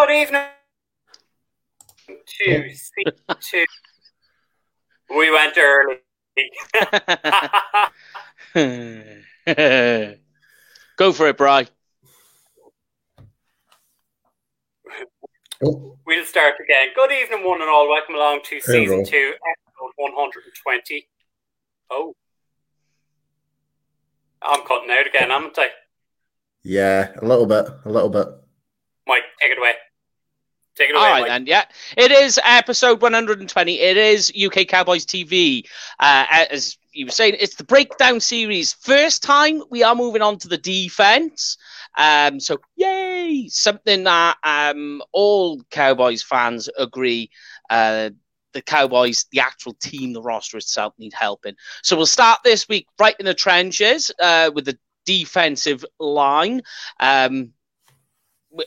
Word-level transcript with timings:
Good 0.00 0.12
evening 0.12 0.42
to 2.08 2.70
C2. 3.28 3.64
We 5.10 5.30
went 5.30 5.58
early. 5.58 5.98
Go 10.96 11.12
for 11.12 11.28
it, 11.28 11.36
Bry. 11.36 11.66
Oh, 15.62 15.98
We'll 16.06 16.24
start 16.24 16.54
again. 16.64 16.88
Good 16.96 17.12
evening, 17.12 17.44
one 17.44 17.60
and 17.60 17.68
all. 17.68 17.86
Welcome 17.86 18.14
along 18.14 18.40
to 18.44 18.58
Hello. 18.64 18.78
season 18.80 19.04
two, 19.04 19.34
episode 19.34 19.92
120. 19.96 21.08
Oh. 21.90 22.14
I'm 24.40 24.62
cutting 24.66 24.90
out 24.92 25.06
again, 25.06 25.28
haven't 25.28 25.58
I? 25.58 25.68
yeah, 26.62 27.12
a 27.20 27.24
little 27.26 27.44
bit, 27.44 27.66
a 27.84 27.90
little 27.90 28.08
bit. 28.08 28.28
Mike, 29.06 29.24
take 29.38 29.52
it 29.52 29.58
away. 29.58 29.72
Take 30.80 30.90
it 30.90 30.96
away, 30.96 31.04
All 31.04 31.10
right, 31.10 31.20
Mike. 31.20 31.28
then. 31.28 31.46
Yeah, 31.46 31.64
it 31.98 32.10
is 32.10 32.40
episode 32.42 33.02
120. 33.02 33.80
It 33.80 33.98
is 33.98 34.32
UK 34.34 34.66
Cowboys 34.66 35.04
TV. 35.04 35.66
Uh, 35.98 36.24
as 36.50 36.78
you 36.92 37.04
were 37.04 37.12
saying, 37.12 37.36
it's 37.38 37.56
the 37.56 37.64
breakdown 37.64 38.18
series. 38.18 38.72
First 38.72 39.22
time 39.22 39.62
we 39.70 39.82
are 39.82 39.94
moving 39.94 40.22
on 40.22 40.38
to 40.38 40.48
the 40.48 40.56
defense. 40.56 41.58
Um, 41.98 42.40
so 42.40 42.56
yay! 42.76 43.46
Something 43.48 44.04
that 44.04 44.38
um, 44.42 45.02
all 45.12 45.60
Cowboys 45.70 46.22
fans 46.22 46.70
agree. 46.78 47.30
Uh, 47.68 48.10
the 48.54 48.62
Cowboys, 48.62 49.26
the 49.32 49.40
actual 49.40 49.74
team, 49.74 50.14
the 50.14 50.22
roster 50.22 50.56
itself, 50.56 50.94
need 50.98 51.12
help 51.12 51.44
in. 51.44 51.56
So 51.82 51.94
we'll 51.94 52.06
start 52.06 52.40
this 52.42 52.68
week 52.68 52.86
right 52.98 53.16
in 53.20 53.26
the 53.26 53.34
trenches 53.34 54.10
uh, 54.18 54.50
with 54.54 54.64
the 54.64 54.78
defensive 55.04 55.84
line. 55.98 56.62
Um, 57.00 57.52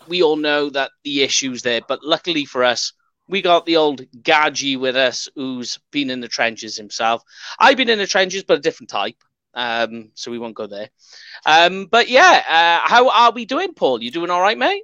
we, 0.08 0.24
all 0.24 0.36
know 0.36 0.70
that 0.70 0.92
the 1.04 1.22
issues 1.22 1.62
there, 1.62 1.82
but 1.88 2.04
luckily 2.04 2.46
for 2.46 2.64
us, 2.64 2.94
we 3.28 3.42
got 3.42 3.66
the 3.66 3.78
old 3.78 4.02
Gadgy 4.22 4.78
with 4.78 4.96
us, 4.96 5.30
who's 5.36 5.80
been 5.92 6.10
in 6.10 6.20
the 6.20 6.28
trenches 6.28 6.76
himself. 6.76 7.24
I've 7.60 7.78
been 7.78 7.90
in 7.90 8.00
the 8.00 8.08
trenches, 8.08 8.44
but 8.44 8.58
a 8.58 8.62
different 8.62 8.90
type. 8.90 9.16
Um, 9.54 10.12
so 10.16 10.32
we 10.32 10.40
won't 10.40 10.56
go 10.56 10.68
there. 10.68 10.90
Um, 11.46 11.86
but 11.86 12.10
yeah, 12.10 12.44
uh, 12.48 12.88
how 12.88 13.10
are 13.10 13.32
we 13.32 13.46
doing, 13.46 13.74
Paul? 13.74 14.02
You 14.02 14.12
doing 14.12 14.30
all 14.30 14.42
right, 14.42 14.58
mate? 14.58 14.84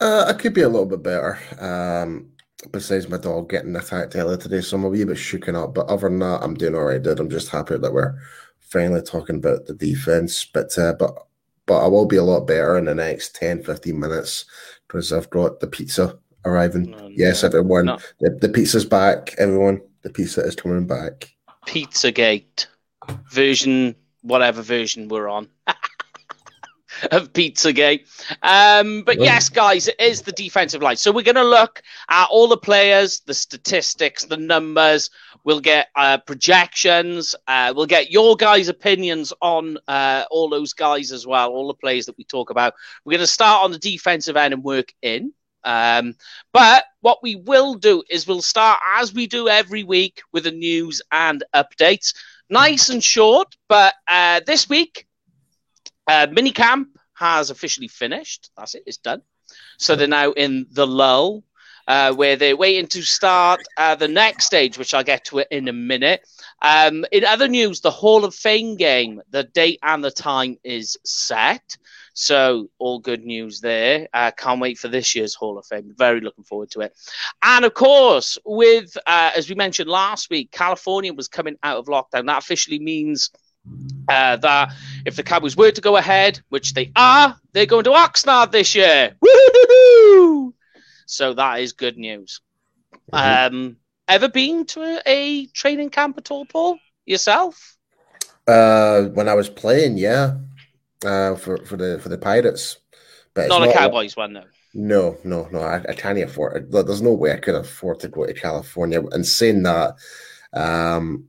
Uh, 0.00 0.26
I 0.28 0.34
could 0.34 0.54
be 0.54 0.62
a 0.62 0.68
little 0.68 0.86
bit 0.86 1.02
better. 1.02 1.38
Um, 1.58 2.32
besides 2.70 3.08
my 3.08 3.16
dog 3.16 3.50
getting 3.50 3.74
attacked 3.76 4.16
earlier 4.16 4.36
today, 4.36 4.60
so 4.60 4.76
I'm 4.76 4.84
a 4.84 4.88
wee 4.88 5.04
bit 5.04 5.16
shooken 5.16 5.60
up. 5.60 5.74
But 5.74 5.86
other 5.86 6.08
than 6.08 6.18
that, 6.20 6.42
I'm 6.42 6.54
doing 6.54 6.74
all 6.74 6.84
right, 6.84 7.02
dude. 7.02 7.18
I'm 7.18 7.30
just 7.30 7.50
happy 7.50 7.78
that 7.78 7.92
we're 7.92 8.18
finally 8.60 9.02
talking 9.02 9.36
about 9.36 9.66
the 9.66 9.74
defense. 9.74 10.44
But 10.44 10.76
uh, 10.78 10.92
but 10.98 11.27
but 11.68 11.84
I 11.84 11.86
will 11.86 12.06
be 12.06 12.16
a 12.16 12.24
lot 12.24 12.46
better 12.46 12.78
in 12.78 12.86
the 12.86 12.94
next 12.94 13.36
10, 13.36 13.62
15 13.62 14.00
minutes 14.00 14.46
because 14.88 15.12
I've 15.12 15.30
got 15.30 15.60
the 15.60 15.66
pizza 15.66 16.18
arriving. 16.44 16.90
No, 16.90 17.08
yes, 17.08 17.42
no, 17.42 17.48
everyone, 17.48 17.84
no. 17.84 17.98
the, 18.20 18.30
the 18.30 18.48
pizza's 18.48 18.86
back. 18.86 19.34
Everyone, 19.38 19.80
the 20.02 20.10
pizza 20.10 20.40
is 20.40 20.56
coming 20.56 20.86
back. 20.86 21.30
Pizzagate 21.66 22.66
version, 23.30 23.94
whatever 24.22 24.62
version 24.62 25.08
we're 25.08 25.28
on 25.28 25.48
of 27.10 27.32
Pizzagate. 27.34 28.06
Um, 28.42 29.02
but 29.02 29.20
yes, 29.20 29.50
guys, 29.50 29.88
it 29.88 30.00
is 30.00 30.22
the 30.22 30.32
defensive 30.32 30.82
line. 30.82 30.96
So 30.96 31.12
we're 31.12 31.22
going 31.22 31.34
to 31.34 31.44
look 31.44 31.82
at 32.08 32.28
all 32.30 32.48
the 32.48 32.56
players, 32.56 33.20
the 33.20 33.34
statistics, 33.34 34.24
the 34.24 34.38
numbers. 34.38 35.10
We'll 35.44 35.60
get 35.60 35.88
uh, 35.96 36.18
projections. 36.18 37.34
Uh, 37.46 37.72
we'll 37.74 37.86
get 37.86 38.10
your 38.10 38.36
guys' 38.36 38.68
opinions 38.68 39.32
on 39.40 39.78
uh, 39.88 40.24
all 40.30 40.48
those 40.48 40.72
guys 40.72 41.12
as 41.12 41.26
well, 41.26 41.50
all 41.50 41.68
the 41.68 41.74
players 41.74 42.06
that 42.06 42.18
we 42.18 42.24
talk 42.24 42.50
about. 42.50 42.74
We're 43.04 43.12
going 43.12 43.20
to 43.20 43.26
start 43.26 43.64
on 43.64 43.72
the 43.72 43.78
defensive 43.78 44.36
end 44.36 44.54
and 44.54 44.62
work 44.62 44.92
in. 45.02 45.32
Um, 45.64 46.14
but 46.52 46.84
what 47.00 47.22
we 47.22 47.36
will 47.36 47.74
do 47.74 48.02
is 48.08 48.26
we'll 48.26 48.42
start 48.42 48.80
as 48.96 49.12
we 49.12 49.26
do 49.26 49.48
every 49.48 49.84
week 49.84 50.22
with 50.32 50.44
the 50.44 50.50
news 50.50 51.02
and 51.10 51.42
updates. 51.54 52.14
Nice 52.50 52.88
and 52.88 53.02
short, 53.04 53.56
but 53.68 53.94
uh, 54.06 54.40
this 54.46 54.68
week, 54.68 55.06
uh, 56.06 56.26
minicamp 56.28 56.86
has 57.14 57.50
officially 57.50 57.88
finished. 57.88 58.50
That's 58.56 58.74
it, 58.74 58.84
it's 58.86 58.96
done. 58.96 59.22
So 59.78 59.96
they're 59.96 60.08
now 60.08 60.32
in 60.32 60.66
the 60.70 60.86
lull, 60.86 61.42
uh, 61.88 62.12
where 62.12 62.36
they're 62.36 62.56
waiting 62.56 62.86
to 62.86 63.02
start 63.02 63.60
uh, 63.78 63.94
the 63.94 64.06
next 64.06 64.44
stage, 64.44 64.78
which 64.78 64.92
I'll 64.92 65.02
get 65.02 65.24
to 65.26 65.38
it 65.38 65.48
in 65.50 65.68
a 65.68 65.72
minute. 65.72 66.20
Um, 66.60 67.06
in 67.10 67.24
other 67.24 67.48
news, 67.48 67.80
the 67.80 67.90
Hall 67.90 68.26
of 68.26 68.34
Fame 68.34 68.76
game, 68.76 69.22
the 69.30 69.44
date 69.44 69.78
and 69.82 70.04
the 70.04 70.10
time 70.10 70.58
is 70.62 70.98
set. 71.04 71.78
So 72.12 72.68
all 72.78 72.98
good 72.98 73.24
news 73.24 73.60
there. 73.60 74.08
Uh, 74.12 74.32
can't 74.32 74.60
wait 74.60 74.76
for 74.76 74.88
this 74.88 75.14
year's 75.14 75.34
Hall 75.34 75.56
of 75.56 75.64
Fame. 75.66 75.94
Very 75.96 76.20
looking 76.20 76.44
forward 76.44 76.70
to 76.72 76.80
it. 76.80 76.94
And 77.42 77.64
of 77.64 77.72
course, 77.72 78.36
with 78.44 78.96
uh, 79.06 79.30
as 79.34 79.48
we 79.48 79.54
mentioned 79.54 79.88
last 79.88 80.28
week, 80.28 80.50
California 80.50 81.14
was 81.14 81.28
coming 81.28 81.56
out 81.62 81.78
of 81.78 81.86
lockdown. 81.86 82.26
That 82.26 82.42
officially 82.42 82.80
means 82.80 83.30
uh, 84.08 84.36
that 84.36 84.72
if 85.06 85.16
the 85.16 85.22
Cowboys 85.22 85.56
were 85.56 85.70
to 85.70 85.80
go 85.80 85.96
ahead, 85.96 86.40
which 86.48 86.74
they 86.74 86.92
are, 86.96 87.36
they're 87.52 87.66
going 87.66 87.84
to 87.84 87.90
Oxnard 87.90 88.50
this 88.50 88.74
year. 88.74 89.14
Woo! 89.22 90.54
So 91.08 91.32
that 91.34 91.60
is 91.60 91.72
good 91.72 91.96
news. 91.96 92.42
Um, 93.12 93.78
ever 94.06 94.28
been 94.28 94.66
to 94.66 95.02
a, 95.06 95.46
training 95.46 95.88
camp 95.88 96.18
at 96.18 96.30
all, 96.30 96.44
Paul? 96.44 96.78
Yourself? 97.06 97.76
Uh, 98.46 99.04
when 99.14 99.26
I 99.26 99.34
was 99.34 99.48
playing, 99.48 99.96
yeah, 99.96 100.36
uh, 101.04 101.34
for 101.34 101.64
for 101.64 101.78
the 101.78 101.98
for 101.98 102.10
the 102.10 102.18
Pirates, 102.18 102.76
but 103.32 103.46
it's 103.46 103.58
Not 103.58 103.70
a 103.70 103.72
Cowboys 103.72 104.16
one, 104.16 104.34
though. 104.34 104.44
No, 104.74 105.16
no, 105.24 105.48
no. 105.50 105.60
I, 105.60 105.76
I 105.88 105.94
can't 105.94 106.18
afford 106.18 106.56
it. 106.56 106.70
There's 106.70 107.00
no 107.02 107.14
way 107.14 107.32
I 107.32 107.38
could 107.38 107.54
afford 107.54 108.00
to 108.00 108.08
go 108.08 108.26
to 108.26 108.34
California. 108.34 109.02
And 109.12 109.26
saying 109.26 109.62
that, 109.62 109.94
um, 110.52 111.24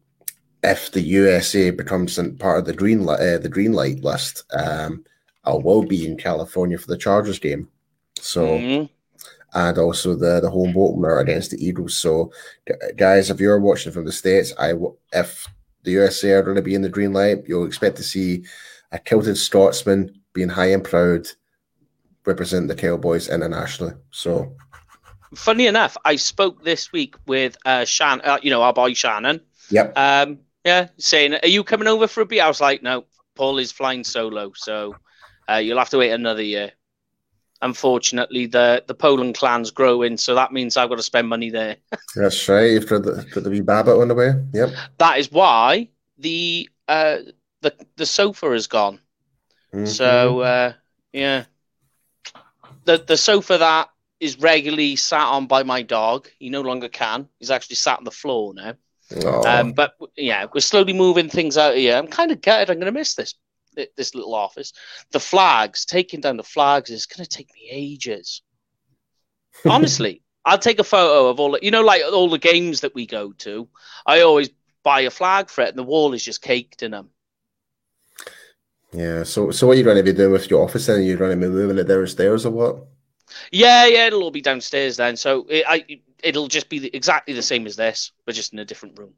if 0.61 0.91
the 0.91 1.01
USA 1.01 1.69
becomes 1.71 2.19
part 2.37 2.59
of 2.59 2.65
the 2.65 2.73
green 2.73 3.05
li- 3.05 3.15
uh, 3.15 3.37
the 3.37 3.49
green 3.49 3.71
light 3.71 4.03
list, 4.03 4.43
um, 4.53 5.05
I 5.45 5.53
will 5.53 5.83
be 5.83 6.05
in 6.05 6.17
California 6.17 6.77
for 6.77 6.87
the 6.87 6.97
Chargers 6.97 7.39
game. 7.39 7.69
So 8.19 8.43
Mhm. 8.43 8.89
And 9.53 9.77
also 9.77 10.15
the 10.15 10.39
the 10.39 10.49
home 10.49 10.75
opener 10.77 11.19
against 11.19 11.51
the 11.51 11.65
Eagles. 11.65 11.97
So, 11.97 12.31
guys, 12.95 13.29
if 13.29 13.39
you're 13.39 13.59
watching 13.59 13.91
from 13.91 14.05
the 14.05 14.11
states, 14.11 14.53
I 14.59 14.73
if 15.13 15.47
the 15.83 15.91
USA 15.91 16.33
are 16.33 16.43
going 16.43 16.55
to 16.55 16.61
be 16.61 16.75
in 16.75 16.81
the 16.81 16.89
green 16.89 17.13
light, 17.13 17.43
you'll 17.47 17.65
expect 17.65 17.97
to 17.97 18.03
see 18.03 18.43
a 18.91 18.99
kilted 18.99 19.37
Scotsman 19.37 20.19
being 20.33 20.49
high 20.49 20.71
and 20.71 20.83
proud, 20.83 21.27
represent 22.25 22.67
the 22.67 22.75
Cowboys 22.75 23.29
internationally. 23.29 23.93
So, 24.11 24.55
Funny 25.35 25.67
enough, 25.67 25.95
I 26.05 26.15
spoke 26.15 26.63
this 26.63 26.91
week 26.91 27.15
with 27.27 27.55
uh, 27.65 27.85
Shan, 27.85 28.21
uh, 28.23 28.39
you 28.41 28.49
know, 28.49 28.63
our 28.63 28.73
boy 28.73 28.93
Shannon. 28.93 29.41
yep, 29.69 29.93
Um, 29.95 30.39
yeah, 30.65 30.87
saying, 30.97 31.35
"Are 31.35 31.47
you 31.47 31.63
coming 31.63 31.87
over 31.87 32.07
for 32.07 32.21
a 32.21 32.25
beer?" 32.25 32.43
I 32.43 32.47
was 32.47 32.59
like, 32.61 32.81
"No, 32.81 33.05
Paul 33.35 33.59
is 33.59 33.71
flying 33.71 34.03
solo, 34.03 34.51
so 34.55 34.95
uh, 35.47 35.55
you'll 35.55 35.77
have 35.77 35.91
to 35.91 35.99
wait 35.99 36.11
another 36.11 36.41
year." 36.41 36.71
Unfortunately, 37.61 38.45
the 38.45 38.83
the 38.87 38.93
Poland 38.93 39.35
clan's 39.35 39.71
growing, 39.71 40.17
so 40.17 40.33
that 40.35 40.53
means 40.53 40.77
I've 40.77 40.89
got 40.89 40.95
to 40.95 41.03
spend 41.03 41.27
money 41.27 41.49
there. 41.49 41.75
that's 42.15 42.47
right. 42.47 42.71
You've 42.71 42.87
got 42.87 43.03
the, 43.03 43.25
got 43.33 43.43
the 43.43 43.49
wee 43.49 43.61
Babbitt 43.61 43.97
on 43.97 44.07
the 44.07 44.15
way. 44.15 44.33
Yep. 44.53 44.69
That 44.97 45.19
is 45.19 45.31
why 45.31 45.89
the 46.17 46.69
uh, 46.87 47.17
the 47.61 47.73
the 47.97 48.05
sofa 48.05 48.51
is 48.53 48.67
gone. 48.67 48.99
Mhm. 49.73 49.87
So 49.87 50.39
uh, 50.39 50.73
yeah, 51.11 51.45
the 52.85 53.03
the 53.05 53.17
sofa 53.17 53.57
that 53.57 53.89
is 54.21 54.39
regularly 54.39 54.95
sat 54.95 55.27
on 55.27 55.47
by 55.47 55.63
my 55.63 55.81
dog, 55.81 56.29
he 56.39 56.49
no 56.49 56.61
longer 56.61 56.89
can. 56.89 57.27
He's 57.39 57.51
actually 57.51 57.75
sat 57.75 57.97
on 57.97 58.03
the 58.05 58.11
floor 58.11 58.53
now. 58.53 58.73
Um, 59.45 59.73
but 59.73 59.95
yeah, 60.15 60.45
we're 60.53 60.59
slowly 60.61 60.93
moving 60.93 61.29
things 61.29 61.57
out 61.57 61.75
here. 61.75 61.97
I'm 61.97 62.07
kind 62.07 62.31
of 62.31 62.41
gutted. 62.41 62.69
I'm 62.69 62.79
going 62.79 62.93
to 62.93 62.97
miss 62.99 63.15
this 63.15 63.33
this 63.95 64.15
little 64.15 64.35
office. 64.35 64.73
The 65.11 65.19
flags, 65.19 65.85
taking 65.85 66.21
down 66.21 66.37
the 66.37 66.43
flags, 66.43 66.89
is 66.89 67.05
going 67.05 67.25
to 67.25 67.29
take 67.29 67.53
me 67.53 67.69
ages. 67.71 68.41
Honestly, 69.67 70.21
I'll 70.45 70.59
take 70.59 70.79
a 70.79 70.83
photo 70.83 71.27
of 71.27 71.39
all. 71.39 71.51
The, 71.51 71.59
you 71.61 71.71
know, 71.71 71.81
like 71.81 72.01
all 72.03 72.29
the 72.29 72.37
games 72.37 72.81
that 72.81 72.95
we 72.95 73.05
go 73.05 73.33
to. 73.33 73.67
I 74.05 74.21
always 74.21 74.49
buy 74.83 75.01
a 75.01 75.09
flag 75.09 75.49
for 75.49 75.61
it, 75.61 75.69
and 75.69 75.77
the 75.77 75.83
wall 75.83 76.13
is 76.13 76.23
just 76.23 76.41
caked 76.41 76.83
in 76.83 76.91
them. 76.91 77.09
yeah. 78.93 79.23
So, 79.23 79.51
so 79.51 79.67
what 79.67 79.73
are 79.73 79.77
you 79.77 79.83
going 79.83 79.97
to 79.97 80.03
be 80.03 80.13
doing 80.13 80.31
with 80.31 80.49
your 80.49 80.63
office? 80.63 80.85
Then 80.85 81.03
you're 81.03 81.17
going 81.17 81.39
to 81.39 81.47
be 81.47 81.51
moving 81.51 81.77
it 81.77 81.87
downstairs 81.87 82.45
or 82.45 82.51
what? 82.51 82.87
Yeah, 83.51 83.85
yeah, 83.85 84.07
it'll 84.07 84.23
all 84.23 84.31
be 84.31 84.41
downstairs 84.41 84.97
then. 84.97 85.15
So 85.15 85.45
it, 85.49 85.63
I, 85.67 86.01
it'll 86.23 86.47
just 86.47 86.69
be 86.69 86.79
the, 86.79 86.95
exactly 86.95 87.33
the 87.33 87.41
same 87.41 87.67
as 87.67 87.75
this, 87.75 88.11
but 88.25 88.35
just 88.35 88.53
in 88.53 88.59
a 88.59 88.65
different 88.65 88.97
room. 88.97 89.13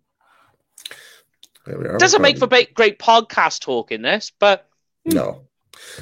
Are. 1.67 1.97
Doesn't 1.97 2.21
make 2.21 2.37
for 2.37 2.47
great 2.47 2.99
podcast 2.99 3.61
talk 3.61 3.91
in 3.91 4.01
this, 4.01 4.31
but 4.39 4.67
no. 5.05 5.43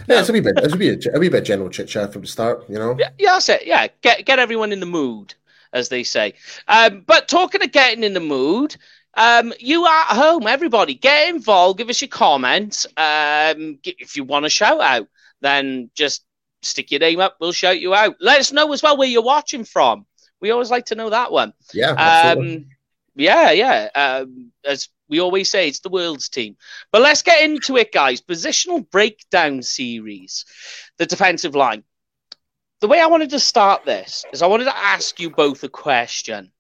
Yeah, 0.08 0.20
it's 0.20 0.30
a 0.30 0.34
wee 0.34 0.40
bit. 0.40 0.58
It's 0.58 0.74
a 0.74 0.78
wee, 0.78 1.00
a 1.14 1.20
wee 1.20 1.30
bit 1.30 1.46
general 1.46 1.70
chit 1.70 1.88
chat 1.88 2.12
from 2.12 2.24
the 2.24 2.28
start. 2.28 2.66
You 2.70 2.80
know. 2.80 2.96
Yeah, 3.00 3.10
yeah, 3.18 3.32
that's 3.34 3.50
it. 3.50 3.66
Yeah, 3.66 3.88
get 4.02 4.26
get 4.26 4.40
everyone 4.40 4.72
in 4.72 4.80
the 4.80 4.86
mood, 4.86 5.34
as 5.74 5.90
they 5.90 6.04
say. 6.04 6.34
Um, 6.68 7.04
but 7.06 7.28
talking 7.28 7.64
of 7.64 7.72
getting 7.72 8.04
in 8.04 8.14
the 8.14 8.20
mood, 8.20 8.76
um, 9.16 9.54
you 9.60 9.86
at 9.86 10.08
home, 10.08 10.48
everybody, 10.48 10.96
get 10.96 11.30
involved. 11.30 11.78
Give 11.78 11.90
us 11.90 12.02
your 12.02 12.10
comments. 12.10 12.86
Um, 12.98 13.80
if 13.84 14.16
you 14.16 14.24
want 14.24 14.46
a 14.46 14.50
shout 14.50 14.82
out, 14.82 15.08
then 15.42 15.90
just 15.94 16.24
stick 16.62 16.92
your 16.92 17.00
name 17.00 17.20
up. 17.20 17.38
We'll 17.40 17.52
shout 17.52 17.80
you 17.80 17.94
out. 17.94 18.16
Let 18.20 18.40
us 18.40 18.52
know 18.52 18.72
as 18.74 18.84
well 18.84 18.98
where 18.98 19.08
you're 19.08 19.22
watching 19.22 19.64
from. 19.64 20.06
We 20.42 20.52
always 20.52 20.72
like 20.72 20.86
to 20.88 20.96
know 20.96 21.10
that 21.10 21.32
one. 21.32 21.54
Yeah, 21.74 21.96
absolutely. 21.98 22.56
Um, 22.56 22.66
yeah, 23.16 23.52
yeah. 23.52 23.90
Um, 23.94 24.52
as 24.64 24.90
we 25.10 25.20
always 25.20 25.50
say, 25.50 25.68
it's 25.68 25.80
the 25.80 25.90
world's 25.90 26.30
team. 26.30 26.56
But 26.92 27.02
let's 27.02 27.24
get 27.24 27.44
into 27.44 27.78
it, 27.78 27.92
guys. 27.92 28.22
Positional 28.22 28.90
breakdown 28.90 29.62
series, 29.64 30.46
the 30.98 31.06
defensive 31.06 31.56
line. 31.56 31.84
The 32.82 32.88
way 32.88 33.02
I 33.02 33.08
wanted 33.08 33.32
to 33.32 33.40
start 33.40 33.86
this 33.86 34.26
is 34.32 34.42
I 34.42 34.48
wanted 34.48 34.66
to 34.66 34.78
ask 34.78 35.20
you 35.20 35.30
both 35.30 35.64
a 35.64 35.70
question. 35.70 36.52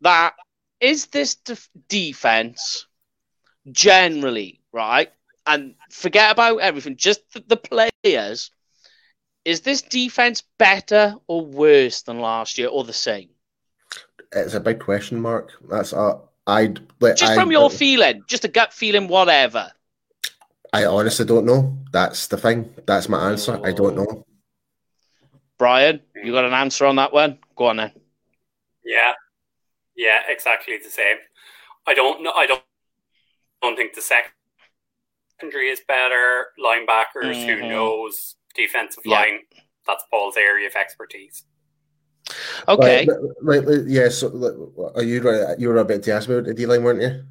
That 0.00 0.34
is 0.80 1.06
this 1.06 1.36
def- 1.36 1.68
defense 1.88 2.86
generally 3.70 4.60
right, 4.72 5.12
and 5.46 5.74
forget 5.90 6.32
about 6.32 6.58
everything, 6.58 6.96
just 6.96 7.20
the, 7.32 7.44
the 7.46 7.56
players. 7.56 8.50
Is 9.44 9.60
this 9.60 9.82
defense 9.82 10.42
better 10.58 11.16
or 11.26 11.44
worse 11.44 12.02
than 12.02 12.20
last 12.20 12.58
year, 12.58 12.68
or 12.68 12.84
the 12.84 12.92
same? 12.92 13.30
it's 14.32 14.54
a 14.54 14.60
big 14.60 14.80
question 14.80 15.20
mark. 15.20 15.52
That's 15.68 15.92
uh, 15.92 16.18
I 16.46 16.74
like, 17.00 17.16
Just 17.16 17.32
I, 17.32 17.36
from 17.36 17.52
your 17.52 17.70
feeling, 17.70 18.24
just 18.26 18.44
a 18.44 18.48
gut 18.48 18.72
feeling, 18.72 19.08
whatever. 19.08 19.70
I 20.72 20.84
honestly 20.86 21.24
don't 21.24 21.44
know. 21.44 21.76
That's 21.92 22.26
the 22.26 22.36
thing. 22.36 22.72
That's 22.86 23.08
my 23.08 23.30
answer. 23.30 23.60
I 23.62 23.72
don't 23.72 23.94
know. 23.94 24.24
Brian, 25.58 26.00
you 26.16 26.32
got 26.32 26.44
an 26.44 26.54
answer 26.54 26.86
on 26.86 26.96
that 26.96 27.12
one? 27.12 27.38
Go 27.54 27.66
on 27.66 27.76
then. 27.76 27.92
Yeah, 28.84 29.12
yeah, 29.96 30.20
exactly 30.28 30.78
the 30.82 30.90
same. 30.90 31.16
I 31.86 31.94
don't 31.94 32.22
know. 32.22 32.32
I 32.32 32.46
don't. 32.46 32.62
Don't 33.60 33.76
think 33.76 33.94
the 33.94 34.02
secondary 34.02 35.68
is 35.68 35.80
better. 35.86 36.46
Linebackers, 36.58 37.36
Mhm. 37.36 37.60
who 37.60 37.68
knows? 37.68 38.34
Defensive 38.56 39.04
Yeah. 39.06 39.18
line. 39.20 39.40
That's 39.86 40.04
Paul's 40.10 40.36
area 40.36 40.66
of 40.66 40.74
expertise. 40.74 41.44
Okay. 42.68 43.06
Right, 43.40 43.64
right, 43.66 43.84
yeah. 43.86 44.08
So, 44.08 44.28
like, 44.28 44.54
are 44.96 45.02
you 45.02 45.20
right? 45.22 45.58
You 45.58 45.68
were 45.68 45.78
about 45.78 46.02
to 46.04 46.12
ask 46.12 46.28
me 46.28 46.36
about 46.36 46.46
the 46.46 46.54
D 46.54 46.66
line, 46.66 46.82
weren't 46.82 47.02
you? 47.02 47.22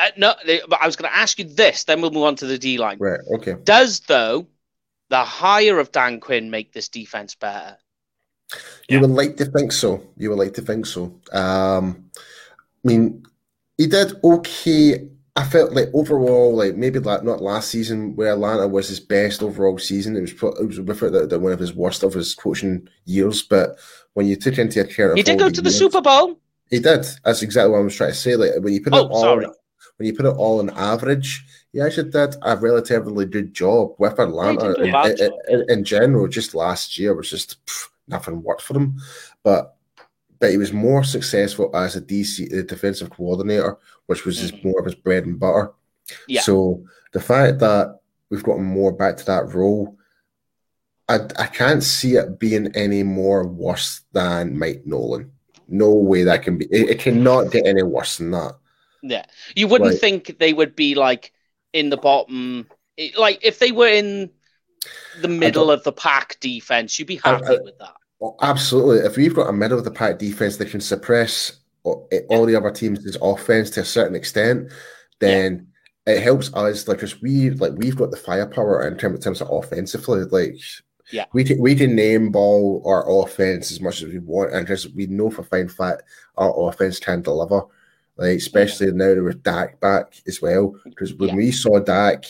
Uh, 0.00 0.10
no, 0.16 0.34
but 0.68 0.80
I 0.80 0.86
was 0.86 0.94
going 0.96 1.10
to 1.10 1.16
ask 1.16 1.38
you 1.38 1.46
this, 1.46 1.84
then 1.84 2.00
we'll 2.00 2.10
move 2.10 2.24
on 2.24 2.36
to 2.36 2.46
the 2.46 2.58
D 2.58 2.78
line. 2.78 2.98
Right. 3.00 3.20
Okay. 3.36 3.56
Does, 3.64 4.00
though, 4.00 4.46
the 5.08 5.24
hire 5.24 5.78
of 5.78 5.90
Dan 5.92 6.20
Quinn 6.20 6.50
make 6.50 6.72
this 6.72 6.88
defense 6.88 7.34
better? 7.34 7.76
You 8.88 8.96
Yeah. 8.96 9.00
would 9.00 9.10
like 9.10 9.36
to 9.38 9.46
think 9.46 9.72
so. 9.72 10.02
You 10.16 10.30
would 10.30 10.38
like 10.38 10.54
to 10.54 10.62
think 10.62 10.86
so. 10.86 11.18
Um, 11.32 12.10
I 12.14 12.88
mean, 12.88 13.24
he 13.78 13.86
did 13.86 14.12
okay. 14.22 15.08
I 15.34 15.44
felt 15.44 15.72
like 15.72 15.88
overall, 15.92 16.54
like 16.54 16.76
maybe 16.76 16.98
like 16.98 17.22
not 17.24 17.42
last 17.42 17.68
season 17.68 18.16
where 18.16 18.32
Atlanta 18.32 18.66
was 18.68 18.88
his 18.88 19.00
best 19.00 19.42
overall 19.42 19.78
season. 19.78 20.16
It 20.16 20.20
was 20.22 20.32
it 20.32 20.66
was 20.66 20.80
without 20.80 21.12
doubt 21.12 21.28
the- 21.30 21.38
one 21.38 21.52
of 21.52 21.58
his 21.58 21.74
worst 21.74 22.02
of 22.02 22.14
his 22.14 22.34
coaching 22.34 22.88
years. 23.04 23.42
But 23.42 23.76
when 24.16 24.26
you 24.26 24.34
took 24.34 24.56
into 24.56 24.80
account, 24.80 25.14
He 25.18 25.22
did 25.22 25.38
go 25.38 25.50
to 25.50 25.60
the 25.60 25.68
years- 25.68 25.78
Super 25.78 26.00
Bowl. 26.00 26.38
He 26.70 26.78
did. 26.80 27.04
That's 27.22 27.42
exactly 27.42 27.70
what 27.70 27.80
I 27.80 27.82
was 27.82 27.94
trying 27.94 28.12
to 28.12 28.16
say. 28.16 28.34
Like 28.34 28.52
when 28.60 28.72
you 28.72 28.80
put 28.82 28.94
it 28.94 28.96
Oh, 28.96 29.08
all, 29.08 29.20
sorry. 29.20 29.46
when 29.98 30.06
you 30.06 30.14
put 30.14 30.24
it 30.24 30.34
all 30.34 30.58
on 30.60 30.70
average, 30.70 31.44
he 31.70 31.80
actually 31.82 32.10
did 32.10 32.34
a 32.42 32.56
relatively 32.56 33.26
good 33.26 33.52
job 33.52 33.90
with 33.98 34.18
Atlanta 34.18 34.72
do 34.74 34.80
in, 34.80 34.86
in- 34.86 35.16
job. 35.18 35.32
in- 35.48 35.64
in 35.68 35.84
general. 35.84 36.28
Just 36.28 36.54
last 36.54 36.98
year 36.98 37.14
was 37.14 37.28
just 37.28 37.64
pff, 37.66 37.88
nothing 38.08 38.42
worked 38.42 38.62
for 38.62 38.74
him, 38.78 38.96
but 39.44 39.74
but 40.40 40.50
he 40.50 40.56
was 40.56 40.72
more 40.72 41.04
successful 41.04 41.70
as 41.76 41.94
a 41.94 42.00
DC 42.00 42.50
a 42.58 42.62
defensive 42.62 43.10
coordinator, 43.10 43.76
which 44.06 44.24
was 44.24 44.38
just 44.40 44.54
Mhm. 44.54 44.64
more 44.64 44.80
of 44.80 44.86
his 44.86 44.94
bread 44.94 45.26
and 45.26 45.38
butter. 45.38 45.72
Yeah. 46.26 46.40
So 46.40 46.82
the 47.12 47.20
fact 47.20 47.58
that 47.58 47.98
we've 48.30 48.42
gotten 48.42 48.64
more 48.64 48.92
back 48.92 49.18
to 49.18 49.26
that 49.26 49.54
role. 49.54 49.95
I, 51.08 51.20
I 51.38 51.46
can't 51.46 51.82
see 51.82 52.14
it 52.14 52.38
being 52.38 52.74
any 52.74 53.02
more 53.02 53.46
worse 53.46 54.00
than 54.12 54.58
Mike 54.58 54.82
Nolan. 54.84 55.30
No 55.68 55.92
way 55.92 56.24
that 56.24 56.42
can 56.42 56.58
be. 56.58 56.66
It, 56.66 56.90
it 56.90 56.98
cannot 56.98 57.52
get 57.52 57.66
any 57.66 57.82
worse 57.82 58.18
than 58.18 58.32
that. 58.32 58.56
Yeah. 59.02 59.24
You 59.54 59.68
wouldn't 59.68 59.90
Right. 59.90 60.00
think 60.00 60.38
they 60.38 60.52
would 60.52 60.74
be 60.74 60.94
like 60.94 61.32
in 61.72 61.90
the 61.90 61.96
bottom, 61.96 62.66
like 63.18 63.38
if 63.42 63.58
they 63.58 63.72
were 63.72 63.88
in 63.88 64.30
the 65.20 65.28
middle 65.28 65.70
of 65.70 65.84
the 65.84 65.92
pack 65.92 66.38
defense, 66.40 66.98
you'd 66.98 67.08
be 67.08 67.16
happy 67.16 67.46
I- 67.46 67.58
with 67.62 67.78
that. 67.78 67.94
Oh, 68.22 68.34
absolutely. 68.40 69.06
If 69.06 69.16
we've 69.18 69.34
got 69.34 69.48
a 69.48 69.52
middle 69.52 69.78
of 69.78 69.84
the 69.84 69.90
pack 69.90 70.18
defense 70.18 70.56
that 70.56 70.70
can 70.70 70.80
suppress 70.80 71.52
uh, 71.84 71.90
eh, 72.10 72.20
all, 72.30 72.38
all 72.38 72.46
the 72.46 72.56
other 72.56 72.70
teams' 72.70 73.16
offense 73.20 73.68
to 73.70 73.80
a 73.80 73.84
certain 73.84 74.16
extent, 74.16 74.72
then 75.20 75.66
it 76.06 76.22
helps 76.22 76.52
us. 76.54 76.88
Like, 76.88 76.96
because 76.96 77.20
we 77.20 77.50
like 77.50 77.72
we've 77.76 77.94
got 77.96 78.10
the 78.10 78.16
firepower 78.16 78.88
in 78.88 78.96
terms, 78.96 79.16
in 79.16 79.20
terms 79.22 79.42
of 79.42 79.50
offensively. 79.50 80.24
Like, 80.24 80.58
Yeah. 81.12 81.26
we 81.32 81.44
can 81.44 81.60
we 81.60 81.74
can 81.74 81.94
name 81.94 82.30
ball 82.32 82.82
our 82.84 83.08
offense 83.22 83.70
as 83.70 83.80
much 83.80 84.02
as 84.02 84.08
we 84.08 84.18
want, 84.18 84.52
and 84.52 84.66
just 84.66 84.94
we 84.94 85.06
know 85.06 85.30
for 85.30 85.42
fine 85.44 85.68
fact 85.68 86.02
our 86.36 86.68
offense 86.68 86.98
can 86.98 87.22
deliver. 87.22 87.62
Like, 88.18 88.38
especially 88.38 88.90
now 88.92 89.14
with 89.22 89.42
Dak 89.42 89.78
back 89.80 90.14
as 90.26 90.40
well. 90.40 90.74
Because 90.84 91.12
when 91.14 91.30
Yeah. 91.30 91.34
we 91.36 91.52
saw 91.52 91.78
Dak 91.78 92.24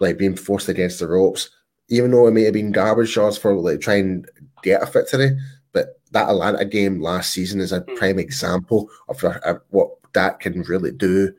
like 0.00 0.16
being 0.18 0.34
forced 0.34 0.68
against 0.70 0.98
the 0.98 1.06
ropes, 1.06 1.50
even 1.88 2.10
though 2.10 2.26
it 2.26 2.32
may 2.32 2.44
have 2.44 2.54
been 2.54 2.72
garbage 2.72 3.10
shots 3.10 3.36
for 3.36 3.54
like 3.54 3.80
trying 3.80 4.22
to 4.22 4.28
get 4.62 4.82
a 4.82 4.86
victory. 4.86 5.38
But 5.72 6.00
that 6.12 6.30
Atlanta 6.30 6.64
game 6.64 7.00
last 7.02 7.30
season 7.32 7.60
is 7.60 7.70
a 7.72 7.82
Mm. 7.82 7.96
prime 7.96 8.18
example 8.18 8.88
of 9.08 9.22
what 9.70 9.90
that 10.14 10.40
can 10.40 10.62
really 10.62 10.90
do. 10.92 11.32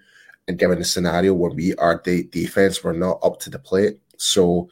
And 0.48 0.60
given 0.60 0.78
the 0.78 0.86
scenario 0.86 1.34
where 1.34 1.52
we 1.52 1.74
are, 1.76 2.00
the 2.06 2.24
defense 2.26 2.84
were 2.84 2.94
not 2.94 3.20
up 3.24 3.40
to 3.42 3.50
the 3.50 3.58
plate. 3.60 3.98
So 4.18 4.70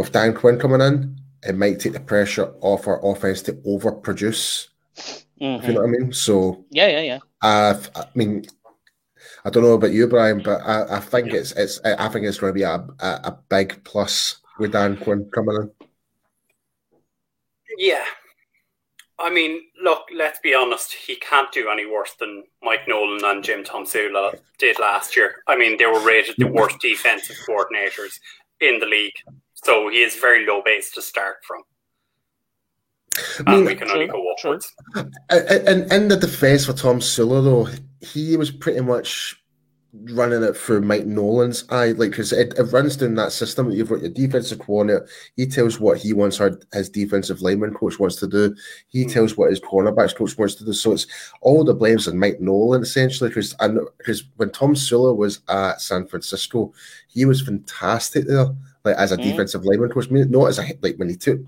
with 0.00 0.12
Dan 0.12 0.32
Quinn 0.34 0.58
coming 0.58 0.80
in, 0.80 1.20
it 1.42 1.56
might 1.56 1.78
take 1.78 1.92
the 1.92 2.00
pressure 2.00 2.54
off 2.60 2.88
our 2.88 3.04
offense 3.04 3.42
to 3.42 3.52
overproduce. 3.52 4.68
If 4.96 5.24
you 5.38 5.74
know 5.74 5.80
what 5.80 5.88
I 5.88 5.92
mean? 5.92 6.12
So 6.12 6.64
Yeah, 6.70 6.86
yeah, 6.88 7.00
yeah. 7.00 7.18
uh, 7.42 7.78
I 7.94 8.04
mean, 8.14 8.46
I 9.44 9.50
don't 9.50 9.62
know 9.62 9.74
about 9.74 9.92
you, 9.92 10.06
Brian, 10.06 10.42
but 10.42 10.60
I, 10.62 10.96
I 10.96 11.00
think 11.00 11.32
it's 11.32 11.52
it's 11.52 11.80
I 11.84 12.08
think 12.08 12.26
it's 12.26 12.38
going 12.38 12.50
to 12.50 12.54
be 12.54 12.62
a, 12.62 12.86
a, 13.00 13.20
a 13.24 13.38
big 13.48 13.82
plus 13.84 14.36
with 14.58 14.72
Dan 14.72 14.96
Quinn 14.96 15.30
coming 15.34 15.56
in. 15.56 15.70
Yeah. 17.78 18.04
I 19.18 19.28
mean, 19.28 19.60
look, 19.82 20.06
let's 20.16 20.40
be 20.40 20.54
honest. 20.54 20.94
He 20.94 21.16
can't 21.16 21.52
do 21.52 21.68
any 21.68 21.84
worse 21.84 22.14
than 22.18 22.44
Mike 22.62 22.88
Nolan 22.88 23.22
and 23.22 23.44
Jim 23.44 23.64
Tomsula 23.64 24.38
did 24.58 24.78
last 24.78 25.14
year. 25.14 25.42
I 25.46 25.56
mean, 25.56 25.76
they 25.76 25.84
were 25.84 26.00
rated 26.00 26.36
the 26.38 26.46
worst 26.46 26.80
defensive 26.80 27.36
coordinators 27.46 28.18
in 28.60 28.78
the 28.78 28.86
league. 28.86 29.12
So 29.62 29.88
he 29.90 30.02
is 30.02 30.16
very 30.16 30.46
low 30.46 30.62
base 30.62 30.90
to 30.92 31.02
start 31.02 31.36
from. 31.46 31.62
I 33.46 33.52
And 33.52 33.56
mean, 33.58 33.64
we 33.66 33.74
can 33.74 33.90
only 33.90 34.06
go 34.06 34.32
upwards. 34.32 34.72
And 35.30 35.92
in 35.92 36.08
the 36.08 36.16
defense 36.16 36.66
for 36.66 36.72
Tomsula, 36.72 37.44
though, 37.44 37.68
he 38.00 38.36
was 38.36 38.50
pretty 38.50 38.80
much 38.80 39.36
running 39.92 40.42
it 40.44 40.56
through 40.56 40.80
Mike 40.80 41.04
Nolan's 41.06 41.64
eye, 41.68 41.88
like 41.90 42.10
because 42.10 42.32
it, 42.32 42.54
it 42.56 42.62
runs 42.72 42.96
down 42.96 43.16
that 43.16 43.32
system. 43.32 43.68
that 43.68 43.74
You've 43.76 43.88
got 43.88 44.00
your 44.02 44.10
defensive 44.10 44.60
coordinator. 44.60 45.08
He 45.34 45.46
tells 45.46 45.80
what 45.80 45.98
he 45.98 46.12
wants 46.12 46.40
our, 46.40 46.58
his 46.72 46.88
defensive 46.88 47.42
lineman 47.42 47.74
coach 47.74 47.98
wants 47.98 48.14
to 48.16 48.28
do. 48.28 48.54
He 48.88 49.02
Hmm. 49.02 49.10
tells 49.10 49.36
what 49.36 49.50
his 49.50 49.60
cornerbacks 49.60 50.14
coach 50.14 50.38
wants 50.38 50.54
to 50.56 50.64
do. 50.64 50.72
So 50.72 50.92
it's 50.92 51.08
all 51.40 51.64
the 51.64 51.74
blames 51.74 52.06
on 52.06 52.16
Mike 52.18 52.40
Nolan 52.40 52.82
essentially. 52.82 53.30
Because 53.30 53.54
because 53.98 54.24
when 54.36 54.50
Tomsula 54.50 55.14
was 55.14 55.40
at 55.48 55.80
San 55.80 56.06
Francisco, 56.06 56.72
he 57.08 57.24
was 57.24 57.42
fantastic 57.42 58.26
there, 58.28 58.46
like 58.84 58.96
as 58.96 59.12
a 59.12 59.16
Mhm. 59.16 59.22
defensive 59.24 59.64
lineman 59.64 59.90
coach. 59.90 60.10
Not 60.10 60.48
as 60.48 60.58
a 60.58 60.64
like 60.82 60.96
when 60.96 61.08
he 61.08 61.16
took 61.16 61.40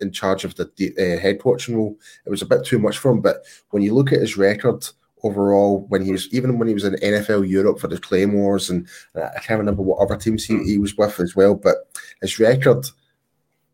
in 0.00 0.10
charge 0.10 0.44
of 0.44 0.54
the 0.56 0.64
uh, 0.98 1.20
head 1.20 1.40
coaching 1.40 1.76
role, 1.76 1.96
it 2.26 2.30
was 2.30 2.42
a 2.42 2.46
bit 2.46 2.64
too 2.64 2.78
much 2.78 2.98
for 2.98 3.10
him. 3.12 3.20
But 3.20 3.44
when 3.70 3.82
you 3.82 3.94
look 3.94 4.12
at 4.12 4.20
his 4.20 4.36
record 4.36 4.86
overall, 5.22 5.86
when 5.88 6.04
he 6.04 6.12
was 6.12 6.28
even 6.32 6.58
when 6.58 6.68
he 6.68 6.74
was 6.74 6.84
in 6.84 6.96
NFL 7.02 7.44
Europe 7.44 7.78
for 7.80 7.88
the 7.88 7.98
Claymores, 7.98 8.70
and 8.70 8.86
uh, 9.14 9.28
I 9.36 9.40
can't 9.40 9.58
remember 9.58 9.82
what 9.82 9.98
other 9.98 10.16
teams 10.16 10.44
he, 10.44 10.62
he 10.64 10.78
was 10.78 10.96
with 10.96 11.20
as 11.20 11.36
well, 11.36 11.54
but 11.54 11.76
his 12.20 12.38
record 12.38 12.86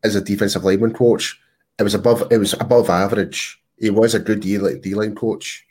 as 0.03 0.15
a 0.15 0.21
defensive 0.21 0.63
lineman 0.63 0.93
coach, 0.93 1.39
it 1.79 1.83
was 1.83 1.95
above 1.95 2.27
it 2.31 2.37
was 2.37 2.53
above 2.53 2.89
average. 2.89 3.59
He 3.77 3.89
was 3.89 4.13
a 4.13 4.19
good 4.19 4.39
D 4.41 4.57
like 4.57 4.81
D 4.81 4.93
line 4.93 5.15
coach. 5.15 5.65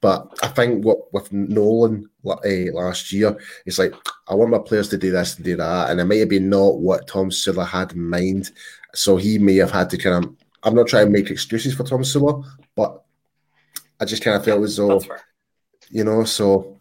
But 0.00 0.38
I 0.42 0.48
think 0.48 0.84
what 0.84 1.12
with 1.14 1.32
Nolan 1.32 2.04
uh, 2.04 2.08
last 2.24 3.12
year, 3.12 3.36
it's 3.66 3.78
like 3.78 3.94
I 4.28 4.34
want 4.34 4.50
my 4.50 4.58
players 4.58 4.88
to 4.90 4.98
do 4.98 5.10
this 5.10 5.36
and 5.36 5.44
do 5.44 5.56
that, 5.56 5.90
and 5.90 6.00
it 6.00 6.04
may 6.04 6.18
have 6.18 6.28
been 6.28 6.48
not 6.48 6.78
what 6.78 7.06
Tomsula 7.06 7.66
had 7.66 7.92
in 7.92 8.08
mind. 8.08 8.50
So 8.94 9.16
he 9.16 9.38
may 9.38 9.56
have 9.56 9.70
had 9.70 9.90
to 9.90 9.98
kind 9.98 10.24
of. 10.24 10.34
I'm 10.62 10.74
not 10.74 10.86
trying 10.86 11.06
to 11.06 11.12
make 11.12 11.30
excuses 11.30 11.74
for 11.74 11.84
Tomsula, 11.84 12.42
but 12.74 13.04
I 14.00 14.06
just 14.06 14.24
kind 14.24 14.36
of 14.36 14.44
felt 14.44 14.62
as 14.62 14.76
though 14.76 15.00
you 15.90 16.04
know. 16.04 16.24
So, 16.24 16.78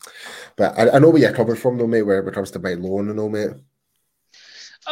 but 0.56 0.78
I, 0.78 0.96
I 0.96 1.00
know 1.00 1.10
where 1.10 1.22
you're 1.22 1.34
coming 1.34 1.56
from, 1.56 1.78
though, 1.78 1.88
mate. 1.88 2.04
Where 2.04 2.28
it 2.28 2.34
comes 2.34 2.52
to 2.52 2.60
Mike 2.60 2.80
Loan 2.80 3.10
and 3.10 3.20
all, 3.20 3.30
mate. 3.30 3.52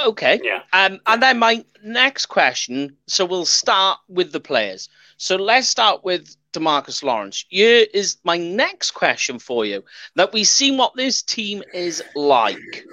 Okay. 0.06 0.40
Yeah. 0.44 0.62
Um, 0.72 1.00
and 1.06 1.22
then 1.22 1.40
my 1.40 1.66
next 1.84 2.28
question. 2.28 2.96
So 3.08 3.26
we'll 3.26 3.46
start 3.46 4.00
with 4.08 4.32
the 4.32 4.40
players. 4.40 4.90
So 5.18 5.36
let's 5.36 5.68
start 5.68 6.04
with 6.04 6.36
Demarcus 6.54 7.04
Lawrence. 7.04 7.46
Here 7.50 7.86
is 7.94 8.18
my 8.24 8.38
next 8.38 8.92
question 8.92 9.40
for 9.40 9.66
you. 9.66 9.84
That 10.16 10.34
we've 10.34 10.48
seen 10.48 10.78
what 10.78 10.96
this 10.96 11.22
team 11.22 11.64
is 11.74 12.04
like 12.16 12.86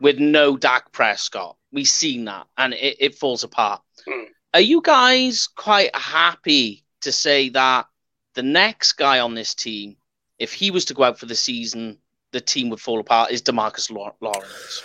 with 0.00 0.18
no 0.18 0.56
Dak 0.56 0.92
Prescott. 0.92 1.56
We've 1.72 1.88
seen 1.88 2.24
that, 2.26 2.46
and 2.58 2.74
it, 2.74 2.96
it 2.98 3.14
falls 3.14 3.44
apart. 3.44 3.80
Mm. 4.06 4.26
Are 4.54 4.60
you 4.60 4.82
guys 4.82 5.46
quite 5.46 5.94
happy 5.96 6.84
to 7.00 7.12
say 7.12 7.48
that 7.50 7.86
the 8.34 8.42
next 8.42 8.94
guy 8.94 9.20
on 9.20 9.34
this 9.34 9.54
team, 9.54 9.96
if 10.38 10.52
he 10.52 10.70
was 10.70 10.84
to 10.86 10.94
go 10.94 11.04
out 11.04 11.18
for 11.18 11.26
the 11.26 11.34
season, 11.34 11.98
the 12.32 12.40
team 12.40 12.68
would 12.70 12.80
fall 12.80 13.00
apart? 13.00 13.30
Is 13.30 13.42
Demarcus 13.42 13.90
Lawrence? 13.90 14.82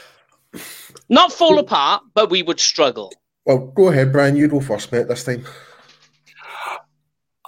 Not 1.09 1.33
fall 1.33 1.59
apart, 1.59 2.03
but 2.13 2.29
we 2.29 2.43
would 2.43 2.59
struggle. 2.59 3.11
Well, 3.45 3.59
go 3.59 3.89
ahead, 3.89 4.11
Brian. 4.11 4.35
You 4.35 4.47
go 4.47 4.59
first, 4.59 4.91
mate. 4.91 5.07
This 5.07 5.23
time. 5.23 5.45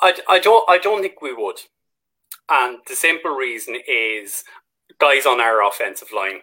I, 0.02 0.14
I 0.28 0.40
don't 0.40 0.70
I 0.70 0.78
don't 0.78 1.02
think 1.02 1.22
we 1.22 1.34
would, 1.34 1.60
and 2.50 2.80
the 2.88 2.96
simple 2.96 3.32
reason 3.32 3.76
is 3.88 4.44
guys 5.00 5.26
on 5.26 5.40
our 5.40 5.66
offensive 5.68 6.12
line, 6.16 6.42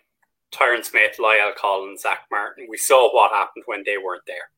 Tyron 0.52 0.84
Smith, 0.84 1.16
La'el 1.18 1.54
Collins, 1.54 2.02
Zack 2.02 2.24
Martin. 2.30 2.66
We 2.68 2.76
saw 2.76 3.14
what 3.14 3.32
happened 3.32 3.64
when 3.66 3.82
they 3.84 3.96
weren't 3.98 4.26
there. 4.26 4.50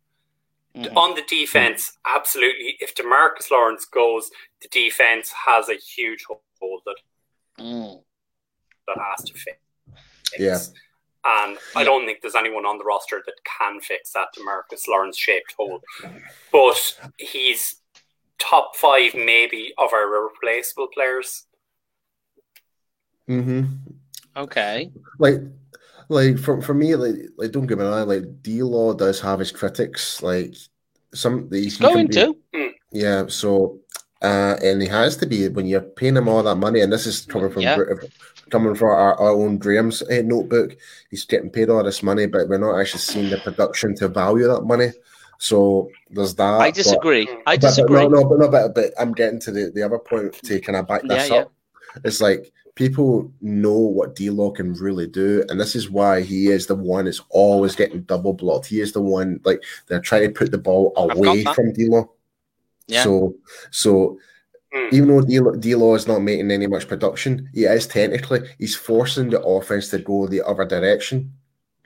Mhm. 0.77 0.97
On 0.97 1.15
the 1.15 1.23
defense, 1.23 1.97
absolutely. 2.07 2.77
If 2.81 2.95
Demarcus 2.95 3.51
Lawrence 3.51 3.85
goes, 3.85 4.31
the 4.61 4.69
defense 4.69 5.33
has 5.33 5.69
a 5.69 5.75
huge 5.75 6.25
hole 6.25 6.83
that 6.87 6.97
Mm. 7.59 8.05
that 8.87 8.99
has 8.99 9.25
to 9.29 9.35
fix. 9.35 9.59
Yeah. 10.39 10.59
And 11.25 11.59
I 11.75 11.83
don't 11.83 12.07
think 12.07 12.21
there's 12.21 12.37
anyone 12.37 12.65
on 12.65 12.79
the 12.79 12.85
roster 12.85 13.23
that 13.27 13.35
can 13.45 13.81
fix 13.81 14.13
that 14.13 14.29
Demarcus 14.37 14.87
Lawrence 14.87 15.19
shaped 15.19 15.53
hole. 15.59 15.83
But 16.53 16.97
he's 17.19 17.81
top 18.39 18.77
five, 18.77 19.15
maybe, 19.15 19.73
of 19.79 19.93
our 19.93 20.09
replaceable 20.25 20.89
players. 20.89 21.45
Mm-hmm. 23.29 23.65
Okay. 24.37 24.91
Like, 25.19 25.41
like 26.09 26.39
for 26.39 26.63
for 26.63 26.75
me, 26.75 26.95
like, 26.97 27.17
like 27.37 27.51
don't 27.51 27.67
get 27.67 27.79
me 27.79 27.85
wrong. 27.85 28.09
Like, 28.09 28.43
D 28.43 28.63
Law 28.63 28.95
does 28.95 29.21
have 29.21 29.39
his 29.39 29.53
critics. 29.53 30.23
Like, 30.23 30.55
some 31.15 31.49
these 31.49 31.77
Going 31.79 32.09
to. 32.09 32.37
Yeah, 32.93 33.27
so 33.29 33.81
uh, 34.23 34.57
and 34.63 34.81
he 34.81 34.89
has 34.89 35.17
to 35.19 35.27
be 35.27 35.49
when 35.49 35.67
you're 35.67 35.81
paying 35.81 36.17
him 36.17 36.29
all 36.29 36.43
that 36.43 36.57
money, 36.57 36.81
and 36.81 36.93
this 36.93 37.07
is 37.07 37.27
coming 37.27 37.51
from 37.51 37.63
Yeah. 37.63 37.79
coming 38.51 38.75
from 38.75 38.89
our, 38.89 39.15
our 39.21 39.31
own 39.31 39.59
Graham's 39.59 40.03
uh, 40.03 40.23
notebook. 40.25 40.77
He's 41.11 41.25
getting 41.25 41.51
paid 41.51 41.69
all 41.69 41.85
this 41.85 42.03
money, 42.03 42.27
but 42.27 42.49
we're 42.49 42.59
not 42.59 42.79
actually 42.81 43.01
seeing 43.01 43.31
the 43.31 43.39
production 43.39 43.95
to 43.97 44.09
value 44.09 44.47
that 44.49 44.63
money. 44.63 44.91
So 45.39 45.89
there's 46.11 46.35
that. 46.35 46.61
I 46.61 46.69
but- 46.69 46.75
disagree. 46.75 47.29
I 47.47 47.57
but- 47.57 47.61
but 47.61 47.61
disagree. 47.61 48.03
no, 48.03 48.09
no, 48.09 48.25
but 48.25 48.39
no, 48.39 48.49
but, 48.49 48.75
but 48.75 48.93
I'm 48.99 49.13
getting 49.13 49.41
to 49.41 49.51
the, 49.53 49.71
the 49.75 49.83
other 49.83 49.99
point 49.99 50.33
to 50.45 50.61
kind 50.61 50.77
of 50.77 50.87
back 50.87 51.03
this 51.03 51.29
Yeah, 51.29 51.35
yeah. 51.35 51.41
up. 51.43 51.53
It's 52.05 52.21
like 52.21 52.53
people 52.75 53.33
know 53.41 53.77
what 53.77 54.15
D 54.15 54.31
Law 54.31 54.51
can 54.51 54.75
really 54.75 55.07
do, 55.07 55.45
and 55.49 55.61
this 55.61 55.75
is 55.75 55.91
why 55.91 56.21
he 56.23 56.49
is 56.49 56.67
the 56.67 56.75
one 56.75 57.07
that's 57.07 57.23
always 57.31 57.75
getting 57.75 58.03
double 58.03 58.33
blocked. 58.35 58.67
He 58.67 58.81
is 58.81 58.93
the 58.93 59.01
one 59.01 59.41
like 59.45 59.63
they're 59.87 60.01
trying 60.01 60.23
to 60.29 60.31
put 60.31 60.51
the 60.51 60.59
ball 60.59 60.93
away 60.97 61.45
from 61.45 61.73
D 61.73 61.87
Law. 61.89 62.09
Yeah. 62.87 63.05
So, 63.05 63.35
so 63.71 64.19
Mm. 64.75 64.93
even 64.93 65.09
though 65.09 65.23
D- 65.23 65.59
D-Law 65.61 65.95
is 65.95 66.07
not 66.07 66.19
making 66.21 66.51
any 66.51 66.67
much 66.67 66.89
production, 66.89 67.49
he 67.55 67.65
is 67.65 67.87
technically 67.87 68.41
he's 68.59 68.77
forcing 68.77 69.31
the 69.31 69.41
offense 69.41 69.89
to 69.89 69.99
go 69.99 70.27
the 70.27 70.43
other 70.47 70.67
direction. 70.67 71.33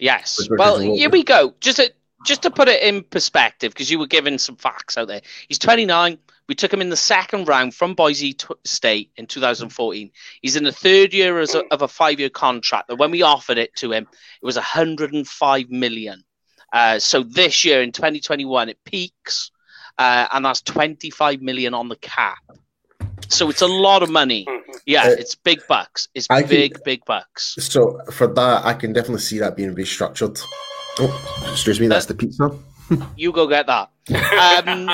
Yes. 0.00 0.37
Which- 0.37 0.50
which 0.50 0.59
Well, 0.59 0.75
is 0.75 0.78
a 0.78 0.82
little 0.82 0.97
here 0.97 1.11
we 1.11 1.23
go. 1.23 1.54
Just 1.61 1.76
to, 1.76 1.91
just 2.25 2.43
to 2.43 2.50
put 2.50 2.69
it 2.69 2.83
in 2.83 3.02
perspective, 3.02 3.73
because 3.73 3.91
you 3.91 3.99
were 3.99 4.07
giving 4.07 4.38
some 4.38 4.57
facts 4.57 4.97
out 4.97 5.09
there. 5.09 5.23
He's 5.49 5.59
29. 5.59 6.19
We 6.49 6.55
took 6.55 6.73
him 6.73 6.81
in 6.81 6.88
the 6.91 6.97
second 6.97 7.49
round 7.49 7.75
from 7.75 7.95
Boise 7.95 8.35
T- 8.35 8.47
State 8.64 9.11
in 9.17 9.26
2014. 9.26 10.11
He's 10.43 10.57
in 10.57 10.64
the 10.64 10.73
third 10.73 11.14
year 11.14 11.38
as 11.38 11.55
a, 11.55 11.64
of 11.73 11.83
a 11.83 11.88
five-year 11.88 12.31
contract. 12.31 12.91
And 12.91 12.99
when 12.99 13.11
we 13.11 13.23
offered 13.23 13.59
it 13.59 13.75
to 13.76 13.93
him, 13.93 14.07
it 14.43 14.45
was 14.45 14.57
105 14.57 15.71
million. 15.71 16.25
Uh, 16.73 16.99
so 16.99 17.23
this 17.23 17.64
year 17.64 17.83
in 17.83 17.93
2021, 17.93 18.69
it 18.71 18.79
peaks, 18.85 19.50
uh, 19.99 20.26
and 20.33 20.45
that's 20.45 20.62
25 20.62 21.43
million 21.43 21.75
on 21.75 21.88
the 21.88 21.97
cap. 21.97 22.38
So 23.29 23.49
it's 23.49 23.62
a 23.62 23.67
lot 23.67 24.02
of 24.02 24.11
money. 24.11 24.45
Mhm. 24.47 24.61
Yeah, 24.85 25.05
Uh, 25.05 25.11
it's 25.11 25.35
big 25.37 25.61
bucks. 25.69 26.09
It's 26.14 26.26
I 26.29 26.41
can- 26.41 26.50
big, 26.50 26.83
big 26.85 27.05
bucks. 27.05 27.55
So 27.61 28.00
for 28.11 28.26
that, 28.26 28.64
I 28.64 28.75
can 28.75 28.93
definitely 28.93 29.21
see 29.21 29.38
that 29.38 29.57
being 29.57 29.75
restructured. 29.75 30.43
Oh, 30.99 31.49
excuse 31.50 31.80
me, 31.80 31.87
that's 31.88 32.06
the 32.06 32.14
pizza. 32.14 32.50
You 33.16 33.32
go 33.32 33.46
get 33.46 33.66
that. 33.68 33.88
Um, 34.11 34.90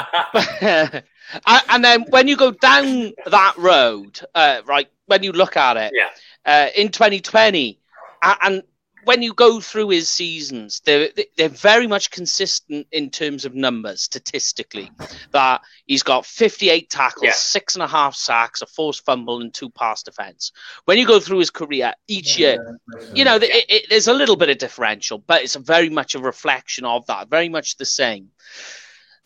and 1.47 1.63
and 1.69 1.85
then 1.85 2.05
when 2.11 2.29
you 2.29 2.37
go 2.37 2.53
down 2.53 3.13
that 3.27 3.55
road, 3.57 4.21
uh, 4.37 4.61
right, 4.67 4.89
when 5.07 5.25
you 5.25 5.33
look 5.33 5.57
at 5.57 5.77
it 5.77 5.93
yeah. 5.97 6.11
uh, 6.47 6.69
in 6.77 6.91
2020, 6.91 7.81
and 8.23 8.63
when 9.05 9.23
you 9.23 9.33
go 9.33 9.61
through 9.61 9.91
his 9.91 10.09
seasons, 10.09 10.81
they're 10.85 11.09
they're 11.37 11.49
very 11.49 11.87
much 11.87 12.11
consistent 12.11 12.87
in 12.93 13.11
terms 13.11 13.45
of 13.45 13.55
numbers 13.55 14.03
statistically. 14.03 14.91
That 15.33 15.61
he's 15.87 16.03
got 16.03 16.27
58 16.27 16.91
tackles, 16.91 17.25
Yeah. 17.25 17.33
six 17.33 17.75
and 17.75 17.83
a 17.83 17.87
half 17.87 18.15
sacks, 18.15 18.63
a 18.63 18.67
forced 18.67 19.05
fumble, 19.05 19.41
and 19.41 19.53
two 19.53 19.71
pass 19.71 20.03
defense. 20.03 20.53
When 20.85 20.99
you 20.99 21.07
go 21.07 21.21
through 21.21 21.39
his 21.39 21.51
career 21.51 21.95
each 22.09 22.39
year, 22.39 22.79
you 23.15 23.25
know, 23.25 23.39
th- 23.39 23.55
it, 23.55 23.65
it, 23.69 23.87
there's 23.91 24.09
a 24.09 24.15
little 24.15 24.37
bit 24.37 24.51
of 24.51 24.59
differential, 24.59 25.19
but 25.19 25.43
it's 25.43 25.55
very 25.55 25.91
much 25.91 26.15
a 26.15 26.19
reflection 26.21 26.85
of 26.85 27.07
that, 27.07 27.29
very 27.31 27.49
much 27.49 27.77
the 27.77 27.85
same. 27.87 28.31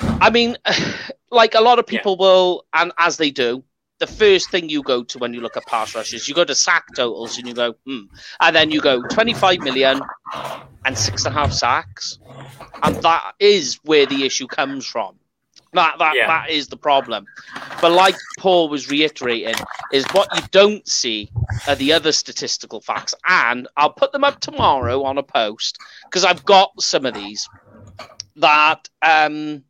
I 0.00 0.30
mean, 0.30 0.56
like 1.30 1.54
a 1.54 1.60
lot 1.60 1.78
of 1.78 1.86
people 1.86 2.16
will, 2.16 2.64
and 2.72 2.92
as 2.98 3.16
they 3.16 3.30
do, 3.30 3.64
the 4.02 4.06
first 4.08 4.50
thing 4.50 4.68
you 4.68 4.82
go 4.82 5.04
to 5.04 5.18
when 5.20 5.32
you 5.32 5.40
look 5.40 5.56
at 5.56 5.64
pass 5.66 5.94
rushes, 5.94 6.28
you 6.28 6.34
go 6.34 6.44
to 6.44 6.56
sack 6.56 6.84
totals 6.96 7.38
and 7.38 7.46
you 7.46 7.54
go, 7.54 7.72
hmm. 7.86 8.00
And 8.40 8.56
then 8.56 8.72
you 8.72 8.80
go 8.80 9.00
25 9.00 9.60
million 9.60 10.00
and 10.84 10.98
six 10.98 11.24
and 11.24 11.32
a 11.32 11.38
half 11.38 11.52
sacks. 11.52 12.18
And 12.82 12.96
that 12.96 13.34
is 13.38 13.78
where 13.84 14.04
the 14.06 14.24
issue 14.24 14.48
comes 14.48 14.84
from. 14.84 15.14
That, 15.72 16.00
that, 16.00 16.16
Yeah. 16.16 16.26
that 16.26 16.50
is 16.50 16.66
the 16.66 16.76
problem. 16.76 17.26
But 17.80 17.92
like 17.92 18.16
Paul 18.40 18.68
was 18.68 18.90
reiterating, 18.90 19.54
is 19.92 20.04
what 20.10 20.26
you 20.34 20.42
don't 20.50 20.86
see 20.88 21.30
are 21.68 21.76
the 21.76 21.92
other 21.92 22.10
statistical 22.10 22.80
facts. 22.80 23.14
And 23.28 23.68
I'll 23.76 23.92
put 23.92 24.10
them 24.10 24.24
up 24.24 24.40
tomorrow 24.40 25.04
on 25.04 25.16
a 25.16 25.22
post 25.22 25.78
because 26.06 26.24
I've 26.24 26.44
got 26.44 26.72
some 26.82 27.06
of 27.06 27.14
these 27.14 27.48
that 28.34 28.88
um, 29.00 29.62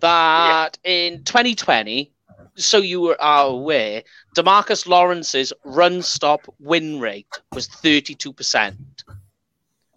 that 0.00 0.76
in 0.84 1.24
2020, 1.24 2.13
so 2.56 2.78
you 2.78 3.14
are 3.18 3.46
aware, 3.46 4.02
Demarcus 4.36 4.86
Lawrence's 4.86 5.52
run 5.64 6.02
stop 6.02 6.42
win 6.58 7.00
rate 7.00 7.40
was 7.52 7.68
32%. 7.68 8.76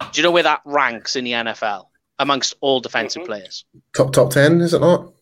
Do 0.00 0.06
you 0.14 0.22
know 0.22 0.30
where 0.30 0.42
that 0.44 0.60
ranks 0.64 1.16
in 1.16 1.24
the 1.24 1.32
NFL 1.32 1.88
amongst 2.18 2.54
all 2.60 2.80
defensive 2.80 3.22
Mhm. 3.22 3.26
players? 3.26 3.64
Top 3.96 4.12
top 4.12 4.30
ten, 4.30 4.60
is 4.60 4.74
it 4.74 4.80
not? 4.80 5.12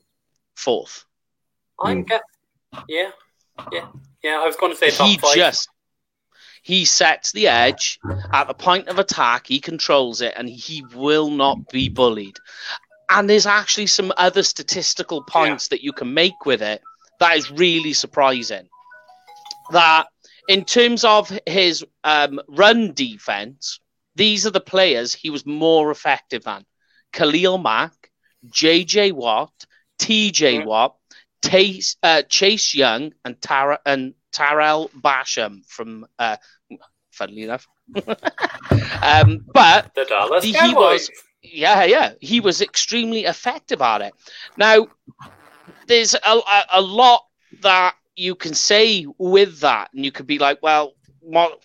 Fourth. 0.55 1.05
I'm 1.83 2.05
Mm. 2.05 2.09
get, 2.09 2.23
yeah, 2.89 3.11
yeah, 3.73 3.87
yeah. 4.23 4.41
I 4.41 4.47
was 4.47 4.57
going 4.57 4.73
to 4.73 4.79
say 4.79 4.91
top 4.91 5.07
he 5.09 5.17
five. 5.19 5.35
just 5.35 5.69
he 6.63 6.85
sets 6.85 7.33
the 7.33 7.47
edge 7.49 7.99
at 8.33 8.49
the 8.49 8.55
point 8.55 8.89
of 8.89 8.99
attack 8.99 9.47
he 9.47 9.61
controls 9.61 10.21
it 10.21 10.35
and 10.37 10.49
he 10.49 10.83
will 10.95 11.31
not 11.31 11.69
be 11.69 11.89
bullied 11.89 12.37
and 13.09 13.31
there's 13.31 13.47
actually 13.47 13.87
some 13.87 14.13
other 14.17 14.43
statistical 14.43 15.23
points 15.23 15.69
that 15.69 15.81
you 15.85 15.93
can 15.93 16.13
make 16.13 16.45
with 16.45 16.61
it 16.63 16.83
that 17.21 17.37
is 17.37 17.51
really 17.51 17.93
surprising 17.93 18.69
that 19.73 20.07
in 20.49 20.65
terms 20.65 21.05
of 21.05 21.33
his 21.47 21.85
um, 22.05 22.41
run 22.49 22.93
defense 22.95 23.81
these 24.15 24.47
are 24.47 24.51
the 24.51 24.61
players 24.61 25.13
he 25.15 25.31
was 25.31 25.45
more 25.45 25.91
effective 25.91 26.45
than 26.45 26.65
khalil 27.13 27.59
mack 27.59 28.11
jj 28.49 29.13
watt 29.13 29.53
tj 29.99 30.65
watt 30.65 30.97
Chase, 31.45 31.97
uh, 32.03 32.23
Chase 32.23 32.75
Young 32.75 33.13
and 33.25 33.41
Tara 33.41 33.79
and 33.87 34.15
Tarell 34.33 34.91
Basham 35.01 35.65
from 35.67 36.07
uh, 36.19 36.37
funnily 37.13 37.43
enough. 37.43 37.67
um, 39.03 39.45
but 39.53 39.95
the 39.95 40.05
Dallas 40.09 40.45
he 40.45 40.53
Cowboys. 40.53 41.09
was- 41.09 41.11
yeah, 41.43 41.85
yeah, 41.85 42.13
he 42.21 42.41
was 42.41 42.61
extremely 42.61 43.25
effective 43.25 43.81
at 43.81 44.01
it. 44.03 44.15
Now, 44.57 44.89
there's 45.87 46.15
a, 46.15 46.19
a, 46.25 46.65
a 46.75 46.81
lot 46.81 47.25
that 47.63 47.95
you 48.17 48.35
can 48.35 48.55
say 48.55 49.07
with 49.19 49.61
that, 49.61 49.91
and 49.93 50.05
you 50.05 50.13
could 50.13 50.27
be 50.27 50.39
like, 50.39 50.63
well, 50.63 50.95
what, 51.21 51.63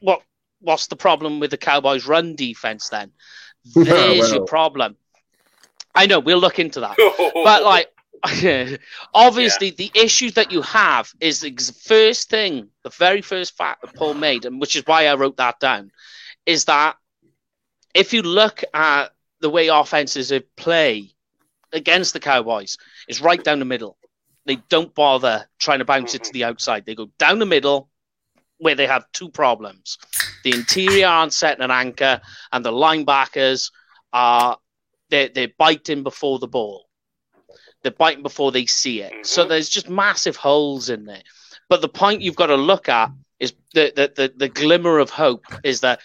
what, 0.00 0.22
what's 0.60 0.86
the 0.88 0.96
problem 0.96 1.40
with 1.40 1.50
the 1.50 1.56
Cowboys' 1.56 2.06
run 2.06 2.34
defense 2.34 2.88
then? 2.88 3.12
There's 3.74 4.32
your 4.32 4.46
problem. 4.46 4.96
I 5.94 6.06
know 6.06 6.20
we'll 6.20 6.38
look 6.38 6.58
into 6.58 6.80
that 6.80 6.96
but 7.34 7.64
like 7.64 7.90
obviously 9.14 9.70
the 9.70 9.90
issue 9.94 10.30
that 10.32 10.50
you 10.52 10.62
have 10.62 11.12
is 11.20 11.40
the 11.40 11.54
first 11.84 12.28
thing 12.30 12.68
the 12.82 12.90
very 12.90 13.20
first 13.20 13.56
fact 13.56 13.82
that 13.82 13.94
paul 13.94 14.14
made 14.14 14.44
and 14.44 14.60
which 14.60 14.76
is 14.76 14.82
why 14.86 15.06
i 15.06 15.14
wrote 15.14 15.36
that 15.36 15.58
down 15.60 15.90
is 16.46 16.64
that 16.64 16.96
if 17.94 18.12
you 18.12 18.22
look 18.22 18.62
at 18.74 19.12
the 19.40 19.50
way 19.50 19.68
offenses 19.68 20.32
play 20.56 21.10
against 21.72 22.12
the 22.12 22.20
cowboys 22.20 22.76
it's 23.08 23.20
right 23.20 23.42
down 23.42 23.58
the 23.58 23.64
middle 23.64 23.96
they 24.46 24.56
don't 24.68 24.94
bother 24.94 25.46
trying 25.58 25.80
to 25.80 25.84
bounce 25.84 26.14
it 26.14 26.24
to 26.24 26.32
the 26.32 26.44
outside 26.44 26.84
they 26.86 26.94
go 26.94 27.10
down 27.18 27.38
the 27.38 27.46
middle 27.46 27.88
where 28.58 28.74
they 28.74 28.86
have 28.86 29.04
two 29.12 29.28
problems 29.28 29.98
the 30.44 30.52
interior 30.52 31.06
aren't 31.06 31.32
setting 31.32 31.64
an 31.64 31.70
anchor 31.70 32.20
and 32.52 32.64
the 32.64 32.72
linebackers 32.72 33.70
are 34.12 34.58
they're, 35.10 35.28
they're 35.28 35.52
biting 35.58 36.02
before 36.02 36.38
the 36.38 36.48
ball. 36.48 36.86
They're 37.82 37.92
biting 37.92 38.22
before 38.22 38.52
they 38.52 38.66
see 38.66 39.00
it. 39.00 39.12
Mm-hmm. 39.12 39.24
So 39.24 39.44
there's 39.44 39.68
just 39.68 39.88
massive 39.88 40.36
holes 40.36 40.90
in 40.90 41.04
there. 41.04 41.22
But 41.68 41.80
the 41.80 41.88
point 41.88 42.22
you've 42.22 42.36
got 42.36 42.46
to 42.46 42.56
look 42.56 42.88
at 42.88 43.10
is 43.38 43.52
the, 43.74 43.92
the, 43.94 44.12
the, 44.14 44.32
the 44.36 44.48
glimmer 44.48 44.98
of 44.98 45.10
hope 45.10 45.44
is 45.62 45.80
that 45.80 46.00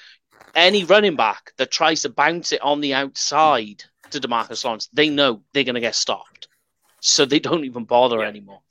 any 0.56 0.84
running 0.84 1.16
back 1.16 1.54
that 1.58 1.72
tries 1.72 2.04
to 2.04 2.10
bounce 2.10 2.52
it 2.52 2.62
on 2.62 2.80
the 2.80 2.94
outside 2.94 3.84
to 4.12 4.20
Demarcus 4.20 4.64
Lawrence, 4.64 4.88
they 4.94 5.10
know 5.10 5.42
they're 5.54 5.64
going 5.64 5.76
to 5.76 5.82
get 5.82 5.96
stopped. 5.96 6.48
So 7.06 7.26
they 7.26 7.40
don't 7.40 7.66
even 7.66 7.84
bother 7.84 8.20
yeah. 8.20 8.28
anymore. 8.28 8.62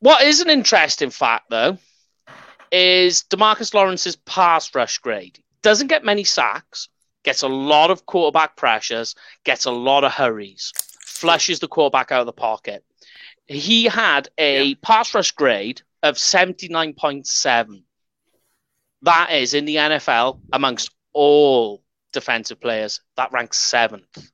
What 0.00 0.22
is 0.22 0.40
an 0.40 0.50
interesting 0.50 1.08
fact, 1.08 1.46
though, 1.48 1.78
is 2.70 3.24
Demarcus 3.30 3.72
Lawrence's 3.72 4.16
pass 4.16 4.74
rush 4.74 4.98
grade. 4.98 5.42
Doesn't 5.62 5.86
get 5.86 6.04
many 6.04 6.24
sacks, 6.24 6.90
gets 7.22 7.40
a 7.40 7.48
lot 7.48 7.90
of 7.90 8.04
quarterback 8.04 8.56
pressures, 8.56 9.14
gets 9.42 9.64
a 9.64 9.70
lot 9.70 10.04
of 10.04 10.12
hurries, 10.12 10.74
flushes 11.00 11.60
the 11.60 11.68
quarterback 11.68 12.12
out 12.12 12.20
of 12.20 12.26
the 12.26 12.32
pocket. 12.32 12.84
He 13.46 13.84
had 13.84 14.28
a 14.36 14.64
yeah. 14.64 14.74
pass 14.82 15.14
rush 15.14 15.32
grade 15.32 15.80
of 16.02 16.16
79.7. 16.16 17.84
That 19.00 19.32
is 19.32 19.54
in 19.54 19.64
the 19.64 19.76
NFL 19.76 20.40
amongst 20.52 20.90
all 21.14 21.82
defensive 22.12 22.60
players. 22.60 23.00
That 23.16 23.32
ranks 23.32 23.56
seventh. 23.56 24.30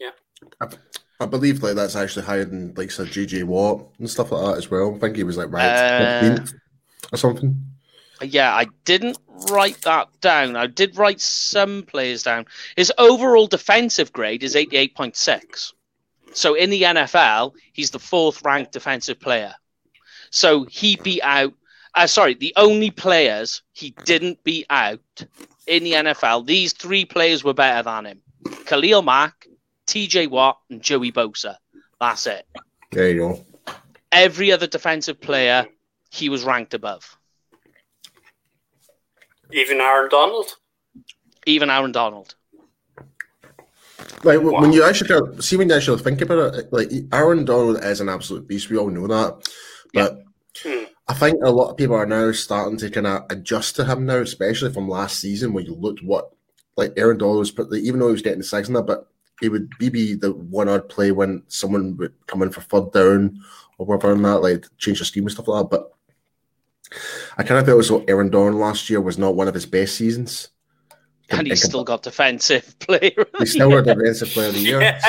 Yeah. 0.00 0.10
I, 1.20 1.26
believe 1.26 1.62
like 1.62 1.74
that's 1.74 1.96
actually 1.96 2.24
higher 2.26 2.44
than 2.44 2.74
like 2.76 2.90
say 2.90 3.04
JJ 3.04 3.44
Watt 3.44 3.86
and 3.98 4.08
stuff 4.08 4.32
like 4.32 4.44
that 4.44 4.58
as 4.58 4.70
well. 4.70 4.94
I 4.94 4.98
think 4.98 5.16
he 5.16 5.24
was 5.24 5.36
like 5.36 5.50
right 5.50 5.64
uh, 5.64 6.38
or 7.12 7.16
something. 7.16 7.62
Yeah, 8.22 8.54
I 8.54 8.66
didn't 8.84 9.18
write 9.50 9.80
that 9.82 10.08
down. 10.20 10.56
I 10.56 10.66
did 10.66 10.96
write 10.96 11.20
some 11.20 11.82
players 11.82 12.22
down. 12.22 12.46
His 12.76 12.92
overall 12.96 13.46
defensive 13.46 14.12
grade 14.12 14.42
is 14.42 14.54
88.6. 14.54 15.72
So 16.32 16.54
in 16.54 16.70
the 16.70 16.82
NFL, 16.82 17.52
he's 17.72 17.90
the 17.90 17.98
fourth 17.98 18.42
ranked 18.42 18.72
defensive 18.72 19.20
player. 19.20 19.54
So 20.30 20.64
he 20.64 20.96
beat 20.96 21.22
out, 21.22 21.54
uh, 21.94 22.06
sorry, 22.06 22.34
the 22.34 22.54
only 22.56 22.90
players 22.90 23.62
he 23.72 23.94
didn't 24.04 24.42
beat 24.44 24.66
out 24.70 25.00
in 25.66 25.84
the 25.84 25.92
NFL, 25.92 26.46
these 26.46 26.72
three 26.72 27.04
players 27.04 27.44
were 27.44 27.54
better 27.54 27.82
than 27.82 28.06
him 28.06 28.22
Khalil 28.66 29.02
Mack, 29.02 29.46
TJ 29.86 30.30
Watt, 30.30 30.58
and 30.70 30.82
Joey 30.82 31.12
Bosa. 31.12 31.56
That's 32.00 32.26
it. 32.26 32.46
There 32.92 33.10
you 33.10 33.18
go. 33.18 33.46
Every 34.12 34.52
other 34.52 34.66
defensive 34.66 35.20
player, 35.20 35.66
he 36.10 36.28
was 36.28 36.44
ranked 36.44 36.74
above. 36.74 37.16
Even 39.52 39.80
Aaron 39.80 40.08
Donald? 40.10 40.46
Even 41.46 41.70
Aaron 41.70 41.92
Donald. 41.92 42.34
Like 44.24 44.40
wow. 44.40 44.60
when 44.60 44.72
you 44.72 44.84
actually 44.84 45.40
see 45.40 45.56
when 45.56 45.68
you 45.68 45.74
actually 45.74 46.02
think 46.02 46.20
about 46.20 46.54
it, 46.54 46.72
like 46.72 46.90
Aaron 47.12 47.44
Donald 47.44 47.82
is 47.82 48.00
an 48.00 48.08
absolute 48.08 48.46
beast. 48.46 48.68
We 48.68 48.76
all 48.76 48.90
know 48.90 49.06
that, 49.06 49.48
but 49.94 50.18
yeah. 50.64 50.78
Hmm. 50.78 50.84
I 51.08 51.14
think 51.14 51.38
a 51.42 51.50
lot 51.50 51.70
of 51.70 51.76
people 51.76 51.96
are 51.96 52.06
now 52.06 52.32
starting 52.32 52.78
to 52.78 52.90
kind 52.90 53.06
of 53.06 53.26
adjust 53.30 53.76
to 53.76 53.84
him 53.84 54.06
now, 54.06 54.16
especially 54.16 54.72
from 54.72 54.88
last 54.88 55.20
season 55.20 55.52
when 55.52 55.64
you 55.64 55.74
looked 55.74 56.02
what 56.02 56.30
like 56.76 56.92
Aaron 56.96 57.18
Donald 57.18 57.38
was, 57.38 57.50
but 57.50 57.68
even 57.72 58.00
though 58.00 58.08
he 58.08 58.12
was 58.12 58.22
getting 58.22 58.40
the 58.40 58.44
six 58.44 58.68
in 58.68 58.74
there, 58.74 58.82
but 58.82 59.08
he 59.40 59.48
would 59.48 59.70
maybe 59.80 60.14
the 60.14 60.32
one 60.32 60.68
odd 60.68 60.88
play 60.88 61.12
when 61.12 61.42
someone 61.48 61.96
would 61.96 62.14
come 62.26 62.42
in 62.42 62.50
for 62.50 62.60
third 62.62 62.92
down 62.92 63.40
or 63.78 63.86
whatever 63.86 64.12
and 64.12 64.24
that, 64.24 64.42
like 64.42 64.64
change 64.78 64.98
the 64.98 65.04
scheme 65.04 65.24
and 65.24 65.32
stuff 65.32 65.48
like 65.48 65.62
that. 65.62 65.70
But 65.70 65.92
I 67.36 67.42
kind 67.42 67.60
of 67.60 67.66
felt 67.66 67.80
as 67.80 67.88
though 67.88 68.04
Aaron 68.08 68.30
Donald 68.30 68.54
last 68.54 68.88
year 68.88 69.00
was 69.00 69.18
not 69.18 69.34
one 69.34 69.48
of 69.48 69.54
his 69.54 69.66
best 69.66 69.96
seasons. 69.96 70.48
And 71.28 71.46
he's 71.46 71.62
still 71.62 71.84
got 71.84 72.02
defensive 72.02 72.78
player. 72.78 73.26
He's 73.38 73.52
still 73.52 73.70
got 73.70 73.84
defensive 73.84 74.28
player 74.28 74.48
of 74.48 74.54
the 74.54 74.60
year. 74.60 74.80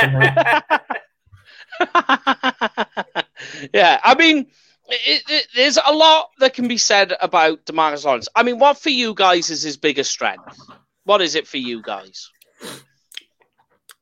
yeah, 3.74 4.00
I 4.04 4.16
mean, 4.16 4.48
it, 4.90 5.24
it, 5.30 5.48
there's 5.56 5.78
a 5.78 5.94
lot 5.94 6.32
that 6.40 6.56
can 6.56 6.68
be 6.68 6.78
said 6.78 7.14
about 7.22 7.66
Demarcus 7.66 8.04
Lawrence. 8.04 8.28
I 8.36 8.44
mean, 8.44 8.58
what 8.58 8.80
for 8.80 8.90
you 8.90 9.14
guys 9.14 9.52
is 9.52 9.62
his 9.62 9.78
biggest 9.78 10.12
strength? 10.12 10.60
What 11.04 11.22
is 11.22 11.36
it 11.36 11.48
for 11.48 11.58
you 11.58 11.84
guys? 11.84 12.30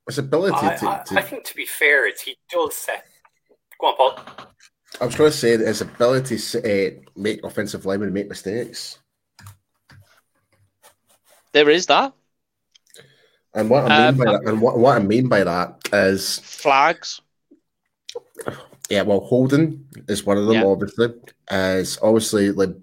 His 0.06 0.18
ability 0.18 0.56
I, 0.56 0.76
to, 0.76 0.86
I, 0.86 1.04
I, 1.16 1.22
think, 1.22 1.44
to 1.44 1.56
be 1.56 1.66
fair, 1.66 2.06
it's 2.06 2.22
he 2.22 2.36
does 2.50 2.76
set. 2.76 3.06
Go 3.80 3.88
on, 3.88 3.96
Paul. 3.96 4.18
I 5.00 5.04
was 5.04 5.16
going 5.16 5.30
to 5.30 5.36
say 5.36 5.56
that 5.56 5.66
his 5.66 5.80
ability 5.80 6.38
to 6.38 6.88
uh, 6.88 6.90
make 7.16 7.44
offensive 7.44 7.84
linemen 7.84 8.12
make 8.12 8.28
mistakes. 8.28 8.98
There 11.52 11.68
is 11.68 11.86
that. 11.86 12.12
And 13.54 13.68
what 13.70 13.90
I 13.90 13.98
mean 13.98 14.08
um, 14.08 14.16
by 14.18 14.32
that, 14.32 14.42
and 14.44 14.60
what, 14.60 14.78
what 14.78 14.96
I 14.96 15.00
mean 15.00 15.28
by 15.28 15.42
that 15.42 15.88
is 15.92 16.38
flags. 16.40 17.20
Yeah, 18.90 19.02
well, 19.02 19.20
holding 19.20 19.86
is 20.08 20.24
one 20.24 20.36
of 20.36 20.46
them. 20.46 20.56
Yeah. 20.56 20.64
Obviously, 20.64 21.14
as 21.48 21.98
obviously 22.02 22.52
like 22.52 22.76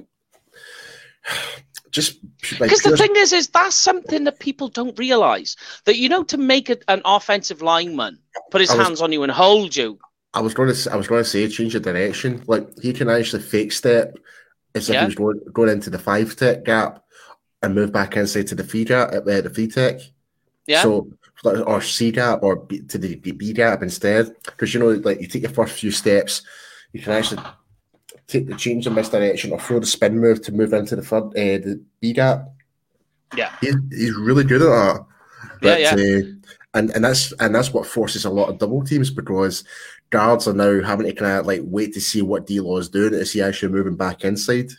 just 1.94 2.20
because 2.42 2.60
like, 2.60 2.92
the 2.92 2.98
thing 2.98 3.14
is, 3.16 3.32
is 3.32 3.48
that's 3.48 3.76
something 3.76 4.26
that 4.26 4.40
people 4.40 4.68
don't 4.68 4.98
realize 5.00 5.56
that 5.86 5.98
you 5.98 6.10
know 6.10 6.24
to 6.24 6.38
make 6.38 6.70
it 6.70 6.84
an 6.90 7.02
offensive 7.06 7.62
lineman 7.62 8.20
put 8.52 8.60
his 8.60 8.70
was, 8.70 8.86
hands 8.86 9.02
on 9.02 9.14
you 9.14 9.24
and 9.24 9.32
hold 9.32 9.76
you 9.76 9.98
I 10.34 10.42
was 10.42 10.54
going 10.54 10.74
to 10.74 10.92
I 10.92 10.96
was 10.96 11.08
going 11.08 11.24
to 11.24 11.30
say 11.30 11.48
change 11.48 11.74
the 11.74 11.80
direction. 11.80 12.44
Like 12.48 12.68
he 12.80 12.92
can 12.94 13.10
actually 13.10 13.44
fake 13.44 13.72
step 13.72 14.18
as 14.74 14.90
yeah. 14.90 14.96
if 14.96 15.02
he 15.02 15.06
was 15.06 15.16
going, 15.16 15.42
going 15.54 15.70
into 15.70 15.90
the 15.90 16.00
five 16.00 16.36
tech 16.36 16.66
gap 16.66 17.04
and 17.62 17.76
move 17.76 17.92
back 17.92 18.18
inside 18.18 18.48
to 18.48 18.56
the 18.56 18.64
feed 18.64 18.88
gap 18.88 19.14
at 19.14 19.28
uh, 19.28 19.42
the 19.42 19.50
feed 19.50 19.74
tech. 19.74 20.00
Yeah. 20.66 20.82
So 20.82 21.10
or 21.46 21.82
C 21.82 22.12
gap 22.12 22.42
or 22.42 22.56
B, 22.56 22.82
to 22.82 22.98
the 22.98 23.16
B 23.16 23.54
gap 23.54 23.84
instead, 23.84 24.34
because 24.46 24.74
you 24.74 24.80
know, 24.80 24.90
like 24.90 25.22
you 25.22 25.28
take 25.28 25.44
your 25.44 25.52
first 25.52 25.74
few 25.74 25.92
steps, 25.92 26.42
you 26.94 27.02
can 27.02 27.14
actually 27.14 27.44
take 28.28 28.48
the 28.48 28.56
change 28.56 28.88
in 28.88 28.94
misdirection 28.94 29.52
or 29.52 29.60
throw 29.60 29.80
the 29.80 29.86
spin 29.86 30.20
move 30.20 30.42
to 30.42 30.52
move 30.52 30.74
into 30.74 30.96
the 30.96 31.02
third 31.02 31.26
uh, 31.28 31.34
the 31.64 31.84
B 32.00 32.14
gap. 32.14 32.50
Yeah, 33.36 33.56
he's, 33.62 33.76
he's 33.92 34.16
really 34.16 34.44
good 34.44 34.62
at 34.62 34.70
that. 34.70 35.06
But, 35.62 35.80
yeah, 35.80 35.96
yeah. 35.96 36.18
Uh, 36.18 36.30
and 36.76 36.90
and 36.92 37.04
that's 37.04 37.32
and 37.34 37.54
that's 37.54 37.74
what 37.74 37.88
forces 37.88 38.26
a 38.26 38.30
lot 38.30 38.50
of 38.50 38.58
double 38.58 38.84
teams 38.84 39.10
because 39.10 39.64
guards 40.10 40.48
are 40.48 40.54
now 40.54 40.82
having 40.82 41.06
to 41.06 41.14
kind 41.14 41.40
of 41.40 41.46
like 41.46 41.62
wait 41.64 41.94
to 41.94 42.02
see 42.02 42.22
what 42.22 42.48
D 42.48 42.60
Law 42.60 42.78
is 42.78 42.90
doing. 42.90 43.14
Is 43.14 43.32
he 43.32 43.42
actually 43.42 43.72
moving 43.72 43.96
back 43.96 44.24
inside? 44.24 44.72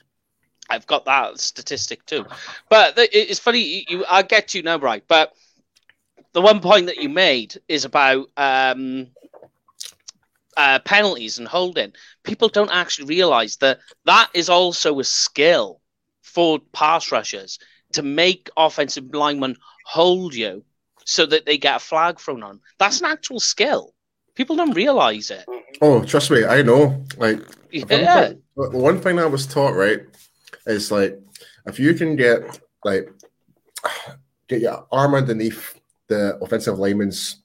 I've 0.70 0.86
got 0.86 1.04
that 1.04 1.38
statistic 1.40 2.04
too, 2.06 2.24
but 2.68 2.94
it's 2.96 3.38
funny. 3.38 3.84
You, 3.88 4.04
I 4.08 4.22
get 4.22 4.54
you 4.54 4.62
now, 4.62 4.78
right? 4.78 5.04
But 5.06 5.34
the 6.32 6.40
one 6.40 6.60
point 6.60 6.86
that 6.86 6.96
you 6.96 7.08
made 7.08 7.60
is 7.68 7.84
about 7.84 8.28
um, 8.36 9.08
uh, 10.56 10.78
penalties 10.80 11.38
and 11.38 11.46
holding. 11.46 11.92
People 12.24 12.48
don't 12.48 12.70
actually 12.70 13.06
realize 13.06 13.56
that 13.58 13.78
that 14.06 14.30
is 14.34 14.48
also 14.48 14.98
a 14.98 15.04
skill 15.04 15.80
for 16.22 16.58
pass 16.72 17.12
rushers 17.12 17.58
to 17.92 18.02
make 18.02 18.50
offensive 18.56 19.14
linemen 19.14 19.56
hold 19.84 20.34
you 20.34 20.64
so 21.04 21.26
that 21.26 21.46
they 21.46 21.58
get 21.58 21.76
a 21.76 21.78
flag 21.78 22.18
thrown 22.18 22.42
on. 22.42 22.60
That's 22.78 23.00
an 23.00 23.06
actual 23.06 23.40
skill. 23.40 23.94
People 24.34 24.56
don't 24.56 24.72
realize 24.72 25.30
it. 25.30 25.44
Oh, 25.80 26.02
trust 26.04 26.30
me, 26.30 26.44
I 26.44 26.62
know. 26.62 27.04
Like, 27.16 27.40
yeah. 27.70 28.32
one, 28.54 28.70
thing, 28.70 28.80
one 28.80 29.00
thing 29.00 29.18
I 29.18 29.26
was 29.26 29.46
taught 29.46 29.74
right 29.74 30.00
is 30.66 30.90
like 30.90 31.20
if 31.66 31.78
you 31.78 31.94
can 31.94 32.16
get 32.16 32.58
like 32.84 33.12
get 34.48 34.60
your 34.60 34.86
arm 34.90 35.14
underneath 35.14 35.80
the 36.08 36.36
offensive 36.42 36.78
lineman's 36.78 37.42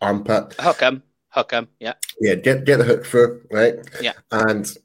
armpit, 0.00 0.54
hook 0.60 0.80
him, 0.80 1.02
hook 1.30 1.52
him, 1.52 1.68
yeah, 1.80 1.94
yeah, 2.20 2.34
get 2.34 2.64
get 2.64 2.78
the 2.78 2.84
hook 2.84 3.04
through, 3.04 3.42
right, 3.50 3.74
yeah, 4.00 4.12
and 4.32 4.76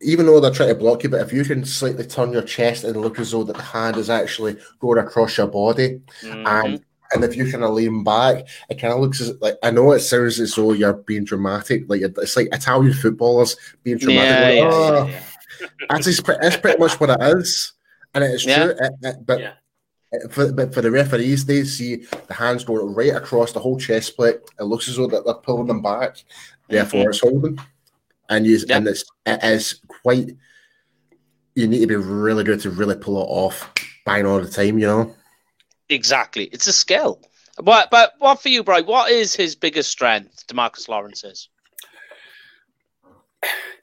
even 0.00 0.26
though 0.26 0.38
they're 0.38 0.52
trying 0.52 0.68
to 0.68 0.74
block 0.74 1.02
you, 1.02 1.08
but 1.08 1.20
if 1.20 1.32
you 1.32 1.44
can 1.44 1.64
slightly 1.64 2.04
turn 2.04 2.32
your 2.32 2.42
chest 2.42 2.84
and 2.84 3.00
look 3.00 3.18
as 3.18 3.32
though 3.32 3.42
that 3.42 3.56
the 3.56 3.62
hand 3.62 3.96
is 3.96 4.08
actually 4.08 4.56
going 4.78 4.98
across 4.98 5.36
your 5.36 5.48
body, 5.48 6.00
mm-hmm. 6.22 6.46
and 6.46 6.84
and 7.12 7.24
if 7.24 7.36
you 7.36 7.50
kind 7.50 7.64
of 7.64 7.72
lean 7.72 8.04
back, 8.04 8.46
it 8.68 8.78
kind 8.78 8.92
of 8.92 9.00
looks 9.00 9.20
as, 9.20 9.32
like 9.40 9.56
I 9.62 9.70
know 9.70 9.92
it 9.92 10.00
sounds 10.00 10.38
as 10.38 10.54
though 10.54 10.72
you're 10.72 10.92
being 10.92 11.24
dramatic, 11.24 11.84
like 11.88 12.02
it's 12.02 12.36
like 12.36 12.48
Italian 12.52 12.92
footballers 12.92 13.56
being 13.82 13.98
dramatic. 13.98 14.58
Yeah, 14.58 14.64
like, 14.64 14.72
yeah, 14.72 14.78
oh. 14.78 15.06
yeah, 15.06 15.20
that's, 15.88 16.22
that's 16.22 16.56
pretty 16.58 16.78
much 16.78 17.00
what 17.00 17.10
it 17.10 17.38
is, 17.38 17.72
and 18.14 18.22
it's 18.22 18.44
true. 18.44 18.52
It, 18.52 18.92
it, 19.02 19.26
but 19.26 19.56
for, 20.30 20.52
but 20.52 20.72
for 20.72 20.80
the 20.80 20.90
referees, 20.90 21.44
they 21.44 21.64
see 21.64 22.06
the 22.26 22.34
hands 22.34 22.64
go 22.64 22.74
right 22.74 23.14
across 23.14 23.52
the 23.52 23.60
whole 23.60 23.78
chest 23.78 24.16
plate. 24.16 24.36
It 24.58 24.64
looks 24.64 24.88
as 24.88 24.96
though 24.96 25.06
that 25.08 25.24
they're 25.24 25.34
pulling 25.34 25.66
them 25.66 25.82
back. 25.82 26.22
Therefore, 26.68 27.00
mm-hmm. 27.00 27.10
it's 27.10 27.20
holding, 27.20 27.58
and 28.28 28.46
you 28.46 28.58
and 28.70 28.86
it's 28.86 29.04
it 29.26 29.42
is 29.42 29.80
quite. 30.02 30.36
You 31.54 31.66
need 31.66 31.80
to 31.80 31.86
be 31.86 31.96
really 31.96 32.44
good 32.44 32.60
to 32.60 32.70
really 32.70 32.96
pull 32.96 33.20
it 33.20 33.26
off, 33.26 33.70
bang 34.04 34.26
all 34.26 34.40
the 34.40 34.48
time. 34.48 34.78
You 34.78 34.86
know. 34.86 35.14
Exactly. 35.88 36.44
It's 36.44 36.66
a 36.66 36.72
skill. 36.72 37.20
But 37.62 37.90
but 37.90 38.14
what 38.18 38.40
for 38.40 38.48
you, 38.48 38.62
Brian? 38.62 38.86
What 38.86 39.10
is 39.10 39.34
his 39.34 39.56
biggest 39.56 39.90
strength, 39.90 40.46
Demarcus 40.46 40.88
Lawrence's? 40.88 41.48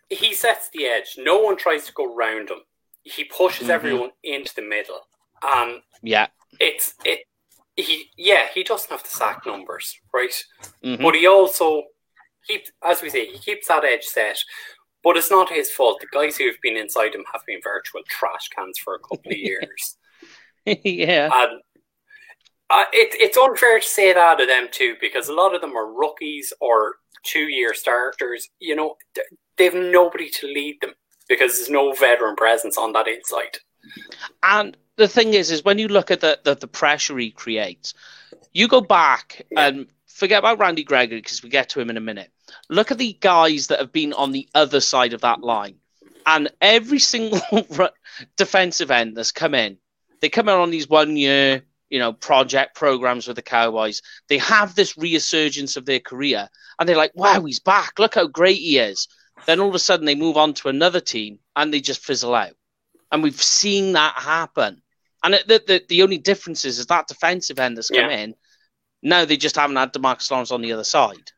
He 0.10 0.34
sets 0.34 0.70
the 0.70 0.86
edge. 0.86 1.16
No 1.18 1.40
one 1.42 1.58
tries 1.58 1.86
to 1.88 1.94
go 1.94 2.14
round 2.14 2.50
him. 2.50 2.60
He 3.04 3.24
pushes 3.26 3.64
mm-hmm. 3.64 3.72
everyone 3.72 4.12
into 4.24 4.54
the 4.56 4.62
middle. 4.62 5.00
Um 5.44 5.82
yeah. 6.06 6.28
It's 6.60 6.94
it 7.04 7.20
he 7.76 8.10
yeah 8.18 8.48
he 8.54 8.64
doesn't 8.64 8.90
have 8.90 9.04
the 9.04 9.10
sack 9.10 9.46
numbers, 9.46 9.98
right? 10.14 10.34
Mhm. 10.84 11.02
But 11.02 11.16
he 11.16 11.28
also 11.28 11.84
keeps, 12.48 12.72
as 12.84 13.02
we 13.02 13.10
say, 13.10 13.26
he 13.26 13.38
keeps 13.38 13.68
that 13.68 13.84
edge 13.84 14.04
set. 14.04 14.38
But 15.04 15.18
it's 15.18 15.30
not 15.30 15.50
his 15.52 15.70
fault. 15.70 16.00
The 16.02 16.08
guys 16.12 16.38
who've 16.38 16.60
been 16.64 16.78
inside 16.78 17.14
him 17.14 17.26
have 17.32 17.42
been 17.46 17.60
virtual 17.64 18.02
trash 18.08 18.48
cans 18.56 18.80
for 18.80 18.96
a 18.96 19.00
couple 19.00 19.32
of 19.32 19.38
years. 19.50 19.98
yeah. 20.66 21.30
And 21.32 21.62
uh, 22.72 22.86
it, 22.92 23.16
it's 23.20 23.38
unfair 23.38 23.80
to 23.80 23.86
say 23.86 24.14
that 24.14 24.42
of 24.42 24.48
them 24.48 24.68
too, 24.72 24.96
because 25.00 25.30
a 25.30 25.34
lot 25.34 25.54
of 25.54 25.62
them 25.62 25.76
are 25.76 25.94
rookies 25.94 26.52
or 26.60 26.96
two-year 27.24 27.76
starters. 27.76 28.50
You 28.60 28.76
know, 28.76 28.96
they've 29.58 29.74
nobody 29.76 30.30
to 30.30 30.48
lead 30.48 30.78
them 30.82 30.94
because 31.30 31.58
there's 31.58 31.70
no 31.70 31.92
veteran 31.94 32.36
presence 32.36 32.78
on 32.78 32.94
that 32.94 33.08
inside. 33.08 33.58
And 34.42 34.76
the 34.98 35.08
thing 35.08 35.34
is, 35.34 35.52
is 35.52 35.64
when 35.64 35.78
you 35.80 35.88
look 35.88 36.12
at 36.12 36.22
the, 36.22 36.40
the, 36.44 36.56
the 36.56 36.68
pressure 36.68 37.18
he 37.18 37.32
creates, 37.32 37.94
you 38.54 38.68
go 38.68 38.82
back 38.82 39.42
Yeah. 39.52 39.68
and 39.68 39.88
forget 40.08 40.40
about 40.40 40.60
Randy 40.60 40.84
Gregory 40.84 41.20
because 41.22 41.44
we 41.44 41.50
get 41.50 41.70
to 41.70 41.82
him 41.82 41.90
in 41.90 41.98
a 41.98 42.02
minute. 42.02 42.32
Look 42.70 42.92
at 42.92 42.98
the 42.98 43.18
guys 43.20 43.68
that 43.68 43.80
have 43.80 43.92
been 43.92 44.14
on 44.14 44.32
the 44.32 44.48
other 44.56 44.80
side 44.80 45.14
of 45.14 45.22
that 45.22 45.42
line. 45.42 45.76
And 46.26 46.50
every 46.62 47.00
single 47.00 47.42
defensive 48.38 48.92
end 48.92 49.16
that's 49.16 49.32
come 49.32 49.54
in, 49.54 49.78
they 50.22 50.30
come 50.30 50.50
in 50.50 50.56
on 50.56 50.72
these 50.72 50.90
one 50.90 51.18
year, 51.18 51.64
you 51.90 52.00
know, 52.00 52.14
project 52.14 52.76
programs 52.76 53.28
with 53.28 53.36
the 53.36 53.42
Cowboys. 53.42 54.02
They 54.30 54.38
have 54.40 54.74
this 54.74 54.98
resurgence 54.98 55.76
of 55.78 55.86
their 55.86 56.00
career 56.00 56.50
and 56.80 56.88
they're 56.88 56.98
like, 56.98 57.12
wow, 57.16 57.44
he's 57.44 57.60
back. 57.60 58.00
Look 58.00 58.16
how 58.16 58.28
great 58.28 58.58
he 58.58 58.80
is. 58.80 59.08
Then 59.46 59.60
all 59.60 59.70
of 59.70 59.76
a 59.76 59.80
sudden 59.80 60.06
they 60.06 60.16
move 60.16 60.38
on 60.38 60.54
to 60.56 60.70
another 60.70 61.00
team 61.02 61.40
and 61.56 61.72
they 61.74 61.82
just 61.82 62.04
fizzle 62.04 62.34
out 62.34 62.54
and 63.12 63.22
we've 63.24 63.42
seen 63.42 63.94
that 63.94 64.14
happen. 64.18 64.82
And 65.26 65.34
the, 65.48 65.62
the 65.66 65.84
the 65.90 66.04
only 66.04 66.18
difference 66.20 66.64
is, 66.66 66.80
is 66.80 66.86
that 66.86 67.08
defensive 67.08 67.60
end 67.60 67.76
that's 67.78 67.90
come 67.90 68.10
Yeah. 68.10 68.18
in. 68.18 68.36
Now 69.02 69.26
they 69.26 69.38
just 69.38 69.56
haven't 69.56 69.76
had 69.76 69.92
Demarcus 69.92 70.30
Lawrence 70.32 70.52
on 70.52 70.62
the 70.62 70.72
other 70.72 70.84
side. 70.84 71.32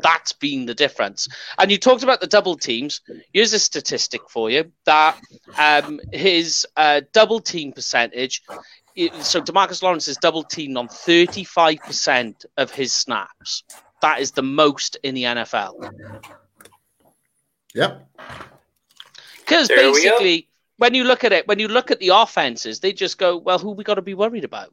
That's 0.00 0.32
been 0.32 0.66
the 0.66 0.74
difference. 0.74 1.28
And 1.58 1.70
you 1.70 1.78
talked 1.78 2.02
about 2.02 2.20
the 2.20 2.26
double 2.26 2.56
teams. 2.56 3.00
Here's 3.32 3.52
a 3.52 3.58
statistic 3.58 4.20
for 4.30 4.50
you 4.50 4.70
that 4.84 5.18
um, 5.58 6.00
his 6.12 6.66
uh, 6.76 7.00
double 7.12 7.40
team 7.40 7.72
percentage. 7.72 8.42
So 9.22 9.40
Demarcus 9.40 9.82
Lawrence 9.82 10.08
is 10.08 10.16
double 10.18 10.42
teamed 10.44 10.76
on 10.76 10.88
35% 10.88 12.44
of 12.58 12.70
his 12.72 12.92
snaps. 12.92 13.64
That 14.02 14.20
is 14.20 14.32
the 14.32 14.42
most 14.42 14.96
in 15.02 15.14
the 15.14 15.22
NFL. 15.24 15.90
Yep. 17.74 18.08
Because 19.38 19.68
There 19.68 19.76
we 19.78 20.02
go. 20.04 20.10
basically, 20.10 20.48
when 20.78 20.94
you 20.94 21.04
look 21.04 21.24
at 21.24 21.32
it, 21.32 21.46
when 21.48 21.58
you 21.58 21.68
look 21.68 21.90
at 21.90 22.00
the 22.00 22.08
offenses, 22.10 22.80
they 22.80 22.92
just 22.92 23.18
go, 23.18 23.36
well, 23.36 23.58
who 23.58 23.72
we 23.72 23.84
got 23.84 23.94
to 23.94 24.02
be 24.02 24.14
worried 24.14 24.44
about? 24.44 24.72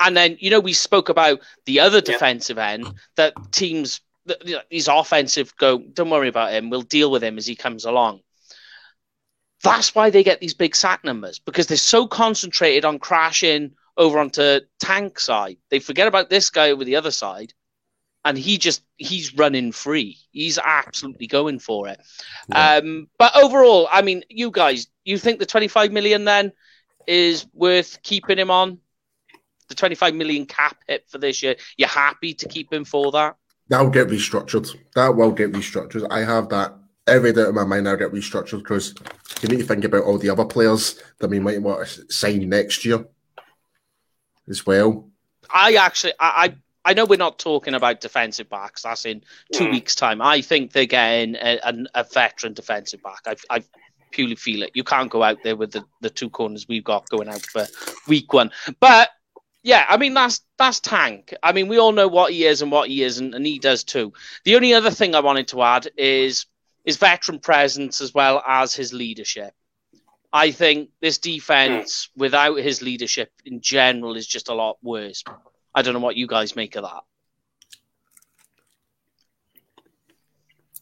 And 0.00 0.16
then, 0.16 0.36
you 0.40 0.50
know, 0.50 0.60
we 0.60 0.72
spoke 0.72 1.08
about 1.08 1.40
the 1.64 1.80
other 1.80 1.98
Yeah. 1.98 2.02
defensive 2.02 2.58
end 2.58 2.92
that 3.16 3.34
teams, 3.52 4.00
you 4.44 4.56
know, 4.56 4.62
these 4.70 4.88
offensive 4.88 5.56
go, 5.56 5.78
don't 5.78 6.10
worry 6.10 6.28
about 6.28 6.52
him. 6.52 6.70
We'll 6.70 6.82
deal 6.82 7.10
with 7.10 7.22
him 7.22 7.38
as 7.38 7.46
he 7.46 7.56
comes 7.56 7.84
along. 7.84 8.20
That's 9.62 9.94
why 9.94 10.10
they 10.10 10.22
get 10.22 10.40
these 10.40 10.54
big 10.54 10.76
sack 10.76 11.04
numbers 11.04 11.38
because 11.38 11.66
they're 11.66 11.76
so 11.76 12.06
concentrated 12.06 12.84
on 12.84 12.98
crashing 12.98 13.74
over 13.96 14.18
onto 14.18 14.60
tank 14.78 15.18
side. 15.18 15.58
They 15.70 15.78
forget 15.80 16.06
about 16.06 16.30
this 16.30 16.50
guy 16.50 16.70
over 16.70 16.84
the 16.84 16.96
other 16.96 17.10
side 17.10 17.52
and 18.26 18.36
he 18.36 18.58
just 18.58 18.82
he's 18.96 19.34
running 19.34 19.70
free. 19.70 20.18
He's 20.32 20.58
absolutely 20.58 21.28
going 21.28 21.60
for 21.60 21.86
it. 21.86 22.00
Yeah. 22.48 22.78
Um, 22.78 23.08
but 23.18 23.36
overall, 23.36 23.88
I 23.90 24.02
mean, 24.02 24.24
you 24.28 24.50
guys, 24.50 24.88
you 25.04 25.16
think 25.16 25.38
the 25.38 25.46
25 25.46 25.92
million 25.92 26.24
then 26.24 26.52
is 27.06 27.46
worth 27.54 28.02
keeping 28.02 28.36
him 28.36 28.50
on? 28.50 28.78
The 29.68 29.76
25 29.76 30.16
million 30.16 30.44
cap 30.44 30.76
hit 30.88 31.08
for 31.08 31.18
this 31.18 31.40
year. 31.40 31.54
You're 31.76 31.88
happy 31.88 32.34
to 32.34 32.48
keep 32.48 32.72
him 32.72 32.84
for 32.84 33.12
that? 33.12 33.36
That'll 33.68 33.90
get 33.90 34.08
restructured. 34.08 34.76
That 34.96 35.14
will 35.14 35.30
get 35.30 35.52
restructured. 35.52 36.08
I 36.10 36.20
have 36.24 36.48
that 36.48 36.74
every 37.06 37.32
doubt 37.32 37.50
in 37.50 37.54
my 37.54 37.64
mind. 37.64 37.88
I'll 37.88 37.96
get 37.96 38.12
restructured 38.12 38.58
because 38.58 38.92
you 39.40 39.48
need 39.48 39.60
to 39.60 39.66
think 39.66 39.84
about 39.84 40.02
all 40.02 40.18
the 40.18 40.30
other 40.30 40.44
players 40.44 41.00
that 41.20 41.30
we 41.30 41.38
might 41.38 41.62
want 41.62 41.86
to 41.86 42.12
sign 42.12 42.48
next 42.48 42.84
year 42.84 43.06
as 44.48 44.66
well. 44.66 45.10
I 45.48 45.74
actually, 45.74 46.14
I, 46.18 46.44
I, 46.44 46.56
I 46.86 46.94
know 46.94 47.04
we're 47.04 47.18
not 47.18 47.38
talking 47.38 47.74
about 47.74 48.00
defensive 48.00 48.48
backs. 48.48 48.82
That's 48.82 49.04
in 49.04 49.22
two 49.52 49.64
Mm. 49.64 49.72
weeks' 49.72 49.96
time. 49.96 50.22
I 50.22 50.40
think 50.40 50.72
they're 50.72 50.86
getting 50.86 51.34
a, 51.34 51.58
a, 51.62 51.74
a 51.96 52.04
veteran 52.04 52.54
defensive 52.54 53.02
back. 53.02 53.20
I, 53.26 53.36
I 53.58 53.64
purely 54.12 54.36
feel 54.36 54.62
it. 54.62 54.70
You 54.74 54.84
can't 54.84 55.10
go 55.10 55.22
out 55.22 55.42
there 55.42 55.56
with 55.56 55.72
the, 55.72 55.84
the 56.00 56.10
two 56.10 56.30
corners 56.30 56.66
we've 56.68 56.84
got 56.84 57.08
going 57.10 57.28
out 57.28 57.42
for 57.42 57.66
week 58.06 58.32
one. 58.32 58.52
But 58.80 59.10
yeah, 59.64 59.84
I 59.88 59.96
mean 59.96 60.14
that's 60.14 60.40
that's 60.58 60.78
Tank. 60.78 61.34
I 61.42 61.52
mean 61.52 61.66
we 61.66 61.78
all 61.78 61.90
know 61.92 62.06
what 62.08 62.32
he 62.32 62.44
is 62.46 62.62
and 62.62 62.70
what 62.70 62.88
he 62.88 63.02
isn't, 63.02 63.34
and 63.34 63.44
he 63.44 63.58
does 63.58 63.82
too. 63.82 64.12
The 64.44 64.54
only 64.54 64.72
other 64.72 64.92
thing 64.92 65.14
I 65.16 65.20
wanted 65.20 65.48
to 65.48 65.62
add 65.62 65.88
is 65.96 66.46
his 66.84 66.98
veteran 66.98 67.40
presence 67.40 68.00
as 68.00 68.14
well 68.14 68.42
as 68.46 68.74
his 68.76 68.92
leadership. 68.92 69.52
I 70.32 70.52
think 70.52 70.90
this 71.00 71.18
defense 71.18 72.10
without 72.16 72.58
his 72.58 72.80
leadership 72.80 73.32
in 73.44 73.60
general 73.60 74.14
is 74.16 74.26
just 74.26 74.48
a 74.48 74.54
lot 74.54 74.76
worse. 74.82 75.24
I 75.76 75.82
don't 75.82 75.92
know 75.92 76.00
what 76.00 76.16
you 76.16 76.26
guys 76.26 76.56
make 76.56 76.74
of 76.76 76.82
that. 76.84 77.02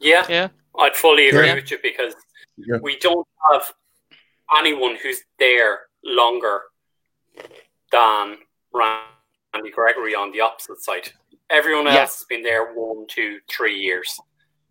Yeah, 0.00 0.24
Yeah. 0.28 0.48
I'd 0.78 0.96
fully 0.96 1.28
agree 1.28 1.46
Yeah. 1.48 1.54
with 1.56 1.70
you 1.70 1.78
because 1.82 2.14
Yeah. 2.56 2.76
we 2.80 2.96
don't 2.98 3.26
have 3.50 3.72
anyone 4.56 4.96
who's 4.96 5.22
there 5.38 5.88
longer 6.04 6.62
than 7.90 8.38
Randy 8.72 9.70
Gregory 9.72 10.14
on 10.14 10.30
the 10.30 10.40
opposite 10.40 10.80
side. 10.80 11.12
Everyone 11.50 11.86
else 11.88 11.94
Yeah. 11.94 12.00
has 12.02 12.24
been 12.28 12.42
there 12.42 12.72
one, 12.72 13.06
two, 13.08 13.40
three 13.48 13.78
years. 13.78 14.20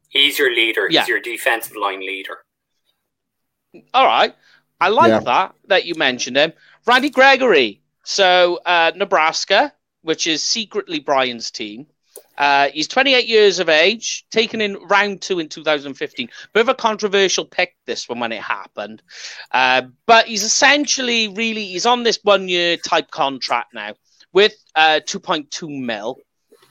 He's 0.09 0.37
your 0.39 0.51
leader. 0.51 0.87
Yeah. 0.89 1.01
He's 1.01 1.09
your 1.09 1.19
defensive 1.19 1.75
line 1.75 1.99
leader. 2.01 2.45
All 3.93 4.05
right. 4.05 4.35
I 4.79 4.89
like 4.89 5.09
Yeah. 5.09 5.19
that 5.19 5.55
that 5.65 5.85
you 5.85 5.95
mentioned 5.95 6.37
him. 6.37 6.53
Randy 6.85 7.09
Gregory. 7.09 7.81
So 8.03 8.57
uh, 8.65 8.91
Nebraska, 8.95 9.73
which 10.03 10.27
is 10.27 10.43
secretly 10.43 10.99
Brian's 10.99 11.51
team. 11.51 11.87
Uh, 12.37 12.69
he's 12.73 12.87
28 12.87 13.27
years 13.27 13.59
of 13.59 13.69
age, 13.69 14.25
taken 14.31 14.59
in 14.59 14.75
round 14.87 15.21
two 15.21 15.39
in 15.39 15.47
2015. 15.47 16.29
Bit 16.53 16.59
of 16.59 16.69
a 16.69 16.73
controversial 16.73 17.45
pick, 17.45 17.75
this 17.85 18.09
one, 18.09 18.19
when 18.19 18.31
it 18.31 18.41
happened. 18.41 19.01
Uh, 19.51 19.83
but 20.05 20.25
he's 20.25 20.43
essentially 20.43 21.27
really, 21.29 21.65
he's 21.65 21.85
on 21.85 22.03
this 22.03 22.19
one 22.23 22.47
year 22.47 22.77
type 22.77 23.11
contract 23.11 23.73
now 23.73 23.93
with 24.31 24.55
uh, 24.75 24.99
2.2 25.05 25.79
mil. 25.79 26.17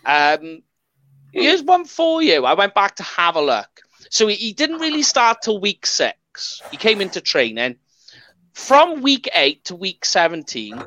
Um, 0.05 0.62
here's 1.33 1.62
one 1.62 1.85
for 1.85 2.23
you. 2.23 2.45
I 2.45 2.55
went 2.55 2.75
back 2.75 2.97
to 2.97 3.05
have 3.05 3.37
a 3.37 3.42
look. 3.42 3.68
So 4.11 4.27
he, 4.27 4.35
he 4.35 4.53
didn't 4.53 4.81
really 4.81 5.03
start 5.03 5.42
till 5.42 5.61
week 5.61 5.87
six. 5.87 6.61
He 6.71 6.77
came 6.77 7.01
into 7.01 7.21
training. 7.21 7.77
From 8.53 9.01
week 9.01 9.29
eight 9.33 9.64
to 9.66 9.77
week 9.77 10.05
17, 10.05 10.85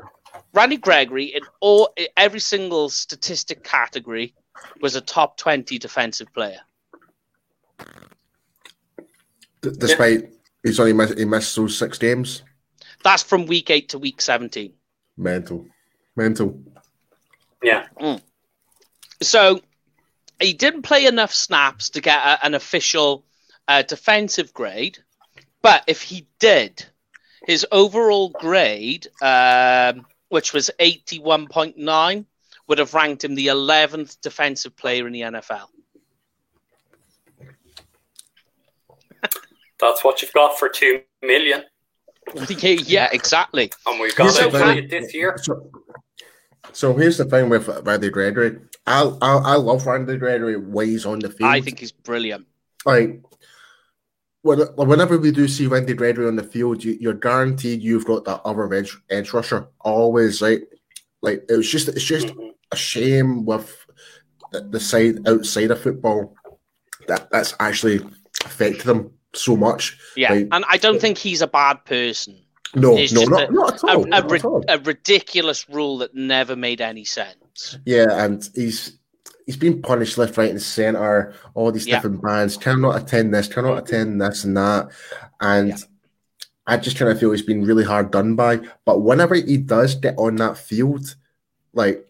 Randy 0.56 0.78
Gregory, 0.78 1.24
in 1.26 1.42
all 1.60 1.92
every 2.16 2.40
single 2.40 2.88
statistic 2.88 3.62
category, 3.62 4.34
was 4.80 4.96
a 4.96 5.02
top 5.02 5.36
20 5.36 5.78
defensive 5.78 6.32
player. 6.32 6.60
D- 9.60 9.70
despite 9.76 10.30
he's 10.62 10.80
only 10.80 10.94
missed, 10.94 11.18
he 11.18 11.26
missed 11.26 11.54
those 11.54 11.76
six 11.76 11.98
games. 11.98 12.42
That's 13.04 13.22
from 13.22 13.44
week 13.44 13.68
eight 13.68 13.90
to 13.90 13.98
week 13.98 14.22
17. 14.22 14.72
Mental. 15.18 15.66
Mental. 16.16 16.58
Yeah. 17.62 17.86
So 19.20 19.60
he 20.40 20.54
didn't 20.54 20.82
play 20.82 21.04
enough 21.04 21.34
snaps 21.34 21.90
to 21.90 22.00
get 22.00 22.18
a, 22.18 22.46
an 22.46 22.54
official 22.54 23.26
uh, 23.68 23.82
defensive 23.82 24.54
grade, 24.54 24.98
but 25.60 25.84
if 25.86 26.00
he 26.00 26.26
did, 26.38 26.82
his 27.46 27.66
overall 27.70 28.30
grade, 28.30 29.06
um, 29.20 30.06
which 30.28 30.52
was 30.52 30.70
81.9, 30.80 32.24
would 32.68 32.78
have 32.78 32.94
ranked 32.94 33.24
him 33.24 33.34
the 33.34 33.46
11th 33.48 34.20
defensive 34.20 34.76
player 34.76 35.06
in 35.06 35.12
the 35.12 35.20
NFL. 35.22 35.66
That's 39.80 40.04
what 40.04 40.22
you've 40.22 40.32
got 40.32 40.58
for 40.58 40.68
two 40.68 41.02
million. 41.22 41.62
yeah, 42.60 43.08
exactly. 43.12 43.70
And 43.86 44.00
we've 44.00 44.14
got 44.16 44.24
Here's 44.24 44.38
it 44.38 44.52
the 44.52 44.58
thing. 44.58 44.82
for 44.82 44.88
this 44.88 45.14
year. 45.14 45.38
So, 45.40 45.70
so 46.72 46.92
here's 46.94 47.18
the 47.18 47.24
thing 47.24 47.48
with 47.48 47.68
Randy 47.84 48.10
Gregory. 48.10 48.58
I, 48.86 49.02
I 49.22 49.36
I 49.36 49.54
love 49.54 49.86
Randy 49.86 50.16
Gregory 50.16 50.56
when 50.56 50.88
he's 50.88 51.06
on 51.06 51.20
the 51.20 51.30
field. 51.30 51.50
I 51.50 51.60
think 51.60 51.78
he's 51.78 51.92
brilliant. 51.92 52.46
like 52.84 53.08
when, 53.08 53.24
whenever 54.46 55.18
we 55.18 55.30
do 55.30 55.48
see 55.48 55.66
Randy 55.66 55.94
Gregory 55.94 56.26
on 56.26 56.36
the 56.36 56.42
field, 56.42 56.82
you, 56.84 56.96
you're 57.00 57.14
guaranteed 57.14 57.82
you've 57.82 58.06
got 58.06 58.24
that 58.24 58.40
other 58.44 58.72
edge, 58.72 58.96
edge 59.10 59.32
rusher 59.32 59.68
always. 59.80 60.40
Right, 60.42 60.62
like 61.22 61.44
it 61.48 61.56
was 61.56 61.68
just 61.70 61.88
it's 61.88 62.04
just 62.04 62.28
Mhm. 62.28 62.50
a 62.72 62.76
shame 62.76 63.44
with 63.44 63.74
the, 64.52 64.60
the 64.62 64.80
side 64.80 65.26
outside 65.28 65.70
of 65.70 65.80
football 65.80 66.34
that 67.08 67.28
that's 67.30 67.54
actually 67.60 68.00
affected 68.44 68.82
them 68.86 69.10
so 69.34 69.56
much. 69.56 69.98
Yeah, 70.16 70.32
Like- 70.32 70.48
and 70.52 70.64
I 70.68 70.76
don't 70.76 71.00
think 71.00 71.18
he's 71.18 71.42
a 71.42 71.46
bad 71.46 71.84
person. 71.84 72.36
No, 72.74 72.96
It's 72.96 73.12
no, 73.12 73.22
not, 73.24 73.48
a- 73.48 73.52
not 73.52 73.74
at 73.74 73.84
all. 73.84 74.04
a, 74.04 74.06
not 74.08 74.32
at 74.32 74.44
all. 74.44 74.64
a 74.68 74.78
ridiculous 74.78 75.66
rule 75.68 75.98
that 75.98 76.14
never 76.14 76.56
made 76.56 76.80
any 76.80 77.04
sense. 77.04 77.78
Yeah, 77.86 78.06
and 78.10 78.48
he's 78.54 78.98
he's 79.46 79.56
been 79.56 79.80
punished 79.80 80.18
left, 80.18 80.36
right, 80.36 80.50
and 80.50 80.60
centre. 80.60 81.32
All 81.54 81.70
these 81.72 81.86
Yeah. 81.86 81.96
different 81.96 82.20
bands 82.20 82.56
cannot 82.56 83.00
attend 83.00 83.32
this, 83.32 83.48
cannot 83.48 83.78
attend 83.78 84.20
this 84.20 84.44
and 84.44 84.56
that, 84.56 84.90
and 85.40 85.68
Yeah. 85.70 85.76
I 86.68 86.76
just 86.76 86.98
kind 86.98 87.10
of 87.10 87.20
feel 87.20 87.30
he's 87.30 87.42
been 87.42 87.64
really 87.64 87.84
hard 87.84 88.10
done 88.10 88.34
by. 88.34 88.60
But 88.84 89.02
whenever 89.02 89.36
he 89.36 89.56
does 89.56 89.94
get 89.94 90.16
on 90.18 90.34
that 90.36 90.58
field, 90.58 91.14
like 91.74 92.02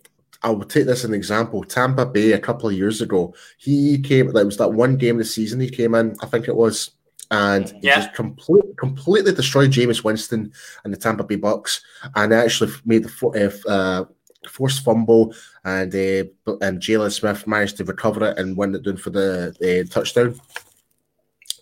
I 0.43 0.51
will 0.51 0.65
take 0.65 0.87
this 0.87 1.01
as 1.01 1.05
an 1.07 1.15
example. 1.15 1.63
Tampa 1.63 2.07
Bay 2.07 2.33
a 2.33 2.39
couple 2.39 2.69
of 2.69 2.75
years 2.75 3.03
ago, 3.03 3.35
he 3.59 3.99
came. 3.99 4.29
Like, 4.29 4.43
it 4.43 4.47
was 4.47 4.57
that 4.59 4.73
one 4.73 4.97
game 4.97 5.17
of 5.17 5.19
the 5.19 5.25
season 5.25 5.61
he 5.61 5.69
came 5.69 5.95
in, 5.95 6.17
I 6.23 6.27
think 6.27 6.49
it 6.49 6.57
was, 6.57 6.91
and 7.31 7.69
he 7.69 7.79
Yeah. 7.83 7.97
just 7.97 8.15
complete, 8.15 8.77
completely 8.79 9.33
destroyed 9.33 9.73
Jameis 9.73 10.05
Winston 10.05 10.53
and 10.85 10.93
the 10.93 10.97
Tampa 10.99 11.25
Bay 11.25 11.37
Bucks, 11.37 11.83
and 12.15 12.33
actually 12.33 12.71
made 12.87 13.05
the 13.05 13.61
uh, 13.69 13.71
uh, 13.71 14.05
forced 14.49 14.85
fumble, 14.85 15.35
and 15.65 15.95
uh, 15.95 16.25
and 16.61 16.81
Jaylon 16.81 17.13
Smith 17.13 17.47
managed 17.47 17.77
to 17.79 17.85
recover 17.85 18.27
it 18.31 18.39
and 18.39 18.57
win 18.57 18.75
it 18.75 18.83
down 18.85 18.97
for 18.97 19.11
the 19.11 19.55
uh, 19.61 19.93
touchdown. 19.93 20.39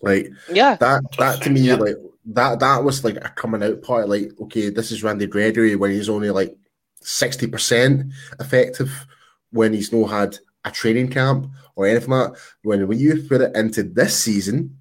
Like 0.01 0.29
Yeah, 0.51 0.75
that, 0.75 1.03
that 1.17 1.41
to 1.43 1.49
me, 1.49 1.61
Yeah. 1.61 1.75
like 1.75 1.95
that, 2.27 2.59
that 2.59 2.83
was 2.83 3.03
like 3.03 3.15
a 3.17 3.29
coming 3.29 3.63
out 3.63 3.81
party. 3.81 4.07
Like, 4.07 4.31
okay, 4.41 4.69
this 4.69 4.91
is 4.91 5.03
Randy 5.03 5.27
Gregory 5.27 5.75
when 5.75 5.91
he's 5.91 6.09
only 6.09 6.29
like 6.31 6.55
sixty 7.01 7.47
percent 7.47 8.11
effective, 8.39 8.91
when 9.51 9.73
he's 9.73 9.93
not 9.93 10.07
had 10.09 10.37
a 10.65 10.71
training 10.71 11.09
camp 11.09 11.47
or 11.75 11.85
anything 11.87 12.09
like 12.09 12.33
that. 12.33 12.39
When 12.63 12.87
when 12.87 12.99
you 12.99 13.23
put 13.27 13.41
it 13.41 13.55
into 13.55 13.83
this 13.83 14.17
season, 14.19 14.77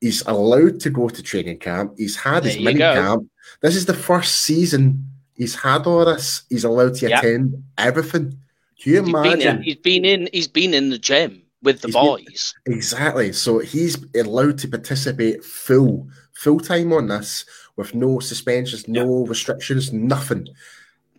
he's 0.00 0.22
allowed 0.26 0.80
to 0.80 0.90
go 0.90 1.08
to 1.08 1.22
training 1.22 1.58
camp. 1.58 1.94
He's 1.98 2.16
had 2.16 2.44
his 2.44 2.54
There 2.54 2.60
you 2.60 2.64
mini 2.66 2.78
go. 2.78 2.94
camp. 2.94 3.30
This 3.62 3.74
is 3.76 3.86
the 3.86 3.94
first 3.94 4.42
season 4.42 5.09
he's 5.40 5.54
had 5.54 5.86
all 5.86 6.04
this. 6.04 6.42
He's 6.50 6.64
allowed 6.64 6.94
to 6.96 7.08
Yeah. 7.08 7.18
attend 7.18 7.64
everything. 7.78 8.36
Can 8.80 8.92
you 8.92 9.02
he's 9.02 9.12
been, 9.12 9.24
imagine? 9.24 9.56
in, 9.56 9.62
he's 9.62 9.76
been 9.76 10.04
in. 10.04 10.28
He's 10.32 10.48
been 10.48 10.74
in 10.74 10.90
the 10.90 10.98
gym 10.98 11.42
with 11.62 11.80
the 11.80 11.88
He's 11.88 11.94
been- 11.94 12.04
boys. 12.04 12.54
Exactly. 12.66 13.32
So 13.32 13.58
he's 13.58 13.96
allowed 14.14 14.58
to 14.58 14.68
participate 14.68 15.42
full 15.44 16.08
full 16.34 16.60
time 16.60 16.92
on 16.92 17.08
this 17.08 17.44
with 17.76 17.94
no 17.94 18.18
suspensions, 18.20 18.86
no 18.88 19.24
restrictions, 19.26 19.92
nothing. 19.92 20.46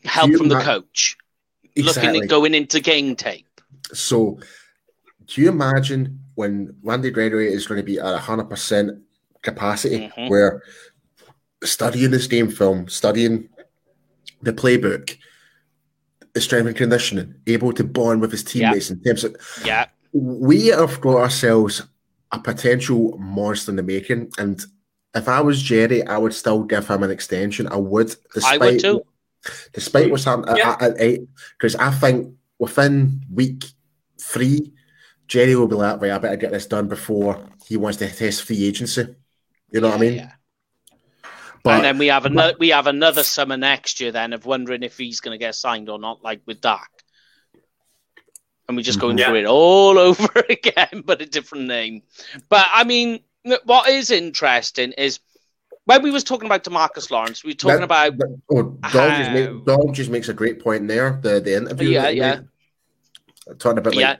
Help 0.05 0.33
from 0.35 0.49
the 0.49 0.59
coach. 0.59 1.17
Exactly. 1.75 2.03
Looking 2.07 2.23
at 2.23 2.29
going 2.29 2.53
into 2.53 2.79
game 2.79 3.15
tape. 3.15 3.47
So 3.93 4.39
do 5.27 5.41
you 5.41 5.49
imagine 5.49 6.19
when 6.35 6.75
Randy 6.83 7.09
Gregory 7.11 7.51
is 7.53 7.65
going 7.67 7.79
to 7.79 7.83
be 7.85 7.99
at 7.99 8.17
hundred 8.19 8.49
percent 8.49 8.99
capacity 9.43 10.11
Mhm. 10.17 10.29
where 10.29 10.61
studying 11.63 12.11
this 12.11 12.27
game 12.27 12.49
film, 12.49 12.87
studying 12.89 13.47
the 14.43 14.53
playbook, 14.53 15.17
the 16.33 16.41
strength 16.41 16.67
and 16.67 16.75
conditioning, 16.75 17.35
able 17.47 17.73
to 17.73 17.83
bond 17.83 18.21
with 18.21 18.31
his 18.31 18.43
teammates 18.43 18.89
in 18.89 19.01
terms 19.03 19.23
of 19.23 19.35
Yeah, 19.65 19.87
we 20.13 20.67
have 20.67 20.99
got 21.01 21.17
ourselves 21.17 21.83
a 22.31 22.39
potential 22.39 23.17
monster 23.17 23.71
in 23.71 23.75
the 23.75 23.83
making. 23.83 24.31
And 24.37 24.63
if 25.13 25.27
I 25.27 25.41
was 25.41 25.61
Jerry, 25.61 26.05
I 26.07 26.17
would 26.17 26.33
still 26.33 26.63
give 26.63 26.87
him 26.87 27.03
an 27.03 27.11
extension. 27.11 27.67
I 27.67 27.75
would, 27.75 28.11
I 28.11 28.15
despite 28.33 28.61
would 28.61 28.79
too. 28.79 29.05
despite 29.73 30.09
what's 30.09 30.23
happening 30.23 30.55
Yeah. 30.57 30.77
at 30.79 30.93
eight, 30.99 31.21
because 31.57 31.75
I 31.75 31.91
think 31.91 32.33
within 32.59 33.25
week 33.33 33.65
three, 34.21 34.71
Jerry 35.27 35.55
will 35.55 35.67
be 35.67 35.75
like, 35.75 36.01
right, 36.01 36.11
I 36.11 36.17
better 36.17 36.35
get 36.37 36.51
this 36.51 36.65
done 36.67 36.87
before 36.87 37.45
he 37.65 37.77
wants 37.77 37.97
to 37.99 38.09
test 38.09 38.43
free 38.43 38.65
agency. 38.65 39.07
You 39.71 39.81
know 39.81 39.89
what 39.89 39.97
I 39.97 39.99
mean? 40.01 40.13
Yeah. 40.15 40.31
But 41.63 41.75
and 41.75 41.83
then 41.85 41.97
we 41.97 42.07
have 42.07 42.25
another 42.25 42.55
we 42.59 42.69
have 42.69 42.87
another 42.87 43.23
summer 43.23 43.57
next 43.57 43.99
year 44.01 44.11
then 44.11 44.33
of 44.33 44.45
wondering 44.45 44.83
if 44.83 44.97
he's 44.97 45.19
going 45.19 45.37
to 45.37 45.43
get 45.43 45.55
signed 45.55 45.89
or 45.89 45.99
not, 45.99 46.23
like 46.23 46.41
with 46.45 46.61
Dak. 46.61 46.89
And 48.67 48.77
we're 48.77 48.83
just 48.83 48.99
going 48.99 49.17
Mhm. 49.17 49.25
through 49.25 49.35
it 49.35 49.45
all 49.45 49.97
over 50.07 50.29
again, 50.49 51.03
but 51.05 51.21
a 51.21 51.25
different 51.25 51.65
name. 51.67 52.01
But 52.49 52.67
I 52.71 52.83
mean, 52.83 53.19
what 53.65 53.89
is 53.89 54.11
interesting 54.11 54.93
is 54.93 55.19
when 55.85 56.03
we 56.03 56.11
was 56.11 56.23
talking 56.23 56.45
about 56.45 56.63
Demarcus 56.63 57.11
Lawrence, 57.11 57.43
we 57.43 57.51
were 57.51 57.55
talking 57.55 57.77
that- 57.79 57.83
about 57.83 58.17
that- 58.17 58.41
oh, 58.51 58.63
Dog, 58.91 59.17
just 59.17 59.31
make, 59.31 59.65
Dog 59.65 59.93
just 59.93 60.09
makes 60.09 60.29
a 60.29 60.33
great 60.33 60.59
point 60.59 60.87
there. 60.87 61.19
The 61.21 61.39
the 61.41 61.55
interview, 61.57 61.89
Yeah, 61.89 62.09
yeah. 62.09 62.35
made, 63.47 63.59
talking 63.59 63.79
about 63.79 63.95
like 63.95 64.01
yeah, 64.01 64.15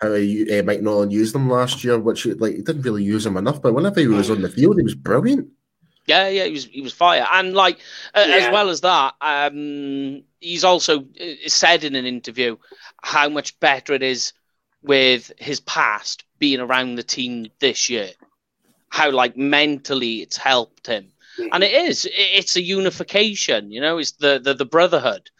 how 0.00 0.12
uh, 0.12 0.62
Mike 0.64 0.82
Nolan 0.82 1.10
used 1.10 1.34
them 1.34 1.48
last 1.48 1.82
year, 1.84 1.98
which 1.98 2.26
like 2.26 2.56
he 2.56 2.62
didn't 2.62 2.82
really 2.82 3.04
use 3.04 3.24
them 3.24 3.36
enough. 3.36 3.62
But 3.62 3.74
whenever 3.74 4.00
he 4.00 4.06
was 4.08 4.28
on 4.30 4.42
the 4.42 4.48
field, 4.48 4.76
he 4.76 4.82
was 4.84 4.94
brilliant. 4.94 5.48
Yeah, 6.06 6.28
yeah, 6.28 6.44
he 6.44 6.52
was 6.52 6.64
he 6.66 6.80
was 6.80 6.92
fire, 6.92 7.26
and 7.32 7.54
like 7.54 7.78
uh, 8.14 8.26
as 8.30 8.48
well 8.48 8.68
as 8.68 8.80
that, 8.82 9.14
um, 9.20 10.22
he's 10.40 10.64
also 10.64 11.00
uh, 11.00 11.24
said 11.48 11.84
in 11.84 11.94
an 11.94 12.06
interview 12.06 12.56
how 13.02 13.28
much 13.28 13.58
better 13.60 13.92
it 13.92 14.02
is 14.02 14.32
with 14.82 15.32
his 15.38 15.60
past 15.60 16.24
being 16.38 16.60
around 16.60 16.94
the 16.96 17.02
team 17.02 17.46
this 17.60 17.88
year. 17.88 18.10
How 18.90 19.10
like 19.10 19.36
mentally 19.36 20.22
it's 20.22 20.36
helped 20.36 20.86
him, 20.86 21.12
and 21.50 21.62
it 21.62 21.72
is. 21.72 22.08
It's 22.12 22.56
a 22.56 22.62
unification, 22.62 23.70
you 23.70 23.80
know. 23.80 23.98
It's 23.98 24.12
the 24.12 24.38
the, 24.38 24.54
the 24.54 24.64
brotherhood. 24.66 25.30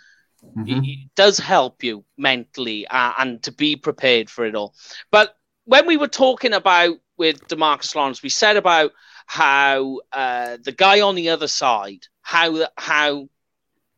Mhm. 0.56 0.82
It 0.84 1.14
does 1.16 1.38
help 1.38 1.82
you 1.82 2.04
mentally 2.16 2.86
uh, 2.86 3.12
and 3.18 3.42
to 3.42 3.52
be 3.52 3.76
prepared 3.76 4.30
for 4.30 4.44
it 4.46 4.54
all. 4.54 4.74
But 5.10 5.36
when 5.64 5.86
we 5.86 5.96
were 5.96 6.08
talking 6.08 6.52
about 6.52 6.96
with 7.16 7.46
Demarcus 7.48 7.94
Lawrence, 7.94 8.22
we 8.22 8.28
said 8.30 8.56
about 8.56 8.92
how 9.26 10.00
uh, 10.12 10.58
the 10.62 10.72
guy 10.72 11.00
on 11.00 11.14
the 11.14 11.30
other 11.30 11.48
side, 11.48 12.06
how 12.22 12.66
how 12.76 13.28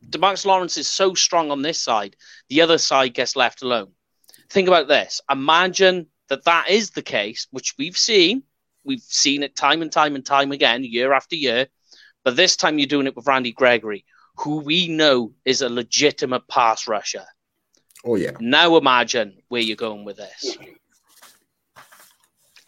Demarcus 0.08 0.46
Lawrence 0.46 0.76
is 0.76 0.88
so 0.88 1.14
strong 1.14 1.50
on 1.50 1.62
this 1.62 1.80
side, 1.80 2.16
the 2.48 2.60
other 2.60 2.78
side 2.78 3.14
gets 3.14 3.36
left 3.36 3.62
alone. 3.62 3.92
Think 4.50 4.68
about 4.68 4.88
this. 4.88 5.20
Imagine 5.30 6.06
that 6.28 6.44
that 6.44 6.70
is 6.70 6.90
the 6.90 7.02
case, 7.02 7.46
which 7.50 7.74
we've 7.78 7.96
seen. 7.96 8.42
We've 8.84 9.00
seen 9.00 9.42
it 9.42 9.56
time 9.56 9.82
and 9.82 9.90
time 9.90 10.14
and 10.14 10.24
time 10.24 10.52
again, 10.52 10.84
year 10.84 11.12
after 11.12 11.34
year. 11.34 11.66
But 12.24 12.36
this 12.36 12.56
time 12.56 12.78
you're 12.78 12.86
doing 12.86 13.06
it 13.06 13.16
with 13.16 13.26
Randy 13.26 13.52
Gregory, 13.52 14.04
who 14.36 14.58
we 14.58 14.88
know 14.88 15.32
is 15.44 15.62
a 15.62 15.68
legitimate 15.68 16.46
pass 16.48 16.86
rusher. 16.86 17.24
Oh 18.04 18.14
yeah, 18.14 18.32
Now 18.38 18.76
imagine 18.76 19.38
where 19.48 19.62
you're 19.62 19.76
going 19.76 20.04
with 20.04 20.18
this. 20.18 20.56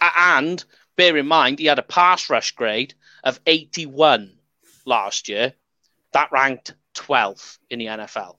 And 0.00 0.64
bear 0.98 1.16
in 1.16 1.26
mind, 1.26 1.58
he 1.58 1.64
had 1.64 1.78
a 1.78 1.82
pass 1.82 2.28
rush 2.28 2.50
grade 2.52 2.92
of 3.24 3.40
81 3.46 4.36
last 4.84 5.28
year. 5.30 5.54
That 6.12 6.30
ranked 6.32 6.74
12th 6.94 7.58
in 7.70 7.78
the 7.78 7.86
NFL. 7.86 8.36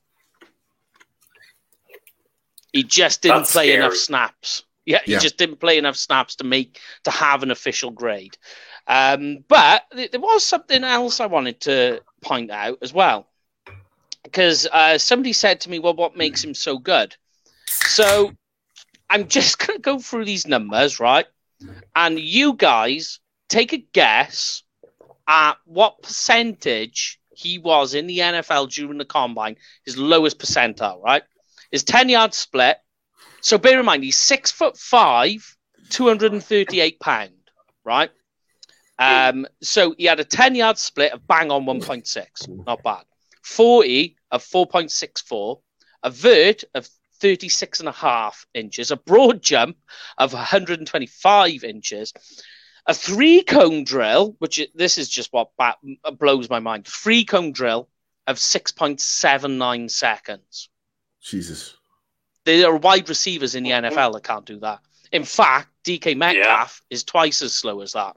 He 2.72 2.84
just 2.84 3.24
didn't 3.24 3.40
That's 3.40 3.52
play 3.54 3.68
scary. 3.70 3.78
enough 3.84 3.96
snaps. 3.96 4.64
Yeah, 4.86 5.00
he 5.06 5.14
Yeah. 5.14 5.20
just 5.20 5.38
didn't 5.38 5.60
play 5.60 5.78
enough 5.78 5.96
snaps 5.96 6.36
to 6.36 6.44
make 6.44 6.80
to 7.06 7.12
have 7.12 7.42
an 7.44 7.50
official 7.52 7.90
grade. 7.92 8.38
Um, 8.88 9.44
but 9.48 9.86
th- 9.94 10.12
there 10.12 10.20
was 10.20 10.44
something 10.44 10.84
else 10.84 11.20
I 11.20 11.26
wanted 11.28 11.62
to 11.62 12.02
point 12.22 12.52
out 12.52 12.80
as 12.82 12.92
well, 12.94 13.28
because 14.24 14.68
uh, 14.72 14.98
somebody 14.98 15.34
said 15.34 15.62
to 15.62 15.70
me, 15.70 15.80
"Well, 15.80 15.94
what 15.96 16.16
makes 16.18 16.44
him 16.44 16.54
so 16.54 16.78
good?" 16.78 17.16
So 17.68 18.34
I'm 19.10 19.28
just 19.28 19.60
going 19.66 19.78
to 19.78 19.82
go 19.82 20.00
through 20.00 20.26
these 20.26 20.48
numbers, 20.48 21.00
right? 21.00 21.28
And 21.96 22.20
you 22.20 22.54
guys 22.54 23.20
take 23.48 23.74
a 23.74 23.78
guess 23.78 24.64
at 25.28 25.58
what 25.66 26.02
percentage 26.02 27.20
he 27.32 27.58
was 27.58 27.94
in 27.94 28.08
the 28.08 28.20
NFL 28.20 28.72
during 28.72 28.98
the 28.98 29.06
combine, 29.06 29.56
his 29.86 29.98
lowest 29.98 30.40
percentile, 30.40 31.02
right? 31.02 31.24
His 31.72 31.84
10 31.84 32.10
yard 32.10 32.34
split. 32.34 32.78
So 33.42 33.58
bear 33.58 33.80
in 33.80 33.86
mind, 33.86 34.04
he's 34.04 34.18
six 34.18 34.52
foot 34.52 34.78
five, 34.78 35.56
238 35.90 37.00
pound, 37.00 37.32
right? 37.86 38.12
Um, 38.98 39.48
so 39.62 39.96
he 39.98 40.06
had 40.06 40.20
a 40.20 40.26
10 40.26 40.56
yard 40.56 40.78
split 40.78 41.14
of 41.14 41.26
bang 41.26 41.52
on 41.52 41.66
1.6, 41.66 42.66
not 42.66 42.84
bad. 42.84 43.04
40 43.44 44.18
of 44.32 44.44
4.64, 44.44 45.62
a 46.04 46.10
vert 46.10 46.64
of 46.76 46.90
36 47.20 47.80
and 47.80 47.90
a 47.90 47.94
half 47.94 48.46
inches, 48.54 48.92
a 48.92 48.98
broad 48.98 49.42
jump 49.42 49.78
of 50.18 50.34
125 50.34 51.64
inches, 51.64 52.14
a 52.86 52.94
three 52.94 53.44
cone 53.44 53.84
drill, 53.84 54.36
which 54.40 54.62
this 54.74 54.98
is 54.98 55.10
just 55.10 55.32
what 55.32 55.50
ba- 55.58 55.78
blows 56.18 56.50
my 56.50 56.60
mind, 56.60 56.88
three 56.88 57.26
cone 57.26 57.52
drill 57.52 57.90
of 58.28 58.38
6.79 58.38 59.92
seconds. 59.92 60.70
Jesus. 61.22 61.76
There 62.46 62.72
are 62.72 62.78
wide 62.78 63.10
receivers 63.10 63.56
in 63.56 63.64
the 63.64 63.72
NFL 63.72 64.14
that 64.14 64.24
can't 64.24 64.46
do 64.46 64.60
that. 64.60 64.80
In 65.12 65.24
fact, 65.24 65.70
DK 65.84 66.16
Metcalf 66.16 66.82
is 66.90 67.04
twice 67.04 67.42
as 67.42 67.56
slow 67.56 67.82
as 67.82 67.94
that. 67.94 68.16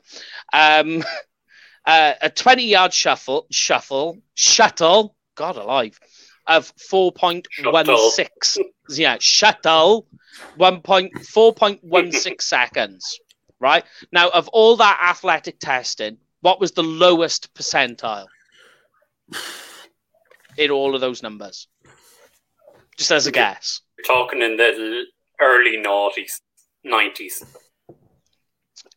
Um, 0.52 1.02
uh, 1.86 2.14
a 2.20 2.30
20 2.30 2.64
yard 2.64 2.92
shuffle, 2.92 3.46
shuffle, 3.50 4.18
shuttle, 4.34 5.16
God 5.34 5.56
alive, 5.56 5.98
of 6.46 6.74
4.16. 6.76 8.58
Yeah, 8.88 9.16
shuttle, 9.20 10.06
1.4.16 10.58 12.40
seconds. 12.42 13.20
Right 13.60 13.84
now, 14.10 14.28
of 14.30 14.48
all 14.48 14.76
that 14.76 15.00
athletic 15.08 15.60
testing, 15.60 16.18
what 16.40 16.60
was 16.60 16.72
the 16.72 16.82
lowest 16.82 17.54
percentile? 17.54 18.26
in 20.58 20.70
all 20.70 20.94
of 20.94 21.00
those 21.00 21.22
numbers? 21.22 21.68
Just 22.96 23.10
as 23.12 23.26
a 23.26 23.32
guess. 23.32 23.80
You're 23.98 24.04
talking 24.04 24.42
in 24.42 24.56
the 24.56 25.04
early 25.40 25.78
noughties, 25.78 26.40
nineties. 26.84 27.42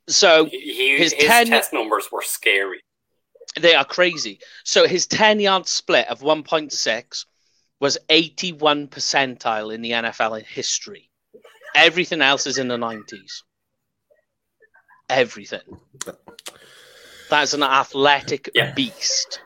So 0.08 0.45
he, 0.45 0.97
his 0.97 1.13
his 1.13 1.27
10 1.27 1.47
test 1.47 1.73
numbers 1.73 2.10
were 2.12 2.21
scary. 2.21 2.81
they 3.60 3.73
are 3.73 3.86
crazy. 3.86 4.39
So 4.63 4.88
his 4.88 5.08
10 5.08 5.39
yard 5.39 5.67
split 5.67 6.08
of 6.10 6.19
1.6 6.21 7.25
was 7.86 8.00
81 8.10 8.88
percentile 8.88 9.71
in 9.71 9.84
the 9.84 9.91
NFL 9.91 10.39
in 10.39 10.43
history. 10.43 11.12
Everything 11.76 12.19
else 12.19 12.48
is 12.48 12.58
in 12.58 12.67
the 12.67 12.78
90s. 12.78 13.43
Everything. 15.08 15.62
That's 17.30 17.54
an 17.54 17.62
athletic 17.62 18.50
Yeah. 18.56 18.74
beast. 18.74 19.39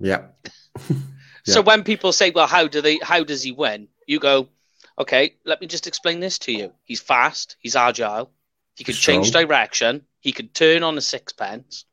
Yeah. 0.00 0.28
So 1.44 1.60
Yeah. 1.60 1.64
when 1.66 1.82
people 1.84 2.12
say, 2.12 2.30
"Well, 2.30 2.46
how 2.46 2.66
do 2.68 2.80
they? 2.82 2.98
How 3.02 3.24
does 3.24 3.42
he 3.42 3.52
win?" 3.52 3.88
You 4.06 4.18
go, 4.20 4.48
"Okay, 4.98 5.36
let 5.44 5.60
me 5.62 5.66
just 5.66 5.86
explain 5.86 6.20
this 6.20 6.38
to 6.40 6.52
you. 6.52 6.74
He's 6.84 7.00
fast. 7.00 7.56
He's 7.60 7.74
agile. 7.76 8.30
He 8.76 8.84
can 8.84 8.94
change 8.94 9.30
direction. 9.30 10.06
He 10.20 10.32
can 10.32 10.48
turn 10.48 10.82
on 10.82 10.98
a 10.98 11.00
sixpence. 11.00 11.86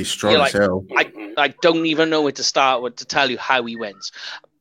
He's 0.00 0.10
strong 0.10 0.32
You're 0.32 0.42
as 0.42 0.52
hell. 0.52 0.84
I. 0.96 1.12
I 1.36 1.48
don't 1.60 1.84
even 1.86 2.08
know 2.10 2.22
where 2.22 2.32
to 2.32 2.42
start 2.42 2.82
with 2.82 2.96
to 2.96 3.04
tell 3.04 3.30
you 3.30 3.36
how 3.38 3.64
he 3.64 3.76
wins. 3.76 4.10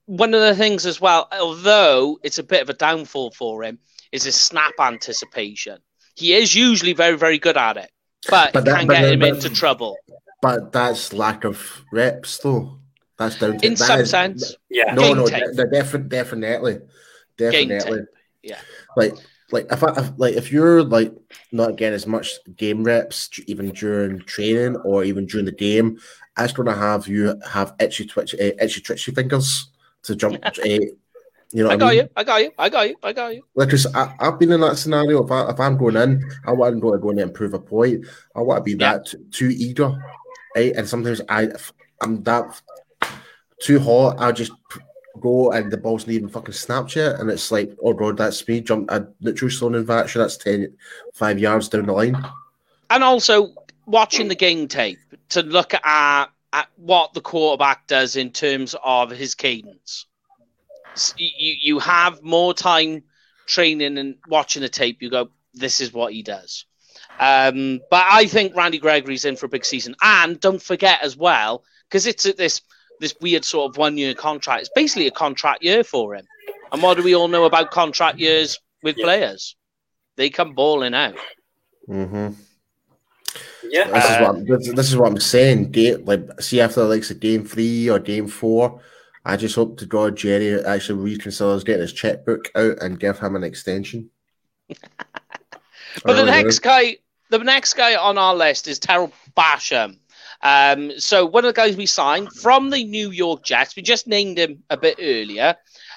One 0.05 0.33
of 0.33 0.41
the 0.41 0.53
things 0.55 0.85
as 0.85 0.99
well, 0.99 1.27
although 1.31 2.19
it's 2.23 2.39
a 2.39 2.43
bit 2.43 2.61
of 2.61 2.69
a 2.69 2.73
downfall 2.73 3.31
for 3.31 3.63
him, 3.63 3.79
is 4.11 4.23
his 4.23 4.35
snap 4.35 4.73
anticipation. 4.79 5.77
He 6.15 6.33
is 6.33 6.53
usually 6.53 6.91
very, 6.93 7.17
very 7.17 7.39
good 7.39 7.55
at 7.57 7.77
it, 7.77 7.89
but, 8.29 8.51
But 8.53 8.59
it 8.59 8.65
that- 8.65 8.77
can 8.79 8.87
but 8.87 8.93
get 8.95 9.01
then- 9.03 9.13
him 9.13 9.19
but- 9.19 9.29
into 9.29 9.49
trouble. 9.49 9.97
But 10.41 10.71
that's 10.73 11.13
lack 11.13 11.43
of 11.45 11.83
reps, 11.93 12.37
though. 12.39 12.79
That's 13.17 13.37
down 13.39 13.57
to 13.59 13.65
In 13.65 13.73
that 13.75 13.77
some 13.77 13.99
is- 14.01 14.09
sense, 14.09 14.55
Yeah. 14.69 14.93
No, 14.93 15.01
Game 15.01 15.17
no, 15.17 15.27
de- 15.27 15.53
de- 15.53 15.65
defi- 15.69 15.97
definitely, 15.99 16.79
definitely. 17.37 18.01
yeah. 18.43 18.59
Like, 18.97 19.13
like 19.51 19.67
if 19.71 19.83
I 19.83 19.91
if, 19.99 20.11
like 20.17 20.35
if 20.35 20.51
you're 20.51 20.83
like 20.83 21.13
not 21.51 21.75
getting 21.77 21.95
as 21.95 22.05
much 22.07 22.31
game 22.55 22.83
reps 22.83 23.29
even 23.47 23.71
during 23.71 24.19
training 24.21 24.75
or 24.77 25.03
even 25.03 25.25
during 25.25 25.45
the 25.45 25.51
game, 25.51 25.97
that's 26.35 26.53
going 26.53 26.67
to 26.67 26.75
have 26.75 27.07
you 27.07 27.35
have 27.49 27.73
itchy 27.79 28.05
twitch, 28.05 28.33
uh, 28.35 28.51
itchy 28.61 28.81
twitchy 28.81 29.11
fingers 29.11 29.71
to 30.03 30.15
jump. 30.15 30.43
uh, 30.45 30.51
you 31.51 31.63
know, 31.63 31.71
I 31.71 31.77
got 31.77 31.89
mean? 31.95 32.03
you. 32.03 32.09
I 32.15 32.23
got 32.23 32.43
you. 32.43 32.51
I 32.59 32.69
got 32.69 32.89
you. 32.89 32.95
I 33.01 33.11
got 33.13 33.33
you. 33.35 33.43
Like, 33.55 33.69
'cause 33.71 33.87
I, 33.95 34.13
I've 34.19 34.37
been 34.37 34.51
in 34.51 34.61
that 34.61 34.77
scenario. 34.77 35.23
If, 35.25 35.31
I, 35.31 35.49
if 35.49 35.59
I'm 35.59 35.77
going 35.77 35.95
in, 35.95 36.23
I 36.45 36.51
want 36.51 36.75
to 36.75 36.79
go, 36.79 36.93
in 36.93 37.17
and 37.19 37.29
improve 37.29 37.55
a 37.55 37.59
point. 37.59 38.05
I 38.35 38.41
want 38.41 38.59
to 38.59 38.63
be 38.63 38.71
Yeah. 38.79 38.93
that 38.97 39.07
t- 39.07 39.17
too 39.31 39.49
eager, 39.49 39.91
right? 40.55 40.73
And 40.75 40.87
sometimes 40.87 41.21
I, 41.27 41.49
I'm 42.01 42.21
that 42.23 42.61
too 43.61 43.79
hot. 43.79 44.17
I 44.19 44.31
just 44.31 44.51
go 45.19 45.51
and 45.51 45.71
the 45.71 45.77
ball's 45.77 46.07
not 46.07 46.13
even 46.13 46.29
fucking 46.29 46.53
snapped 46.53 46.95
yet, 46.95 47.19
and 47.19 47.29
it's 47.29 47.51
like, 47.51 47.75
oh 47.83 47.93
god, 47.93 48.17
that's 48.17 48.47
me. 48.47 48.61
Jump 48.61 48.89
a 48.91 49.07
neutral 49.21 49.51
zone 49.51 49.75
infraction. 49.75 50.21
That's 50.21 50.37
10, 50.37 50.73
five 51.13 51.39
yards 51.39 51.69
down 51.69 51.85
the 51.85 51.93
line. 51.93 52.17
And 52.89 53.03
also 53.03 53.53
watching 53.85 54.27
the 54.27 54.35
game 54.35 54.67
tape 54.67 54.99
to 55.29 55.41
look 55.43 55.73
at, 55.73 56.27
at 56.53 56.67
what 56.75 57.13
the 57.13 57.21
quarterback 57.21 57.87
does 57.87 58.15
in 58.15 58.31
terms 58.31 58.75
of 58.83 59.11
his 59.11 59.35
cadence. 59.35 60.05
You, 61.17 61.55
you 61.61 61.79
have 61.79 62.21
more 62.23 62.53
time 62.53 63.03
training 63.45 63.97
and 63.97 64.15
watching 64.27 64.61
the 64.61 64.69
tape. 64.69 65.01
You 65.01 65.09
go, 65.09 65.29
this 65.53 65.81
is 65.81 65.93
what 65.93 66.13
he 66.13 66.23
does. 66.23 66.65
Um, 67.19 67.81
but 67.91 68.05
I 68.09 68.27
think 68.27 68.55
Randy 68.55 68.79
Gregory's 68.79 69.25
in 69.25 69.35
for 69.35 69.45
a 69.45 69.49
big 69.49 69.65
season. 69.65 69.95
And 70.01 70.39
don't 70.39 70.61
forget 70.61 71.01
as 71.01 71.17
well, 71.17 71.63
because 71.87 72.07
it's 72.07 72.25
at 72.25 72.37
this 72.37 72.61
this 72.99 73.15
weird 73.21 73.45
sort 73.45 73.69
of 73.71 73.77
one 73.77 73.97
year 73.97 74.13
contract. 74.13 74.61
It's 74.61 74.71
basically 74.75 75.07
a 75.07 75.11
contract 75.11 75.63
year 75.63 75.83
for 75.83 76.15
him. 76.15 76.25
And 76.71 76.81
what 76.81 76.97
do 76.97 77.03
we 77.03 77.15
all 77.15 77.27
know 77.27 77.45
about 77.45 77.71
contract 77.71 78.19
years 78.19 78.59
with 78.83 78.97
Yeah. 78.97 79.05
players? 79.05 79.55
They 80.17 80.29
come 80.29 80.53
balling 80.53 80.93
out. 80.93 81.15
Mm-hmm. 81.87 82.33
Yeah. 83.63 83.89
This 83.89 84.03
is 84.05 84.11
Uh, 84.11 84.19
what 84.19 84.29
I'm, 84.35 84.45
this, 84.45 84.73
this 84.73 84.89
is 84.89 84.97
what 84.97 85.11
I'm 85.11 85.19
saying. 85.19 85.71
Game 85.71 86.03
like 86.05 86.41
see 86.41 86.59
after 86.61 86.83
like 86.83 87.09
a 87.09 87.13
game 87.13 87.45
three 87.45 87.89
or 87.89 87.99
game 87.99 88.27
four. 88.27 88.81
I 89.25 89.35
just 89.37 89.55
hope 89.55 89.77
to 89.79 89.85
God 89.85 90.15
Jerry 90.15 90.63
actually 90.63 91.15
reconsiders 91.15 91.65
getting 91.65 91.81
his 91.81 91.93
checkbook 91.93 92.49
out 92.55 92.81
and 92.81 92.99
give 92.99 93.19
him 93.19 93.35
an 93.35 93.43
extension. 93.43 94.09
But 96.03 96.13
the 96.13 96.21
I 96.21 96.25
really 96.25 96.43
next 96.43 96.59
guy, 96.59 96.97
the 97.29 97.39
next 97.39 97.73
guy 97.73 97.95
on 97.95 98.17
our 98.17 98.35
list 98.35 98.67
is 98.67 98.79
Tarell 98.79 99.11
Basham. 99.35 99.97
Um, 100.41 100.91
so 100.97 101.25
one 101.25 101.43
of 101.43 101.49
the 101.49 101.61
guys 101.61 101.75
we 101.75 101.85
signed 101.85 102.31
from 102.33 102.69
the 102.69 102.83
New 102.83 103.11
York 103.11 103.43
Jets. 103.43 103.75
We 103.75 103.81
just 103.81 104.07
named 104.07 104.37
him 104.37 104.63
a 104.69 104.77
bit 104.77 104.97
earlier. 104.99 105.55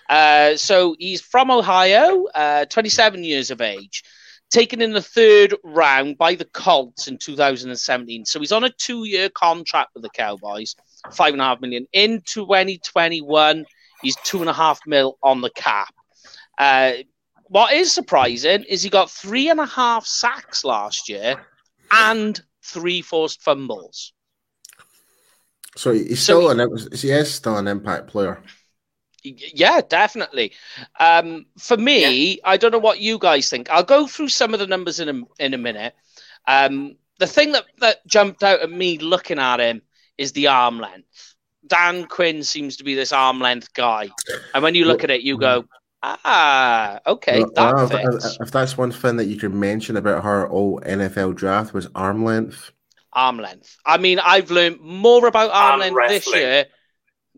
Uh, 0.09 0.57
so 0.57 0.97
he's 0.99 1.21
from 1.21 1.51
Ohio, 1.51 2.25
uh, 2.35 2.65
27 2.67 3.23
years 3.25 3.51
of 3.51 3.61
age, 3.61 4.03
taken 4.51 4.83
in 4.83 4.93
the 4.93 5.03
third 5.03 5.55
round 5.65 6.19
by 6.19 6.35
the 6.35 6.45
Colts 6.45 7.09
in 7.09 7.19
2017. 7.19 8.25
So 8.27 8.41
he's 8.41 8.53
on 8.53 8.65
a 8.65 8.71
two-year 8.71 9.31
contract 9.31 9.91
with 9.95 10.03
the 10.03 10.11
Cowboys, 10.11 10.75
five 11.13 11.33
and 11.33 11.41
a 11.41 11.45
half 11.45 11.61
million. 11.61 11.87
In 11.93 12.21
2021, 12.27 13.65
he's 14.03 14.17
two 14.25 14.41
and 14.41 14.51
a 14.51 14.53
half 14.53 14.81
mil 14.87 15.19
on 15.23 15.41
the 15.41 15.51
cap. 15.51 15.95
Uh, 16.59 16.93
what 17.47 17.73
is 17.73 17.93
surprising 17.93 18.65
is 18.65 18.83
he 18.83 18.91
got 18.91 19.11
three 19.11 19.51
and 19.51 19.61
a 19.61 19.67
half 19.67 20.07
sacks 20.07 20.65
last 20.65 21.09
year 21.09 21.37
and 21.91 22.41
three 22.63 23.03
forced 23.03 23.43
fumbles. 23.43 24.13
So 25.77 25.93
he's 25.93 26.21
So 26.21 26.39
still 26.39 26.51
an 26.51 26.77
he 26.95 27.11
is 27.11 27.33
still 27.33 27.57
an 27.59 27.67
impact 27.69 28.09
player. 28.09 28.43
Yeah, 29.25 29.81
definitely. 29.89 30.53
Um, 30.99 31.47
for 31.57 31.77
me, 31.77 32.41
I 32.45 32.57
don't 32.57 32.73
know 32.73 32.79
what 32.79 32.99
you 33.01 33.19
guys 33.19 33.49
think. 33.49 33.71
I'll 33.71 33.85
go 33.85 34.07
through 34.07 34.29
some 34.29 34.53
of 34.53 34.59
the 34.59 34.67
numbers 34.67 34.99
in 34.99 35.09
a, 35.09 35.43
in 35.45 35.55
a 35.55 35.59
minute. 35.59 35.95
Um, 36.49 36.97
the 37.19 37.29
thing 37.29 37.53
that, 37.53 37.67
that 37.79 38.05
jumped 38.07 38.43
out 38.43 38.61
at 38.61 38.71
me 38.71 38.99
looking 38.99 39.39
at 39.39 39.61
him 39.61 39.83
is 40.19 40.33
the 40.33 40.49
arm 40.49 40.81
length. 40.81 41.37
Dan 41.65 42.07
Quinn 42.07 42.43
seems 42.43 42.77
to 42.79 42.85
be 42.85 42.97
this 42.97 43.13
arm 43.13 43.39
length 43.39 43.73
guy. 43.75 44.13
And 44.55 44.63
when 44.65 44.75
you 44.75 44.87
look 44.87 45.05
at 45.05 45.11
it, 45.11 45.23
you 45.23 45.39
go, 45.39 45.67
ah, 46.03 46.99
okay, 47.07 47.45
Well, 47.45 47.51
that 47.55 47.77
well, 47.77 47.91
if, 47.91 47.91
fits. 47.91 48.39
if 48.41 48.51
that's 48.51 48.77
one 48.77 48.93
thing 48.93 49.17
that 49.17 49.25
you 49.27 49.37
could 49.37 49.55
mention 49.55 49.97
about 49.97 50.23
her 50.25 50.47
old 50.49 50.85
NFL 50.85 51.35
draft 51.35 51.73
was 51.73 51.89
arm 51.95 52.25
length. 52.25 52.73
Arm 53.13 53.39
length. 53.39 53.77
I 53.85 53.99
mean, 53.99 54.19
I've 54.19 54.51
learned 54.51 54.81
more 54.81 55.27
about 55.27 55.51
arm 55.51 55.73
Arm 55.73 55.81
length 55.81 55.97
wrestling. 55.97 56.41
this 56.41 56.41
year. 56.41 56.67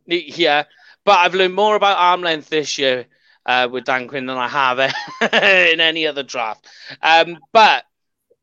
Yeah, 0.07 0.64
but 1.05 1.18
I've 1.18 1.35
learned 1.35 1.55
more 1.55 1.77
about 1.77 1.99
arm 1.99 2.20
length 2.22 2.49
this 2.49 2.79
year 2.79 3.07
uh, 3.47 3.68
with 3.70 3.85
Dan 3.85 4.09
Quinn 4.09 4.27
than 4.27 4.37
I 4.37 4.49
have 4.49 4.79
in 5.33 5.81
any 5.81 6.07
other 6.07 6.22
draft. 6.22 6.66
Um, 7.03 7.39
but 7.53 7.85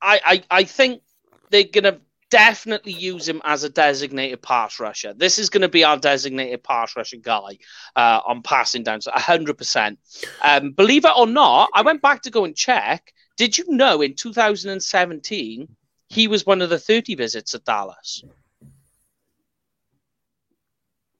I, 0.01 0.19
I, 0.25 0.43
I 0.59 0.63
think 0.63 1.01
they're 1.49 1.63
going 1.63 1.83
to 1.83 2.01
definitely 2.29 2.93
use 2.93 3.27
him 3.27 3.41
as 3.43 3.63
a 3.63 3.69
designated 3.69 4.41
pass 4.41 4.79
rusher. 4.79 5.13
This 5.13 5.37
is 5.37 5.49
going 5.49 5.61
to 5.61 5.69
be 5.69 5.83
our 5.83 5.97
designated 5.97 6.63
pass 6.63 6.95
rusher 6.95 7.17
guy 7.17 7.57
uh, 7.95 8.21
on 8.25 8.41
passing 8.41 8.83
downs, 8.83 9.07
100%. 9.07 9.97
Um, 10.43 10.71
believe 10.71 11.05
it 11.05 11.11
or 11.15 11.27
not, 11.27 11.69
I 11.73 11.81
went 11.81 12.01
back 12.01 12.23
to 12.23 12.31
go 12.31 12.45
and 12.45 12.55
check. 12.55 13.13
Did 13.37 13.57
you 13.57 13.65
know 13.67 14.01
in 14.01 14.15
2017 14.15 15.67
he 16.11 16.27
was 16.27 16.45
one 16.45 16.61
of 16.61 16.69
the 16.69 16.77
30 16.77 17.15
visits 17.15 17.55
at 17.55 17.63
Dallas? 17.63 18.21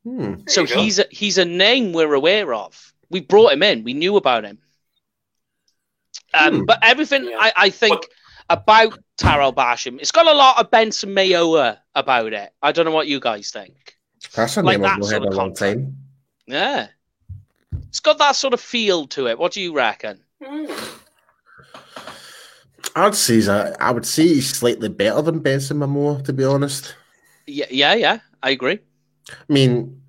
Hmm. 0.03 0.33
So 0.47 0.65
he's 0.65 0.99
a, 0.99 1.05
he's 1.11 1.37
a 1.37 1.45
name 1.45 1.93
we're 1.93 2.13
aware 2.13 2.53
of. 2.53 2.93
We 3.09 3.21
brought 3.21 3.53
him 3.53 3.63
in. 3.63 3.85
We 3.85 3.93
knew 3.93 4.17
about 4.17 4.43
him. 4.43 4.57
Um, 6.33 6.59
Hmm. 6.59 6.65
But 6.65 6.79
everything 6.81 7.25
Yeah. 7.25 7.37
I, 7.39 7.53
I 7.55 7.69
think 7.69 8.05
about 8.49 8.99
Tarell 9.17 9.53
Basham, 9.53 9.97
it's 10.01 10.11
got 10.11 10.27
a 10.27 10.33
lot 10.33 10.59
of 10.59 10.69
Benson 10.69 11.15
Mayowa 11.15 11.77
about 11.95 12.33
it. 12.33 12.51
I 12.61 12.73
don't 12.73 12.83
know 12.83 12.91
what 12.91 13.07
you 13.07 13.21
guys 13.21 13.49
think. 13.49 13.95
That's 14.35 14.57
a 14.57 14.61
Like 14.61 14.73
name 14.73 14.81
that 14.81 14.91
I've 14.93 14.99
not 14.99 15.05
sort 15.07 15.21
heard 15.23 15.27
of 15.27 15.33
a 15.33 15.37
long 15.37 15.53
time. 15.53 15.97
Yeah. 16.47 16.87
It's 17.87 18.01
got 18.01 18.17
that 18.17 18.35
sort 18.35 18.53
of 18.53 18.59
feel 18.59 19.07
to 19.07 19.27
it. 19.27 19.39
What 19.39 19.53
do 19.53 19.61
you 19.61 19.73
reckon? 19.73 20.19
Mm. 20.43 20.99
I'd 22.95 23.15
say 23.15 23.45
I, 23.47 23.67
a, 23.69 23.75
I 23.79 23.91
would 23.91 24.05
say 24.05 24.27
he's 24.27 24.49
slightly 24.49 24.89
better 24.89 25.21
than 25.21 25.39
Benson 25.39 25.77
Mayowa, 25.79 26.23
to 26.25 26.33
be 26.33 26.43
honest. 26.43 26.95
Yeah, 27.47 27.65
yeah, 27.69 27.93
yeah. 27.95 28.19
I 28.43 28.51
agree. 28.51 28.79
I 29.29 29.53
mean, 29.53 30.01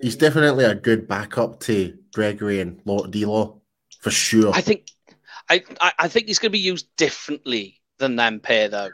he's 0.00 0.16
definitely 0.16 0.64
a 0.64 0.74
good 0.74 1.06
backup 1.08 1.60
to 1.60 1.96
Gregory 2.14 2.60
and 2.60 2.80
Law 2.84 3.06
D-Law 3.06 3.58
for 4.00 4.10
sure. 4.10 4.52
I 4.54 4.60
think 4.60 4.88
I, 5.50 5.62
I, 5.80 5.92
I 6.00 6.08
think 6.08 6.26
he's 6.26 6.38
going 6.38 6.50
to 6.50 6.58
be 6.58 6.58
used 6.58 6.88
differently 6.96 7.80
than 7.98 8.16
them 8.16 8.40
pair, 8.40 8.68
though. 8.68 8.88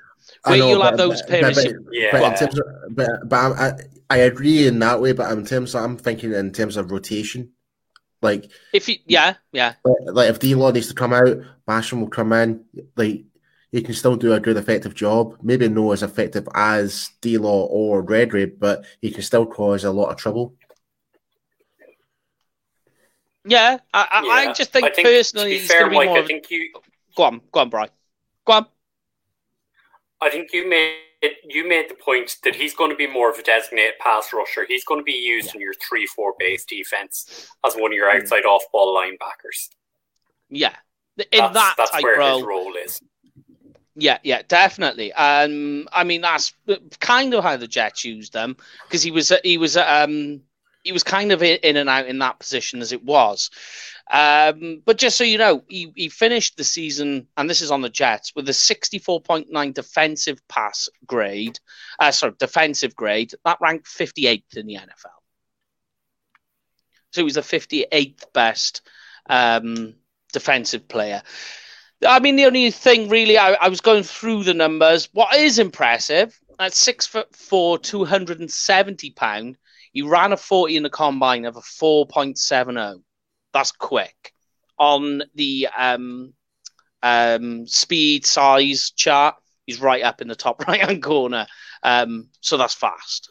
I 0.45 0.51
Where 0.51 0.59
know, 0.59 0.69
you'll 0.71 0.79
but- 0.81 0.85
have 0.91 0.97
those 0.99 1.23
pairs. 1.23 1.55
but- 1.57 1.65
you- 1.65 1.87
Yeah. 1.93 2.09
But 2.13 2.33
in 2.33 2.39
terms 2.39 2.59
of, 2.59 2.67
but, 2.91 3.29
but 3.29 3.37
I'm- 3.37 3.53
I, 4.11 4.15
I 4.15 4.17
agree 4.19 4.67
in 4.67 4.79
that 4.81 5.01
way. 5.01 5.13
But 5.13 5.31
in 5.33 5.45
terms 5.47 5.75
of, 5.75 5.83
I'm 5.85 5.97
thinking 5.97 6.33
in 6.33 6.53
terms 6.53 6.77
of 6.77 6.91
rotation, 6.91 7.51
like 8.23 8.51
if 8.73 8.89
you, 8.89 8.97
yeah, 9.07 9.35
yeah. 9.53 9.75
like 10.05 10.31
if 10.31 10.39
D 10.39 10.55
Law 10.55 10.71
needs 10.71 10.89
to 10.89 10.95
come 10.95 11.13
out, 11.13 11.39
Basham 11.69 12.01
will 12.01 12.09
come 12.09 12.33
in. 12.33 12.65
Like 12.97 13.25
he 13.73 13.83
can 13.83 13.95
still 13.95 14.17
do 14.17 14.33
a 14.33 14.41
good, 14.41 14.57
effective 14.57 14.95
job. 14.95 15.37
Maybe 15.43 15.69
no 15.69 15.93
as 15.93 16.03
effective 16.03 16.49
as 16.55 17.11
D 17.21 17.37
Law 17.37 17.67
or 17.67 18.03
Redgrave, 18.03 18.59
but 18.59 18.85
he 19.01 19.11
can 19.11 19.23
still 19.23 19.45
cause 19.45 19.85
a 19.85 19.91
lot 19.91 20.11
of 20.11 20.17
trouble. 20.17 20.55
Yeah, 23.45 23.79
I, 23.93 24.09
I, 24.11 24.23
Yeah. 24.23 24.51
I 24.51 24.53
just 24.53 24.73
think, 24.73 24.87
I 24.87 24.91
think, 24.91 25.09
personally 25.09 25.51
to 25.51 25.55
be 25.55 25.59
he's 25.59 25.69
fair, 25.69 25.81
going 25.81 25.91
to 25.91 25.91
be 25.91 25.97
Mike, 25.97 26.09
more. 26.11 26.19
I 26.19 26.27
think 26.27 26.51
you, 26.51 26.73
go 27.17 27.23
on, 27.25 27.41
go 27.51 27.61
on, 27.61 27.71
Brian. 27.71 27.89
Go 28.47 28.53
on. 28.53 28.67
I 30.21 30.31
think 30.31 30.53
you 30.53 30.71
made 31.23 31.33
you 31.45 31.69
made 31.69 31.89
the 31.89 31.95
point 31.95 32.37
that 32.45 32.55
he's 32.55 32.75
going 32.75 32.91
to 32.91 32.97
be 32.97 33.07
more 33.07 33.31
of 33.31 33.39
a 33.39 33.43
designated 33.43 33.95
pass 34.01 34.33
rusher. 34.33 34.65
He's 34.67 34.85
going 34.85 35.01
to 35.01 35.05
be 35.05 35.13
used 35.13 35.55
in 35.55 35.61
your 35.61 35.75
three 35.75 36.07
four 36.07 36.35
base 36.39 36.65
defense 36.65 37.49
as 37.65 37.75
one 37.75 37.93
of 37.93 37.97
your 37.97 38.11
Mm. 38.13 38.21
outside 38.23 38.45
off 38.45 38.65
ball 38.73 38.97
linebackers. 38.97 39.69
Yeah, 40.51 40.75
in 41.17 41.25
That's, 41.33 41.55
that 41.55 41.75
that's 41.79 41.91
type 41.93 42.03
where 42.03 42.19
role. 42.19 42.39
his 42.39 42.47
role 42.47 42.75
is. 42.77 43.01
Yeah, 43.95 44.19
yeah, 44.23 44.43
definitely. 44.49 45.13
Um, 45.13 45.89
I 45.93 46.05
mean 46.05 46.23
that's 46.23 46.53
kind 47.01 47.35
of 47.35 47.45
how 47.45 47.57
the 47.57 47.69
Jets 47.69 48.05
used 48.05 48.33
them 48.33 48.57
because 48.87 49.03
he 49.03 49.11
was 49.11 49.33
he 49.45 49.59
was 49.59 49.77
um 49.77 50.41
he 50.83 50.93
was 50.93 51.03
kind 51.03 51.33
of 51.33 51.43
in 51.43 51.77
and 51.77 51.89
out 51.89 52.07
in 52.07 52.19
that 52.19 52.39
position 52.39 52.81
as 52.81 52.93
it 52.93 53.05
was. 53.05 53.51
Um, 54.11 54.83
but 54.85 54.99
just 54.99 55.17
so 55.17 55.25
you 55.25 55.39
know, 55.39 55.63
he, 55.69 55.93
he 55.95 56.09
finished 56.09 56.57
the 56.57 56.65
season, 56.65 57.29
and 57.37 57.49
this 57.49 57.63
is 57.63 57.71
on 57.71 57.83
the 57.83 57.89
Jets, 57.89 58.35
with 58.35 58.49
a 58.49 58.53
64.9 58.53 59.75
defensive 59.75 60.47
pass 60.49 60.89
grade. 61.07 61.59
Uh, 61.99 62.11
sorry, 62.11 62.35
defensive 62.39 62.97
grade. 62.97 63.33
That 63.45 63.59
ranked 63.61 63.87
58th 63.87 64.57
in 64.57 64.67
the 64.67 64.75
NFL. 64.75 65.19
So 67.13 67.21
he 67.21 67.25
was 67.25 67.35
the 67.35 67.43
58th 67.43 68.33
best 68.33 68.83
um, 69.29 69.95
defensive 70.33 70.89
player. 70.89 71.23
I 72.05 72.19
mean, 72.19 72.37
the 72.37 72.47
only 72.47 72.71
thing 72.71 73.09
really, 73.09 73.39
I, 73.39 73.53
I 73.53 73.69
was 73.69 73.81
going 73.81 74.03
through 74.03 74.45
the 74.45 74.55
numbers. 74.55 75.09
What 75.13 75.37
is 75.37 75.59
impressive 75.59 76.39
at 76.59 76.75
six 76.75 77.07
foot 77.07 77.35
four, 77.37 77.79
270 77.79 79.11
pound, 79.11 79.57
he 79.93 80.03
ran 80.03 80.33
a 80.33 80.37
40 80.37 80.77
in 80.77 80.83
the 80.83 80.91
combine 80.91 81.45
of 81.45 81.57
a 81.57 81.61
4.70. 81.61 83.03
That's 83.53 83.73
quick. 83.73 84.33
On 84.79 85.23
the 85.35 85.69
um, 85.77 86.33
um, 87.03 87.67
speed 87.67 88.25
size 88.27 88.91
chart, 88.91 89.37
he's 89.67 89.81
right 89.81 90.03
up 90.03 90.21
in 90.21 90.29
the 90.29 90.35
top 90.35 90.63
right 90.67 90.81
hand 90.81 91.03
corner. 91.03 91.47
Um, 91.83 92.29
so 92.41 92.57
that's 92.57 92.75
fast. 92.75 93.31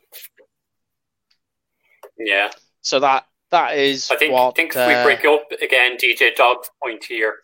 Yeah, 2.18 2.51
So 2.82 2.99
that 2.99 3.26
that 3.49 3.78
is 3.78 4.12
I 4.12 4.16
think 4.16 4.32
what. 4.34 4.55
think 4.55 4.72
if 4.72 4.78
uh, 4.78 4.86
we 4.88 4.93
break 5.16 5.26
up 5.26 5.51
again, 5.62 5.97
DJ 5.97 6.36
Dobbs' 6.36 6.70
point 6.84 7.03
here 7.03 7.36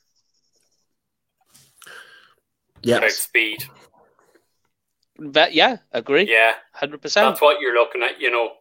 Yeah, 2.83 2.97
about 2.97 3.11
speed. 3.11 3.63
but 5.17 5.53
yeah, 5.53 5.77
agree. 5.91 6.29
Yeah, 6.31 6.53
Hundred 6.73 7.01
percent. 7.01 7.27
that's 7.27 7.41
what 7.41 7.59
you're 7.59 7.73
looking 7.73 8.03
at. 8.03 8.21
You 8.21 8.29
know, 8.29 8.51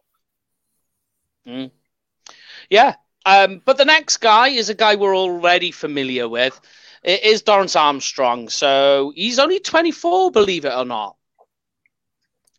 Yeah. 2.69 2.95
Um, 3.25 3.61
but 3.65 3.77
the 3.77 3.85
next 3.85 4.17
guy 4.17 4.49
is 4.49 4.69
a 4.69 4.73
guy 4.73 4.95
we're 4.95 5.17
already 5.17 5.71
familiar 5.71 6.29
with. 6.29 6.59
It 7.03 7.23
is 7.23 7.43
Dorance 7.43 7.79
Armstrong. 7.79 8.49
So 8.49 9.11
he's 9.15 9.39
only 9.39 9.59
24, 9.59 10.31
believe 10.31 10.65
it 10.65 10.73
or 10.73 10.85
not. 10.85 11.15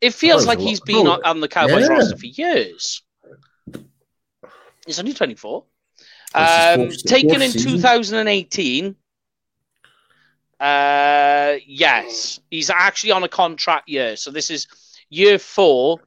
It 0.00 0.14
feels 0.14 0.46
like 0.46 0.60
he's 0.60 0.80
been 0.80 1.08
oh, 1.08 1.12
on, 1.12 1.24
on 1.24 1.40
the 1.40 1.48
Cowboys 1.48 1.88
yeah. 1.88 1.94
roster 1.94 2.16
for 2.16 2.26
years. 2.26 3.02
He's 4.86 4.98
only 4.98 5.12
24. 5.12 5.64
Um, 6.34 6.90
taken 6.90 7.42
in 7.42 7.50
2018. 7.50 8.94
Uh, 10.60 11.54
yes, 11.66 12.40
he's 12.50 12.70
actually 12.70 13.12
on 13.12 13.24
a 13.24 13.28
contract 13.28 13.88
year. 13.88 14.16
So 14.16 14.30
this 14.30 14.50
is 14.50 14.66
year 15.08 15.38
four 15.38 16.00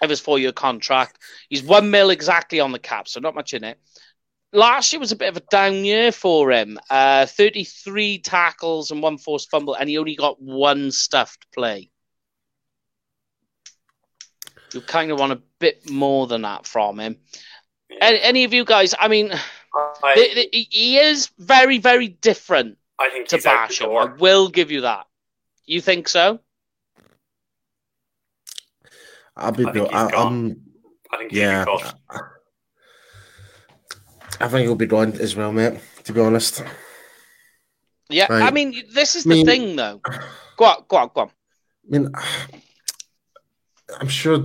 of 0.00 0.10
his 0.10 0.20
four-year 0.20 0.52
contract. 0.52 1.18
He's 1.48 1.62
one 1.62 1.90
mil 1.90 2.10
exactly 2.10 2.60
on 2.60 2.72
the 2.72 2.78
cap, 2.78 3.08
so 3.08 3.20
not 3.20 3.34
much 3.34 3.54
in 3.54 3.64
it. 3.64 3.78
Last 4.52 4.92
year 4.92 5.00
was 5.00 5.12
a 5.12 5.16
bit 5.16 5.28
of 5.28 5.36
a 5.36 5.46
down 5.50 5.84
year 5.84 6.10
for 6.10 6.50
him. 6.50 6.78
Uh, 6.88 7.26
33 7.26 8.18
tackles 8.18 8.90
and 8.90 9.02
one 9.02 9.18
forced 9.18 9.50
fumble, 9.50 9.74
and 9.74 9.88
he 9.88 9.98
only 9.98 10.16
got 10.16 10.42
one 10.42 10.90
stuffed 10.90 11.46
play. 11.52 11.90
You 14.72 14.80
kind 14.80 15.10
of 15.10 15.18
want 15.18 15.32
a 15.32 15.42
bit 15.58 15.90
more 15.90 16.26
than 16.26 16.42
that 16.42 16.66
from 16.66 16.98
him. 16.98 17.16
Any, 18.00 18.20
any 18.20 18.44
of 18.44 18.52
you 18.52 18.64
guys? 18.64 18.94
I 18.98 19.08
mean, 19.08 19.32
I, 19.74 20.48
he 20.52 20.98
is 20.98 21.30
very, 21.38 21.78
very 21.78 22.08
different 22.08 22.78
I 22.98 23.10
think 23.10 23.28
to 23.28 23.38
Basham. 23.38 23.96
I 23.96 24.16
will 24.16 24.48
give 24.48 24.70
you 24.70 24.82
that. 24.82 25.06
You 25.66 25.80
think 25.80 26.08
so? 26.08 26.40
I'll 29.36 29.52
be. 29.52 29.64
I 29.66 29.72
think 29.72 29.92
I, 29.94 30.02
he's 30.04 30.12
gone. 30.12 30.26
I'm. 30.26 30.60
I 31.12 31.16
think 31.18 31.32
he'll 31.32 31.40
Yeah, 31.40 31.64
be 31.64 31.70
cut. 31.78 31.94
I 34.40 34.48
think 34.48 34.62
he'll 34.66 34.74
be 34.76 34.86
gone 34.86 35.12
as 35.20 35.36
well, 35.36 35.52
mate. 35.52 35.78
To 36.04 36.12
be 36.12 36.20
honest, 36.20 36.62
Yeah. 38.08 38.26
I 38.30 38.50
mean, 38.50 38.74
this 38.94 39.14
is 39.16 39.26
I 39.26 39.30
mean- 39.30 39.46
the 39.46 39.52
thing, 39.52 39.76
though. 39.76 40.00
Go 40.56 40.64
on, 40.64 40.84
go 40.88 40.96
on, 40.96 41.10
go 41.14 41.20
on. 41.22 41.28
I 41.28 41.98
mean, 41.98 42.10
I'm 44.00 44.08
sure 44.08 44.38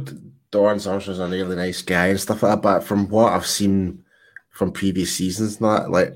Dorance 0.51 0.89
Armstrong's 0.89 1.19
a 1.19 1.27
really 1.27 1.55
nice 1.55 1.81
guy 1.81 2.07
and 2.07 2.19
stuff 2.19 2.43
like 2.43 2.53
that, 2.53 2.61
but 2.61 2.83
from 2.83 3.07
what 3.09 3.33
I've 3.33 3.45
seen 3.45 4.03
from 4.49 4.71
previous 4.71 5.13
seasons, 5.15 5.57
and 5.59 5.65
that 5.69 5.91
like, 5.91 6.15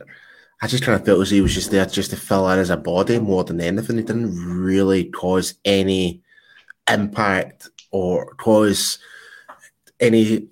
I 0.61 0.67
just 0.67 0.83
kind 0.83 0.99
of 0.99 1.05
felt 1.05 1.21
as 1.21 1.29
he 1.29 1.41
was 1.41 1.53
just 1.53 1.71
there 1.71 1.85
just 1.85 2.09
to 2.11 2.17
fill 2.17 2.49
in 2.49 2.59
as 2.59 2.69
a 2.69 2.77
body 2.77 3.19
more 3.19 3.43
than 3.43 3.61
anything. 3.61 3.97
He 3.97 4.03
didn't 4.03 4.35
really 4.35 5.05
cause 5.05 5.55
any 5.63 6.21
impact 6.89 7.69
or 7.91 8.33
cause 8.35 8.99
any 9.99 10.47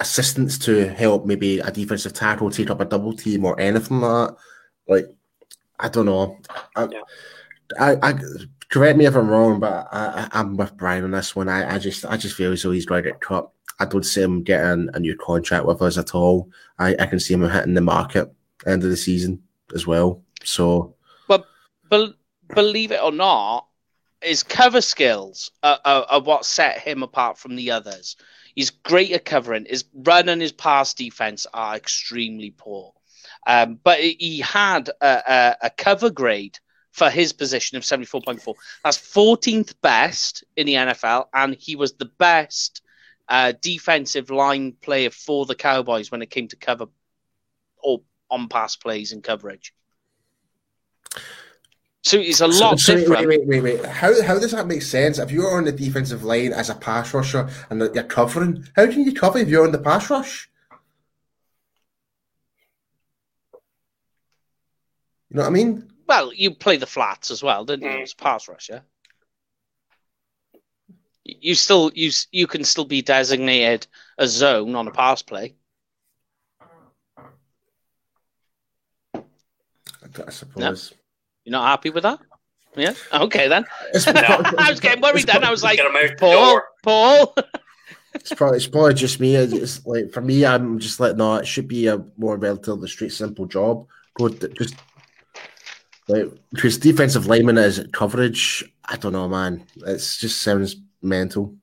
assistance 0.00 0.58
to 0.58 0.88
help 0.88 1.26
maybe 1.26 1.58
a 1.58 1.70
defensive 1.70 2.12
tackle 2.12 2.50
take 2.50 2.70
up 2.70 2.80
a 2.80 2.84
double 2.84 3.14
team 3.14 3.44
or 3.44 3.58
anything 3.60 4.00
like 4.00 4.28
that. 4.28 4.36
Like, 4.88 5.06
I 5.78 5.88
don't 5.88 6.06
know. 6.06 6.38
I, 6.74 6.84
Yeah. 6.84 7.00
I, 7.78 7.96
I 8.02 8.14
correct 8.70 8.98
me 8.98 9.06
if 9.06 9.16
I'm 9.16 9.28
wrong, 9.28 9.60
but 9.60 9.88
I, 9.92 10.28
I'm 10.32 10.56
with 10.56 10.76
Brian 10.76 11.04
on 11.04 11.10
this 11.10 11.34
one. 11.34 11.48
I, 11.48 11.74
I 11.74 11.78
just 11.78 12.04
I 12.04 12.16
just 12.16 12.36
feel 12.36 12.52
as 12.52 12.62
though 12.62 12.70
he's 12.70 12.86
going 12.86 13.02
to 13.02 13.10
get 13.10 13.20
cut. 13.20 13.50
I 13.78 13.84
don't 13.84 14.04
see 14.04 14.22
him 14.22 14.42
getting 14.42 14.88
a 14.94 15.00
new 15.00 15.16
contract 15.16 15.66
with 15.66 15.82
us 15.82 15.98
at 15.98 16.14
all. 16.14 16.48
I, 16.78 16.96
I 16.98 17.06
can 17.06 17.20
see 17.20 17.34
him 17.34 17.48
hitting 17.48 17.74
the 17.74 17.80
market 17.80 18.32
end 18.66 18.84
of 18.84 18.90
the 18.90 18.96
season 18.96 19.42
as 19.74 19.86
well. 19.86 20.22
So 20.44 20.94
but 21.28 22.14
believe 22.54 22.92
it 22.92 23.02
or 23.02 23.12
not, 23.12 23.66
his 24.22 24.42
cover 24.42 24.80
skills 24.80 25.50
are, 25.62 25.78
are, 25.84 26.06
are 26.08 26.20
what 26.20 26.44
set 26.44 26.78
him 26.78 27.02
apart 27.02 27.38
from 27.38 27.56
the 27.56 27.70
others. 27.70 28.16
He's 28.54 28.70
great 28.70 29.12
at 29.12 29.24
covering. 29.24 29.66
His 29.68 29.84
run 29.94 30.28
and 30.28 30.40
his 30.40 30.52
pass 30.52 30.94
defense 30.94 31.46
are 31.52 31.76
extremely 31.76 32.54
poor. 32.56 32.92
Um, 33.46 33.78
but 33.82 34.00
he- 34.00 34.40
had 34.40 34.88
a, 35.00 35.06
a, 35.06 35.56
a 35.66 35.70
cover 35.70 36.10
grade 36.10 36.58
for 36.92 37.10
his 37.10 37.32
position 37.32 37.76
of 37.76 37.82
74.4. 37.82 38.54
That's 38.82 38.96
14th 38.96 39.74
best 39.82 40.44
in 40.56 40.66
the 40.66 40.74
NFL, 40.74 41.26
and 41.34 41.54
he 41.54 41.76
was 41.76 41.92
the 41.92 42.10
best 42.18 42.80
uh, 43.28 43.52
defensive 43.60 44.30
line 44.30 44.72
player 44.80 45.10
for 45.10 45.44
the 45.44 45.54
Cowboys 45.54 46.10
when 46.10 46.22
it 46.22 46.30
came 46.30 46.48
to 46.48 46.56
cover 46.56 46.86
or 47.82 48.00
on 48.30 48.48
pass 48.48 48.76
plays 48.76 49.12
and 49.12 49.22
coverage. 49.22 49.74
So 52.06 52.18
it's 52.20 52.40
a 52.40 52.46
lot 52.46 52.78
so, 52.78 52.92
so 52.92 52.98
different. 53.00 53.26
wait, 53.26 53.48
wait, 53.48 53.62
wait, 53.62 53.80
wait. 53.80 53.84
How 53.84 54.22
how 54.22 54.38
does 54.38 54.52
that 54.52 54.68
make 54.68 54.82
sense? 54.82 55.18
If 55.18 55.32
you're 55.32 55.56
on 55.56 55.64
the 55.64 55.72
defensive 55.72 56.22
line 56.22 56.52
as 56.52 56.70
a 56.70 56.76
pass 56.76 57.12
rusher 57.12 57.48
and 57.68 57.80
you're 57.80 58.04
covering, 58.04 58.64
how 58.76 58.86
can 58.86 59.02
you 59.02 59.12
cover 59.12 59.38
if 59.38 59.48
you're 59.48 59.64
on 59.64 59.72
the 59.72 59.80
pass 59.80 60.08
rush? 60.08 60.48
You 65.30 65.38
know 65.38 65.42
what 65.42 65.48
I 65.48 65.50
mean? 65.50 65.90
Well, 66.06 66.32
you 66.32 66.52
play 66.52 66.76
the 66.76 66.86
flats 66.86 67.32
as 67.32 67.42
well, 67.42 67.64
didn't 67.64 67.90
you? 67.90 67.98
Mm. 67.98 68.02
As 68.04 68.12
a 68.12 68.16
pass 68.22 68.46
rusher. 68.46 68.82
You 71.24 71.56
still 71.56 71.90
you 71.92 72.12
you 72.30 72.46
can 72.46 72.62
still 72.62 72.84
be 72.84 73.02
designated 73.02 73.88
a 74.16 74.28
zone 74.28 74.76
on 74.76 74.86
a 74.86 74.92
pass 74.92 75.22
play. 75.22 75.56
I, 77.10 77.18
I 80.24 80.30
suppose. 80.30 80.92
You're 81.46 81.52
not 81.52 81.68
happy 81.68 81.90
with 81.90 82.02
that? 82.02 82.18
Yeah. 82.74 82.92
Okay 83.12 83.46
then. 83.46 83.64
It's, 83.94 84.06
I 84.08 84.68
was 84.68 84.80
getting 84.80 85.00
worried 85.00 85.26
then. 85.26 85.44
I 85.44 85.50
was 85.50 85.62
like, 85.62 85.76
Get 85.76 85.86
him 85.86 85.96
out 85.96 86.10
the 86.10 86.16
Paul. 86.16 86.60
Paul. 86.82 87.34
It's 88.14 88.32
probably, 88.32 88.56
it's 88.56 88.66
probably 88.66 88.94
just 88.94 89.20
me. 89.20 89.36
It's 89.36 89.86
like 89.86 90.10
for 90.10 90.20
me, 90.20 90.44
I'm 90.44 90.80
just 90.80 90.98
like, 90.98 91.16
no, 91.16 91.36
it 91.36 91.46
should 91.46 91.68
be 91.68 91.86
a 91.86 92.04
more 92.16 92.36
relatively 92.36 92.88
straight, 92.88 93.12
simple 93.12 93.46
job. 93.46 93.86
Go 94.14 94.28
just 94.28 94.74
like 96.08 96.32
because 96.50 96.78
defensive 96.78 97.26
lineman 97.26 97.58
is 97.58 97.86
coverage. 97.92 98.64
I 98.84 98.96
don't 98.96 99.12
know, 99.12 99.28
man. 99.28 99.64
It 99.76 99.98
just 99.98 100.42
sounds 100.42 100.76
mental. 101.00 101.54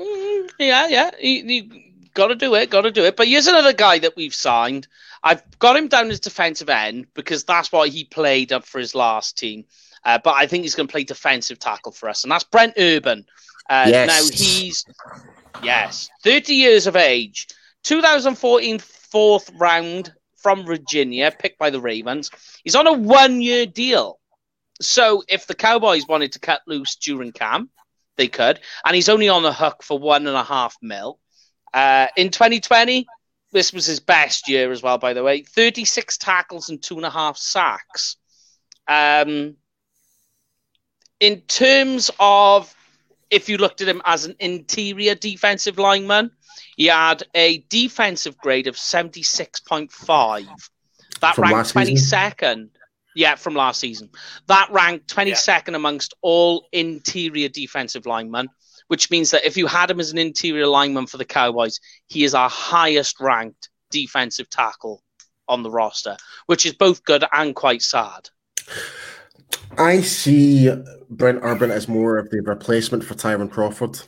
Mm, 0.00 0.50
yeah, 0.58 0.88
yeah. 0.88 1.10
You, 1.20 1.44
you 1.44 1.91
got 2.14 2.28
to 2.28 2.34
do 2.34 2.54
it. 2.54 2.70
Got 2.70 2.82
to 2.82 2.90
do 2.90 3.04
it. 3.04 3.16
But 3.16 3.28
here's 3.28 3.46
another 3.48 3.72
guy 3.72 3.98
that 4.00 4.16
we've 4.16 4.34
signed. 4.34 4.88
I've 5.22 5.42
got 5.58 5.76
him 5.76 5.88
down 5.88 6.10
as 6.10 6.20
defensive 6.20 6.68
end 6.68 7.06
because 7.14 7.44
that's 7.44 7.70
what 7.70 7.88
he 7.88 8.04
played 8.04 8.52
up 8.52 8.64
for 8.64 8.78
his 8.78 8.94
last 8.94 9.38
team. 9.38 9.64
Uh, 10.04 10.18
but 10.22 10.34
I 10.34 10.46
think 10.46 10.62
he's 10.64 10.74
going 10.74 10.88
to 10.88 10.92
play 10.92 11.04
defensive 11.04 11.58
tackle 11.58 11.92
for 11.92 12.08
us, 12.08 12.24
and 12.24 12.32
that's 12.32 12.44
Brent 12.44 12.74
Urban. 12.76 13.24
Uh, 13.70 13.86
Yes. 13.88 14.08
Now 14.08 14.36
he's 14.36 14.84
yes, 15.62 16.08
30 16.24 16.54
years 16.54 16.86
of 16.86 16.96
age, 16.96 17.46
2014 17.84 18.78
fourth 18.80 19.50
round 19.54 20.12
from 20.36 20.64
Virginia, 20.64 21.30
picked 21.30 21.58
by 21.58 21.70
the 21.70 21.80
Ravens. 21.80 22.30
He's 22.64 22.74
on 22.74 22.88
a 22.88 22.92
one-year 22.92 23.66
deal, 23.66 24.18
so 24.80 25.22
if 25.28 25.46
the 25.46 25.54
Cowboys 25.54 26.08
wanted 26.08 26.32
to 26.32 26.40
cut 26.40 26.62
loose 26.66 26.96
during 26.96 27.30
camp, 27.30 27.70
they 28.16 28.26
could, 28.26 28.58
and 28.84 28.96
he's 28.96 29.08
only 29.08 29.28
on 29.28 29.44
the 29.44 29.52
hook 29.52 29.84
for 29.84 29.98
one 29.98 30.26
and 30.26 30.36
a 30.36 30.42
half 30.42 30.76
mil. 30.82 31.20
Uh, 31.72 32.06
in 32.16 32.30
2020, 32.30 33.06
this 33.52 33.72
was 33.72 33.86
his 33.86 34.00
best 34.00 34.48
year 34.48 34.72
as 34.72 34.82
well, 34.82 34.98
by 34.98 35.12
the 35.12 35.22
way. 35.22 35.42
36 35.42 36.16
tackles 36.18 36.68
and 36.68 36.82
two 36.82 36.96
and 36.96 37.04
a 37.04 37.10
half 37.10 37.36
sacks. 37.36 38.16
Um, 38.88 39.56
in 41.20 41.40
terms 41.42 42.10
of 42.18 42.74
if 43.30 43.48
you 43.48 43.56
looked 43.56 43.80
at 43.80 43.88
him 43.88 44.02
as 44.04 44.24
an 44.24 44.36
interior 44.40 45.14
defensive 45.14 45.78
lineman, 45.78 46.30
he 46.76 46.86
had 46.86 47.22
a 47.34 47.64
defensive 47.68 48.36
grade 48.38 48.66
of 48.66 48.76
76.5. 48.76 50.70
That 51.20 51.34
From 51.34 51.42
ranked 51.42 51.74
last 51.74 51.86
season? 51.86 52.28
22nd. 52.30 52.68
Yeah, 53.14 53.34
from 53.36 53.54
last 53.54 53.80
season. 53.80 54.10
That 54.46 54.70
ranked 54.70 55.14
22nd 55.14 55.74
amongst 55.74 56.14
all 56.22 56.66
interior 56.72 57.48
defensive 57.48 58.06
linemen, 58.06 58.48
which 58.88 59.10
means 59.10 59.30
that 59.30 59.44
if 59.44 59.56
you 59.56 59.66
had 59.66 59.90
him 59.90 60.00
as 60.00 60.10
an 60.12 60.18
interior 60.18 60.66
lineman 60.66 61.06
for 61.06 61.18
the 61.18 61.24
Cowboys, 61.24 61.80
he 62.06 62.24
is 62.24 62.34
our 62.34 62.48
highest 62.50 63.20
ranked 63.20 63.68
defensive 63.90 64.48
tackle 64.50 65.02
on 65.48 65.62
the 65.62 65.70
roster, 65.70 66.16
which 66.46 66.64
is 66.66 66.72
both 66.74 67.04
good 67.04 67.24
and 67.32 67.54
quite 67.54 67.82
sad. 67.82 68.28
I 69.78 70.00
see 70.02 70.70
Brent 71.10 71.40
Urban 71.42 71.70
as 71.70 71.88
more 71.88 72.18
of 72.18 72.30
the 72.30 72.40
replacement 72.40 73.04
for 73.04 73.14
Tyrone 73.14 73.48
Crawford. 73.48 74.00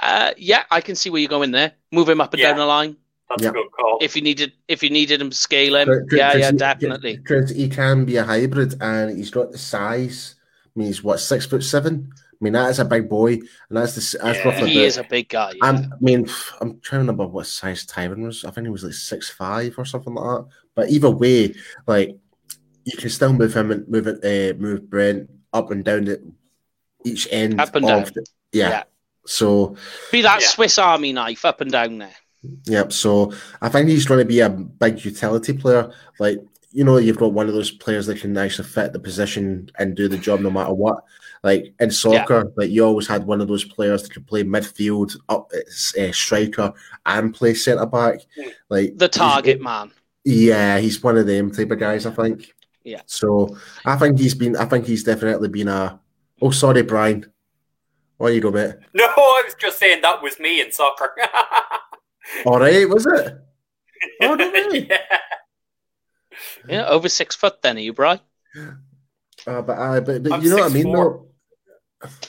Uh, 0.00 0.32
yeah, 0.36 0.64
I 0.70 0.80
can 0.80 0.94
see 0.96 1.10
where 1.10 1.20
you're 1.20 1.28
going 1.28 1.50
there. 1.52 1.72
Move 1.92 2.08
him 2.08 2.20
up 2.20 2.32
and 2.34 2.40
Yeah. 2.40 2.48
down 2.50 2.58
the 2.58 2.66
line 2.66 2.96
That's 3.30 3.42
Yeah. 3.42 3.48
a 3.50 3.52
good 3.52 3.70
call. 3.72 3.98
if 4.02 4.14
you 4.16 4.22
needed 4.22 4.52
if 4.68 4.82
you 4.82 4.90
needed 4.90 5.20
him 5.20 5.32
scaling. 5.32 5.86
Cause- 5.86 6.02
Yeah, 6.12 6.32
cause 6.32 6.40
yeah, 6.40 6.50
he- 6.50 6.56
definitely. 6.58 7.16
Because 7.16 7.50
he 7.50 7.68
can 7.68 8.04
be 8.04 8.16
a 8.16 8.24
hybrid 8.24 8.76
and 8.82 9.16
he's 9.16 9.30
got 9.30 9.50
the 9.50 9.58
size. 9.58 10.34
I 10.66 10.78
mean, 10.78 10.88
he's 10.88 11.02
what 11.02 11.20
six 11.20 11.46
foot 11.46 11.64
seven. 11.64 12.10
I 12.44 12.46
mean, 12.46 12.52
that 12.52 12.68
is 12.68 12.78
a 12.78 12.84
big 12.84 13.08
boy, 13.08 13.32
and 13.32 13.42
that's 13.70 13.94
the 13.94 14.18
that's 14.22 14.38
Yeah. 14.38 14.44
roughly. 14.44 14.70
He 14.70 14.76
about- 14.80 14.86
is 14.86 14.96
a 14.98 15.04
big 15.04 15.28
guy. 15.30 15.52
I'm, 15.62 15.76
yeah. 15.76 15.88
I 15.92 15.96
mean, 16.00 16.28
I'm 16.60 16.78
trying 16.80 16.98
to 16.98 16.98
remember 16.98 17.26
what 17.26 17.46
size 17.46 17.86
Tyrone 17.86 18.22
was. 18.26 18.44
I 18.44 18.50
think 18.50 18.66
he 18.66 18.70
was 18.70 18.84
like 18.84 18.92
six 18.92 19.30
five 19.30 19.74
or 19.78 19.86
something 19.86 20.12
like 20.12 20.40
that. 20.40 20.46
But 20.74 20.90
either 20.90 21.10
way, 21.10 21.54
like 21.86 22.16
you 22.84 22.96
can 22.98 23.08
still 23.08 23.32
move 23.32 23.54
him 23.56 23.70
and 23.70 23.88
move 23.88 24.06
it, 24.08 24.18
uh, 24.22 24.58
move 24.60 24.90
Brent 24.90 25.30
up 25.54 25.70
and 25.70 25.82
down 25.82 26.04
the 26.04 26.20
each 27.06 27.26
end 27.30 27.58
Up 27.60 27.74
and 27.76 27.84
of 27.86 27.88
down. 27.88 28.12
the- 28.14 28.26
yeah. 28.52 28.68
Yeah. 28.68 28.82
So 29.24 29.76
Be 30.12 30.20
that 30.20 30.42
Yeah. 30.42 30.46
Swiss 30.48 30.76
Army 30.78 31.14
knife 31.14 31.46
up 31.46 31.62
and 31.62 31.70
down 31.72 31.96
there. 31.96 32.14
Yep. 32.66 32.92
So 32.92 33.32
I 33.62 33.70
think 33.70 33.88
he's 33.88 34.04
going 34.04 34.18
to 34.20 34.26
be 34.26 34.40
a 34.40 34.50
big 34.50 35.02
utility 35.02 35.54
player. 35.54 35.90
Like 36.18 36.40
you 36.76 36.82
know, 36.82 36.96
you've 36.96 37.18
got 37.18 37.32
one 37.32 37.46
of 37.46 37.54
those 37.54 37.70
players 37.70 38.06
that 38.06 38.18
can 38.20 38.36
actually 38.36 38.66
fit 38.66 38.92
the 38.92 38.98
position 38.98 39.70
and 39.78 39.94
do 39.94 40.08
the 40.08 40.18
job 40.18 40.40
no 40.40 40.50
matter 40.50 40.74
what. 40.74 41.04
Like 41.44 41.74
in 41.78 41.90
soccer, 41.90 42.50
like 42.56 42.70
you 42.70 42.82
always 42.86 43.06
had 43.06 43.26
one 43.26 43.42
of 43.42 43.48
those 43.48 43.64
players 43.66 44.02
that 44.02 44.12
could 44.14 44.26
play 44.26 44.44
midfield, 44.44 45.14
up 45.28 45.50
uh, 45.54 46.10
striker, 46.10 46.72
and 47.04 47.34
play 47.34 47.52
centre 47.52 47.84
back. 47.84 48.20
Like 48.70 48.96
The 48.96 49.08
target 49.08 49.60
man. 49.60 49.92
Yeah, 50.24 50.78
he's 50.78 51.02
one 51.02 51.18
of 51.18 51.26
them 51.26 51.50
type 51.52 51.70
of 51.70 51.78
guys. 51.78 52.06
I 52.06 52.12
think. 52.12 52.54
Yeah. 52.82 53.02
So 53.04 53.58
I 53.84 53.96
think 53.96 54.18
he's 54.18 54.34
been. 54.34 54.56
I 54.56 54.64
think 54.64 54.86
he's 54.86 55.04
definitely 55.04 55.48
been 55.50 55.68
a. 55.68 56.00
Oh, 56.40 56.50
sorry, 56.50 56.82
Brian. 56.82 57.30
What 58.16 58.32
you 58.32 58.40
doing, 58.40 58.54
mate? 58.54 58.74
No, 58.94 59.04
I 59.04 59.42
was 59.44 59.54
just 59.60 59.78
saying 59.78 60.00
that 60.00 60.22
was 60.22 60.40
me 60.40 60.62
in 60.62 60.72
soccer. 60.72 61.10
All 62.46 62.58
right, 62.58 62.88
was 62.88 63.04
it? 63.04 63.38
Oh, 64.22 64.34
no 64.34 64.50
way. 64.70 64.86
yeah. 64.88 65.18
Yeah, 66.66 66.86
over 66.86 67.10
six 67.10 67.36
foot 67.36 67.60
then, 67.60 67.76
are 67.76 67.80
you, 67.80 67.92
Brian? 67.92 68.20
Uh, 69.46 69.60
but, 69.60 69.72
uh, 69.72 70.00
but, 70.00 70.22
but 70.22 70.32
I'm 70.32 70.42
you 70.42 70.50
know 70.50 70.56
what 70.56 70.70
I 70.70 70.74
mean, 70.74 70.86
6'4". 70.86 70.92
though. 70.94 71.26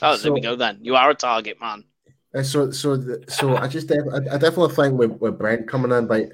Oh, 0.02 0.16
So- 0.16 0.22
there 0.24 0.32
we 0.32 0.40
go 0.40 0.56
then. 0.56 0.78
You 0.82 0.96
are 0.96 1.10
a 1.10 1.14
target 1.14 1.60
man. 1.60 1.84
Uh, 2.34 2.42
so, 2.42 2.70
so, 2.70 2.96
the, 2.96 3.24
so 3.28 3.56
I 3.56 3.66
just, 3.66 3.86
def- 3.88 4.12
I, 4.12 4.16
I 4.34 4.38
definitely 4.38 4.74
think 4.74 4.98
with, 4.98 5.12
with 5.20 5.38
Brent 5.38 5.68
coming 5.68 5.90
in, 5.96 6.06
like, 6.06 6.30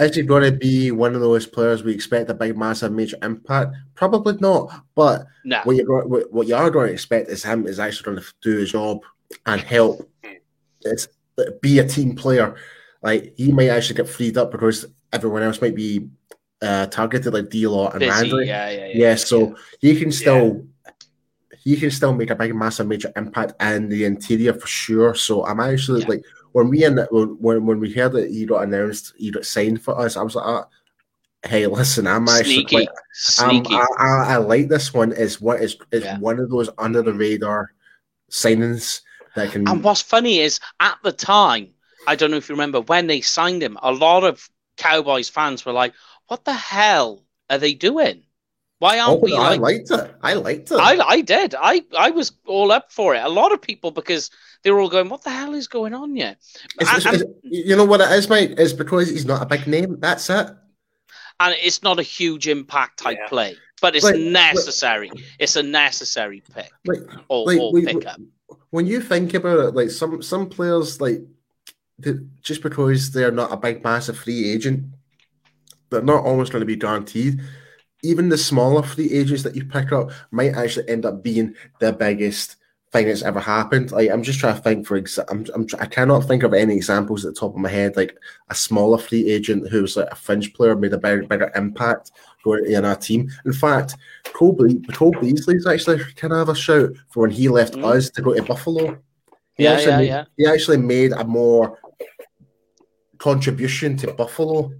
is 0.00 0.16
he 0.16 0.22
going 0.22 0.42
to 0.50 0.56
be 0.56 0.90
one 0.90 1.14
of 1.14 1.20
those 1.20 1.46
players 1.46 1.82
we 1.82 1.92
expect 1.92 2.30
a 2.30 2.34
big, 2.34 2.56
massive, 2.56 2.92
major 2.92 3.16
impact? 3.22 3.74
Probably 3.94 4.36
not. 4.40 4.84
But 4.94 5.26
No. 5.44 5.60
what 5.64 5.76
you're 5.76 5.86
going, 5.86 6.08
what, 6.08 6.32
what 6.32 6.46
you 6.48 6.54
are 6.56 6.70
going 6.70 6.88
to 6.88 6.92
expect 6.92 7.28
is 7.30 7.44
him 7.44 7.66
is 7.66 7.78
actually 7.78 8.04
going 8.04 8.24
to 8.24 8.32
do 8.42 8.58
his 8.58 8.72
job 8.72 9.00
and 9.46 9.60
help. 9.60 10.08
It's 10.82 11.08
be 11.60 11.78
a 11.80 11.86
team 11.86 12.14
player. 12.16 12.56
Like 13.02 13.34
he 13.36 13.52
might 13.52 13.68
actually 13.68 13.96
get 13.96 14.08
freed 14.08 14.38
up 14.38 14.50
because 14.52 14.86
everyone 15.12 15.42
else 15.42 15.60
might 15.60 15.74
be 15.74 16.08
uh, 16.62 16.86
targeted, 16.86 17.32
like 17.32 17.48
D 17.50 17.66
Law 17.66 17.90
and 17.90 18.00
Busy. 18.00 18.28
Yeah, 18.28 18.42
yeah, 18.44 18.70
yeah. 18.70 18.86
Yeah, 18.94 19.14
so 19.16 19.56
he 19.80 19.98
can 19.98 20.10
still 20.12 20.66
he 21.68 21.76
can 21.76 21.90
still 21.90 22.14
make 22.14 22.30
a 22.30 22.34
big 22.34 22.54
massive 22.54 22.86
major 22.86 23.12
impact 23.14 23.52
in 23.60 23.88
the 23.90 24.04
interior 24.06 24.54
for 24.54 24.66
sure. 24.66 25.14
So 25.14 25.44
I'm 25.44 25.60
actually 25.60 26.00
Yeah. 26.02 26.08
like 26.08 26.24
when 26.52 26.68
we 26.70 26.84
in 26.84 26.96
when 27.10 27.66
when 27.66 27.78
we 27.78 27.92
heard 27.92 28.12
that 28.12 28.30
he 28.30 28.46
got 28.46 28.62
announced, 28.64 29.12
he 29.18 29.30
got 29.30 29.44
signed 29.44 29.82
for 29.82 29.98
us. 30.00 30.16
I 30.16 30.22
was 30.22 30.34
like, 30.34 30.46
ah, 30.46 30.66
hey, 31.46 31.66
listen, 31.66 32.06
I'm 32.06 32.26
actually 32.28 32.64
Sneaky. 32.64 32.76
quite, 32.76 32.88
Sneaky. 33.12 33.74
I, 33.74 33.86
I, 33.98 34.34
I 34.34 34.36
like 34.38 34.68
this 34.68 34.94
one. 34.94 35.12
Is 35.12 35.40
what 35.42 35.60
is 35.60 35.76
is 35.92 36.04
Yeah. 36.04 36.18
one 36.18 36.38
of 36.40 36.48
those 36.48 36.70
under 36.78 37.02
the 37.02 37.12
radar 37.12 37.72
signings 38.30 39.02
that 39.34 39.50
can. 39.52 39.68
And 39.68 39.84
what's 39.84 40.00
funny 40.02 40.38
is 40.40 40.60
at 40.80 40.96
the 41.04 41.12
time, 41.12 41.68
I 42.06 42.16
don't 42.16 42.30
know 42.30 42.38
if 42.38 42.48
you 42.48 42.54
remember 42.54 42.80
when 42.80 43.06
they 43.08 43.20
signed 43.20 43.62
him, 43.62 43.76
a 43.82 43.92
lot 43.92 44.24
of 44.24 44.48
Cowboys 44.78 45.28
fans 45.28 45.66
were 45.66 45.72
like, 45.72 45.92
"What 46.28 46.44
the 46.44 46.54
hell 46.54 47.24
are 47.50 47.58
they 47.58 47.74
doing? 47.74 48.22
Why 48.80 48.98
oh, 49.00 49.10
aren't 49.10 49.22
we 49.22 49.34
I 49.34 49.56
like?" 49.56 49.60
liked 49.60 49.90
it. 49.90 50.14
I 50.22 50.34
liked 50.34 50.70
it. 50.70 50.78
I, 50.78 50.98
I 51.04 51.20
did. 51.20 51.54
I, 51.60 51.82
I 51.98 52.10
was 52.10 52.32
all 52.46 52.70
up 52.70 52.92
for 52.92 53.14
it. 53.14 53.24
A 53.24 53.28
lot 53.28 53.52
of 53.52 53.60
people 53.60 53.90
because 53.90 54.30
they 54.62 54.70
were 54.70 54.80
all 54.80 54.88
going, 54.88 55.08
"What 55.08 55.24
the 55.24 55.30
hell 55.30 55.54
is 55.54 55.66
going 55.68 55.94
on 55.94 56.14
here?" 56.14 56.36
It's- 56.80 57.06
And, 57.06 57.14
it's- 57.14 57.22
it's- 57.22 57.34
you 57.42 57.74
know 57.76 57.84
what 57.84 58.00
it 58.00 58.10
is, 58.12 58.28
mate? 58.28 58.54
It's 58.58 58.72
because 58.72 59.08
he's 59.10 59.24
not 59.26 59.42
a 59.42 59.46
big 59.46 59.66
name. 59.66 59.96
That's 59.98 60.30
it. 60.30 60.48
and 61.40 61.54
it's 61.62 61.84
not 61.84 62.00
a 62.00 62.02
huge 62.02 62.48
impact 62.48 62.98
type 62.98 63.16
Yeah. 63.20 63.28
play, 63.28 63.56
but 63.80 63.94
it's 63.94 64.04
Like- 64.04 64.14
like- 64.16 64.24
necessary. 64.24 65.10
it's 65.38 65.54
a 65.54 65.62
necessary 65.62 66.42
pick 66.52 66.70
Like 66.84 66.98
or, 67.28 67.46
like 67.46 67.60
or 67.60 67.72
we- 67.72 67.84
pickup. 67.86 68.20
when 68.70 68.86
you 68.86 69.00
think 69.00 69.34
about 69.34 69.60
it, 69.60 69.74
like 69.74 69.90
some 69.90 70.20
some 70.22 70.48
players, 70.48 71.00
like 71.00 71.20
just 72.42 72.62
because 72.62 73.10
they're 73.12 73.30
not 73.32 73.52
a 73.52 73.56
big, 73.56 73.82
massive 73.84 74.18
free 74.18 74.50
agent, 74.52 74.84
they're 75.90 76.02
not 76.02 76.24
always 76.24 76.48
going 76.50 76.60
to 76.60 76.66
be 76.66 76.76
guaranteed. 76.76 77.40
Even 78.02 78.28
the 78.28 78.38
smaller 78.38 78.82
free 78.82 79.10
agents 79.12 79.42
that 79.42 79.56
you 79.56 79.64
pick 79.64 79.92
up 79.92 80.10
might 80.30 80.54
actually 80.54 80.88
end 80.88 81.04
up 81.04 81.22
being 81.22 81.54
the 81.80 81.92
biggest 81.92 82.56
thing 82.92 83.06
that's 83.06 83.22
ever 83.22 83.40
happened. 83.40 83.90
Like 83.92 84.08
I'm 84.10 84.22
just 84.22 84.38
trying 84.38 84.56
to 84.56 84.62
think. 84.62 84.86
For 84.86 84.96
example, 84.96 85.34
I'm, 85.54 85.62
I'm 85.62 85.66
I 85.80 85.86
cannot 85.86 86.24
think 86.24 86.42
of 86.42 86.54
any 86.54 86.74
examples 86.76 87.24
at 87.24 87.34
the 87.34 87.40
top 87.40 87.54
of 87.54 87.60
my 87.60 87.68
head. 87.68 87.96
Like 87.96 88.16
a 88.48 88.54
smaller 88.54 88.98
free 88.98 89.28
agent 89.30 89.68
who 89.68 89.82
was 89.82 89.96
like 89.96 90.08
a 90.10 90.14
fringe 90.14 90.54
player 90.54 90.76
made 90.76 90.92
a 90.92 90.98
bigger, 90.98 91.24
bigger 91.24 91.50
impact 91.54 92.12
going 92.44 92.66
in 92.70 92.84
our 92.84 92.96
team. 92.96 93.28
In 93.44 93.52
fact, 93.52 93.96
Cole, 94.32 94.52
Ble- 94.52 94.80
Cole 94.92 95.14
Beasley's 95.20 95.66
actually 95.66 95.98
kind 96.14 96.32
of 96.32 96.38
have 96.38 96.48
a 96.48 96.54
shout 96.54 96.90
for 97.08 97.22
when 97.22 97.30
he 97.30 97.48
left 97.48 97.74
Mm. 97.74 97.84
us 97.84 98.10
to 98.10 98.22
go 98.22 98.32
to 98.32 98.42
Buffalo. 98.42 98.96
He 99.54 99.64
Yeah, 99.64 99.80
yeah, 99.80 99.96
made, 99.98 100.06
yeah. 100.06 100.24
He 100.36 100.46
actually 100.46 100.76
made 100.78 101.12
a 101.12 101.24
more 101.24 101.76
contribution 103.18 103.96
to 103.98 104.12
Buffalo 104.12 104.72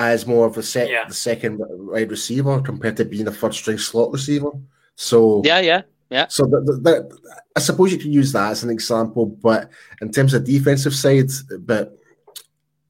as 0.00 0.26
more 0.26 0.46
of 0.46 0.56
a 0.56 0.62
sec- 0.62 0.88
Yeah. 0.88 1.04
the 1.06 1.14
second 1.14 1.58
wide 1.60 2.10
receiver 2.10 2.60
compared 2.62 2.96
to 2.96 3.04
being 3.04 3.28
a 3.28 3.32
first 3.32 3.58
string 3.58 3.78
slot 3.78 4.10
receiver. 4.12 4.50
So 4.96 5.42
Yeah, 5.44 5.60
yeah. 5.60 5.82
Yeah. 6.10 6.26
So 6.28 6.44
that, 6.46 6.62
that, 6.66 6.82
that- 6.84 7.18
I 7.56 7.60
suppose 7.60 7.92
you 7.92 7.98
can 7.98 8.12
use 8.12 8.32
that 8.32 8.50
as 8.50 8.64
an 8.64 8.70
example, 8.70 9.26
but 9.26 9.70
in 10.00 10.10
terms 10.10 10.32
of 10.34 10.44
defensive 10.44 10.94
side, 10.94 11.30
but 11.60 11.96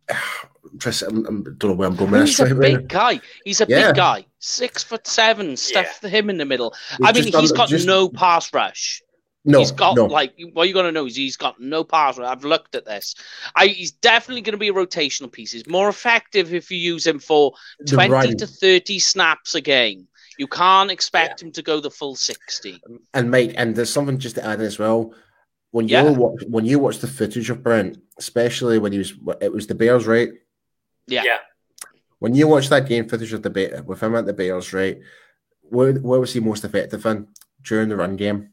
just, 0.78 1.02
I'm, 1.02 1.26
I'm, 1.26 1.42
don't 1.58 1.70
know 1.72 1.74
where 1.76 1.88
I'm 1.88 1.96
going 1.96 2.10
with 2.12 2.26
He's 2.26 2.40
a 2.40 2.44
right 2.54 2.72
now. 2.72 2.78
big 2.78 2.88
guy. 2.88 3.20
He's 3.44 3.60
a 3.60 3.66
Yeah. 3.68 3.88
big 3.88 3.96
guy. 3.96 4.26
Six 4.38 4.82
foot 4.84 5.06
seven. 5.06 5.56
Stuff 5.56 6.00
him 6.02 6.30
in 6.30 6.38
the 6.38 6.44
middle. 6.44 6.74
We've 6.98 7.08
I 7.08 7.12
mean, 7.12 7.22
just 7.22 7.32
done- 7.32 7.40
he's 7.42 7.52
got 7.52 7.68
just- 7.68 7.86
no 7.86 8.08
pass 8.08 8.52
rush. 8.54 9.02
No, 9.44 9.60
he's 9.60 9.72
got 9.72 9.96
no. 9.96 10.04
like 10.04 10.34
what 10.52 10.68
you're 10.68 10.74
gonna 10.74 10.92
know 10.92 11.06
is 11.06 11.16
he's 11.16 11.36
got 11.36 11.58
no 11.58 11.82
pass. 11.82 12.18
I've 12.18 12.44
looked 12.44 12.74
at 12.74 12.84
this. 12.84 13.14
I, 13.56 13.68
he's 13.68 13.90
definitely 13.90 14.42
going 14.42 14.52
to 14.52 14.58
be 14.58 14.68
a 14.68 14.72
rotational 14.72 15.32
piece. 15.32 15.52
He's 15.52 15.66
more 15.66 15.88
effective 15.88 16.52
if 16.52 16.70
you 16.70 16.76
use 16.76 17.06
him 17.06 17.18
for 17.18 17.52
twenty 17.88 18.12
run. 18.12 18.36
to 18.36 18.46
thirty 18.46 18.98
snaps 18.98 19.54
a 19.54 19.60
game. 19.60 20.06
You 20.38 20.46
can't 20.46 20.90
expect 20.90 21.40
him 21.42 21.52
to 21.52 21.62
go 21.62 21.80
the 21.80 21.90
full 21.90 22.16
sixty. 22.16 22.82
And 23.14 23.30
Mike, 23.30 23.54
and 23.56 23.74
there's 23.74 23.92
something 23.92 24.18
just 24.18 24.34
to 24.34 24.44
add 24.44 24.60
as 24.60 24.78
well. 24.78 25.14
When 25.70 25.88
you 25.88 25.94
Yeah. 25.96 26.10
watch, 26.10 26.42
when 26.48 26.66
you 26.66 26.78
watch 26.78 26.98
the 26.98 27.06
footage 27.06 27.48
of 27.48 27.62
Brent, 27.62 27.96
especially 28.18 28.78
when 28.78 28.92
he 28.92 28.98
was, 28.98 29.14
it 29.40 29.52
was 29.52 29.66
the 29.66 29.74
Bears, 29.74 30.06
right? 30.06 30.30
Yeah. 31.06 31.22
Yeah. 31.24 31.38
When 32.18 32.34
you 32.34 32.46
watch 32.46 32.68
that 32.68 32.86
game 32.86 33.08
footage 33.08 33.32
of 33.32 33.42
the 33.42 33.48
Bear 33.50 33.82
with 33.84 34.02
him 34.02 34.14
at 34.14 34.26
the 34.26 34.34
Bears, 34.34 34.72
right? 34.74 34.98
where, 35.62 35.92
where 35.94 36.20
was 36.20 36.32
he 36.32 36.40
most 36.40 36.64
effective 36.64 37.06
in 37.06 37.28
during 37.62 37.88
the 37.88 37.96
run 37.96 38.16
game? 38.16 38.52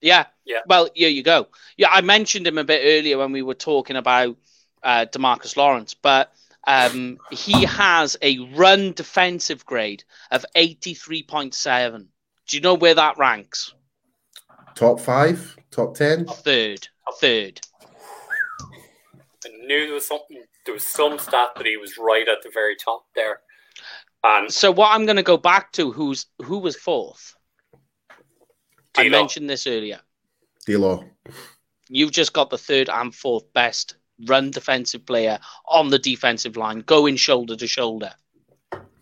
Yeah. 0.00 0.26
Yeah. 0.44 0.60
Well, 0.66 0.88
here 0.94 1.08
you 1.08 1.22
go. 1.22 1.48
Yeah, 1.76 1.88
I 1.90 2.00
mentioned 2.00 2.46
him 2.46 2.58
a 2.58 2.64
bit 2.64 2.82
earlier 2.84 3.18
when 3.18 3.32
we 3.32 3.42
were 3.42 3.54
talking 3.54 3.96
about 3.96 4.36
uh, 4.82 5.06
Demarcus 5.10 5.56
Lawrence, 5.56 5.94
but 5.94 6.32
um, 6.66 7.18
he 7.30 7.64
has 7.64 8.16
a 8.22 8.38
run 8.54 8.92
defensive 8.92 9.64
grade 9.64 10.04
of 10.30 10.44
83.7. 10.56 12.06
Do 12.46 12.56
you 12.56 12.62
know 12.62 12.74
where 12.74 12.94
that 12.94 13.18
ranks? 13.18 13.74
Top 14.74 15.00
five, 15.00 15.56
top 15.70 15.94
ten, 15.94 16.24
Third. 16.26 16.86
Third. 17.20 17.60
I 19.44 19.48
knew 19.66 19.86
there 19.86 19.94
was 19.94 20.06
something. 20.06 20.42
There 20.64 20.74
was 20.74 20.86
some 20.86 21.18
stat 21.18 21.50
that 21.56 21.66
he 21.66 21.76
was 21.76 21.98
right 21.98 22.28
at 22.28 22.42
the 22.42 22.50
very 22.52 22.76
top 22.76 23.04
there. 23.14 23.40
And 24.22 24.52
So 24.52 24.70
what 24.70 24.92
I'm 24.92 25.04
going 25.06 25.16
to 25.16 25.22
go 25.22 25.36
back 25.36 25.72
to 25.72 25.90
who's 25.90 26.26
who 26.42 26.58
was 26.58 26.76
fourth. 26.76 27.34
I 28.98 29.04
D-Lo. 29.04 29.18
mentioned 29.20 29.48
this 29.48 29.66
earlier. 29.66 30.00
D-Law. 30.66 31.04
You've 31.88 32.12
just 32.12 32.32
got 32.32 32.50
the 32.50 32.58
third 32.58 32.88
and 32.90 33.14
fourth 33.14 33.50
best 33.54 33.96
run 34.26 34.50
defensive 34.50 35.06
player 35.06 35.38
on 35.66 35.88
the 35.90 35.98
defensive 35.98 36.56
line, 36.56 36.80
going 36.80 37.16
shoulder 37.16 37.56
to 37.56 37.66
shoulder. 37.66 38.12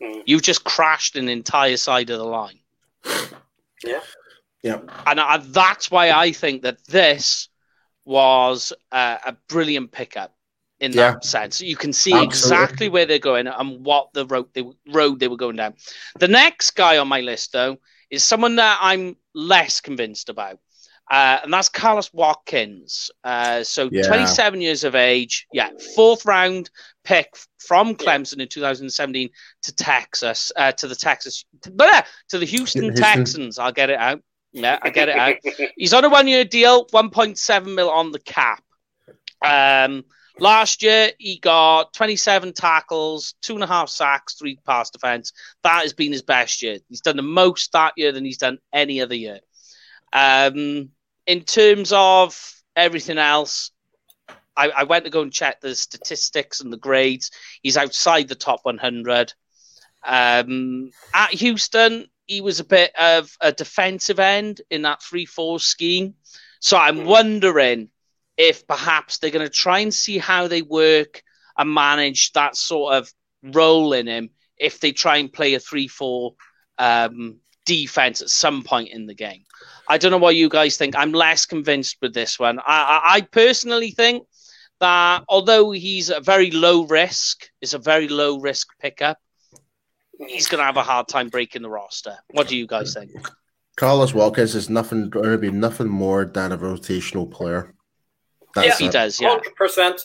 Mm. 0.01 0.23
You've 0.27 0.43
just 0.43 0.65
crashed 0.65 1.17
an 1.17 1.29
entire 1.29 1.77
side 1.79 2.11
of 2.11 2.19
the 2.19 2.25
line. 2.25 2.59
yeah, 3.85 4.01
Yeah, 4.63 4.81
And 5.07 5.19
I, 5.21 5.39
that's 5.39 5.91
why 5.91 6.11
I 6.11 6.33
think 6.33 6.63
that 6.63 6.85
this 6.87 7.49
was 8.05 8.73
uh, 8.93 9.19
a 9.27 9.33
brilliant 9.49 9.91
pickup 9.93 10.35
in 10.81 10.93
Yeah. 10.93 11.13
that 11.13 11.25
sense. 11.25 11.61
You 11.61 11.77
can 11.77 11.93
see 11.93 12.13
Absolutely. 12.13 12.27
exactly 12.27 12.89
where 12.89 13.07
they're 13.07 13.19
going 13.19 13.47
and 13.47 13.85
what 13.85 14.13
the 14.13 14.27
road 14.27 14.49
they, 14.53 14.65
road 14.93 15.19
they 15.19 15.29
were 15.29 15.37
going 15.37 15.57
down. 15.57 15.75
The 16.21 16.29
next 16.29 16.73
guy 16.73 16.99
on 16.99 17.09
my 17.09 17.21
list, 17.23 17.53
though, 17.53 17.79
is 18.11 18.25
someone 18.25 18.57
that 18.57 18.79
I'm 18.81 19.17
less 19.35 19.81
convinced 19.81 20.29
about. 20.29 20.59
Uh, 21.09 21.39
and 21.45 21.53
that's 21.53 21.69
Carlos 21.69 22.13
Watkins. 22.13 23.11
Uh, 23.23 23.63
so 23.63 23.89
Yeah. 23.93 24.03
27 24.09 24.61
years 24.61 24.83
of 24.83 24.95
age. 24.97 25.47
Yeah, 25.53 25.71
fourth 25.95 26.25
round 26.25 26.69
pick 27.05 27.33
from 27.59 27.95
Clemson 27.95 28.41
in 28.41 28.49
2017 28.49 29.31
to 29.63 29.75
Texas, 29.75 30.51
uh, 30.57 30.73
to 30.73 30.89
the 30.89 30.97
Texas, 30.97 31.45
blah, 31.71 32.03
to 32.31 32.39
the 32.39 32.47
Houston 32.47 32.83
Houston. 32.85 33.03
Texans. 33.05 33.59
I'll 33.59 33.71
get 33.73 33.91
it 33.91 33.99
out. 33.99 34.21
Yeah, 34.53 34.79
I 34.83 34.91
get 34.91 35.09
it 35.09 35.17
out. 35.17 35.37
He's 35.77 35.95
on 35.95 36.05
a 36.05 36.09
one 36.09 36.27
year 36.27 36.45
deal, 36.45 36.87
1.7 36.87 37.75
mil 37.75 37.91
on 37.91 38.11
the 38.11 38.19
cap. 38.21 38.65
Um, 39.43 40.05
last 40.39 40.83
year, 40.83 41.11
he 41.19 41.39
got 41.39 41.93
27 41.93 42.53
tackles, 42.53 43.35
two 43.43 43.55
and 43.55 43.65
a 43.65 43.67
half 43.67 43.89
sacks, 43.89 44.35
three 44.35 44.59
pass 44.67 44.91
defense. 44.91 45.33
That 45.63 45.83
has 45.83 45.93
been 45.93 46.13
his 46.13 46.23
best 46.23 46.63
year. 46.63 46.79
He's 46.89 47.01
done 47.01 47.17
the 47.17 47.23
most 47.23 47.73
that 47.73 47.95
year 47.97 48.13
than 48.13 48.25
he's 48.25 48.39
done 48.39 48.59
any 48.73 49.01
other 49.01 49.15
year. 49.15 49.41
Um, 50.13 50.91
in 51.27 51.43
terms 51.43 51.93
of 51.95 52.63
everything 52.75 53.19
else, 53.19 53.71
I, 54.57 54.69
I 54.69 54.85
went 54.85 55.05
to 55.05 55.11
go 55.11 55.23
and 55.23 55.33
check 55.33 55.61
the 55.61 55.75
statistics 55.75 56.61
and 56.61 56.73
the 56.73 56.79
grades. 56.79 57.31
He's 57.63 57.77
outside 57.77 58.29
the 58.29 58.35
top 58.35 58.61
100. 58.63 59.35
Um, 60.05 60.91
at 61.13 61.31
Houston, 61.31 62.07
he 62.27 62.41
was 62.41 62.61
a 62.61 62.65
bit 62.65 62.93
of 62.99 63.37
a 63.41 63.53
defensive 63.53 64.19
end 64.19 64.61
in 64.71 64.83
that 64.83 65.03
3 65.03 65.27
4 65.27 65.61
scheme. 65.61 66.15
So 66.61 66.77
I'm 66.77 67.05
wondering 67.05 67.91
if 68.37 68.67
perhaps 68.67 69.19
they're 69.19 69.31
going 69.31 69.47
to 69.47 69.53
try 69.53 69.81
and 69.81 69.93
see 69.93 70.19
how 70.19 70.49
they 70.49 70.63
work 70.63 71.23
and 71.57 71.73
manage 71.73 72.33
that 72.33 72.57
sort 72.57 72.95
of 72.95 73.13
role 73.43 73.93
in 73.93 74.07
him 74.07 74.31
if 74.59 74.81
they 74.81 74.93
try 74.93 75.19
and 75.19 75.33
play 75.33 75.55
a 75.55 75.61
3 75.61 75.89
4 75.89 76.35
um, 76.79 77.41
defense 77.65 78.23
at 78.23 78.31
some 78.31 78.63
point 78.63 78.91
in 78.91 79.07
the 79.07 79.15
game. 79.15 79.45
I 79.89 79.99
don't 79.99 80.11
know 80.11 80.19
what 80.19 80.37
you 80.37 80.49
guys 80.49 80.77
think. 80.77 80.97
I'm 80.97 81.13
less 81.13 81.47
convinced 81.47 81.99
with 82.01 82.15
this 82.15 82.39
one. 82.39 82.59
I, 82.61 83.01
I, 83.05 83.21
personally 83.21 83.91
think 83.91 84.27
that 84.81 85.25
although 85.29 85.71
he's 85.71 86.11
a 86.11 86.21
very 86.21 86.51
low 86.51 86.87
risk, 86.87 87.49
it's 87.61 87.75
a 87.75 87.79
very 87.79 88.09
low 88.09 88.39
risk 88.39 88.69
pickup, 88.81 89.19
he's 90.29 90.49
going 90.49 90.61
to 90.61 90.65
have 90.65 90.77
a 90.77 90.83
hard 90.83 91.09
time 91.09 91.29
breaking 91.29 91.63
the 91.63 91.71
roster. 91.71 92.17
What 92.31 92.49
do 92.49 92.57
you 92.57 92.67
guys 92.67 92.95
think? 92.95 93.11
Carlos 93.77 94.15
Watkins 94.15 94.55
is 94.55 94.71
nothing 94.71 95.11
going 95.11 95.31
to 95.31 95.39
be 95.39 95.51
nothing 95.51 95.89
more 95.89 96.25
than 96.25 96.53
a 96.53 96.59
rotational 96.59 97.31
player. 97.31 97.75
That's 98.65 98.79
he 98.79 98.89
does, 98.89 99.21
yeah. 99.21 99.31
hundred 99.31 99.55
percent. 99.55 100.03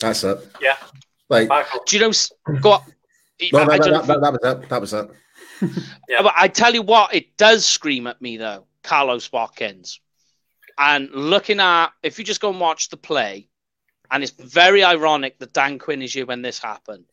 That's 0.00 0.24
it. 0.24 0.38
Yeah. 0.60 0.76
Like 1.28 1.48
Do 1.86 1.96
you 1.98 2.02
know? 2.02 2.12
Go 2.60 2.72
on. 2.72 2.80
no, 3.52 3.58
I- 3.60 3.64
no, 3.64 3.66
that, 3.66 3.80
don't 3.82 4.06
that, 4.06 4.20
that, 4.20 4.32
was 4.32 4.42
it. 4.44 4.68
That 4.68 4.80
was 4.80 4.92
it. 4.92 5.10
Yeah. 6.08 6.22
But 6.22 6.34
I 6.36 6.48
tell 6.48 6.72
you 6.72 6.82
what, 6.82 7.14
it 7.14 7.36
does 7.36 7.66
scream 7.66 8.06
at 8.06 8.22
me 8.22 8.36
though, 8.36 8.66
Carlos 8.82 9.30
Watkins. 9.32 10.00
And 10.78 11.10
looking 11.10 11.58
at, 11.58 11.88
if 12.04 12.18
you 12.18 12.24
just 12.24 12.40
go 12.40 12.50
and 12.50 12.60
watch 12.60 12.88
the 12.88 12.96
play, 12.96 13.48
and 14.10 14.22
it's 14.22 14.32
very 14.32 14.84
ironic 14.84 15.38
that 15.40 15.52
Dan 15.52 15.78
Quinn 15.78 16.02
is 16.02 16.14
here 16.14 16.26
when 16.26 16.42
this 16.42 16.60
happened, 16.60 17.04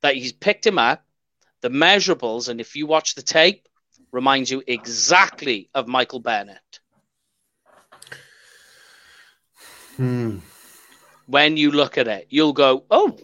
that 0.00 0.14
he's 0.14 0.32
picked 0.32 0.66
him 0.66 0.78
up, 0.78 1.04
the 1.60 1.68
measurables, 1.68 2.48
and 2.48 2.60
if 2.60 2.74
you 2.74 2.86
watch 2.86 3.14
the 3.14 3.22
tape, 3.22 3.68
reminds 4.10 4.50
you 4.50 4.62
exactly 4.66 5.68
of 5.74 5.86
Michael 5.86 6.20
Bennett. 6.20 6.80
Hmm. 9.96 10.38
When 11.26 11.56
you 11.56 11.70
look 11.70 11.96
at 11.98 12.08
it, 12.08 12.26
you'll 12.30 12.52
go, 12.52 12.84
oh, 12.90 13.16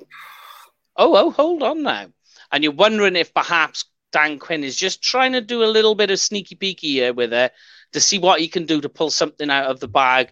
oh, 0.96 1.16
oh, 1.16 1.30
hold 1.30 1.62
on 1.62 1.82
now. 1.82 2.06
And 2.52 2.64
you're 2.64 2.72
wondering 2.72 3.16
if 3.16 3.34
perhaps 3.34 3.84
Dan 4.12 4.38
Quinn 4.38 4.64
is 4.64 4.76
just 4.76 5.02
trying 5.02 5.32
to 5.32 5.40
do 5.40 5.62
a 5.62 5.66
little 5.66 5.94
bit 5.94 6.10
of 6.10 6.18
sneaky 6.18 6.56
peeky 6.56 6.92
here 6.94 7.12
with 7.12 7.32
it 7.32 7.52
to 7.92 8.00
see 8.00 8.18
what 8.18 8.40
he 8.40 8.48
can 8.48 8.66
do 8.66 8.80
to 8.80 8.88
pull 8.88 9.10
something 9.10 9.50
out 9.50 9.66
of 9.66 9.80
the 9.80 9.88
bag 9.88 10.30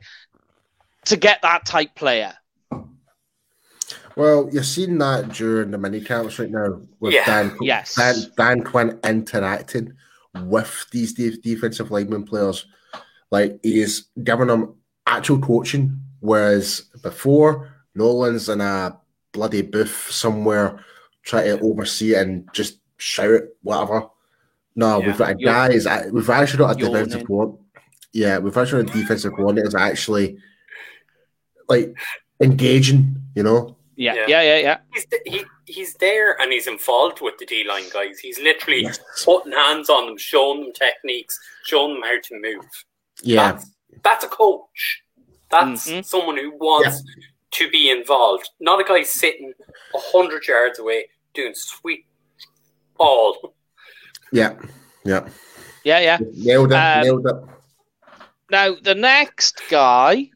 to 1.06 1.16
get 1.16 1.42
that 1.42 1.64
type 1.66 1.94
player. 1.94 2.34
Well, 4.16 4.48
you're 4.52 4.64
seeing 4.64 4.98
that 4.98 5.28
during 5.28 5.70
the 5.70 5.78
mini 5.78 6.00
camps 6.00 6.38
right 6.38 6.50
now 6.50 6.82
with 6.98 7.14
Yeah. 7.14 7.24
Dan, 7.24 7.56
Yes. 7.60 7.94
Dan, 7.94 8.16
Dan 8.36 8.64
Quinn 8.64 8.98
interacting 9.04 9.92
with 10.42 10.86
these 10.90 11.12
defensive 11.14 11.90
lineman 11.90 12.24
players. 12.24 12.66
Like 13.30 13.60
he 13.62 13.80
is 13.80 14.06
giving 14.22 14.48
them 14.48 14.74
actual 15.06 15.38
coaching, 15.38 16.00
whereas 16.20 16.82
before 17.02 17.72
Nolan's 17.94 18.48
in 18.48 18.60
a 18.60 18.98
bloody 19.32 19.62
booth 19.62 20.10
somewhere 20.10 20.84
trying 21.22 21.44
to 21.56 21.60
oversee 21.62 22.14
it 22.14 22.26
and 22.26 22.48
just 22.52 22.80
shout 22.96 23.30
it, 23.30 23.56
whatever. 23.62 24.08
No, 24.76 25.00
Yeah. 25.00 25.06
we've 25.06 25.18
got 25.18 25.30
a 25.30 25.36
You're- 25.38 25.52
guy. 25.52 26.08
We've 26.10 26.30
actually 26.30 26.58
got 26.58 26.76
a 26.76 26.80
Yawning. 26.80 26.92
defensive 27.04 27.26
coordinator. 27.26 27.64
Yeah, 28.12 28.38
we've 28.38 28.56
actually 28.56 28.84
got 28.84 28.94
a 28.94 28.98
defensive 29.00 29.32
coordinator 29.34 29.68
is 29.68 29.74
actually 29.74 30.38
like 31.68 31.94
engaging. 32.40 33.14
You 33.34 33.42
know, 33.44 33.76
Yeah, 33.96 34.14
Yeah. 34.14 34.24
yeah, 34.28 34.42
yeah, 34.42 34.58
yeah. 34.58 34.78
He's 34.94 35.06
he, 35.26 35.44
he's 35.66 35.94
there 35.94 36.40
and 36.40 36.52
he's 36.52 36.66
involved 36.68 37.20
with 37.20 37.36
the 37.38 37.46
D 37.46 37.64
line 37.68 37.88
guys. 37.92 38.18
He's 38.20 38.38
literally 38.40 38.82
Yes. 38.82 38.98
putting 39.24 39.52
hands 39.52 39.90
on 39.90 40.06
them, 40.06 40.16
showing 40.16 40.62
them 40.62 40.72
techniques, 40.72 41.38
showing 41.64 41.94
them 41.94 42.02
how 42.04 42.18
to 42.20 42.40
move. 42.40 42.64
yeah. 43.22 43.52
That's, 43.52 43.70
that's 44.04 44.24
a 44.24 44.28
coach. 44.28 45.02
That's 45.50 45.88
Mhm. 45.88 46.04
someone 46.04 46.36
who 46.36 46.52
wants 46.56 47.02
to 47.52 47.70
be 47.70 47.90
involved, 47.90 48.50
not 48.60 48.80
a 48.80 48.84
guy 48.84 49.02
sitting 49.02 49.54
a 49.94 49.98
hundred 49.98 50.46
yards 50.46 50.78
away 50.78 51.08
doing 51.34 51.54
sweet 51.54 52.04
all. 52.98 53.54
Yeah, 54.32 54.56
yeah, 55.04 55.28
Yeah, 55.84 56.00
yeah. 56.00 56.18
nailed 56.34 56.72
it, 56.72 56.76
Um, 56.76 57.02
nailed 57.02 57.26
it. 57.26 57.36
Now, 58.50 58.74
the 58.74 58.94
next 58.94 59.62
guy, 59.68 60.30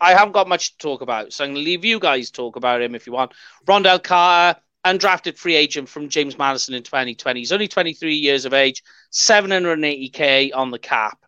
I 0.00 0.12
haven't 0.14 0.32
got 0.32 0.48
much 0.48 0.72
to 0.72 0.78
talk 0.78 1.00
about, 1.02 1.32
so 1.32 1.44
I'm 1.44 1.52
going 1.52 1.64
to 1.64 1.70
leave 1.70 1.84
you 1.84 1.98
guys 1.98 2.30
talk 2.30 2.56
about 2.56 2.82
him 2.82 2.94
if 2.94 3.06
you 3.06 3.12
want. 3.12 3.32
Ron'Dell 3.66 4.02
Carter, 4.02 4.60
undrafted 4.84 5.38
free 5.38 5.54
agent 5.54 5.88
from 5.88 6.08
James 6.08 6.36
Madison 6.36 6.74
in 6.74 6.82
2020. 6.82 7.40
He's 7.40 7.52
only 7.52 7.68
23 7.68 8.14
years 8.14 8.44
of 8.44 8.52
age, 8.52 8.82
780k 9.12 10.52
on 10.52 10.70
the 10.70 10.78
cap. 10.78 11.23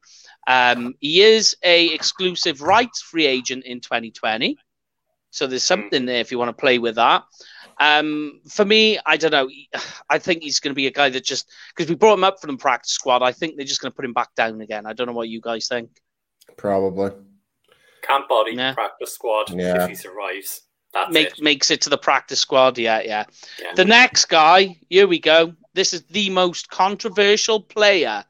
Um, 0.47 0.95
he 1.01 1.23
is 1.23 1.57
a 1.65 1.87
exclusive 1.93 2.63
rights 2.63 3.03
free 3.03 3.27
agent 3.27 3.65
in 3.65 3.81
2020, 3.81 4.57
so 5.31 5.47
there's 5.47 5.65
something 5.65 6.07
there 6.07 6.21
if 6.21 6.31
you 6.31 6.39
want 6.39 6.49
to 6.57 6.61
play 6.61 6.79
with 6.79 6.95
that. 6.97 7.25
Um, 7.79 8.41
for 8.49 8.65
me, 8.65 8.99
I 9.05 9.17
don't 9.17 9.33
know. 9.33 9.49
I 10.11 10.19
think 10.19 10.43
he's 10.43 10.61
going 10.61 10.71
to 10.71 10.77
be 10.77 10.87
a 10.87 10.91
guy 10.93 11.11
that 11.11 11.25
just 11.25 11.51
because 11.75 11.89
we 11.89 11.97
brought 11.97 12.15
him 12.15 12.25
up 12.25 12.41
from 12.41 12.53
the 12.53 12.57
practice 12.59 12.93
squad. 12.93 13.23
I 13.23 13.33
think 13.33 13.57
they're 13.57 13.67
just 13.67 13.81
going 13.81 13.93
to 13.93 13.97
put 13.97 14.05
him 14.05 14.13
back 14.13 14.35
down 14.35 14.61
again. 14.61 14.87
I 14.87 14.93
don't 14.93 15.07
know 15.07 15.13
what 15.13 15.29
you 15.29 15.41
guys 15.41 15.69
think. 15.69 15.91
Probably. 16.57 17.11
Camp 18.03 18.29
body, 18.29 18.53
Yeah. 18.55 18.73
practice 18.73 19.13
squad 19.13 19.51
Yeah. 19.51 19.83
if 19.85 19.89
he 19.91 19.95
survives. 19.97 20.63
That's 20.95 21.13
Make, 21.13 21.27
it. 21.39 21.43
makes 21.43 21.71
it 21.71 21.83
to 21.83 21.91
the 21.91 21.99
practice 21.99 22.41
squad. 22.41 22.79
Yeah, 22.79 23.03
yeah. 23.03 23.25
Yeah. 23.61 23.75
The 23.75 23.85
next 23.85 24.27
guy, 24.27 24.79
here 24.89 25.07
we 25.09 25.19
go. 25.19 25.55
This 25.75 25.93
is 25.93 26.05
the 26.05 26.31
most 26.31 26.71
controversial 26.71 27.61
player 27.61 28.25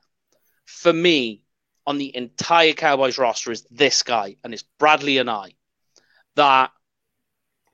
for 0.64 0.93
me 0.93 1.43
on 1.87 1.99
the 1.99 2.14
entire 2.16 2.72
Cowboys 2.72 3.18
roster 3.18 3.53
is 3.53 3.62
this 3.70 4.03
guy, 4.03 4.37
and 4.43 4.53
it's 4.53 4.64
Bradlee 4.80 5.22
Anae. 5.22 5.55
That 6.34 6.70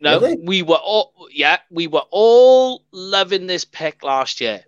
no, 0.00 0.20
Really? 0.20 0.36
we 0.42 0.62
were 0.62 0.76
all 0.76 1.12
yeah, 1.30 1.58
we 1.70 1.86
were 1.86 2.04
all 2.10 2.84
loving 2.92 3.46
this 3.46 3.64
pick 3.64 4.02
last 4.02 4.40
year. 4.40 4.64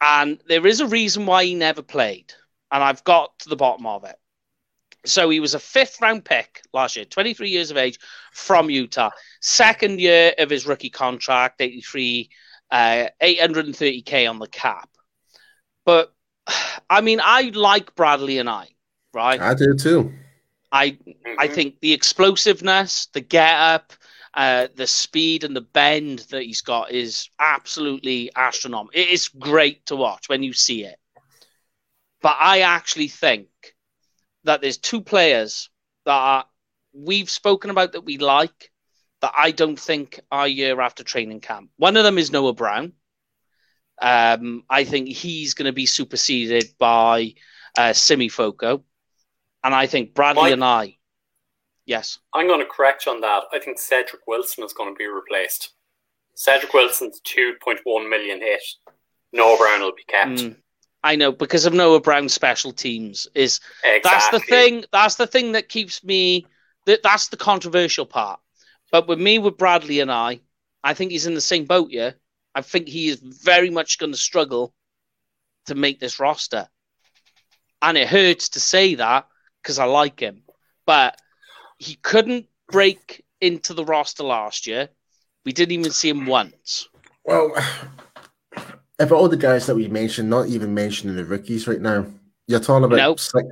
And 0.00 0.40
there 0.46 0.66
is 0.66 0.80
a 0.80 0.86
reason 0.86 1.26
why 1.26 1.44
he 1.44 1.54
never 1.54 1.82
played. 1.82 2.32
And 2.70 2.82
I've 2.82 3.02
got 3.04 3.38
to 3.40 3.48
the 3.48 3.56
bottom 3.56 3.86
of 3.86 4.04
it. 4.04 4.16
So 5.06 5.30
he 5.30 5.40
was 5.40 5.54
a 5.54 5.58
fifth 5.58 6.00
round 6.00 6.24
pick 6.24 6.62
last 6.72 6.96
year, 6.96 7.04
23 7.04 7.48
years 7.50 7.70
of 7.70 7.76
age 7.76 7.98
from 8.32 8.70
Utah. 8.70 9.10
Second 9.40 10.00
year 10.00 10.34
of 10.38 10.50
his 10.50 10.66
rookie 10.66 10.90
contract, 10.90 11.60
83, 11.60 12.30
uh, 12.70 13.06
830K 13.22 14.28
on 14.28 14.38
the 14.38 14.48
cap. 14.48 14.90
But 15.84 16.12
I 16.90 17.00
mean, 17.00 17.20
I 17.22 17.50
like 17.54 17.94
Bradlee 17.94 18.42
Anae, 18.42 18.68
right? 19.12 19.40
I 19.40 19.54
do 19.54 19.74
too. 19.74 20.12
I 20.70 20.90
mm-hmm. 20.90 21.32
I 21.38 21.48
think 21.48 21.80
the 21.80 21.92
explosiveness, 21.92 23.06
the 23.12 23.20
get 23.20 23.54
up, 23.54 23.92
uh, 24.34 24.68
the 24.74 24.86
speed 24.86 25.44
and 25.44 25.56
the 25.56 25.60
bend 25.60 26.20
that 26.30 26.42
he's 26.42 26.60
got 26.60 26.92
is 26.92 27.30
absolutely 27.38 28.30
astronomical. 28.36 29.00
It 29.00 29.08
is 29.08 29.28
great 29.28 29.86
to 29.86 29.96
watch 29.96 30.28
when 30.28 30.42
you 30.42 30.52
see 30.52 30.84
it. 30.84 30.98
But 32.20 32.36
I 32.38 32.60
actually 32.60 33.08
think 33.08 33.48
that 34.44 34.60
there's 34.60 34.78
two 34.78 35.00
players 35.00 35.70
that 36.04 36.12
are, 36.12 36.44
we've 36.92 37.30
spoken 37.30 37.70
about 37.70 37.92
that 37.92 38.04
we 38.04 38.18
like 38.18 38.70
that 39.20 39.32
I 39.36 39.50
don't 39.50 39.78
think 39.78 40.20
are 40.30 40.48
year 40.48 40.80
after 40.80 41.04
training 41.04 41.40
camp. 41.40 41.70
One 41.76 41.96
of 41.96 42.04
them 42.04 42.18
is 42.18 42.30
Noah 42.30 42.54
Brown. 42.54 42.92
Um, 44.00 44.62
I 44.70 44.84
think 44.84 45.08
he's 45.08 45.54
going 45.54 45.66
to 45.66 45.72
be 45.72 45.86
superseded 45.86 46.74
by 46.78 47.34
uh, 47.76 47.92
Simi 47.92 48.28
Fehoko. 48.28 48.82
And 49.64 49.74
I 49.74 49.86
think 49.86 50.14
Bradlee 50.14 50.54
Anae, 50.54 50.98
Yes. 51.88 52.18
I'm 52.34 52.46
going 52.46 52.60
to 52.60 52.66
correct 52.66 53.06
you 53.06 53.12
on 53.12 53.22
that. 53.22 53.44
I 53.50 53.58
think 53.58 53.78
Cedric 53.78 54.26
Wilson 54.26 54.62
is 54.62 54.74
going 54.74 54.94
to 54.94 54.98
be 54.98 55.06
replaced. 55.06 55.70
Cedric 56.34 56.74
Wilson's 56.74 57.18
2.1 57.22 58.10
million 58.10 58.40
hit. 58.40 58.62
Noah 59.32 59.56
Brown 59.56 59.80
will 59.80 59.94
be 59.96 60.04
kept. 60.06 60.32
Mm, 60.32 60.56
I 61.02 61.16
know 61.16 61.32
because 61.32 61.64
of 61.64 61.72
Noah 61.72 62.02
Brown's 62.02 62.34
special 62.34 62.72
teams 62.72 63.26
is 63.34 63.60
exactly. 63.82 64.00
that's 64.04 64.28
the 64.30 64.40
thing. 64.40 64.84
That's 64.92 65.14
the 65.14 65.26
thing 65.26 65.52
that 65.52 65.70
keeps 65.70 66.04
me. 66.04 66.46
That 66.84 67.02
that's 67.02 67.28
the 67.28 67.38
controversial 67.38 68.04
part. 68.04 68.38
But 68.92 69.08
with 69.08 69.18
me, 69.18 69.38
with 69.38 69.56
Bradlee 69.56 70.04
Anae, 70.04 70.40
I 70.84 70.92
think 70.92 71.10
he's 71.10 71.26
in 71.26 71.34
the 71.34 71.40
same 71.40 71.64
boat. 71.64 71.88
Yeah, 71.90 72.12
I 72.58 72.62
think 72.62 72.88
he 72.88 73.06
is 73.06 73.20
very 73.20 73.70
much 73.70 73.98
going 73.98 74.10
to 74.10 74.18
struggle 74.18 74.74
to 75.66 75.76
make 75.76 76.00
this 76.00 76.18
roster, 76.18 76.66
and 77.80 77.96
it 77.96 78.08
hurts 78.08 78.48
to 78.50 78.60
say 78.60 78.96
that 78.96 79.28
because 79.62 79.78
I 79.78 79.84
like 79.84 80.18
him, 80.18 80.42
but 80.84 81.16
he 81.78 81.94
couldn't 81.94 82.46
break 82.68 83.24
into 83.40 83.74
the 83.74 83.84
roster 83.84 84.24
last 84.24 84.66
year. 84.66 84.88
We 85.44 85.52
didn't 85.52 85.78
even 85.78 85.92
see 85.92 86.08
him 86.08 86.26
once. 86.26 86.88
Well, 87.24 87.54
if 88.98 89.12
all 89.12 89.28
the 89.28 89.36
guys 89.36 89.66
that 89.66 89.76
we 89.76 89.86
mentioned, 89.86 90.28
not 90.28 90.48
even 90.48 90.74
mentioning 90.74 91.14
the 91.14 91.24
rookies 91.24 91.68
right 91.68 91.80
now, 91.80 92.06
you're 92.48 92.58
talking 92.58 92.86
about 92.86 92.96
nope. 92.96 93.20
six, 93.20 93.46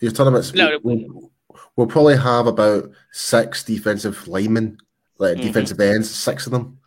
you're 0.00 0.12
talking 0.12 0.34
about 0.34 0.52
no, 0.54 0.78
we'll, 0.82 1.30
we'll, 1.74 1.86
probably 1.86 2.18
have 2.18 2.46
about 2.46 2.90
six 3.12 3.64
defensive 3.64 4.28
linemen, 4.28 4.76
like 5.16 5.38
mm-hmm. 5.38 5.46
defensive 5.46 5.80
ends, 5.80 6.10
six 6.10 6.44
of 6.44 6.52
them. 6.52 6.79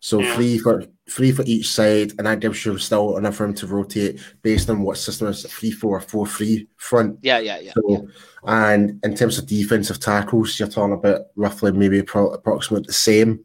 So 0.00 0.20
yeah. 0.20 0.34
three 0.34 0.58
for 0.58 0.84
three 1.10 1.30
for 1.30 1.44
each 1.46 1.68
side, 1.70 2.12
and 2.16 2.26
that 2.26 2.40
gives 2.40 2.64
you 2.64 2.78
still 2.78 3.18
enough 3.18 3.38
room 3.38 3.52
to 3.54 3.66
rotate 3.66 4.18
based 4.40 4.70
on 4.70 4.80
what 4.80 4.96
system 4.96 5.28
is 5.28 5.44
three 5.44 5.70
four 5.70 6.00
four 6.00 6.26
three 6.26 6.68
front. 6.76 7.18
Yeah, 7.20 7.38
yeah, 7.38 7.58
yeah. 7.58 7.72
So, 7.74 7.82
yeah. 7.88 7.98
and 8.44 8.98
in 9.04 9.14
terms 9.14 9.36
of 9.36 9.46
defensive 9.46 10.00
tackles, 10.00 10.58
you're 10.58 10.68
talking 10.68 10.94
about 10.94 11.26
roughly 11.36 11.72
maybe 11.72 12.02
pro- 12.02 12.30
approximately 12.30 12.86
the 12.86 12.94
same. 12.94 13.44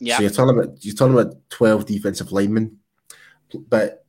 Yeah. 0.00 0.16
So 0.16 0.22
you're 0.22 0.32
talking 0.32 0.58
about 0.58 0.84
you're 0.84 0.96
talking 0.96 1.14
about 1.14 1.36
twelve 1.50 1.86
defensive 1.86 2.32
linemen, 2.32 2.78
but 3.68 4.04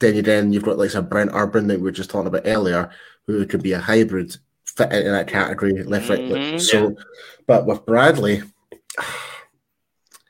then 0.00 0.16
you 0.16 0.22
then 0.22 0.52
you've 0.52 0.64
got 0.64 0.78
like 0.78 0.94
a 0.94 1.02
Brent 1.02 1.30
Urban 1.32 1.68
that 1.68 1.78
we 1.78 1.84
were 1.84 1.92
just 1.92 2.10
talking 2.10 2.26
about 2.26 2.42
earlier, 2.44 2.90
who 3.28 3.46
could 3.46 3.62
be 3.62 3.72
a 3.72 3.78
hybrid 3.78 4.36
fit 4.64 4.92
in 4.92 5.12
that 5.12 5.28
category, 5.28 5.84
left 5.84 6.08
right. 6.08 6.18
Mm-hmm. 6.18 6.58
So, 6.58 6.96
but 7.46 7.66
with 7.66 7.86
Bradley. 7.86 8.42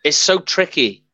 It's 0.04 0.16
so 0.16 0.38
tricky 0.38 1.05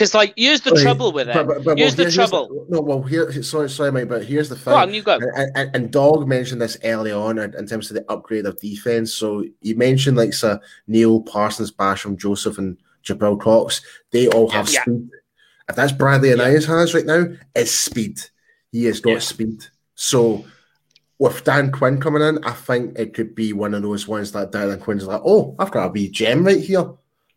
because, 0.00 0.14
like, 0.14 0.32
here's 0.34 0.62
the 0.62 0.70
trouble 0.70 1.12
with 1.12 1.28
it. 1.28 1.34
But, 1.34 1.46
but, 1.46 1.62
but, 1.62 1.78
here's 1.78 1.94
well, 1.94 2.06
the 2.06 2.10
trouble. 2.10 2.48
Here's, 2.54 2.70
no, 2.70 2.80
well, 2.80 3.02
here, 3.02 3.42
sorry, 3.42 3.68
sorry, 3.68 3.92
mate, 3.92 4.08
but 4.08 4.24
here's 4.24 4.48
the 4.48 4.56
thing. 4.56 4.72
Go 4.72 4.78
on, 4.78 4.94
you 4.94 5.02
go. 5.02 5.18
And, 5.36 5.54
and, 5.54 5.76
and 5.76 5.90
Dog 5.90 6.26
mentioned 6.26 6.62
this 6.62 6.78
early 6.84 7.12
on 7.12 7.38
in, 7.38 7.66
terms 7.66 7.90
of 7.90 7.96
the 7.96 8.10
upgrade 8.10 8.46
of 8.46 8.58
defense. 8.58 9.12
So 9.12 9.44
you 9.60 9.76
mentioned 9.76 10.16
like 10.16 10.32
so 10.32 10.58
Neil 10.86 11.20
Parsons, 11.20 11.70
Basham, 11.70 12.16
Joseph, 12.16 12.56
and 12.56 12.78
Jabril 13.04 13.38
Cox. 13.38 13.82
They 14.10 14.26
all 14.28 14.48
have 14.48 14.70
yeah. 14.70 14.80
speed. 14.80 15.10
If 15.68 15.76
that's 15.76 15.92
Bradley 15.92 16.32
and 16.32 16.40
yeah. 16.40 16.48
has 16.48 16.94
right 16.94 17.04
now, 17.04 17.26
is 17.54 17.78
speed. 17.78 18.20
He 18.72 18.86
has 18.86 19.00
got 19.00 19.10
yeah. 19.10 19.18
speed. 19.18 19.66
So 19.96 20.46
with 21.18 21.44
Dan 21.44 21.72
Quinn 21.72 22.00
coming 22.00 22.22
in, 22.22 22.42
I 22.42 22.52
think 22.52 22.98
it 22.98 23.12
could 23.12 23.34
be 23.34 23.52
one 23.52 23.74
of 23.74 23.82
those 23.82 24.08
ones 24.08 24.32
that 24.32 24.50
Dan 24.50 24.80
Quinn's 24.80 25.06
like, 25.06 25.20
oh, 25.26 25.54
I've 25.58 25.70
got 25.70 25.88
a 25.88 25.92
wee 25.92 26.08
gem 26.08 26.46
right 26.46 26.58
here. 26.58 26.90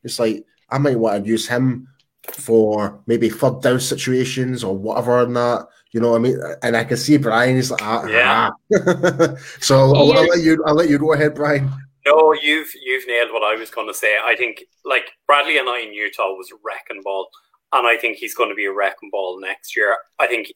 It's 0.05 0.18
like 0.18 0.45
I 0.70 0.78
might 0.78 0.97
want 0.97 1.26
to 1.26 1.30
use 1.30 1.45
him 1.45 1.89
for 2.32 3.01
maybe 3.05 3.30
third 3.30 3.61
down 3.61 3.80
situations 3.80 4.63
or 4.63 4.78
whatever 4.78 5.24
and 5.24 5.36
that. 5.36 5.67
You 5.91 5.99
know 5.99 6.11
what 6.11 6.17
I 6.17 6.19
mean? 6.19 6.39
And 6.63 6.76
I 6.76 6.84
can 6.84 6.97
see 6.97 7.17
Brian 7.17 7.55
is 7.55 7.69
like, 7.69 7.84
ah, 7.84 8.05
yeah. 8.07 8.49
Ah. 8.74 9.36
so 9.59 9.95
I'll, 9.95 10.13
I'll, 10.13 10.28
let 10.28 10.39
you. 10.39 10.63
I'll 10.65 10.74
let 10.74 10.89
you 10.89 10.97
go 10.97 11.13
ahead, 11.13 11.36
Brian. 11.36 11.71
No, 12.05 12.34
you've 12.34 12.69
you've 12.84 13.07
nailed 13.07 13.32
what 13.32 13.43
I 13.43 13.57
was 13.57 13.69
going 13.69 13.88
to 13.88 13.93
say. 13.93 14.17
I 14.24 14.36
think 14.36 14.63
like 14.84 15.11
Bradlee 15.30 15.59
Anae 15.61 15.88
in 15.88 15.93
Utah 15.93 16.34
was 16.34 16.51
a 16.51 16.55
wrecking 16.63 17.01
ball, 17.03 17.30
and 17.74 17.86
I 17.86 17.97
think 17.97 18.17
he's 18.17 18.34
going 18.34 18.49
to 18.49 18.55
be 18.55 18.65
a 18.65 18.74
wrecking 18.74 19.09
ball 19.11 19.39
next 19.39 19.76
year. 19.76 19.95
I 20.19 20.28
think 20.28 20.51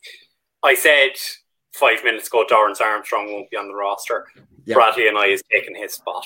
I 0.63 0.73
said 0.73 1.11
five 1.73 2.03
minutes 2.03 2.27
ago 2.27 2.45
Dorance 2.49 2.81
Armstrong 2.81 3.31
won't 3.31 3.49
be 3.49 3.57
on 3.57 3.67
the 3.67 3.75
roster. 3.75 4.25
Yep. 4.65 4.77
Anae 4.77 5.33
is 5.33 5.43
taking 5.51 5.75
his 5.75 5.93
spot. 5.93 6.25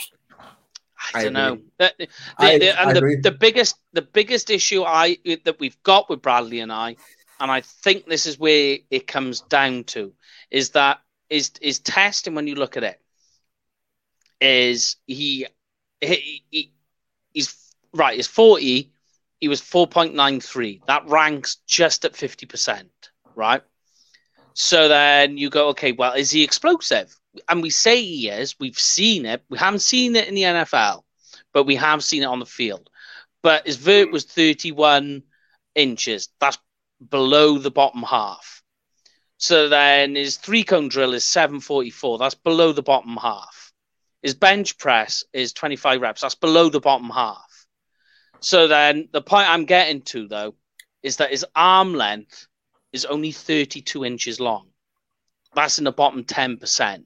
I, 1.14 1.24
don't 1.24 1.34
know. 1.34 1.60
The, 1.78 1.94
the, 1.98 2.08
I, 2.38 2.58
the, 2.60 2.82
and 2.82 2.96
the, 2.96 3.20
the 3.24 3.32
biggest 3.32 3.76
the 3.94 4.02
biggest 4.02 4.50
issue 4.50 4.84
I 4.84 5.18
that 5.46 5.60
we've 5.60 5.82
got 5.84 6.10
with 6.10 6.22
Bradlee 6.22 6.64
Anae, 6.66 6.98
and 7.40 7.52
I 7.52 7.62
think 7.62 8.06
this 8.06 8.26
is 8.26 8.40
where 8.40 8.78
it 8.90 9.08
comes 9.08 9.42
down 9.42 9.84
to, 9.86 10.14
is 10.50 10.72
that 10.72 11.02
is 11.30 11.52
is 11.62 11.80
testing 11.80 12.36
when 12.36 12.48
you 12.48 12.56
look 12.56 12.78
at 12.78 12.84
it. 12.84 13.00
Is 14.40 14.98
he, 15.06 15.46
he, 16.02 16.44
he 16.50 16.74
he's 17.34 17.74
right? 17.94 18.16
He's 18.16 18.28
forty. 18.28 18.92
He 19.40 19.48
was 19.48 19.62
four 19.62 19.88
point 19.88 20.14
nine 20.14 20.40
three. 20.40 20.82
That 20.88 21.08
ranks 21.08 21.58
just 21.68 22.06
at 22.06 22.16
fifty 22.16 22.46
percent, 22.46 23.12
right? 23.36 23.64
So 24.54 24.88
then 24.88 25.38
you 25.38 25.50
go, 25.50 25.70
okay, 25.70 25.94
well, 25.94 26.14
is 26.14 26.32
he 26.32 26.44
explosive? 26.44 27.16
And 27.48 27.62
we 27.62 27.70
say 27.70 28.02
he 28.04 28.30
is. 28.30 28.60
We've 28.60 28.80
seen 28.80 29.26
it. 29.26 29.44
We 29.50 29.58
haven't 29.58 29.80
seen 29.80 30.16
it 30.16 30.28
in 30.28 30.36
the 30.36 30.44
NFL, 30.44 31.04
but 31.54 31.66
we 31.66 31.76
have 31.76 32.04
seen 32.04 32.24
it 32.24 32.28
on 32.28 32.40
the 32.40 32.46
field. 32.46 32.90
But 33.42 33.66
his 33.66 33.78
vert 33.78 34.12
was 34.12 34.26
31 34.26 35.24
inches. 35.76 36.30
That's 36.40 36.58
below 37.10 37.58
the 37.58 37.72
bottom 37.72 38.04
half. 38.04 38.62
So 39.38 39.70
then 39.70 40.16
his 40.16 40.38
three 40.38 40.64
cone 40.64 40.88
drill 40.88 41.14
is 41.14 41.24
744. 41.24 42.20
That's 42.20 42.36
below 42.36 42.74
the 42.74 42.84
bottom 42.84 43.18
half. 43.18 43.74
His 44.22 44.36
bench 44.36 44.78
press 44.78 45.24
is 45.34 45.54
25 45.54 46.00
reps. 46.00 46.22
That's 46.22 46.36
below 46.36 46.70
the 46.70 46.80
bottom 46.80 47.10
half. 47.10 47.66
So 48.40 48.68
then 48.68 49.10
the 49.12 49.22
point 49.22 49.50
I'm 49.50 49.66
getting 49.66 50.02
to, 50.04 50.28
though, 50.28 50.56
is 51.02 51.18
that 51.18 51.32
his 51.32 51.46
arm 51.56 51.94
length 51.96 52.48
is 52.94 53.06
only 53.06 53.32
32 53.32 54.06
inches 54.06 54.40
long. 54.40 54.68
That's 55.56 55.80
in 55.80 55.86
the 55.86 55.92
bottom 55.92 56.24
10%. 56.24 57.04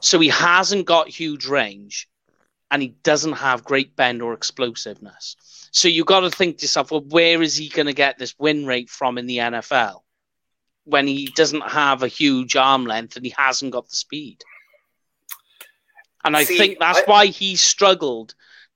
So 0.00 0.18
he 0.20 0.28
hasn't 0.28 0.86
got 0.86 1.08
huge 1.08 1.46
range 1.46 2.08
and 2.70 2.82
he 2.82 2.88
doesn't 3.02 3.34
have 3.34 3.64
great 3.64 3.94
bend 3.96 4.22
or 4.22 4.32
explosiveness. 4.32 5.36
So 5.70 5.88
you've 5.88 6.06
got 6.06 6.20
to 6.20 6.30
think 6.30 6.58
to 6.58 6.64
yourself, 6.64 6.90
well, 6.90 7.00
where 7.00 7.42
is 7.42 7.56
he 7.56 7.68
going 7.68 7.86
to 7.86 7.92
get 7.92 8.18
this 8.18 8.34
win 8.38 8.66
rate 8.66 8.90
from 8.90 9.18
in 9.18 9.26
the 9.26 9.38
NFL 9.38 10.00
when 10.84 11.06
he 11.06 11.26
doesn't 11.34 11.68
have 11.68 12.02
a 12.02 12.08
huge 12.08 12.56
arm 12.56 12.84
length 12.84 13.16
and 13.16 13.24
he 13.24 13.34
hasn't 13.36 13.72
got 13.72 13.88
the 13.88 13.96
speed? 13.96 14.42
And 16.24 16.36
I 16.36 16.44
See, 16.44 16.56
think 16.56 16.78
that's 16.78 17.00
I... 17.00 17.04
why 17.06 17.26
he 17.26 17.56
struggled 17.56 18.34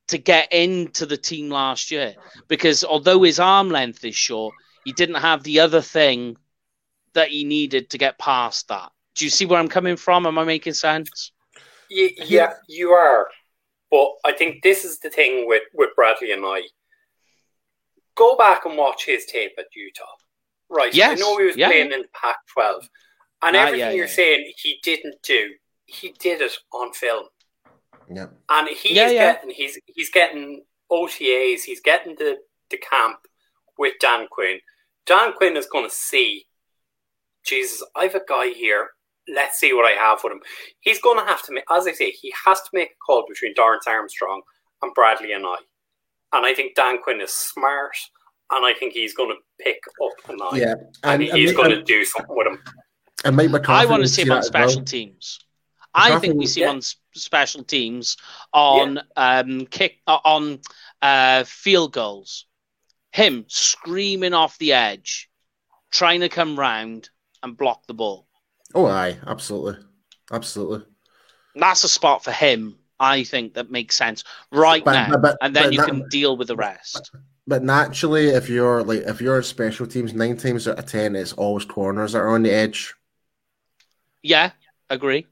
to 0.09 0.19
get 0.19 0.53
into 0.53 1.07
the 1.07 1.17
team 1.17 1.51
last 1.51 1.91
year 1.91 2.15
because 2.47 2.83
although 2.83 3.23
his 3.23 3.39
arm 3.39 3.69
length 3.69 4.05
is 4.05 4.17
short, 4.17 4.55
he 4.85 4.93
didn't 4.93 5.17
have 5.17 5.43
the 5.43 5.61
other 5.61 5.81
thing 5.81 6.37
that 7.15 7.29
he 7.29 7.45
needed 7.45 7.91
to 7.91 7.99
get 7.99 8.19
past 8.19 8.69
that. 8.69 8.91
Do 9.19 9.25
you 9.25 9.31
see 9.31 9.47
where 9.47 9.59
I'm 9.59 9.69
coming 9.69 9.97
from? 9.97 10.27
Am 10.27 10.39
I 10.39 10.45
making 10.45 10.75
sense? 10.75 11.33
Yeah, 11.91 12.09
yeah, 12.25 12.53
you 12.69 12.91
are. 12.91 13.29
But 13.91 14.11
I 14.25 14.33
think 14.33 14.63
this 14.63 14.85
is 14.85 15.01
the 15.01 15.11
thing 15.11 15.49
with, 15.49 15.63
with 15.75 15.91
Bradlee 15.99 16.37
Anae. 16.37 16.63
Go 18.15 18.37
back 18.37 18.65
and 18.65 18.77
watch 18.77 19.07
his 19.07 19.27
tape 19.27 19.53
at 19.59 19.67
Utah. 19.75 20.05
Right. 20.71 20.95
Yes. 20.95 21.19
I 21.19 21.21
know 21.21 21.37
he 21.37 21.47
was 21.47 21.57
yeah. 21.57 21.67
playing 21.67 21.93
in 21.93 22.05
Pac 22.15 22.37
12. 22.53 22.89
And 23.43 23.57
ah, 23.57 23.61
everything 23.61 23.81
yeah, 23.81 23.91
you're 23.91 24.05
yeah. 24.05 24.13
saying 24.13 24.53
he 24.57 24.79
didn't 24.85 25.17
do, 25.25 25.49
he 25.87 26.15
did 26.21 26.41
it 26.41 26.53
on 26.73 26.93
film. 26.93 27.25
Yeah. 28.09 28.27
And 28.49 28.69
he's 28.69 28.95
getting 28.95 29.51
he's 29.51 29.79
he's 29.87 30.11
getting 30.11 30.63
OTAs, 30.91 31.63
he's 31.63 31.81
getting 31.81 32.15
the, 32.17 32.39
the 32.71 32.79
camp 32.79 33.19
with 33.77 33.95
Dan 34.01 34.27
Quinn. 34.31 34.61
Dan 35.07 35.33
Quinn 35.33 35.57
is 35.57 35.67
gonna 35.67 35.91
see 35.91 36.47
Jesus, 37.45 37.83
I've 37.97 38.15
a 38.15 38.21
guy 38.29 38.49
here. 38.49 38.91
Let's 39.35 39.59
see 39.59 39.73
what 39.73 39.85
I 39.85 39.95
have 39.97 40.21
with 40.23 40.33
him. 40.33 40.41
He's 40.81 41.01
going 41.01 41.19
to 41.19 41.25
have 41.25 41.43
to 41.45 41.53
make, 41.53 41.65
as 41.71 41.87
I 41.87 41.93
say, 41.93 42.11
he 42.11 42.33
has 42.47 42.61
to 42.61 42.71
make 42.73 42.91
a 42.91 42.99
call 43.05 43.25
between 43.29 43.55
Dorance 43.55 43.87
Armstrong 43.87 44.43
and 44.83 44.95
Bradlee 44.95 45.37
Anae. 45.37 45.57
And 46.33 46.47
I 46.47 46.55
think 46.55 46.75
Dan 46.75 46.99
Quinn 47.03 47.21
is 47.21 47.33
smart, 47.33 47.97
and 48.51 48.65
I 48.65 48.73
think 48.75 48.93
he's 48.93 49.15
going 49.15 49.31
to 49.31 49.65
pick 49.65 49.81
up 50.03 50.35
Anae. 50.35 50.59
Yeah, 50.59 50.75
and, 51.03 51.23
and, 51.23 51.23
he's 51.23 51.51
and, 51.51 51.57
going 51.57 51.71
to 51.71 51.83
do 51.83 52.05
something 52.05 52.37
with 52.37 52.47
him. 52.47 52.63
and 53.25 53.37
Mike 53.37 53.69
I 53.69 53.87
want 53.87 54.03
to 54.03 54.09
see 54.09 54.23
him 54.23 54.33
on 54.33 54.39
as 54.39 54.51
well. 54.53 54.69
special 54.69 54.85
teams. 54.85 55.41
I 55.95 56.19
think 56.19 56.37
we 56.37 56.47
see 56.47 56.63
him 56.63 56.77
on 56.77 56.81
special 57.15 57.65
teams 57.65 58.17
on 58.53 59.01
um, 59.17 59.67
kick 59.67 60.01
uh, 60.07 60.19
on 60.25 60.61
uh, 61.03 61.45
field 61.45 61.93
goals. 61.93 62.47
Him 63.13 63.47
screaming 63.49 64.35
off 64.35 64.59
the 64.59 64.75
edge, 64.75 65.29
trying 65.91 66.21
to 66.21 66.29
come 66.29 66.59
round 66.59 67.11
and 67.43 67.57
block 67.57 67.87
the 67.87 67.95
ball. 67.95 68.28
Oh, 68.75 68.87
aye, 68.87 69.17
absolutely, 69.27 69.83
absolutely. 70.33 70.87
That's 71.55 71.85
a 71.85 71.89
spot 71.89 72.23
for 72.25 72.33
him. 72.33 72.77
I 73.01 73.23
think 73.25 73.55
that 73.55 73.71
makes 73.71 73.97
sense 73.97 74.25
right 74.53 74.85
But- 74.85 74.93
now, 74.93 75.11
but- 75.13 75.23
but- 75.23 75.39
and 75.41 75.55
then 75.55 75.73
you 75.73 75.79
that- 75.79 75.89
can 75.89 76.09
deal 76.09 76.37
with 76.37 76.49
the 76.49 76.57
rest. 76.57 77.11
But 77.47 77.63
naturally, 77.63 78.29
if 78.29 78.49
you're 78.51 78.83
like 78.83 79.03
if 79.03 79.21
you're 79.23 79.43
special 79.43 79.87
teams, 79.87 80.13
nine 80.13 80.37
times 80.37 80.69
out 80.69 80.79
of 80.79 80.85
ten, 80.87 81.17
it's 81.17 81.33
always 81.33 81.65
corners 81.65 82.13
that 82.13 82.19
are 82.19 82.29
on 82.29 82.43
the 82.43 82.51
edge. 82.53 82.95
Yeah, 84.23 84.51
agree. 84.91 85.27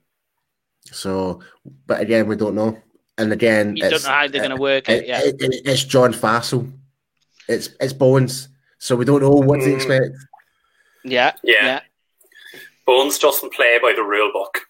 So, 0.92 1.40
but 1.86 2.00
again, 2.00 2.26
we 2.26 2.36
don't 2.36 2.54
know. 2.54 2.80
And 3.18 3.32
again, 3.32 3.76
You 3.76 3.90
don't 3.90 4.02
know 4.02 4.08
how 4.10 4.28
they're 4.28 4.40
going 4.40 4.50
to 4.54 4.60
work 4.60 4.88
it. 4.88 5.02
it- 5.02 5.08
Yeah, 5.08 5.20
it- 5.20 5.36
it- 5.42 5.62
it's 5.66 5.84
John 5.84 6.12
Fassel. 6.14 6.72
It's 7.48 7.70
it's 7.80 7.92
Bones. 7.92 8.48
So 8.78 8.94
we 8.96 9.04
don't 9.04 9.20
know 9.20 9.30
what 9.30 9.60
to 9.60 9.66
Mm. 9.66 9.74
expect. 9.74 10.16
yeah, 11.04 11.32
Yeah. 11.42 11.54
yeah. 11.64 11.80
Bones 12.86 13.18
doesn't 13.18 13.52
play 13.52 13.78
by 13.82 13.92
the 13.94 14.02
rule 14.02 14.30
book. 14.32 14.60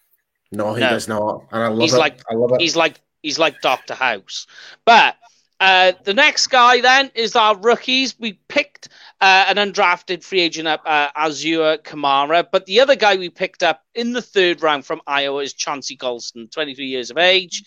No, 0.51 0.73
he 0.73 0.81
No. 0.81 0.89
does 0.89 1.07
not. 1.07 1.45
And 1.51 1.63
I 1.63 1.67
love 1.67 1.79
He's 1.81 1.93
it. 1.93 1.97
like- 1.99 2.21
I 2.29 2.33
love 2.35 2.51
it. 2.53 2.61
He's 2.61 2.75
like 2.75 2.99
he's 3.23 3.39
like 3.39 3.61
Doctor 3.61 3.93
House. 3.93 4.47
But 4.85 5.15
uh, 5.59 5.93
the 6.03 6.13
next 6.13 6.47
guy 6.47 6.81
then 6.81 7.11
is 7.15 7.35
our 7.35 7.57
rookies. 7.57 8.17
We 8.19 8.33
picked 8.47 8.89
uh, 9.19 9.45
an 9.47 9.55
undrafted 9.57 10.23
free 10.23 10.41
agent 10.41 10.67
up, 10.67 10.81
uh, 10.85 11.09
Azur 11.13 11.79
Kamara, 11.79 12.45
but 12.51 12.65
the 12.67 12.79
other 12.79 12.95
guy 12.95 13.15
we 13.17 13.29
picked 13.29 13.63
up 13.63 13.81
in 13.95 14.13
the 14.13 14.21
third 14.21 14.61
round 14.61 14.85
from 14.85 15.01
Iowa 15.07 15.41
is 15.41 15.53
Chauncey 15.53 15.97
Golston, 15.97 16.49
23 16.51 16.85
years 16.85 17.09
of 17.09 17.17
age. 17.17 17.63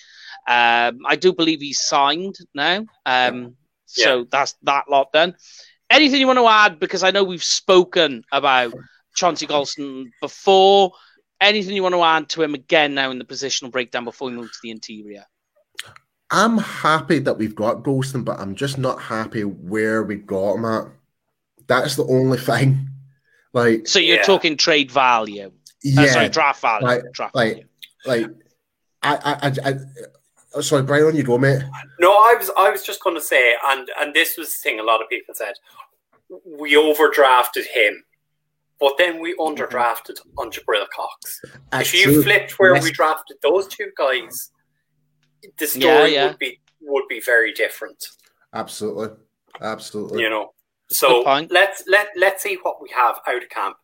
Um, 0.46 1.01
I 1.07 1.16
do 1.16 1.32
believe 1.32 1.61
he's 1.61 1.80
signed 1.80 2.36
now. 2.55 2.86
Um, 3.05 3.57
So 3.86 4.24
that's 4.30 4.55
that 4.62 4.88
lot 4.88 5.12
done. 5.12 5.34
Anything 5.90 6.20
you 6.20 6.28
want 6.28 6.38
to 6.38 6.46
add? 6.46 6.78
Because 6.78 7.03
I 7.03 7.11
know 7.11 7.24
we've 7.24 7.42
spoken 7.42 8.22
about 8.30 8.72
Chauncey 9.14 9.46
Golston 9.46 10.11
before. 10.20 10.92
Anything 11.40 11.74
you 11.74 11.82
want 11.82 11.94
to 11.94 12.02
add 12.02 12.28
to 12.30 12.42
him 12.42 12.54
again 12.54 12.94
now 12.94 13.11
in 13.11 13.18
the 13.18 13.24
positional 13.24 13.70
breakdown 13.70 14.04
before 14.04 14.28
we 14.28 14.36
move 14.36 14.50
to 14.52 14.58
the 14.62 14.70
interior? 14.70 15.24
I'm 16.30 16.58
happy 16.58 17.18
that 17.20 17.38
we've 17.38 17.54
got 17.54 17.82
Golston, 17.82 18.24
but 18.24 18.38
I'm 18.38 18.54
just 18.54 18.78
not 18.78 19.00
happy 19.00 19.42
where 19.44 20.02
we 20.02 20.16
got 20.16 20.54
him 20.56 20.64
at. 20.64 20.84
That's 21.66 21.96
the 21.96 22.04
only 22.04 22.38
thing. 22.50 22.88
Like, 23.52 23.88
So 23.88 23.98
you're 23.98 24.18
Yeah. 24.18 24.22
talking 24.22 24.56
trade 24.56 24.90
value. 24.90 25.46
Uh, 25.46 25.50
yeah, 25.82 26.06
sorry, 26.12 26.28
draft 26.28 26.61
value. 26.61 26.86
Like- 26.86 27.02
draft 27.12 27.34
like- 27.34 27.52
value. 28.06 28.26
like 28.26 28.26
I, 29.02 29.14
I, 29.16 29.48
I, 29.48 29.70
I 29.70 29.74
oh, 30.54 30.61
sorry, 30.61 30.82
Brian, 30.82 31.16
you 31.16 31.22
go, 31.22 31.38
mate. 31.38 31.62
No, 32.00 32.12
I 32.12 32.34
was 32.38 32.50
I 32.56 32.68
was 32.70 32.82
just 32.82 33.02
going 33.02 33.16
to 33.16 33.20
say, 33.22 33.54
and 33.66 33.88
and 33.98 34.12
this 34.12 34.36
was 34.36 34.48
the 34.50 34.56
thing 34.68 34.78
a 34.78 34.82
lot 34.82 35.00
of 35.02 35.08
people 35.08 35.34
said, 35.34 35.54
we 36.44 36.74
overdrafted 36.74 37.64
him, 37.72 38.04
but 38.81 38.95
then 38.99 39.20
we 39.20 39.35
underdrafted 39.37 40.18
on 40.39 40.51
Jabril 40.51 40.87
Cox. 40.95 41.41
That's 41.70 41.89
if 41.89 41.95
you 41.95 42.05
true. 42.05 42.22
flipped 42.22 42.59
where 42.59 42.74
Yes. 42.74 42.85
we 42.85 42.91
drafted 42.93 43.37
those 43.43 43.68
two 43.68 43.91
guys, 43.97 44.51
the 45.59 45.66
story 45.66 46.14
yeah. 46.14 46.26
would 46.28 46.39
be 46.39 46.61
would 46.83 47.07
be 47.09 47.20
very 47.20 47.53
different. 47.53 48.05
absolutely, 48.55 49.09
absolutely. 49.61 50.22
You 50.22 50.31
know. 50.31 50.53
So 50.93 51.22
let's 51.51 51.85
let 51.87 52.09
let's 52.16 52.43
see 52.43 52.59
what 52.62 52.83
we 52.83 52.89
have 52.93 53.20
out 53.28 53.43
of 53.45 53.49
camp. 53.49 53.76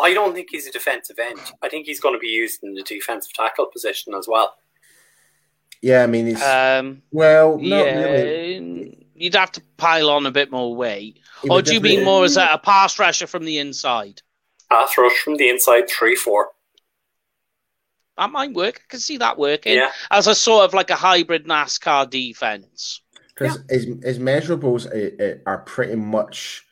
I 0.00 0.14
don't 0.14 0.34
think 0.34 0.48
he's 0.50 0.68
a 0.68 0.72
defensive 0.72 1.18
end. 1.18 1.40
I 1.62 1.68
think 1.68 1.84
he's 1.86 1.98
going 2.00 2.14
to 2.14 2.18
be 2.20 2.28
used 2.28 2.62
in 2.62 2.74
the 2.74 2.82
defensive 2.82 3.32
tackle 3.32 3.66
position 3.72 4.14
as 4.14 4.28
well. 4.28 4.54
Yeah, 5.82 6.04
I 6.04 6.06
mean, 6.06 6.26
he's 6.26 6.40
Um, 6.42 7.02
well, 7.10 7.58
not 7.58 7.84
yeah, 7.86 8.00
really. 8.02 9.06
you'd 9.14 9.34
have 9.34 9.50
to 9.52 9.62
pile 9.78 10.08
on 10.10 10.26
a 10.26 10.30
bit 10.30 10.50
more 10.52 10.74
weight. 10.76 11.18
Or 11.50 11.60
do 11.60 11.74
you 11.74 11.80
mean 11.80 12.04
more 12.04 12.24
as 12.24 12.36
a, 12.36 12.46
a 12.52 12.58
pass 12.58 12.98
rusher 13.00 13.26
from 13.26 13.44
the 13.44 13.58
inside? 13.58 14.22
Pass 14.74 14.98
rush 14.98 15.16
from 15.18 15.36
the 15.36 15.48
inside, 15.48 15.88
three 15.88 16.16
four. 16.16 16.50
That 18.18 18.32
might 18.32 18.52
work. 18.54 18.80
I 18.84 18.86
can 18.88 18.98
see 18.98 19.18
that 19.18 19.38
working 19.38 19.74
Yeah, 19.74 19.92
as 20.10 20.26
a 20.26 20.34
sort 20.34 20.64
of 20.64 20.74
like 20.74 20.90
a 20.90 20.96
hybrid 20.96 21.46
NASCAR 21.46 22.10
defense. 22.10 23.00
Because 23.28 23.60
his, 23.68 23.84
his 24.02 24.18
measurables 24.18 24.86
are, 24.86 25.42
are 25.46 25.58
pretty 25.58 25.94
much 25.94 26.64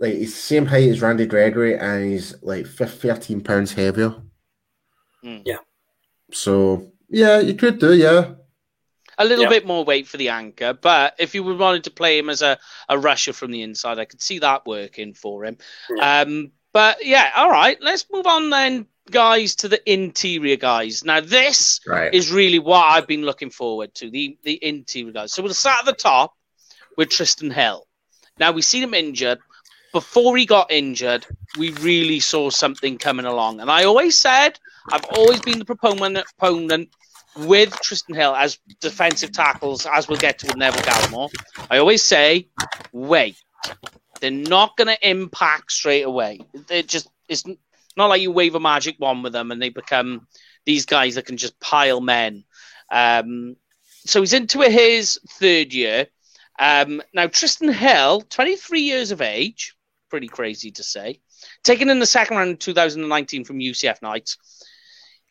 like 0.00 0.14
he's 0.14 0.34
the 0.34 0.40
same 0.40 0.66
height 0.66 0.88
as 0.88 1.00
Randy 1.00 1.26
Gregory, 1.26 1.78
and 1.78 2.10
he's 2.10 2.34
like 2.42 2.66
fif- 2.66 3.00
13 3.00 3.40
pounds 3.40 3.72
heavier. 3.72 4.12
Hmm. 5.22 5.38
Yeah. 5.44 5.58
So 6.32 6.90
yeah, 7.08 7.38
you 7.38 7.54
could 7.54 7.78
do 7.78 7.94
yeah. 7.94 8.32
A 9.18 9.24
little 9.24 9.44
bit 9.50 9.66
more 9.66 9.84
weight 9.84 10.06
for 10.08 10.16
the 10.16 10.30
anchor, 10.30 10.72
but 10.72 11.14
if 11.18 11.34
you 11.34 11.42
wanted 11.44 11.84
to 11.84 11.90
play 11.90 12.18
him 12.18 12.30
as 12.30 12.40
a, 12.42 12.58
a 12.88 12.98
rusher 12.98 13.32
from 13.32 13.50
the 13.50 13.62
inside, 13.62 13.98
I 13.98 14.04
could 14.06 14.22
see 14.22 14.38
that 14.38 14.64
working 14.66 15.12
for 15.14 15.44
him. 15.44 15.58
Um, 16.00 16.52
but 16.72 17.04
yeah, 17.04 17.30
all 17.36 17.50
right, 17.50 17.76
let's 17.82 18.06
move 18.10 18.26
on 18.26 18.48
then, 18.48 18.86
guys, 19.10 19.54
to 19.56 19.68
the 19.68 19.92
interior 19.92 20.56
guys. 20.56 21.04
Now, 21.04 21.20
this 21.20 21.80
Right. 21.86 22.12
is 22.14 22.32
really 22.32 22.58
what 22.58 22.86
I've 22.86 23.06
been 23.06 23.22
looking 23.26 23.50
forward 23.50 23.94
to 23.96 24.10
the 24.10 24.38
the 24.44 24.58
interior 24.64 25.12
guys. 25.12 25.32
So 25.34 25.42
we'll 25.42 25.52
start 25.52 25.80
at 25.80 25.86
the 25.86 25.92
top 25.92 26.34
with 26.96 27.10
Trysten 27.10 27.52
Hill. 27.52 27.86
Now 28.38 28.52
we've 28.52 28.64
seen 28.64 28.82
him 28.82 28.94
injured. 28.94 29.38
Before 29.92 30.38
he 30.38 30.46
got 30.46 30.70
injured, 30.72 31.26
we 31.58 31.70
really 31.72 32.18
saw 32.18 32.48
something 32.48 32.96
coming 32.96 33.26
along, 33.26 33.60
and 33.60 33.70
I 33.70 33.84
always 33.84 34.18
said 34.18 34.58
I've 34.90 35.04
always 35.16 35.40
been 35.40 35.58
the 35.58 35.66
proponent 35.66 36.24
proponent 36.38 36.88
with 37.36 37.70
Trysten 37.70 38.14
Hill 38.14 38.34
as 38.34 38.58
defensive 38.80 39.32
tackles, 39.32 39.86
as 39.86 40.08
we'll 40.08 40.18
get 40.18 40.38
to 40.40 40.46
with 40.46 40.56
Neville 40.56 40.82
Gallimore. 40.82 41.30
I 41.70 41.78
always 41.78 42.02
say, 42.02 42.48
wait, 42.92 43.36
they're 44.20 44.30
not 44.30 44.76
going 44.76 44.88
to 44.88 45.08
impact 45.08 45.72
straight 45.72 46.02
away. 46.02 46.40
They're 46.68 46.82
just 46.82 47.08
it's 47.28 47.44
not 47.96 48.06
like 48.06 48.20
you 48.20 48.30
wave 48.30 48.54
a 48.54 48.60
magic 48.60 48.96
wand 48.98 49.22
with 49.22 49.32
them 49.32 49.50
and 49.50 49.60
they 49.60 49.68
become 49.68 50.26
these 50.64 50.86
guys 50.86 51.14
that 51.14 51.26
can 51.26 51.36
just 51.36 51.58
pile 51.60 52.00
men. 52.00 52.44
Um, 52.90 53.56
so 54.04 54.20
he's 54.20 54.32
into 54.32 54.60
his 54.60 55.18
third 55.28 55.72
year. 55.72 56.06
Um, 56.58 57.02
now, 57.14 57.26
Trysten 57.26 57.72
Hill, 57.72 58.22
23 58.22 58.80
years 58.80 59.10
of 59.10 59.20
age, 59.20 59.74
pretty 60.10 60.28
crazy 60.28 60.70
to 60.72 60.82
say, 60.82 61.20
taken 61.64 61.88
in 61.88 61.98
the 61.98 62.06
second 62.06 62.36
round 62.36 62.50
in 62.50 62.56
2019 62.56 63.44
from 63.44 63.58
UCF 63.58 64.02
Knights. 64.02 64.61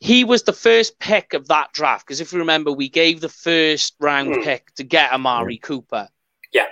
He 0.01 0.23
was 0.23 0.41
the 0.43 0.51
first 0.51 0.97
pick 0.99 1.35
of 1.35 1.47
that 1.49 1.73
draft 1.73 2.05
because 2.07 2.21
if 2.21 2.33
you 2.33 2.39
remember, 2.39 2.71
we 2.71 2.89
gave 2.89 3.21
the 3.21 3.29
first 3.29 3.95
round 3.99 4.35
Hmm. 4.35 4.41
pick 4.41 4.73
to 4.75 4.83
get 4.83 5.13
Amari 5.13 5.57
Cooper. 5.59 6.09
Yeah. 6.51 6.65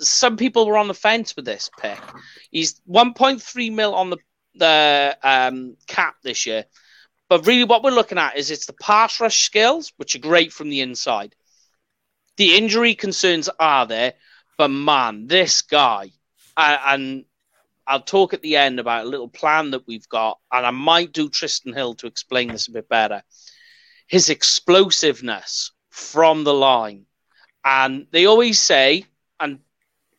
Some 0.00 0.36
people 0.36 0.66
were 0.66 0.76
on 0.76 0.86
the 0.86 0.94
fence 0.94 1.34
with 1.34 1.46
this 1.46 1.70
pick. 1.80 1.98
He's 2.50 2.78
1.3 2.86 3.70
mil 3.70 3.94
on 3.94 4.10
the 4.10 4.18
the 4.54 5.16
um, 5.22 5.78
cap 5.86 6.16
this 6.22 6.44
year. 6.44 6.66
But 7.30 7.46
really, 7.46 7.64
what 7.64 7.82
we're 7.82 7.90
looking 7.90 8.18
at 8.18 8.36
is 8.36 8.50
it's 8.50 8.66
the 8.66 8.74
pass 8.74 9.18
rush 9.18 9.46
skills, 9.46 9.94
which 9.96 10.14
are 10.14 10.18
great 10.18 10.52
from 10.52 10.68
the 10.68 10.82
inside. 10.82 11.34
The 12.36 12.54
injury 12.58 12.94
concerns 12.94 13.48
are 13.58 13.86
there, 13.86 14.12
but 14.58 14.68
man, 14.68 15.26
this 15.26 15.62
guy, 15.62 16.10
uh, 16.54 16.78
and 16.84 17.24
I'll 17.86 18.00
talk 18.00 18.32
at 18.32 18.42
the 18.42 18.56
end 18.56 18.78
about 18.78 19.04
a 19.04 19.08
little 19.08 19.28
plan 19.28 19.70
that 19.72 19.86
we've 19.86 20.08
got, 20.08 20.38
and 20.52 20.64
I 20.64 20.70
might 20.70 21.12
do 21.12 21.28
Trysten 21.28 21.74
Hill 21.74 21.94
to 21.94 22.06
explain 22.06 22.48
this 22.48 22.68
a 22.68 22.72
bit 22.72 22.88
better. 22.88 23.22
His 24.06 24.30
explosiveness 24.30 25.72
from 25.90 26.44
the 26.44 26.54
line, 26.54 27.06
and 27.64 28.06
they 28.10 28.26
always 28.26 28.60
say, 28.60 29.06
and 29.40 29.60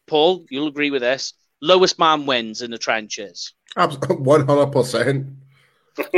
Paul, 0.08 0.46
you'll 0.50 0.68
agree 0.68 0.92
with 0.92 1.02
this: 1.02 1.34
lowest 1.62 2.00
man 2.00 2.26
wins 2.26 2.62
in 2.62 2.72
the 2.72 2.78
trenches. 2.78 3.54
One 3.76 4.46
hundred 4.46 4.72
percent. 4.72 5.28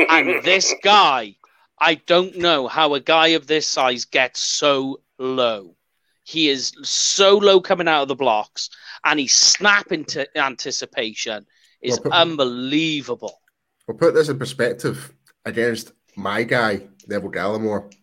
And 0.10 0.44
this 0.44 0.74
guy, 0.84 1.36
I 1.80 1.96
don't 1.96 2.38
know 2.38 2.68
how 2.68 2.94
a 2.94 3.00
guy 3.00 3.30
of 3.30 3.48
this 3.48 3.68
size 3.68 4.06
gets 4.06 4.40
so 4.40 5.02
low. 5.18 5.76
He 6.24 6.50
is 6.50 6.74
so 6.82 7.38
low 7.38 7.62
coming 7.62 7.88
out 7.88 8.02
of 8.02 8.08
the 8.08 8.16
blocks, 8.16 8.70
and 9.06 9.20
his 9.20 9.34
snap 9.34 9.92
into 9.92 10.28
anticipation 10.38 11.46
is 11.82 11.94
Well, 11.94 12.04
put- 12.04 12.12
unbelievable. 12.14 13.40
We'll 13.88 13.98
put 13.98 14.16
this 14.16 14.30
in 14.30 14.40
perspective 14.40 15.14
against 15.46 15.92
my 16.16 16.44
guy, 16.44 16.88
Neville 17.08 17.32
Gallimore. 17.32 17.94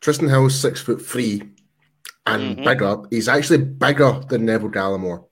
Trysten 0.00 0.28
Hill's 0.28 0.58
six 0.58 0.80
foot 0.80 1.04
three 1.04 1.42
and 2.26 2.56
Mhm. 2.58 2.64
bigger. 2.64 2.96
He's 3.10 3.28
actually 3.28 3.58
bigger 3.58 4.20
than 4.28 4.44
Neville 4.46 4.70
Gallimore. 4.70 5.26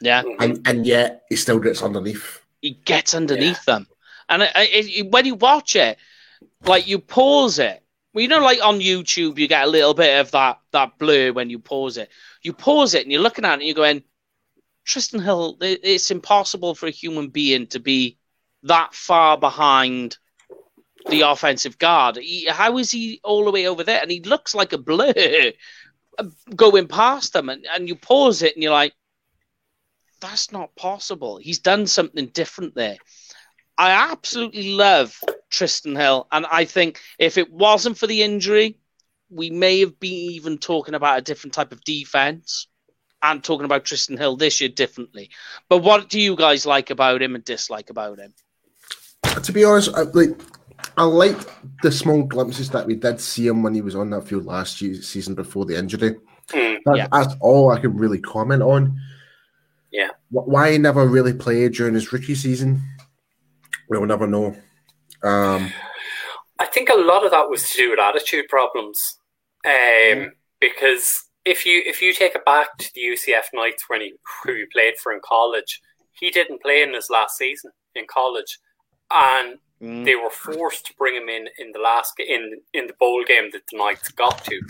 Yeah, 0.00 0.22
And 0.40 0.60
and 0.66 0.84
yet 0.86 1.22
he 1.28 1.36
still 1.36 1.58
gets 1.60 1.82
underneath. 1.82 2.40
he 2.60 2.70
gets 2.70 3.14
underneath 3.14 3.60
yeah. 3.66 3.74
them, 3.74 3.86
and 4.28 4.42
it, 4.42 4.50
it, 4.56 4.86
it, 4.98 5.10
when 5.10 5.24
you 5.26 5.36
watch 5.36 5.76
it, 5.76 5.96
like 6.64 6.86
you 6.88 6.98
pause 6.98 7.58
it. 7.60 7.81
Well, 8.12 8.22
you 8.22 8.28
know, 8.28 8.40
like 8.40 8.62
on 8.62 8.80
YouTube, 8.80 9.38
you 9.38 9.48
get 9.48 9.64
a 9.64 9.70
little 9.70 9.94
bit 9.94 10.20
of 10.20 10.30
that 10.32 10.60
that 10.72 10.98
blur 10.98 11.32
when 11.32 11.48
you 11.48 11.58
pause 11.58 11.96
it. 11.96 12.10
You 12.42 12.52
pause 12.52 12.94
it 12.94 13.02
and 13.02 13.12
you're 13.12 13.22
looking 13.22 13.44
at 13.44 13.52
it 13.52 13.54
and 13.54 13.62
you're 13.62 13.74
going, 13.74 14.02
Trysten 14.86 15.22
Hill. 15.22 15.56
It's 15.60 16.10
impossible 16.10 16.74
for 16.74 16.86
a 16.86 16.90
human 16.90 17.28
being 17.28 17.66
to 17.68 17.80
be 17.80 18.18
that 18.64 18.94
far 18.94 19.38
behind 19.38 20.18
the 21.08 21.22
offensive 21.22 21.78
guard. 21.78 22.16
He, 22.16 22.46
how 22.46 22.78
is 22.78 22.90
he 22.90 23.20
all 23.24 23.44
the 23.44 23.50
way 23.50 23.66
over 23.66 23.82
there? 23.82 24.00
And 24.00 24.10
he 24.10 24.20
looks 24.20 24.54
like 24.54 24.72
a 24.72 24.78
blur 24.78 25.52
uh, 26.18 26.24
going 26.54 26.88
past 26.88 27.32
them. 27.32 27.48
And, 27.48 27.66
and 27.74 27.88
you 27.88 27.96
pause 27.96 28.42
it 28.42 28.54
and 28.54 28.62
you're 28.62 28.72
like, 28.72 28.92
that's 30.20 30.52
not 30.52 30.74
possible. 30.76 31.38
He's 31.38 31.58
done 31.58 31.86
something 31.86 32.26
different 32.26 32.74
there. 32.74 32.96
I 33.76 33.90
absolutely 34.12 34.74
love 34.74 35.18
Trysten 35.52 35.96
Hill. 35.96 36.26
And 36.32 36.46
I 36.46 36.64
think 36.64 37.00
if 37.18 37.38
it 37.38 37.52
wasn't 37.52 37.98
for 37.98 38.06
the 38.06 38.22
injury, 38.22 38.78
we 39.30 39.50
may 39.50 39.80
have 39.80 40.00
been 40.00 40.12
even 40.12 40.58
talking 40.58 40.94
about 40.94 41.18
a 41.18 41.22
different 41.22 41.54
type 41.54 41.72
of 41.72 41.84
defense 41.84 42.66
and 43.22 43.42
talking 43.42 43.64
about 43.64 43.84
Trysten 43.84 44.18
Hill 44.18 44.36
this 44.36 44.60
year 44.60 44.68
differently. 44.68 45.30
But 45.68 45.78
what 45.78 46.08
do 46.08 46.20
you 46.20 46.34
guys 46.34 46.66
like 46.66 46.90
about 46.90 47.22
him 47.22 47.34
and 47.34 47.44
dislike 47.44 47.90
about 47.90 48.18
him? 48.18 48.34
To 49.42 49.52
be 49.52 49.64
honest, 49.64 49.94
I, 49.94 50.02
like 50.02 50.38
I 50.96 51.04
liked 51.04 51.48
the 51.82 51.92
small 51.92 52.22
glimpses 52.22 52.70
that 52.70 52.86
we 52.86 52.96
did 52.96 53.20
see 53.20 53.46
him 53.46 53.62
when 53.62 53.74
he 53.74 53.80
was 53.80 53.94
on 53.94 54.10
that 54.10 54.26
field 54.26 54.44
last 54.44 54.82
year, 54.82 55.00
season 55.00 55.34
before 55.34 55.64
the 55.64 55.78
injury. 55.78 56.16
Mm, 56.48 56.78
that's, 56.84 56.98
yeah. 56.98 57.08
that's, 57.12 57.34
all 57.40 57.70
I 57.70 57.78
can 57.78 57.96
really 57.96 58.20
comment 58.20 58.62
on. 58.62 58.98
Yeah. 59.90 60.08
Why 60.30 60.72
he 60.72 60.78
never 60.78 61.06
really 61.06 61.32
played 61.32 61.74
during 61.74 61.94
his 61.94 62.12
rookie 62.12 62.34
season, 62.34 62.82
we'll 63.88 64.04
never 64.06 64.26
know. 64.26 64.56
Um, 65.22 65.72
I 66.58 66.66
think 66.66 66.88
a 66.88 66.96
lot 66.96 67.24
of 67.24 67.30
that 67.30 67.48
was 67.48 67.68
to 67.70 67.76
do 67.76 67.90
with 67.90 67.98
attitude 67.98 68.46
problems. 68.48 69.18
Um, 69.64 69.72
mm. 69.72 70.30
Because 70.60 71.12
if 71.44 71.66
you 71.66 71.82
if 71.84 72.00
you 72.00 72.12
take 72.12 72.34
it 72.34 72.44
back 72.44 72.76
to 72.78 72.90
the 72.94 73.00
UCF 73.00 73.44
Knights 73.52 73.84
when 73.88 74.00
he 74.00 74.14
who 74.44 74.54
he 74.54 74.64
played 74.72 74.94
for 75.02 75.12
in 75.12 75.20
college, 75.24 75.80
he 76.12 76.30
didn't 76.30 76.62
play 76.62 76.82
in 76.82 76.94
his 76.94 77.10
last 77.10 77.36
season 77.36 77.72
in 77.94 78.06
college, 78.08 78.58
and 79.10 79.58
Mm. 79.82 80.04
They 80.04 80.14
were 80.14 80.30
forced 80.30 80.86
to 80.86 80.94
bring 80.94 81.16
him 81.16 81.28
in 81.28 81.48
in 81.58 81.72
the 81.72 81.80
last 81.80 82.14
in 82.20 82.60
in 82.72 82.86
the 82.86 82.94
bowl 83.00 83.24
game 83.24 83.50
that 83.52 83.62
the 83.70 83.76
Knights 83.76 84.10
got 84.12 84.44
to, 84.44 84.60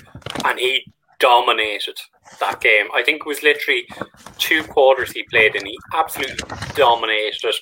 and 0.47 0.59
he 0.59 0.87
dominated 1.21 1.99
that 2.41 2.61
game. 2.61 2.87
I 2.95 3.03
think 3.03 3.21
it 3.21 3.27
was 3.27 3.43
literally 3.43 3.87
two 4.39 4.65
quarters 4.65 5.13
he 5.13 5.23
played 5.25 5.55
and 5.55 5.67
he 5.67 5.79
absolutely 5.95 6.37
dominated 6.75 7.45
it. 7.45 7.55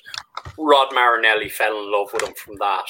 Rod 0.61 0.93
Marinelli 0.93 1.49
fell 1.49 1.77
in 1.77 1.91
love 1.91 2.13
with 2.13 2.23
him 2.23 2.33
from 2.35 2.55
that. 2.57 2.85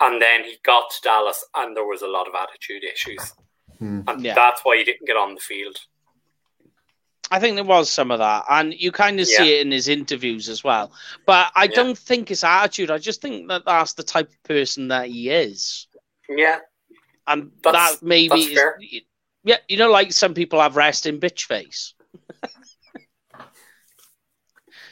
And 0.00 0.20
then 0.20 0.44
he 0.44 0.56
got 0.64 0.90
to 0.90 0.96
Dallas 1.02 1.44
and 1.54 1.76
there 1.76 1.86
was 1.86 2.02
a 2.02 2.08
lot 2.08 2.28
of 2.28 2.34
attitude 2.34 2.84
issues. 2.84 3.32
Mm. 3.80 4.04
And 4.08 4.24
yeah. 4.24 4.34
that's 4.34 4.62
why 4.62 4.76
he 4.78 4.84
didn't 4.84 5.06
get 5.06 5.16
on 5.16 5.34
the 5.34 5.40
field. 5.40 5.76
I 7.30 7.40
think 7.40 7.56
there 7.56 7.64
was 7.64 7.90
some 7.90 8.12
of 8.12 8.20
that, 8.20 8.44
and 8.48 8.72
you 8.72 8.92
kind 8.92 9.18
of 9.18 9.28
yeah. 9.28 9.38
see 9.38 9.58
it 9.58 9.66
in 9.66 9.72
his 9.72 9.88
interviews 9.88 10.48
as 10.48 10.62
well. 10.62 10.92
But 11.26 11.50
I 11.56 11.64
yeah. 11.64 11.74
don't 11.74 11.98
think 11.98 12.30
it's 12.30 12.44
attitude. 12.44 12.88
I 12.88 12.98
just 12.98 13.20
think 13.20 13.48
that 13.48 13.64
that's 13.64 13.94
the 13.94 14.04
type 14.04 14.28
of 14.28 14.42
person 14.44 14.88
that 14.88 15.08
he 15.08 15.30
is. 15.30 15.88
Yeah, 16.28 16.58
and 17.26 17.50
that's, 17.64 17.98
that 17.98 18.06
maybe 18.06 18.40
is, 18.40 19.02
yeah, 19.42 19.56
you 19.68 19.76
know, 19.76 19.90
like 19.90 20.12
some 20.12 20.34
people 20.34 20.60
have 20.60 20.76
resting 20.76 21.18
bitch 21.18 21.46
face. 21.46 21.94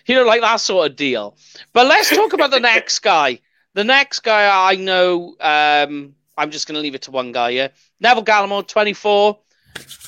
you 0.07 0.15
know, 0.15 0.25
like 0.25 0.41
that 0.41 0.57
sort 0.57 0.91
of 0.91 0.97
deal. 0.97 1.37
But 1.73 1.87
let's 1.87 2.15
talk 2.15 2.33
about 2.33 2.51
the 2.51 2.61
next 2.61 3.01
guy. 3.01 3.41
The 3.75 3.85
next 3.85 4.21
guy 4.21 4.71
I 4.71 4.77
know. 4.77 5.37
Um, 5.41 6.15
I'm 6.37 6.51
just 6.51 6.67
going 6.67 6.75
to 6.75 6.81
leave 6.81 6.95
it 6.95 7.03
to 7.03 7.11
one 7.11 7.33
guy 7.33 7.53
here. 7.53 7.71
Neville 8.01 8.25
Gallimore, 8.25 8.67
24 8.67 9.39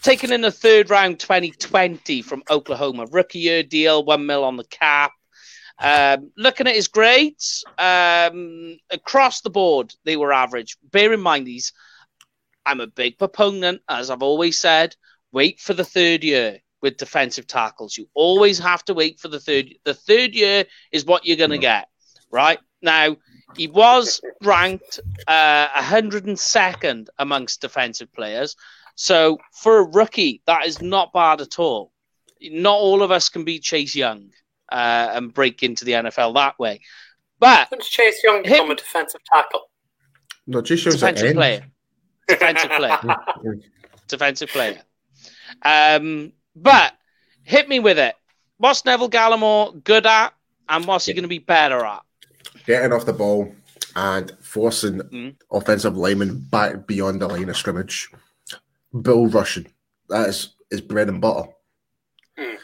taken 0.02 0.32
in 0.32 0.40
the 0.40 0.52
third 0.52 0.90
round 0.90 1.18
2020 1.18 2.22
from 2.22 2.42
Oklahoma. 2.50 3.06
Rookie 3.10 3.40
year 3.40 3.62
deal, 3.62 4.04
one 4.04 4.26
mil 4.26 4.44
on 4.44 4.56
the 4.56 4.64
cap. 4.64 5.12
Um, 5.78 6.30
looking 6.36 6.66
at 6.66 6.74
his 6.74 6.88
grades, 6.88 7.64
um, 7.78 8.78
across 8.90 9.42
the 9.42 9.50
board, 9.50 9.94
they 10.04 10.16
were 10.16 10.32
average. 10.32 10.76
Bear 10.90 11.12
in 11.12 11.20
mind, 11.20 11.46
these, 11.46 11.72
I'm 12.64 12.80
a 12.80 12.86
big 12.86 13.18
proponent, 13.18 13.82
as 13.88 14.10
I've 14.10 14.22
always 14.22 14.58
said, 14.58 14.96
wait 15.32 15.60
for 15.60 15.74
the 15.74 15.84
third 15.84 16.24
year 16.24 16.60
with 16.86 16.98
defensive 16.98 17.48
tackles. 17.48 17.98
You 17.98 18.06
always 18.14 18.60
have 18.60 18.84
to 18.84 18.94
wait 18.94 19.18
for 19.18 19.26
the 19.26 19.40
third. 19.40 19.74
The 19.82 19.92
third 19.92 20.34
year 20.34 20.64
is 20.92 21.04
what 21.04 21.26
you're 21.26 21.36
going 21.36 21.50
to 21.50 21.58
get, 21.58 21.88
right? 22.30 22.60
Now, 22.80 23.16
he 23.56 23.66
was 23.66 24.20
ranked 24.40 25.00
uh, 25.26 25.66
102nd 25.66 27.08
amongst 27.18 27.60
defensive 27.60 28.12
players. 28.12 28.54
So 28.94 29.38
for 29.52 29.78
a 29.78 29.82
rookie, 29.82 30.42
that 30.46 30.64
is 30.64 30.80
not 30.80 31.12
bad 31.12 31.40
at 31.40 31.58
all. 31.58 31.90
Not 32.40 32.76
all 32.76 33.02
of 33.02 33.10
us 33.10 33.28
can 33.30 33.42
be 33.42 33.58
Chase 33.58 33.96
Young 33.96 34.30
uh, 34.70 35.08
and 35.12 35.34
break 35.34 35.64
into 35.64 35.84
the 35.84 35.92
NFL 35.92 36.36
that 36.36 36.56
way. 36.60 36.82
But 37.40 37.68
When's 37.72 37.88
Chase 37.88 38.22
Young 38.22 38.44
become 38.44 38.66
him, 38.66 38.70
a 38.70 38.76
defensive 38.76 39.22
tackle? 39.24 39.62
No, 40.46 40.62
Chase 40.62 40.84
Young's 40.84 41.00
defensive 41.00 41.34
player. 41.34 41.66
Defensive 42.28 42.70
player. 42.70 42.98
defensive 44.06 44.50
player. 44.50 44.82
Um, 45.62 46.32
but 46.56 46.94
hit 47.42 47.68
me 47.68 47.78
with 47.78 47.98
it. 47.98 48.14
What's 48.58 48.84
Neville 48.84 49.10
Gallimore 49.10 49.84
good 49.84 50.06
at, 50.06 50.32
and 50.68 50.84
what's 50.86 51.06
he 51.06 51.12
going 51.12 51.22
to 51.22 51.28
be 51.28 51.38
better 51.38 51.84
at? 51.84 52.02
Getting 52.66 52.92
off 52.92 53.04
the 53.04 53.12
ball 53.12 53.54
and 53.94 54.32
forcing 54.40 54.98
mm. 54.98 55.34
offensive 55.50 55.96
linemen 55.96 56.38
back 56.50 56.86
beyond 56.86 57.20
the 57.20 57.28
line 57.28 57.48
of 57.48 57.56
scrimmage 57.56 58.10
bull 58.92 59.28
rushing. 59.28 59.66
That 60.08 60.28
is 60.28 60.54
his 60.70 60.80
bread 60.80 61.08
and 61.08 61.20
butter. 61.20 61.48
Mm. 62.38 62.56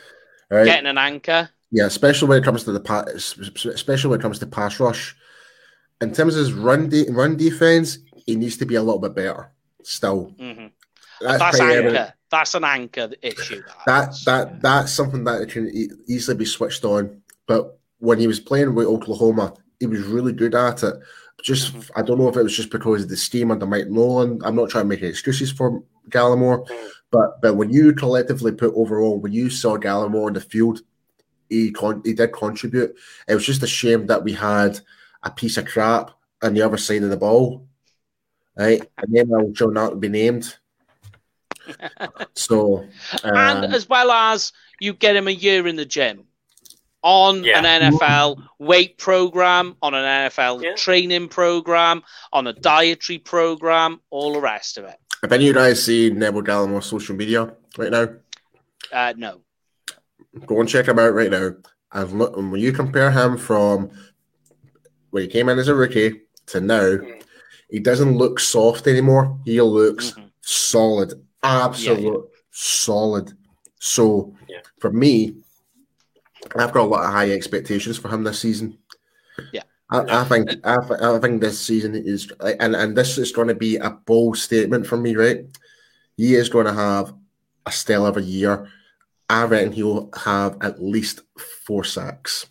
Right? 0.50 0.64
Getting 0.64 0.86
an 0.86 0.98
anchor. 0.98 1.50
Yeah, 1.70 1.86
especially 1.86 2.28
when 2.28 2.38
it 2.38 2.44
comes 2.44 2.64
to 2.64 2.72
the 2.72 2.80
pass, 2.80 3.36
especially 3.38 4.10
when 4.10 4.20
it 4.20 4.22
comes 4.22 4.38
to 4.40 4.46
pass 4.46 4.78
rush. 4.78 5.16
In 6.00 6.12
terms 6.12 6.34
of 6.34 6.40
his 6.40 6.52
run 6.52 6.88
de- 6.88 7.10
run 7.10 7.36
defense, 7.36 7.98
he 8.26 8.34
needs 8.36 8.56
to 8.58 8.66
be 8.66 8.74
a 8.74 8.82
little 8.82 8.98
bit 8.98 9.14
better. 9.14 9.52
Still, 9.82 10.34
mm-hmm. 10.38 10.66
that's, 11.20 11.38
that's 11.38 11.60
anchor. 11.60 12.14
That's 12.32 12.54
an 12.54 12.64
anchor 12.64 13.10
issue. 13.20 13.62
That 13.84 14.16
that 14.24 14.62
that's 14.62 14.90
something 14.90 15.22
that 15.24 15.50
can 15.50 15.70
easily 16.08 16.36
be 16.36 16.46
switched 16.46 16.82
on. 16.82 17.20
But 17.46 17.78
when 17.98 18.18
he 18.18 18.26
was 18.26 18.40
playing 18.40 18.74
with 18.74 18.86
Oklahoma, 18.86 19.52
he 19.78 19.86
was 19.86 20.00
really 20.00 20.32
good 20.32 20.54
at 20.54 20.82
it. 20.82 20.94
Just 21.42 21.74
mm-hmm. 21.74 21.92
I 21.94 22.00
don't 22.00 22.18
know 22.18 22.28
if 22.28 22.36
it 22.36 22.42
was 22.42 22.56
just 22.56 22.70
because 22.70 23.02
of 23.02 23.10
the 23.10 23.18
scheme 23.18 23.50
under 23.50 23.66
Mike 23.66 23.88
Nolan. 23.88 24.40
I'm 24.44 24.56
not 24.56 24.70
trying 24.70 24.84
to 24.84 24.88
make 24.88 25.02
excuses 25.02 25.52
for 25.52 25.82
Gallimore. 26.08 26.66
But 27.10 27.42
but 27.42 27.56
when 27.56 27.70
you 27.70 27.92
collectively 27.92 28.52
put 28.52 28.72
overall, 28.74 29.20
when 29.20 29.32
you 29.32 29.50
saw 29.50 29.76
Gallimore 29.76 30.28
in 30.28 30.34
the 30.34 30.40
field, 30.40 30.80
he 31.50 31.70
con- 31.70 32.00
he 32.02 32.14
did 32.14 32.32
contribute. 32.32 32.94
It 33.28 33.34
was 33.34 33.44
just 33.44 33.62
a 33.62 33.66
shame 33.66 34.06
that 34.06 34.24
we 34.24 34.32
had 34.32 34.80
a 35.22 35.30
piece 35.30 35.58
of 35.58 35.66
crap 35.66 36.12
on 36.42 36.54
the 36.54 36.62
other 36.62 36.78
side 36.78 37.02
of 37.02 37.10
the 37.10 37.18
ball, 37.18 37.66
right? 38.56 38.80
And 38.96 39.14
then 39.14 39.34
I'll 39.34 39.52
shall 39.54 39.70
not 39.70 40.00
be 40.00 40.08
named. 40.08 40.56
So, 42.34 42.78
um, 43.24 43.36
and 43.36 43.74
as 43.74 43.88
well 43.88 44.10
as 44.10 44.52
you 44.80 44.92
get 44.92 45.16
him 45.16 45.28
a 45.28 45.32
year 45.32 45.66
in 45.66 45.76
the 45.76 45.84
gym 45.84 46.24
on 47.02 47.44
yeah. 47.44 47.58
an 47.58 47.92
NFL 47.92 48.42
weight 48.58 48.98
program, 48.98 49.76
on 49.82 49.94
an 49.94 50.04
NFL 50.04 50.62
yeah. 50.62 50.74
training 50.74 51.28
program, 51.28 52.02
on 52.32 52.46
a 52.46 52.52
dietary 52.52 53.18
program, 53.18 54.00
all 54.10 54.32
the 54.32 54.40
rest 54.40 54.78
of 54.78 54.84
it. 54.84 54.96
Have 55.22 55.32
any 55.32 55.48
of 55.48 55.48
you 55.48 55.54
guys 55.54 55.84
seen 55.84 56.18
Neville 56.18 56.42
Gallimore 56.42 56.82
social 56.82 57.14
media 57.14 57.54
right 57.78 57.90
now? 57.90 58.08
Uh, 58.92 59.14
no. 59.16 59.40
Go 60.46 60.60
and 60.60 60.68
check 60.68 60.86
him 60.86 60.98
out 60.98 61.14
right 61.14 61.30
now. 61.30 61.54
And 61.92 62.18
look, 62.18 62.36
when 62.36 62.56
you 62.56 62.72
compare 62.72 63.10
him 63.10 63.36
from 63.36 63.90
when 65.10 65.24
he 65.24 65.28
came 65.28 65.48
in 65.48 65.58
as 65.58 65.68
a 65.68 65.74
rookie 65.74 66.22
to 66.46 66.60
now, 66.60 66.98
he 67.68 67.78
doesn't 67.78 68.16
look 68.16 68.40
soft 68.40 68.86
anymore. 68.86 69.38
He 69.44 69.60
looks 69.60 70.10
mm-hmm. 70.10 70.26
solid, 70.40 71.14
absolute 71.42 72.00
yeah, 72.00 72.10
yeah. 72.10 72.18
solid. 72.50 73.32
So 73.78 74.34
yeah. 74.48 74.60
for 74.78 74.92
me, 74.92 75.36
I've 76.56 76.72
got 76.72 76.84
a 76.84 76.88
lot 76.88 77.04
of 77.04 77.12
high 77.12 77.30
expectations 77.30 77.98
for 77.98 78.08
him 78.08 78.24
this 78.24 78.40
season. 78.40 78.78
Yeah. 79.52 79.62
I, 79.90 80.22
I 80.22 80.24
think 80.24 80.50
I, 80.64 80.76
I, 80.76 81.18
think 81.18 81.40
this 81.40 81.60
season 81.60 81.94
is 81.94 82.32
and 82.60 82.74
and 82.74 82.96
this 82.96 83.18
is 83.18 83.32
going 83.32 83.48
to 83.48 83.54
be 83.54 83.76
a 83.76 83.90
bold 83.90 84.38
statement 84.38 84.86
from 84.86 85.02
me, 85.02 85.14
right? 85.16 85.44
He 86.16 86.34
is 86.34 86.48
going 86.48 86.66
to 86.66 86.72
have 86.72 87.12
a 87.66 87.72
stellar 87.72 88.08
of 88.08 88.16
a 88.16 88.22
year. 88.22 88.68
I 89.28 89.44
reckon 89.44 89.72
he'll 89.72 90.10
have 90.14 90.56
at 90.62 90.82
least 90.82 91.20
four 91.66 91.84
sacks. 91.84 92.46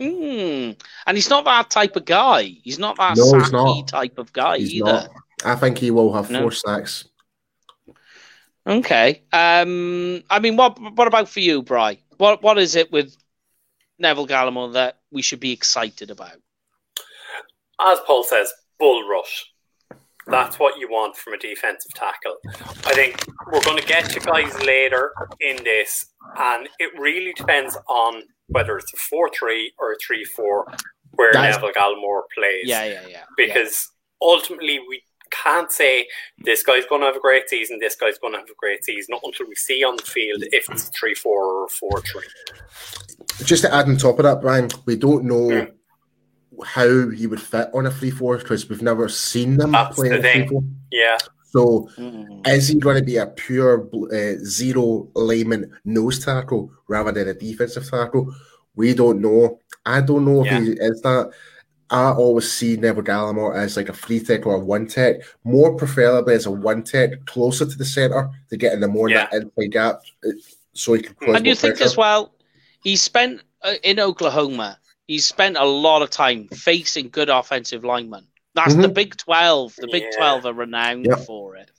Mm. 0.00 0.80
And 1.06 1.16
he's 1.16 1.30
not 1.30 1.44
that 1.44 1.70
type 1.70 1.96
of 1.96 2.04
guy. 2.04 2.42
He's 2.42 2.78
not 2.78 2.96
that 2.96 3.16
no, 3.16 3.24
sacky 3.24 3.52
not. 3.52 3.88
type 3.88 4.18
of 4.18 4.32
guy 4.32 4.58
he's 4.58 4.74
either. 4.74 4.84
Not. 4.84 5.10
I 5.44 5.54
think 5.54 5.78
he 5.78 5.90
will 5.90 6.12
have 6.12 6.30
no. 6.30 6.40
four 6.42 6.52
sacks. 6.52 7.06
Okay. 8.66 9.22
Um. 9.32 10.22
I 10.30 10.38
mean, 10.40 10.56
what 10.56 10.78
what 10.94 11.06
about 11.06 11.28
for 11.28 11.40
you, 11.40 11.62
Bry? 11.62 11.98
What 12.16 12.42
what 12.42 12.58
is 12.58 12.76
it 12.76 12.90
with 12.90 13.16
Neville 13.98 14.26
Gallimore 14.26 14.72
that 14.72 15.00
we 15.10 15.22
should 15.22 15.40
be 15.40 15.52
excited 15.52 16.10
about? 16.10 16.36
As 17.80 17.98
Paul 18.06 18.24
says, 18.24 18.52
bull 18.78 19.06
rush. 19.08 19.44
That's 20.26 20.58
what 20.58 20.78
you 20.78 20.88
want 20.88 21.16
from 21.16 21.34
a 21.34 21.38
defensive 21.38 21.92
tackle. 21.92 22.36
I 22.86 22.94
think 22.94 23.22
we're 23.52 23.60
going 23.62 23.76
to 23.76 23.86
get 23.86 24.14
you 24.14 24.22
guys 24.22 24.58
later 24.62 25.12
in 25.40 25.62
this, 25.64 26.06
and 26.38 26.66
it 26.78 26.98
really 26.98 27.34
depends 27.34 27.76
on 27.88 28.22
whether 28.46 28.78
it's 28.78 28.92
a 28.94 28.96
4 28.96 29.30
3 29.38 29.72
or 29.78 29.92
a 29.92 29.96
3 30.06 30.24
4 30.24 30.66
where 31.12 31.32
That's- 31.32 31.56
Neville 31.56 31.72
Gallimore 31.72 32.22
plays. 32.34 32.64
Yeah, 32.64 32.84
yeah, 32.84 33.06
yeah. 33.06 33.24
Because 33.36 33.90
ultimately, 34.22 34.78
we 34.88 35.02
can't 35.42 35.70
say 35.72 36.06
this 36.44 36.62
guy's 36.62 36.86
going 36.86 37.00
to 37.02 37.06
have 37.06 37.16
a 37.16 37.20
great 37.20 37.48
season, 37.48 37.78
this 37.80 37.96
guy's 37.96 38.18
going 38.18 38.32
to 38.34 38.38
have 38.40 38.48
a 38.48 38.54
great 38.58 38.84
season 38.84 39.12
not 39.12 39.22
until 39.24 39.46
we 39.48 39.54
see 39.54 39.82
on 39.84 39.96
the 39.96 40.02
field 40.02 40.42
if 40.52 40.68
it's 40.70 40.90
3 40.98 41.14
4 41.14 41.44
or 41.44 41.68
4 41.68 42.00
3. 42.00 42.22
Just 43.44 43.62
to 43.64 43.74
add 43.74 43.86
on 43.88 43.96
top 43.96 44.18
of 44.18 44.24
that, 44.24 44.40
Brian, 44.40 44.68
we 44.86 44.96
don't 44.96 45.24
know 45.24 45.50
Hmm. 45.50 46.62
how 46.64 47.08
he 47.10 47.26
would 47.26 47.40
fit 47.42 47.68
on 47.74 47.86
a 47.86 47.90
free 47.90 48.10
four 48.12 48.38
because 48.38 48.68
we've 48.68 48.82
never 48.82 49.08
seen 49.08 49.56
them 49.56 49.72
That's 49.72 49.96
play 49.96 50.08
the 50.10 50.18
a 50.18 50.22
free 50.22 50.32
thing. 50.32 50.48
four. 50.48 50.62
Yeah. 50.92 51.18
So 51.50 51.88
Mhm. 51.98 52.46
is 52.48 52.68
he 52.68 52.78
going 52.78 52.96
to 52.96 53.02
be 53.02 53.16
a 53.16 53.26
pure 53.26 53.88
uh, 54.12 54.36
zero 54.44 55.08
layman 55.14 55.76
nose 55.84 56.24
tackle 56.24 56.70
rather 56.88 57.12
than 57.12 57.28
a 57.28 57.34
defensive 57.34 57.88
tackle? 57.90 58.32
We 58.76 58.94
don't 58.94 59.20
know. 59.20 59.60
I 59.86 60.00
don't 60.00 60.24
know 60.24 60.40
if 60.44 60.46
Yeah. 60.46 60.60
he 60.60 60.70
is 60.72 61.00
that. 61.02 61.30
I 61.90 62.12
always 62.12 62.50
see 62.50 62.76
Neville 62.76 63.02
Gallimore 63.04 63.56
as 63.56 63.76
like 63.76 63.88
a 63.88 63.92
free 63.92 64.20
tech 64.20 64.46
or 64.46 64.54
a 64.54 64.58
one 64.58 64.86
tech, 64.86 65.16
more 65.44 65.76
preferably 65.76 66.34
as 66.34 66.46
a 66.46 66.50
one 66.50 66.82
tech, 66.82 67.24
closer 67.26 67.66
to 67.66 67.76
the 67.78 67.84
center 67.84 68.30
to 68.50 68.56
get 68.56 68.72
in 68.72 68.80
the 68.80 68.88
more 68.88 69.08
Yeah. 69.10 69.28
that 69.30 69.42
inside 69.42 69.72
gap, 69.72 70.00
uh, 70.26 70.30
so 70.72 70.94
he 70.94 71.02
can 71.02 71.14
close. 71.14 71.36
And 71.36 71.46
you 71.46 71.54
think 71.54 71.74
pressure. 71.76 71.84
as 71.84 71.96
well, 71.96 72.34
he 72.82 72.96
spent 72.96 73.42
uh, 73.62 73.74
in 73.82 73.98
Oklahoma, 73.98 74.78
he 75.06 75.18
spent 75.18 75.56
a 75.56 75.64
lot 75.64 76.02
of 76.02 76.10
time 76.10 76.48
facing 76.48 77.08
good 77.08 77.30
offensive 77.30 77.82
linemen. 77.84 78.26
That's 78.54 78.74
the 78.74 78.88
Mhm. 78.88 78.94
Big 78.94 79.16
12. 79.16 79.74
The 79.76 79.88
Big 79.90 80.02
Yeah. 80.04 80.16
12 80.18 80.46
are 80.46 80.52
renowned 80.52 81.06
Yep. 81.06 81.20
for 81.26 81.56
it. 81.56 81.70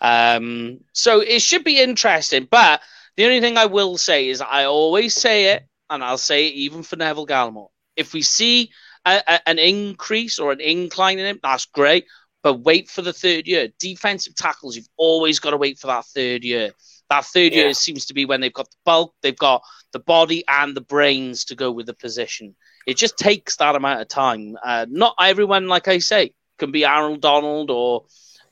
Um, 0.00 0.78
so 0.92 1.20
it 1.20 1.42
should 1.42 1.64
be 1.64 1.80
interesting. 1.80 2.46
But 2.50 2.80
the 3.16 3.24
only 3.24 3.40
thing 3.40 3.56
I 3.58 3.66
will 3.66 3.98
say 3.98 4.28
is 4.28 4.40
I 4.40 4.64
always 4.64 5.14
say 5.14 5.46
it, 5.54 5.64
and 5.90 6.02
I'll 6.02 6.16
say 6.18 6.46
it 6.46 6.54
even 6.54 6.82
for 6.82 6.96
Neville 6.96 7.26
Gallimore. 7.26 7.70
If 7.96 8.12
we 8.14 8.22
see 8.22 8.70
a, 9.04 9.22
a- 9.26 9.48
an 9.48 9.58
increase 9.58 10.38
or 10.38 10.52
an 10.52 10.60
incline 10.60 11.18
in 11.18 11.26
him, 11.26 11.40
that's 11.42 11.66
great. 11.66 12.06
But 12.42 12.60
wait 12.60 12.90
for 12.90 13.02
the 13.02 13.12
third 13.12 13.46
year. 13.46 13.68
Defensive 13.78 14.34
tackles, 14.34 14.74
you've 14.76 14.88
always 14.96 15.38
got 15.38 15.50
to 15.50 15.56
wait 15.56 15.78
for 15.78 15.86
that 15.88 16.04
third 16.06 16.42
year. 16.44 16.72
That 17.08 17.24
third 17.24 17.52
Yeah. 17.52 17.64
year 17.64 17.74
seems 17.74 18.06
to 18.06 18.14
be 18.14 18.24
when 18.24 18.40
they've 18.40 18.52
got 18.52 18.70
the 18.70 18.76
bulk, 18.84 19.14
they've 19.22 19.36
got 19.36 19.62
the 19.92 20.00
body 20.00 20.42
and 20.48 20.74
the 20.74 20.80
brains 20.80 21.44
to 21.46 21.54
go 21.54 21.70
with 21.70 21.86
the 21.86 21.94
position. 21.94 22.56
It 22.86 22.96
just 22.96 23.16
takes 23.16 23.56
that 23.56 23.76
amount 23.76 24.00
of 24.00 24.08
time. 24.08 24.56
Uh, 24.64 24.86
not 24.88 25.14
everyone, 25.20 25.68
like 25.68 25.86
I 25.86 25.98
say, 25.98 26.32
can 26.58 26.72
be 26.72 26.84
Aaron 26.84 27.20
Donald 27.20 27.70
or 27.70 28.04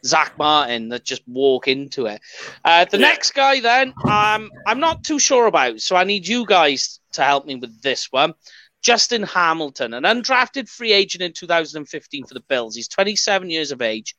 Zack 0.04 0.34
Martin 0.38 0.88
that 0.90 1.04
just 1.04 1.22
walk 1.26 1.66
into 1.66 2.06
it. 2.06 2.20
Uh, 2.64 2.84
the 2.84 2.98
Yeah. 2.98 3.08
next 3.08 3.32
guy, 3.32 3.60
then, 3.60 3.92
um, 4.06 4.50
I'm 4.66 4.78
not 4.80 5.02
too 5.04 5.18
sure 5.18 5.46
about, 5.46 5.80
so 5.80 5.96
I 5.96 6.04
need 6.04 6.28
you 6.28 6.46
guys 6.46 7.00
to 7.12 7.22
help 7.24 7.44
me 7.46 7.56
with 7.56 7.82
this 7.82 8.12
one. 8.12 8.34
Justin 8.82 9.22
Hamilton, 9.22 9.94
an 9.94 10.04
undrafted 10.04 10.68
free 10.68 10.92
agent 10.92 11.22
in 11.22 11.32
2015 11.32 12.24
for 12.26 12.34
the 12.34 12.40
Bills. 12.40 12.74
He's 12.74 12.88
27 12.88 13.50
years 13.50 13.72
of 13.72 13.82
age. 13.82 14.14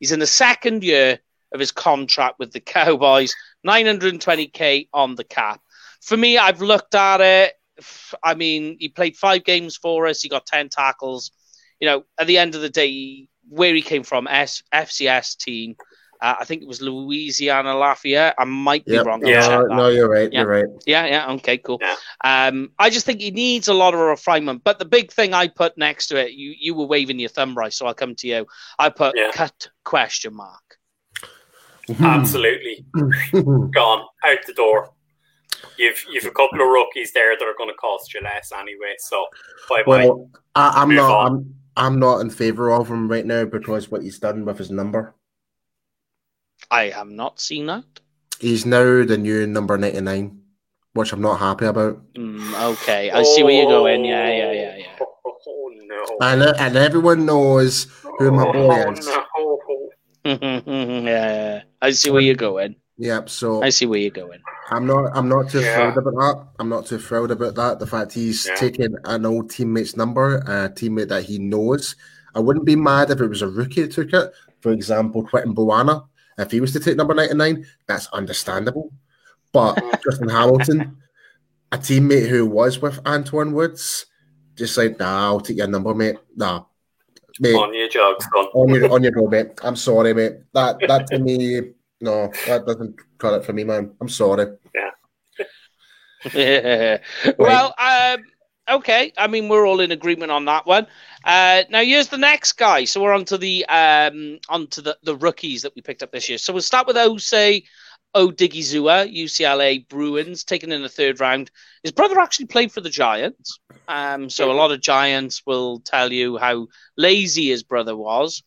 He's 0.00 0.12
in 0.12 0.20
the 0.20 0.26
second 0.26 0.84
year 0.84 1.18
of 1.52 1.60
his 1.60 1.72
contract 1.72 2.38
with 2.38 2.52
the 2.52 2.60
Cowboys, 2.60 3.34
920k 3.66 4.88
on 4.92 5.14
the 5.14 5.24
cap. 5.24 5.60
For 6.00 6.16
me, 6.16 6.38
I've 6.38 6.60
looked 6.62 6.94
at 6.94 7.20
it. 7.20 7.54
I 8.22 8.34
mean, 8.34 8.76
he 8.78 8.88
played 8.88 9.16
five 9.16 9.44
games 9.44 9.76
for 9.76 10.06
us. 10.06 10.22
He 10.22 10.28
got 10.28 10.46
10 10.46 10.68
tackles. 10.70 11.30
You 11.80 11.88
know, 11.88 12.04
at 12.18 12.26
the 12.26 12.38
end 12.38 12.54
of 12.54 12.62
the 12.62 12.70
day, 12.70 13.28
where 13.48 13.74
he 13.74 13.82
came 13.82 14.02
from, 14.02 14.26
S- 14.26 14.62
FCS 14.72 15.36
team. 15.36 15.76
Uh, 16.20 16.34
I 16.40 16.44
think 16.44 16.62
it 16.62 16.68
was 16.68 16.80
Louisiana 16.80 17.74
Lafayette. 17.76 18.34
I 18.38 18.44
might 18.44 18.84
be 18.84 18.92
Yep. 18.92 19.06
wrong. 19.06 19.24
I'll 19.24 19.30
Yeah. 19.30 19.40
check 19.40 19.50
No, 19.50 19.68
that. 19.68 19.74
no, 19.76 19.88
you're 19.88 20.08
right. 20.08 20.32
Yeah. 20.32 20.40
You're 20.40 20.48
right. 20.50 20.64
Yeah, 20.86 21.06
yeah, 21.06 21.32
okay, 21.34 21.58
cool. 21.58 21.78
Yeah. 21.80 21.96
Um, 22.24 22.70
I 22.78 22.90
just 22.90 23.06
think 23.06 23.20
he 23.20 23.30
needs 23.30 23.68
a 23.68 23.74
lot 23.74 23.94
of 23.94 24.00
refinement. 24.00 24.62
But 24.64 24.78
the 24.78 24.84
big 24.84 25.12
thing 25.12 25.34
I 25.34 25.48
put 25.48 25.76
next 25.76 26.06
to 26.08 26.16
it, 26.16 26.32
you 26.32 26.54
you 26.58 26.74
were 26.74 26.86
waving 26.86 27.18
your 27.18 27.28
thumb, 27.28 27.54
right? 27.56 27.72
So 27.72 27.86
I'll 27.86 27.94
come 27.94 28.14
to 28.16 28.26
you. 28.26 28.46
I 28.78 28.88
put 28.88 29.16
Yeah. 29.16 29.30
cut 29.32 29.68
question 29.84 30.34
mark. 30.34 30.78
Absolutely. 32.00 32.84
Gone. 33.74 34.04
Out 34.24 34.38
the 34.46 34.52
door. 34.54 34.90
You've 35.78 36.04
you've 36.10 36.24
a 36.24 36.30
couple 36.30 36.60
of 36.60 36.68
rookies 36.68 37.12
there 37.12 37.36
that 37.38 37.44
are 37.44 37.54
going 37.56 37.70
to 37.70 37.76
cost 37.76 38.12
you 38.14 38.20
less 38.22 38.52
anyway. 38.52 38.94
So 38.98 39.26
bye 39.68 39.82
bye. 39.84 40.04
Well, 40.06 40.30
I, 40.54 40.72
I'm 40.82 40.88
Move 40.88 40.96
not. 40.98 41.10
on. 41.10 41.26
I'm, 41.26 41.54
I'm 41.76 41.98
not 41.98 42.20
in 42.20 42.30
favor 42.30 42.70
of 42.72 42.88
him 42.88 43.08
right 43.08 43.24
now 43.26 43.44
because 43.44 43.90
what 43.90 44.02
he's 44.02 44.18
done 44.18 44.44
with 44.44 44.58
his 44.58 44.70
number. 44.70 45.14
I 46.70 46.90
have 46.90 47.08
not 47.08 47.40
seen 47.40 47.66
that. 47.66 47.84
He's 48.40 48.66
now 48.66 49.04
the 49.04 49.16
new 49.16 49.46
number 49.46 49.78
99, 49.78 50.40
which 50.92 51.12
I'm 51.12 51.22
not 51.22 51.38
happy 51.38 51.66
about. 51.66 52.00
Mm, 52.14 52.72
okay, 52.72 53.10
I 53.10 53.22
see 53.22 53.42
where 53.42 53.52
you're 53.52 53.70
going. 53.70 54.04
Yeah, 54.04 54.28
yeah, 54.28 54.52
yeah, 54.52 54.76
yeah. 54.76 55.06
Oh, 55.48 55.72
no. 55.74 56.04
And, 56.20 56.42
and 56.42 56.76
everyone 56.76 57.24
knows 57.24 57.86
who 58.18 58.30
my 58.32 58.44
boy 58.44 58.84
oh, 58.86 58.92
is. 58.92 59.06
No. 59.06 59.60
yeah, 60.24 60.60
yeah, 60.66 61.62
I 61.80 61.90
see 61.92 62.10
where 62.10 62.20
you're 62.20 62.34
going. 62.34 62.76
Yep. 62.98 63.28
So 63.28 63.62
I 63.62 63.68
see 63.68 63.86
where 63.86 63.98
you're 64.00 64.10
going. 64.10 64.40
I'm 64.70 64.86
not. 64.86 65.10
I'm 65.14 65.28
not 65.28 65.50
too 65.50 65.60
Yeah. 65.60 65.92
thrilled 65.92 65.98
about 65.98 66.14
that. 66.14 66.48
I'm 66.58 66.68
not 66.68 66.86
too 66.86 66.98
thrilled 66.98 67.30
about 67.30 67.54
that. 67.54 67.78
The 67.78 67.86
fact 67.86 68.12
he's 68.12 68.46
Yeah. 68.46 68.54
taking 68.56 68.96
an 69.04 69.26
old 69.26 69.50
teammate's 69.50 69.96
number, 69.96 70.38
a 70.38 70.68
teammate 70.70 71.08
that 71.08 71.24
he 71.24 71.38
knows. 71.38 71.94
I 72.34 72.40
wouldn't 72.40 72.64
be 72.64 72.76
mad 72.76 73.10
if 73.10 73.20
it 73.20 73.28
was 73.28 73.42
a 73.42 73.48
rookie 73.48 73.82
that 73.82 73.92
took 73.92 74.12
it. 74.12 74.32
For 74.60 74.72
example, 74.72 75.22
Quinton 75.22 75.54
Bohanna. 75.54 76.04
If 76.38 76.50
he 76.50 76.60
was 76.60 76.72
to 76.72 76.80
take 76.80 76.96
number 76.96 77.14
99, 77.14 77.66
that's 77.86 78.08
understandable. 78.08 78.92
But 79.52 79.82
Justin 80.04 80.28
Hamilton, 80.28 80.98
a 81.72 81.78
teammate 81.78 82.28
who 82.28 82.46
was 82.46 82.80
with 82.80 83.02
Antwaun 83.04 83.52
Woods, 83.52 84.06
just 84.54 84.74
said, 84.74 84.98
nah, 84.98 85.26
I'll 85.26 85.40
take 85.40 85.58
your 85.58 85.66
number, 85.66 85.94
mate. 85.94 86.16
Nah. 86.34 86.64
Mate, 87.38 87.54
On 87.54 87.74
your 87.74 87.88
jogs, 87.88 88.24
son. 88.24 88.44
on 88.54 88.68
your 88.70 88.90
on 88.90 89.02
your 89.02 89.12
go, 89.12 89.26
mate. 89.26 89.48
I'm 89.62 89.76
sorry, 89.76 90.14
mate. 90.14 90.38
That 90.54 90.78
that 90.88 91.06
to 91.08 91.18
me, 91.18 91.60
no, 92.00 92.32
that 92.46 92.64
doesn't 92.66 92.96
cut 93.18 93.34
it 93.34 93.44
for 93.44 93.52
me, 93.52 93.64
man. 93.64 93.94
I'm 94.00 94.08
sorry. 94.08 94.56
Yeah. 94.74 94.90
yeah. 96.32 96.98
Well, 97.38 97.74
um, 97.78 98.24
okay. 98.70 99.12
I 99.18 99.26
mean, 99.26 99.48
we're 99.48 99.66
all 99.66 99.80
in 99.80 99.92
agreement 99.92 100.32
on 100.32 100.46
that 100.46 100.66
one. 100.66 100.86
Uh, 101.26 101.64
now, 101.70 101.82
here's 101.82 102.06
the 102.06 102.16
next 102.16 102.52
guy. 102.52 102.84
So 102.84 103.02
we're 103.02 103.12
onto 103.12 103.36
the 103.36 103.66
um, 103.66 104.38
onto 104.48 104.80
the, 104.80 104.96
the 105.02 105.16
rookies 105.16 105.62
that 105.62 105.74
we 105.74 105.82
picked 105.82 106.04
up 106.04 106.12
this 106.12 106.28
year. 106.28 106.38
So 106.38 106.52
we'll 106.52 106.62
start 106.62 106.86
with 106.86 106.96
Osa 106.96 107.60
Odighizuwa, 108.14 109.12
UCLA 109.12 109.88
Bruins, 109.88 110.44
taken 110.44 110.70
in 110.70 110.82
the 110.82 110.88
third 110.88 111.18
round. 111.18 111.50
His 111.82 111.90
brother 111.90 112.20
actually 112.20 112.46
played 112.46 112.70
for 112.70 112.80
the 112.80 112.90
Giants. 112.90 113.58
Um, 113.88 114.30
so 114.30 114.52
a 114.52 114.54
lot 114.54 114.70
of 114.70 114.80
Giants 114.80 115.42
will 115.44 115.80
tell 115.80 116.12
you 116.12 116.38
how 116.38 116.68
lazy 116.96 117.48
his 117.48 117.64
brother 117.64 117.96
was. 117.96 118.44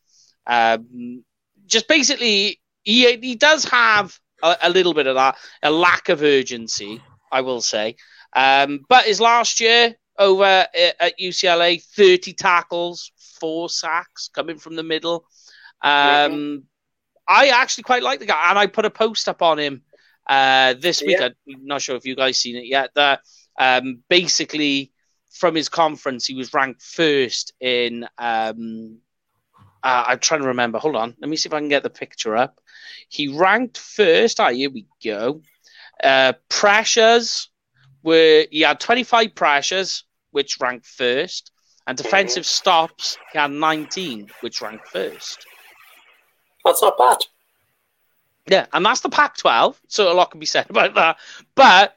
Um, 0.47 1.25
just 1.65 1.89
basically, 1.89 2.61
he 2.83 3.17
he 3.17 3.35
does 3.35 3.65
have 3.65 4.17
a, 4.41 4.55
a 4.61 4.69
little 4.69 4.93
bit 4.93 5.05
of 5.05 5.15
that, 5.15 5.35
a 5.61 5.69
lack 5.69 6.07
of 6.07 6.23
urgency, 6.23 7.01
I 7.29 7.41
will 7.41 7.61
say. 7.61 7.97
Um, 8.33 8.85
but 8.87 9.03
his 9.03 9.19
last 9.19 9.59
year 9.59 9.95
over 10.19 10.43
at, 10.43 10.95
at 10.99 11.19
UCLA, 11.19 11.81
30 11.81 12.33
tackles, 12.33 13.11
four 13.39 13.69
sacks 13.69 14.29
coming 14.31 14.59
from 14.59 14.75
the 14.75 14.83
middle. 14.83 15.25
Um, 15.81 16.63
I 17.27 17.47
actually 17.49 17.83
quite 17.83 18.03
like 18.03 18.19
the 18.19 18.25
guy, 18.25 18.49
and 18.49 18.59
I 18.59 18.67
put 18.67 18.85
a 18.85 18.89
post 18.89 19.29
up 19.29 19.41
on 19.41 19.57
him 19.57 19.81
uh, 20.27 20.75
this 20.79 21.01
week. 21.01 21.17
Yeah. 21.19 21.29
I'm 21.47 21.65
not 21.65 21.81
sure 21.81 21.95
if 21.95 22.05
you 22.05 22.15
guys 22.15 22.37
seen 22.37 22.55
it 22.55 22.65
yet. 22.65 22.91
That 22.95 23.21
um, 23.57 23.99
basically 24.09 24.91
from 25.31 25.55
his 25.55 25.69
conference, 25.69 26.25
he 26.25 26.35
was 26.35 26.53
ranked 26.53 26.81
first 26.81 27.53
in. 27.59 28.07
Um, 28.17 28.99
uh, 29.81 30.03
I'm 30.07 30.19
trying 30.19 30.41
to 30.41 30.47
remember. 30.47 30.79
Hold 30.79 30.97
on. 30.97 31.15
Let 31.21 31.29
me 31.29 31.37
see 31.37 31.47
if 31.47 31.53
I 31.53 31.59
can 31.59 31.69
get 31.69 31.83
the 31.83 31.89
picture 31.89 32.35
up. 32.35 32.59
He 33.07 33.29
ranked 33.29 33.77
first. 33.77 34.39
Ah, 34.39 34.49
here 34.49 34.69
we 34.69 34.85
go. 35.03 35.41
Uh, 36.03 36.33
pressures 36.49 37.49
were 38.03 38.45
he 38.51 38.61
had 38.61 38.79
25 38.79 39.35
pressures, 39.35 40.03
which 40.31 40.57
ranked 40.59 40.85
first, 40.85 41.51
and 41.87 41.97
defensive 41.97 42.45
stops 42.45 43.17
he 43.31 43.39
had 43.39 43.51
19, 43.51 44.29
which 44.41 44.61
ranked 44.61 44.87
first. 44.87 45.45
That's 46.65 46.81
not 46.81 46.97
bad. 46.97 47.17
Yeah, 48.47 48.65
and 48.73 48.85
that's 48.85 49.01
the 49.01 49.09
Pac-12, 49.09 49.75
so 49.87 50.11
a 50.11 50.13
lot 50.13 50.31
can 50.31 50.39
be 50.39 50.45
said 50.45 50.65
about 50.69 50.95
that. 50.95 51.17
But 51.55 51.95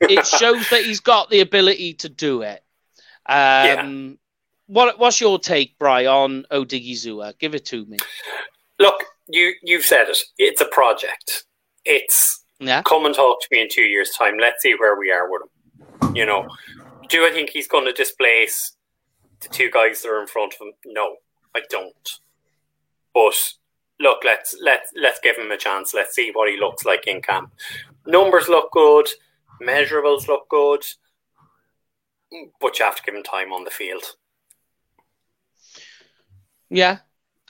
it 0.00 0.26
shows 0.40 0.68
that 0.70 0.82
he's 0.84 1.00
got 1.00 1.30
the 1.30 1.40
ability 1.40 1.94
to 1.94 2.08
do 2.08 2.42
it. 2.42 2.62
Um, 3.26 4.18
What 4.66 4.98
What's 4.98 5.20
your 5.20 5.38
take, 5.38 5.78
Bry, 5.78 6.06
on 6.06 6.44
Odighizuwa? 6.50 7.38
Give 7.38 7.54
it 7.54 7.64
to 7.66 7.84
me. 7.86 7.98
Look, 8.78 9.04
you 9.28 9.54
you've 9.62 9.84
said 9.84 10.08
it. 10.08 10.18
It's 10.38 10.60
a 10.60 10.66
project. 10.66 11.44
It's 11.84 12.44
Yeah. 12.60 12.82
come 12.82 13.06
and 13.06 13.14
talk 13.14 13.40
to 13.42 13.48
me 13.50 13.60
in 13.62 13.68
two 13.70 13.82
years' 13.82 14.10
time. 14.10 14.38
Let's 14.38 14.62
see 14.62 14.74
where 14.78 14.96
we 14.98 15.10
are 15.10 15.28
with 15.30 15.42
him. 15.42 16.14
You 16.16 16.26
know, 16.26 16.48
do 17.08 17.26
I 17.26 17.30
think 17.32 17.50
he's 17.50 17.68
going 17.68 17.86
to 17.86 17.92
displace 17.92 18.76
the 19.40 19.48
two 19.48 19.70
guys 19.70 20.02
that 20.02 20.08
are 20.08 20.20
in 20.20 20.26
front 20.26 20.54
of 20.54 20.66
him? 20.66 20.72
No, 20.86 21.16
I 21.54 21.60
don't. 21.70 22.10
But 23.14 23.54
look, 24.00 24.18
let's 24.24 24.56
let's 24.62 24.90
let's 24.96 25.20
give 25.22 25.36
him 25.36 25.50
a 25.50 25.56
chance. 25.56 25.94
Let's 25.94 26.14
see 26.14 26.30
what 26.32 26.50
he 26.50 26.58
looks 26.58 26.84
like 26.84 27.06
in 27.06 27.22
camp. 27.22 27.52
Numbers 28.06 28.48
look 28.48 28.70
good, 28.72 29.08
measurables 29.62 30.28
look 30.28 30.48
good, 30.48 30.84
but 32.60 32.78
you 32.78 32.84
have 32.84 32.96
to 32.96 33.02
give 33.02 33.14
him 33.14 33.22
time 33.22 33.52
on 33.52 33.64
the 33.64 33.70
field. 33.70 34.04
Yeah. 36.70 36.98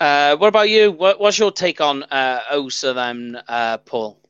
Uh, 0.01 0.37
what 0.37 0.49
about 0.49 0.69
you? 0.69 0.93
What, 0.93 1.19
what's 1.19 1.39
your 1.39 1.51
take 1.51 1.81
on 1.81 2.05
uh, 2.05 2.41
Osa 2.53 2.93
then, 2.93 3.41
uh, 3.49 3.79
Paul? 3.79 4.21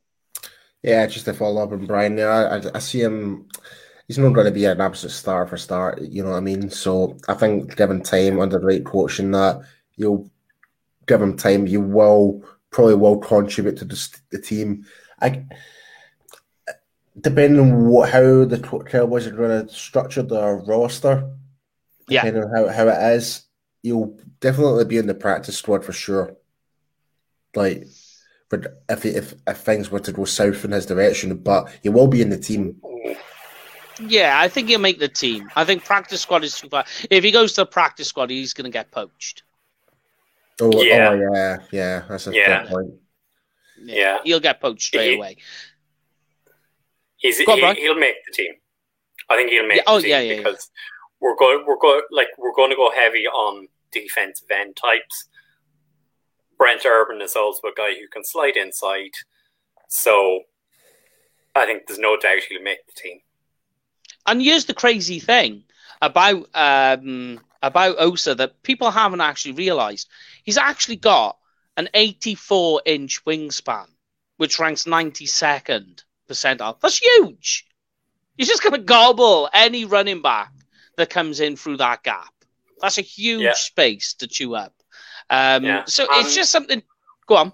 Yeah, 0.82 1.06
just 1.06 1.26
to 1.26 1.34
follow 1.34 1.62
up 1.62 1.72
on 1.72 1.84
Brian 1.86 2.16
there, 2.16 2.32
I, 2.32 2.62
I 2.74 2.78
see 2.78 3.00
him. 3.00 3.48
He's 4.08 4.18
not 4.18 4.32
going 4.32 4.46
to 4.46 4.52
be 4.52 4.64
an 4.64 4.80
absolute 4.80 5.12
star 5.12 5.46
for 5.46 5.56
start. 5.56 6.00
You 6.00 6.24
know 6.24 6.30
what 6.30 6.38
I 6.38 6.40
mean? 6.40 6.70
So 6.70 7.16
I 7.28 7.34
think 7.34 7.76
given 7.76 8.02
time 8.02 8.40
under 8.40 8.58
the 8.58 8.66
right 8.66 8.84
coaching, 8.84 9.30
that, 9.32 9.60
you'll 9.96 10.30
give 11.06 11.22
him 11.22 11.36
time. 11.36 11.66
You 11.66 11.82
will 11.82 12.42
probably 12.70 12.94
will 12.94 13.18
contribute 13.18 13.76
to 13.78 13.84
the, 13.84 14.18
the 14.30 14.40
team. 14.40 14.86
I 15.20 15.44
depending 17.20 17.60
on 17.60 17.86
what 17.86 18.10
how 18.10 18.44
the 18.44 18.58
Cowboys 18.86 19.26
are 19.26 19.32
going 19.32 19.66
to 19.66 19.74
structure 19.74 20.22
their 20.22 20.56
roster. 20.56 21.30
Depending 22.06 22.42
yeah. 22.42 22.48
on 22.48 22.68
how, 22.68 22.72
how 22.72 22.88
it 22.88 23.16
is, 23.16 23.44
you'll 23.82 24.18
definitely 24.40 24.84
be 24.86 24.96
in 24.96 25.06
the 25.06 25.14
practice 25.14 25.58
squad 25.58 25.84
for 25.84 25.92
sure. 25.92 26.36
Like, 27.54 27.86
but 28.48 28.82
if 28.88 29.04
if 29.04 29.34
if 29.46 29.58
things 29.58 29.90
were 29.90 30.00
to 30.00 30.12
go 30.12 30.24
south 30.24 30.64
in 30.64 30.70
his 30.70 30.86
direction, 30.86 31.36
but 31.36 31.70
he 31.82 31.88
will 31.88 32.08
be 32.08 32.22
in 32.22 32.30
the 32.30 32.38
team. 32.38 32.80
Yeah, 34.00 34.40
I 34.40 34.48
think 34.48 34.68
he'll 34.68 34.78
make 34.78 34.98
the 34.98 35.08
team. 35.08 35.50
I 35.56 35.64
think 35.64 35.84
practice 35.84 36.20
squad 36.20 36.44
is 36.44 36.58
too 36.58 36.68
far. 36.68 36.84
If 37.10 37.24
he 37.24 37.30
goes 37.30 37.52
to 37.54 37.62
the 37.62 37.66
practice 37.66 38.08
squad, 38.08 38.30
he's 38.30 38.52
going 38.52 38.64
to 38.64 38.70
get 38.70 38.90
poached. 38.90 39.42
Oh, 40.60 40.70
oh 40.74 40.82
yeah, 40.82 41.10
oh, 41.10 41.32
yeah, 41.32 41.58
yeah. 41.70 42.02
That's 42.08 42.26
a 42.26 42.34
yeah. 42.34 42.66
point. 42.66 42.94
Yeah. 43.80 44.18
he'll 44.24 44.40
get 44.40 44.60
poached 44.60 44.82
straight 44.82 45.12
he, 45.12 45.16
away. 45.16 45.36
He's, 47.16 47.40
on, 47.48 47.76
he, 47.76 47.88
will 47.88 47.98
make 47.98 48.16
the 48.26 48.32
team. 48.32 48.54
I 49.28 49.36
think 49.36 49.50
he'll 49.50 49.66
make. 49.66 49.78
Yeah, 49.78 49.82
oh 49.86 49.98
yeah, 49.98 50.20
yeah, 50.20 50.36
because 50.36 50.70
yeah. 50.70 51.28
we're 51.28 51.36
going, 51.36 51.64
we're 51.66 51.78
going, 51.78 52.02
like 52.10 52.28
we're 52.38 52.54
going 52.54 52.70
to 52.70 52.76
go 52.76 52.90
heavy 52.92 53.26
on 53.26 53.68
defensive 53.92 54.48
end 54.50 54.76
types. 54.76 55.28
Brent 56.56 56.84
Urban 56.84 57.20
is 57.20 57.36
also 57.36 57.68
a 57.68 57.72
guy 57.76 57.90
who 57.90 58.08
can 58.08 58.24
slide 58.24 58.56
inside, 58.56 59.12
so 59.88 60.42
I 61.54 61.66
think 61.66 61.86
there's 61.86 61.98
no 61.98 62.16
doubt 62.16 62.42
he'll 62.48 62.62
make 62.62 62.86
the 62.86 63.00
team. 63.00 63.20
And 64.28 64.42
here's 64.42 64.66
the 64.66 64.74
crazy 64.74 65.20
thing 65.20 65.64
about 66.02 66.48
um, 66.54 67.40
about 67.62 67.98
Osa 67.98 68.34
that 68.34 68.62
people 68.62 68.90
haven't 68.90 69.22
actually 69.22 69.52
realised. 69.52 70.08
He's 70.44 70.58
actually 70.58 70.96
got 70.96 71.38
an 71.78 71.88
84 71.94 72.82
inch 72.84 73.24
wingspan, 73.24 73.86
which 74.36 74.58
ranks 74.58 74.84
92nd 74.84 76.02
percentile. 76.28 76.78
That's 76.80 76.98
huge. 76.98 77.66
He's 78.36 78.48
just 78.48 78.62
going 78.62 78.74
to 78.74 78.82
gobble 78.82 79.48
any 79.54 79.86
running 79.86 80.20
back 80.20 80.52
that 80.96 81.08
comes 81.08 81.40
in 81.40 81.56
through 81.56 81.78
that 81.78 82.02
gap. 82.02 82.32
That's 82.82 82.98
a 82.98 83.02
huge 83.02 83.42
yeah. 83.42 83.54
space 83.54 84.12
to 84.14 84.26
chew 84.26 84.54
up. 84.54 84.74
Um, 85.30 85.64
yeah. 85.64 85.84
So 85.86 86.04
um, 86.04 86.10
it's 86.20 86.34
just 86.34 86.52
something. 86.52 86.82
Go 87.26 87.36
on. 87.36 87.52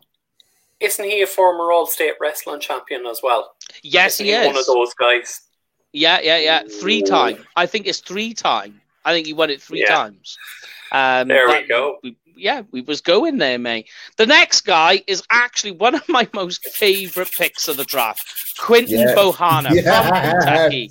Isn't 0.80 1.05
he 1.05 1.22
a 1.22 1.26
former 1.26 1.70
All 1.70 1.86
State 1.86 2.14
wrestling 2.20 2.60
champion 2.60 3.06
as 3.06 3.20
well? 3.22 3.55
Yes, 3.82 4.16
Isn't 4.16 4.26
he, 4.26 4.32
he 4.32 4.38
is. 4.38 4.46
One 4.48 4.56
of 4.56 4.66
those 4.66 4.92
guys. 4.94 5.40
Yeah, 5.95 6.19
yeah, 6.23 6.39
yeah. 6.39 6.62
Three 6.81 7.03
time. 7.03 7.47
I 7.55 7.66
think 7.66 7.87
it's 7.87 8.01
three 8.01 8.35
time. 8.35 8.81
I 9.05 9.12
think 9.12 9.27
he 9.27 9.33
won 9.33 9.49
it 9.49 9.62
three 9.62 9.83
yeah. 9.83 9.95
times. 9.95 10.37
Um, 10.91 11.29
there 11.29 11.47
we 11.47 11.66
go. 11.69 11.99
We, 12.03 12.16
yeah, 12.37 12.62
we 12.73 12.81
was 12.81 13.01
going 13.01 13.39
there, 13.39 13.61
mate. 13.61 13.89
The 14.16 14.27
next 14.27 14.62
guy 14.62 15.05
is 15.07 15.23
actually 15.31 15.71
one 15.71 15.95
of 15.95 16.07
my 16.09 16.29
most 16.35 16.66
favourite 16.66 17.31
picks 17.31 17.69
of 17.69 17.77
the 17.77 17.85
draft, 17.85 18.59
Quinton 18.59 18.99
yes. 18.99 19.16
Bohanna 19.16 19.73
yes. 19.73 20.09
from 20.09 20.41
Kentucky, 20.41 20.91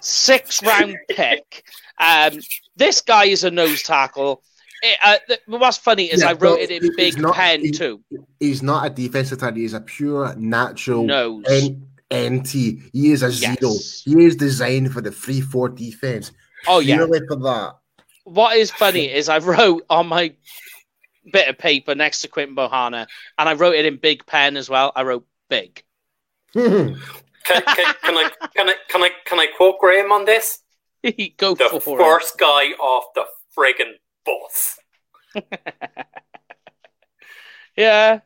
six 0.00 0.62
round 0.62 0.96
pick. 1.10 1.64
Um, 1.98 2.38
this 2.74 3.02
guy 3.02 3.24
is 3.24 3.44
a 3.44 3.50
nose 3.50 3.82
tackle. 3.82 4.42
It, 4.80 4.98
uh, 5.04 5.36
what's 5.46 5.76
funny 5.76 6.04
is 6.04 6.22
yeah, 6.22 6.30
I 6.30 6.32
wrote 6.34 6.60
it 6.60 6.70
in 6.70 6.88
big 6.96 7.20
not, 7.20 7.34
pen 7.34 7.60
he, 7.60 7.70
too. 7.70 8.00
He's 8.40 8.62
not 8.62 8.86
a 8.86 8.90
defensive 8.90 9.40
tackle. 9.40 9.58
He's 9.58 9.74
a 9.74 9.80
pure 9.80 10.34
natural 10.36 11.04
nose. 11.04 11.44
NT. 12.12 12.48
He 12.52 13.12
is 13.12 13.22
a 13.22 13.30
zero. 13.30 13.74
He 14.04 14.24
is 14.24 14.36
designed 14.36 14.92
for 14.92 15.00
the 15.00 15.10
three 15.10 15.40
four 15.40 15.68
defense. 15.68 16.32
Oh 16.66 16.80
yeah, 16.80 17.04
for 17.06 17.36
that. 17.36 17.76
What 18.24 18.56
is 18.56 18.70
funny 18.70 19.10
is 19.10 19.28
I 19.28 19.38
wrote 19.38 19.84
on 19.88 20.06
my 20.06 20.34
bit 21.32 21.48
of 21.48 21.58
paper 21.58 21.94
next 21.94 22.22
to 22.22 22.28
Quinton 22.28 22.56
Bohanna, 22.56 23.06
and 23.38 23.48
I 23.48 23.54
wrote 23.54 23.74
it 23.74 23.86
in 23.86 23.96
big 23.96 24.26
pen 24.26 24.56
as 24.56 24.68
well. 24.68 24.92
I 24.94 25.02
wrote 25.02 25.26
big. 25.48 25.82
can, 26.52 26.96
can, 27.44 27.62
can, 27.64 28.16
I 28.16 28.30
can 28.54 28.68
I 28.68 28.74
can 28.88 29.02
I 29.02 29.10
can 29.24 29.40
I 29.40 29.46
quote 29.56 29.78
Graham 29.78 30.12
on 30.12 30.24
this? 30.24 30.60
Go 31.36 31.54
the 31.54 31.80
for 31.82 31.98
first 31.98 32.34
it. 32.34 32.40
guy 32.40 32.72
off 32.80 33.04
the 33.14 33.24
friggin' 33.56 33.94
bus. 34.24 34.78
yeah. 37.76 38.20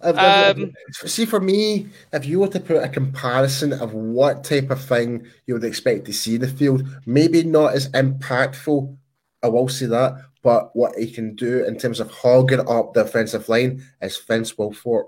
Um, 0.00 0.72
see, 0.92 1.24
for 1.24 1.40
me, 1.40 1.88
if 2.12 2.26
you 2.26 2.40
were 2.40 2.48
to 2.48 2.60
put 2.60 2.82
a 2.82 2.88
comparison 2.88 3.72
of 3.72 3.94
what 3.94 4.44
type 4.44 4.70
of 4.70 4.82
thing 4.82 5.26
you 5.46 5.54
would 5.54 5.64
expect 5.64 6.06
to 6.06 6.12
see 6.12 6.36
in 6.36 6.40
the 6.40 6.48
field, 6.48 6.86
maybe 7.06 7.42
not 7.42 7.74
as 7.74 7.88
impactful, 7.90 8.96
I 9.42 9.48
will 9.48 9.68
say 9.68 9.86
that, 9.86 10.22
but 10.42 10.74
what 10.74 10.96
he 10.96 11.10
can 11.10 11.34
do 11.34 11.64
in 11.64 11.78
terms 11.78 12.00
of 12.00 12.10
hogging 12.10 12.68
up 12.68 12.94
the 12.94 13.00
offensive 13.00 13.48
line 13.48 13.84
is 14.00 14.18
Vince 14.18 14.54
Wilfork. 14.54 15.04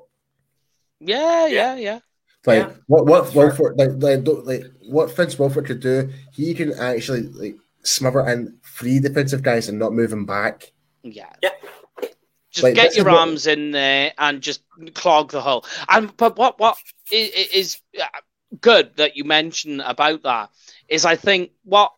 Yeah, 1.01 1.47
yeah, 1.47 1.77
yeah. 1.77 1.99
Like 2.45 2.67
yeah. 2.67 2.73
what 2.87 3.07
what 3.07 3.25
Wilfork 3.27 3.79
like, 3.79 4.25
like, 4.25 4.47
like 4.47 4.65
what 4.89 5.15
Vince 5.15 5.37
Wilfork 5.37 5.67
could 5.67 5.81
do, 5.81 6.11
he 6.33 6.55
can 6.55 6.73
actually 6.73 7.23
like 7.23 7.57
smother 7.85 8.29
in 8.29 8.59
three 8.65 9.01
defensive 9.01 9.43
guys 9.43 9.69
and 9.69 9.79
not 9.79 9.93
move 9.93 10.11
them 10.11 10.27
back. 10.27 10.73
Yeah. 11.03 11.33
Yeah. 11.43 11.51
Just 12.53 12.65
like, 12.65 12.74
get 12.74 12.95
your 12.97 13.09
arms 13.09 13.47
what... 13.47 13.59
in 13.59 13.70
there 13.70 14.12
and 14.19 14.43
just 14.43 14.62
clog 14.95 15.33
the 15.33 15.41
hole. 15.41 15.65
And 15.89 16.15
but 16.16 16.37
what 16.37 16.59
what 16.61 16.77
is, 17.11 17.31
is 17.53 17.81
uh, 18.01 18.05
good 18.61 18.97
that 18.97 19.16
you 19.16 19.24
mentioned 19.24 19.81
about 19.85 20.23
that 20.23 20.51
is 20.89 21.05
I 21.05 21.16
think 21.16 21.53
what 21.65 21.93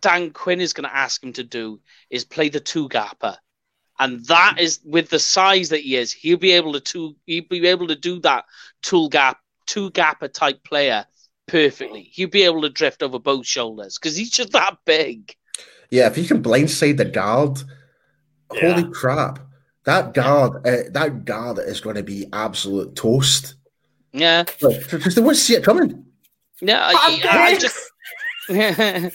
Dan 0.00 0.30
Quinn 0.30 0.60
is 0.60 0.72
going 0.72 0.88
to 0.88 0.96
ask 0.96 1.22
him 1.22 1.32
to 1.34 1.44
do 1.44 1.80
is 2.10 2.24
play 2.24 2.48
the 2.48 2.60
two 2.60 2.88
gapper. 2.88 3.36
And 3.98 4.24
that 4.26 4.56
is 4.58 4.80
with 4.84 5.10
the 5.10 5.18
size 5.18 5.68
that 5.68 5.80
he 5.80 5.96
is, 5.96 6.12
he'll 6.12 6.38
be 6.38 6.52
able 6.52 6.72
to 6.72 6.80
two, 6.80 7.16
he'll 7.26 7.44
be 7.48 7.66
able 7.66 7.86
to 7.88 7.96
do 7.96 8.18
that 8.20 8.46
tool 8.82 9.10
gap, 9.10 9.38
two 9.66 9.90
gapper 9.90 10.28
type 10.28 10.64
player 10.64 11.04
perfectly. 11.46 12.10
He'll 12.12 12.30
be 12.30 12.42
able 12.44 12.62
to 12.62 12.70
drift 12.70 13.02
over 13.02 13.18
both 13.18 13.46
shoulders 13.46 13.98
because 13.98 14.16
he's 14.16 14.30
just 14.30 14.52
that 14.52 14.78
big. 14.86 15.36
Yeah, 15.90 16.06
if 16.06 16.16
he 16.16 16.26
can 16.26 16.42
blindside 16.42 16.96
the 16.96 17.04
guard, 17.04 17.62
yeah. 18.54 18.72
holy 18.72 18.90
crap. 18.90 19.38
That 19.84 20.14
guard, 20.14 20.66
uh, 20.66 20.90
that 20.90 21.24
guard 21.24 21.58
is 21.58 21.80
going 21.80 21.96
to 21.96 22.02
be 22.02 22.26
absolute 22.32 22.94
toast. 22.94 23.54
Yeah, 24.12 24.44
because 24.60 25.14
they 25.14 25.22
won't 25.22 25.36
see 25.36 25.54
it 25.54 25.64
coming. 25.64 26.04
Yeah, 26.60 26.82
I, 26.84 27.20
I 27.24 27.58
just 27.58 27.90
yeah, 28.50 29.10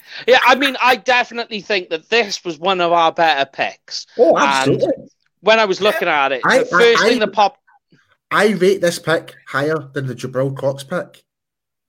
I 0.45 0.55
mean, 0.55 0.77
I 0.81 0.95
definitely 0.95 1.59
think 1.59 1.89
that 1.89 2.09
this 2.09 2.45
was 2.45 2.57
one 2.57 2.79
of 2.79 2.93
our 2.93 3.11
better 3.11 3.49
picks. 3.49 4.07
Oh, 4.17 4.37
absolutely. 4.37 4.85
And 4.85 5.09
when 5.41 5.59
I 5.59 5.65
was 5.65 5.81
looking 5.81 6.07
at 6.07 6.31
it, 6.31 6.41
I, 6.45 6.59
the 6.59 6.65
first 6.65 7.03
I, 7.03 7.09
thing 7.09 7.19
that 7.19 7.33
popped. 7.33 7.59
I 8.31 8.51
rate 8.53 8.79
this 8.79 8.97
pick 8.97 9.35
higher 9.45 9.89
than 9.93 10.07
the 10.07 10.15
Jabril 10.15 10.55
Cox 10.55 10.83
pick. 10.85 11.23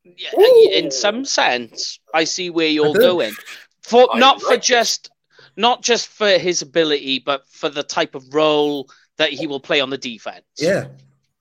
Yeah, 0.03 0.31
in 0.73 0.91
some 0.91 1.25
sense, 1.25 2.01
I 2.13 2.25
see 2.25 2.51
where 2.51 2.69
you're 2.69 2.95
going. 2.95 3.35
For 3.83 4.09
not 4.15 4.43
for 4.43 4.57
just 4.57 5.11
not 5.57 5.83
just 5.83 6.09
for 6.09 6.29
his 6.39 6.63
ability, 6.63 7.21
but 7.25 7.47
for 7.49 7.69
the 7.69 7.83
type 7.83 8.15
of 8.15 8.35
role 8.35 8.89
that 9.17 9.31
he 9.31 9.47
will 9.47 9.61
play 9.61 9.81
on 9.81 9.91
the 9.91 9.99
defense. 9.99 10.45
Yeah. 10.59 10.89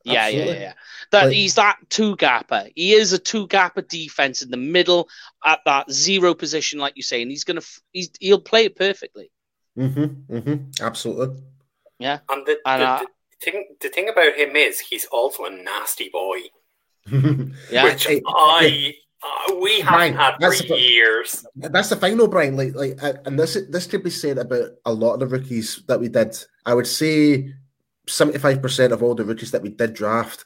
Yeah, 0.05 0.27
yeah, 0.27 0.45
yeah. 0.45 0.73
That 1.11 1.25
like, 1.25 1.33
he's 1.33 1.55
that 1.55 1.77
two 1.89 2.15
gapper. 2.17 2.67
He 2.75 2.93
is 2.93 3.11
a 3.11 3.17
two 3.17 3.47
gapper 3.47 3.81
defense 3.81 4.43
in 4.43 4.51
the 4.51 4.57
middle 4.57 5.09
at 5.43 5.61
that 5.65 5.91
zero 5.91 6.35
position, 6.35 6.79
like 6.79 6.95
you 6.95 7.01
say, 7.01 7.23
and 7.23 7.31
he's 7.31 7.43
gonna 7.43 7.61
he's 7.91 8.11
he'll 8.19 8.39
play 8.39 8.65
it 8.65 8.75
perfectly. 8.75 9.31
Mm-hmm. 9.75 10.35
Mm-hmm. 10.35 10.83
Absolutely. 10.83 11.41
Yeah. 11.97 12.19
And 12.29 12.45
the, 12.45 12.57
and, 12.65 12.81
the, 12.81 12.87
uh, 12.87 12.99
the, 12.99 13.07
thing 13.41 13.65
the 13.81 13.89
thing 13.89 14.09
about 14.09 14.35
him 14.35 14.55
is 14.55 14.79
he's 14.79 15.05
also 15.05 15.45
a 15.45 15.49
nasty 15.49 16.09
boy. 16.09 16.37
yeah. 17.71 17.85
Which 17.85 18.07
I 18.07 18.93
uh, 19.25 19.55
we 19.55 19.79
haven't 19.81 20.15
had 20.15 20.35
for 20.37 20.63
the, 20.63 20.77
years. 20.77 21.45
That's 21.55 21.89
the 21.89 21.95
final, 21.95 22.27
Brian. 22.27 22.55
Like, 22.55 22.75
like, 22.75 22.99
and 23.25 23.39
this 23.39 23.57
this 23.69 23.87
could 23.87 24.03
be 24.03 24.09
said 24.09 24.37
about 24.37 24.69
a 24.85 24.93
lot 24.93 25.15
of 25.15 25.19
the 25.21 25.27
rookies 25.27 25.83
that 25.87 25.99
we 25.99 26.09
did. 26.09 26.37
I 26.65 26.73
would 26.73 26.87
say 26.87 27.53
seventy 28.07 28.37
five 28.37 28.61
percent 28.61 28.93
of 28.93 29.01
all 29.01 29.15
the 29.15 29.25
rookies 29.25 29.51
that 29.51 29.61
we 29.61 29.69
did 29.69 29.93
draft 29.93 30.45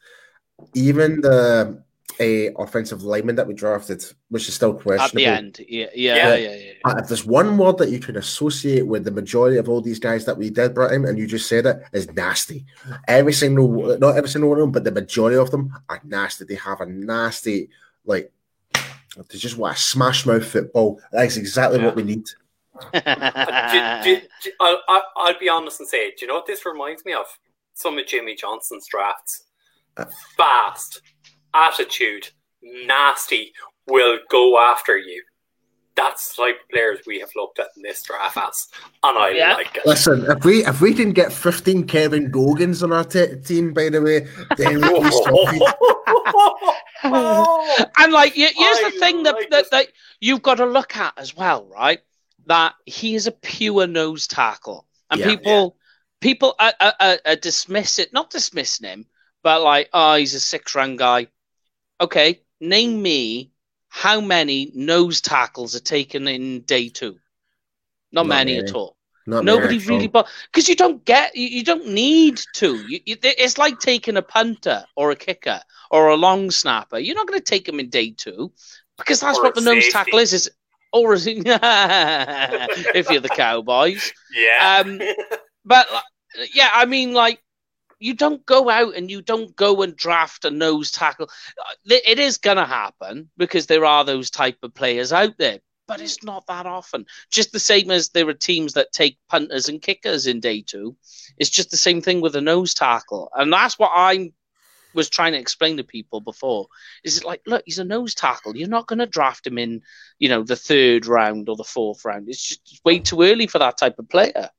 even 0.74 1.22
the 1.22 1.84
a 2.20 2.52
offensive 2.58 3.04
lineman 3.04 3.36
that 3.36 3.48
we 3.48 3.54
drafted, 3.54 4.04
which 4.28 4.50
is 4.50 4.54
still 4.54 4.74
questionable. 4.74 5.06
At 5.06 5.14
the 5.14 5.26
end, 5.26 5.60
yeah, 5.70 5.88
yeah, 5.96 6.16
yeah, 6.16 6.36
yeah. 6.36 6.56
yeah. 6.86 7.00
If 7.00 7.08
there's 7.08 7.26
one 7.26 7.58
word 7.58 7.78
that 7.78 7.92
you 7.92 8.00
can 8.00 8.18
associate 8.18 8.86
with 8.86 9.06
the 9.06 9.12
majority 9.12 9.58
of 9.58 9.70
all 9.70 9.80
these 9.80 10.00
guys 10.00 10.26
that 10.26 10.38
we 10.38 10.50
did, 10.50 10.74
Britain, 10.74 11.06
and 11.06 11.18
you 11.18 11.28
just 11.28 11.48
said 11.48 11.66
it, 11.66 11.82
is 11.94 12.12
nasty. 12.12 12.66
Every 13.08 13.32
single, 13.32 13.98
not 14.00 14.18
every 14.18 14.28
single 14.28 14.50
one 14.50 14.60
of 14.60 14.64
them, 14.64 14.72
but 14.72 14.84
the 14.84 14.92
majority 14.92 15.38
of 15.38 15.52
them 15.52 15.72
are 15.88 16.02
nasty. 16.04 16.44
They 16.44 16.56
have 16.56 16.82
a 16.82 16.86
nasty, 16.86 17.70
like, 18.04 18.34
they 19.16 19.38
just 19.38 19.58
want 19.58 19.76
a 19.76 19.80
smash 19.80 20.26
mouth 20.26 20.46
football. 20.46 21.02
That's 21.12 21.38
exactly 21.38 21.80
yeah. 21.80 21.86
what 21.86 21.96
we 21.96 22.04
need. 22.04 22.26
do, 22.94 23.02
do, 24.04 24.22
do, 24.44 24.52
I'll, 24.60 25.04
I'll 25.18 25.40
be 25.40 25.50
honest 25.50 25.80
and 25.80 25.90
say, 25.90 26.12
do 26.12 26.18
you 26.22 26.28
know 26.28 26.36
what 26.36 26.48
this 26.48 26.66
reminds 26.66 27.04
me 27.06 27.14
of? 27.14 27.26
Some 27.74 27.98
of 27.98 28.08
Jimmy 28.08 28.36
Johnson's 28.36 28.88
drafts. 28.88 29.44
Uh, 29.98 30.06
Fast 30.38 31.02
attitude, 31.54 32.30
nasty, 32.62 33.54
will 33.88 34.20
go 34.30 34.60
after 34.60 34.98
you. 34.98 35.24
That's 35.96 36.36
the 36.36 36.44
type 36.44 36.62
of 36.62 36.70
players 36.70 37.00
we 37.06 37.20
have 37.20 37.30
looked 37.36 37.60
at 37.60 37.68
in 37.76 37.84
this 37.84 38.04
draft 38.04 38.38
as, 38.38 38.68
and 39.04 39.18
I 39.18 39.32
yeah. 39.32 39.54
like 39.54 39.76
it. 39.76 39.86
Listen, 39.86 40.26
if 40.30 40.46
we 40.46 40.66
if 40.66 40.82
we 40.82 40.94
can 40.94 41.12
get 41.12 41.34
fifteen 41.34 41.86
Kevin 41.86 42.32
Gogans 42.32 42.84
on 42.84 42.94
our 42.94 43.04
t- 43.04 43.36
team, 43.44 43.74
by 43.74 43.90
the 43.90 44.02
way, 44.02 44.28
then 44.58 44.84
and 47.98 48.14
like, 48.14 48.34
here's 48.34 48.54
I 48.58 48.92
the 48.92 49.00
thing 49.00 49.24
like 49.24 49.36
that, 49.36 49.52
that, 49.52 49.72
that 49.72 49.88
you've 50.20 50.42
got 50.42 50.56
to 50.56 50.66
look 50.66 50.96
at 50.96 51.14
as 51.18 51.36
well, 51.36 51.66
right? 51.66 52.00
That 52.46 52.76
he 52.86 53.16
is 53.16 53.28
a 53.28 53.32
pure 53.32 53.88
nose 53.88 54.28
tackle, 54.28 54.86
and 55.12 55.20
yeah, 55.20 55.28
people 55.28 55.76
yeah. 55.76 55.82
people 56.22 56.56
are, 56.60 56.74
are, 56.80 57.20
are 57.26 57.36
dismiss 57.36 58.00
it, 58.00 58.14
not 58.14 58.30
dismissing 58.30 58.88
him, 58.88 59.06
but 59.44 59.62
like, 59.62 59.90
oh, 59.94 60.16
he's 60.16 60.34
a 60.34 60.40
six 60.40 60.76
round 60.76 60.98
guy 60.98 61.28
okay, 62.02 62.42
name 62.60 63.02
me 63.02 63.52
how 63.90 64.22
many 64.22 64.72
nose 64.74 65.20
tackles 65.20 65.76
are 65.76 65.82
taken 65.82 66.28
in 66.28 66.62
day 66.62 66.90
two. 66.90 67.18
Not, 68.12 68.26
Not 68.26 68.28
many, 68.28 68.56
many, 68.56 68.68
at 68.68 68.76
all. 68.76 68.96
Not 69.28 69.46
Nobody 69.46 69.78
really, 69.80 70.08
but 70.08 70.28
because 70.52 70.70
you 70.70 70.76
don't 70.76 71.04
get, 71.06 71.36
you, 71.36 71.48
you 71.48 71.64
don't 71.64 71.88
need 71.88 72.42
to. 72.56 72.76
You, 72.88 73.00
you, 73.06 73.16
it's 73.22 73.58
like 73.58 73.80
taking 73.80 74.18
a 74.18 74.22
punter 74.22 74.86
or 74.96 75.12
a 75.12 75.16
kicker 75.16 75.62
or 75.92 76.08
a 76.08 76.16
long 76.16 76.50
snapper. 76.50 76.98
You're 76.98 77.16
not 77.16 77.28
going 77.28 77.40
to 77.40 77.46
take 77.46 77.66
them 77.66 77.80
in 77.80 77.90
day 77.90 78.12
two 78.12 78.52
because 78.98 79.20
that's 79.20 79.38
or 79.38 79.44
what 79.44 79.56
the 79.56 79.62
safety. 79.62 79.76
nose 79.76 79.94
tackle 79.94 80.20
is. 80.20 80.34
Is 80.34 80.50
or 80.92 81.14
is 81.14 81.28
it, 81.28 81.44
if 81.46 83.10
you're 83.10 83.22
the 83.22 83.30
Cowboys, 83.30 84.12
yeah. 84.34 84.84
Um, 84.84 85.00
but 85.66 85.88
yeah, 86.54 86.70
I 86.74 86.86
mean, 86.86 87.14
like 87.14 87.42
you 88.00 88.14
don't 88.14 88.46
go 88.46 88.70
out 88.70 88.96
and 88.96 89.12
you 89.12 89.22
don't 89.22 89.56
go 89.56 89.82
and 89.82 89.96
draft 89.96 90.46
a 90.46 90.50
nose 90.50 90.92
tackle. 90.92 91.30
It 91.86 92.20
is 92.20 92.38
going 92.38 92.58
to 92.58 92.66
happen 92.66 93.30
because 93.38 93.68
there 93.68 93.86
are 93.86 94.04
those 94.04 94.30
type 94.30 94.58
of 94.64 94.74
players 94.74 95.14
out 95.14 95.38
there, 95.38 95.60
but 95.88 96.02
it's 96.02 96.24
not 96.24 96.48
that 96.48 96.66
often. 96.66 97.06
Just 97.30 97.52
the 97.52 97.60
same 97.60 97.92
as 97.92 98.10
there 98.10 98.28
are 98.28 98.34
teams 98.34 98.74
that 98.74 98.92
take 98.92 99.18
punters 99.28 99.70
and 99.70 99.82
kickers 99.82 100.28
in 100.28 100.40
day 100.40 100.62
two. 100.62 100.96
It's 101.38 101.50
just 101.50 101.72
the 101.72 101.78
same 101.78 102.02
thing 102.02 102.22
with 102.22 102.36
a 102.36 102.42
nose 102.42 102.74
tackle, 102.74 103.30
and 103.36 103.52
that's 103.52 103.78
what 103.78 103.92
I 103.94 104.32
was 104.94 105.10
trying 105.10 105.34
to 105.34 105.40
explain 105.40 105.78
to 105.78 105.84
people 105.84 106.20
before. 106.20 106.68
Is 107.04 107.18
it 107.18 107.24
like, 107.26 107.42
look, 107.46 107.64
he's 107.66 107.80
a 107.80 107.84
nose 107.84 108.16
tackle. 108.16 108.56
You're 108.56 108.70
not 108.70 108.88
going 108.88 109.00
to 109.00 109.06
draft 109.06 109.46
him 109.46 109.58
in, 109.58 109.82
you 110.18 110.30
know, 110.30 110.44
the 110.44 110.56
third 110.56 111.06
round 111.06 111.48
or 111.50 111.56
the 111.56 111.64
fourth 111.64 112.06
round. 112.06 112.28
It's 112.28 112.44
just 112.44 112.82
way 112.84 113.00
too 113.00 113.22
early 113.22 113.46
for 113.46 113.60
that 113.60 113.78
type 113.78 114.00
of 114.00 114.10
player. 114.10 114.50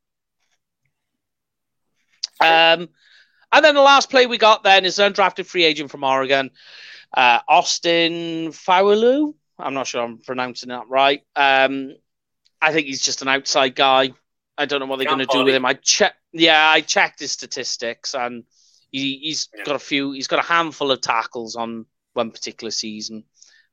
Um, 2.41 2.89
and 3.53 3.65
then 3.65 3.75
the 3.75 3.81
last 3.81 4.11
play 4.11 4.27
we 4.27 4.39
got 4.39 4.63
then 4.63 4.85
is 4.85 4.99
an 4.99 5.13
undrafted 5.13 5.47
free 5.47 5.65
agent 5.65 5.91
from 5.91 6.05
Oregon, 6.05 6.51
uh, 7.17 7.41
Austin 7.49 8.49
Faoliu. 8.49 9.35
I'm 9.59 9.75
not 9.75 9.87
sure 9.87 10.03
I'm 10.03 10.19
pronouncing 10.19 10.71
that 10.71 10.89
right. 10.89 11.23
Um, 11.37 11.95
I 12.63 12.73
think 12.73 12.87
he's 12.87 13.03
just 13.03 13.23
an 13.23 13.29
outside 13.29 13.75
guy. 13.75 14.13
I 14.57 14.67
don't 14.67 14.81
know 14.81 14.87
what 14.87 14.97
they're 14.97 15.07
going 15.07 15.19
to 15.19 15.27
do 15.27 15.45
with 15.45 15.55
him. 15.55 15.65
I 15.65 15.75
check. 15.75 16.15
Yeah, 16.33 16.69
I 16.69 16.81
checked 16.81 17.21
his 17.21 17.33
statistics, 17.33 18.15
and 18.15 18.45
he, 18.91 19.29
has 19.31 19.49
yeah. 19.57 19.65
got 19.65 19.77
a 19.77 19.81
few. 19.81 20.13
He's 20.13 20.29
got 20.29 20.39
a 20.39 20.47
handful 20.47 20.91
of 20.91 21.01
tackles 21.01 21.57
on 21.57 21.87
one 22.13 22.31
particular 22.31 22.71
season, 22.71 23.25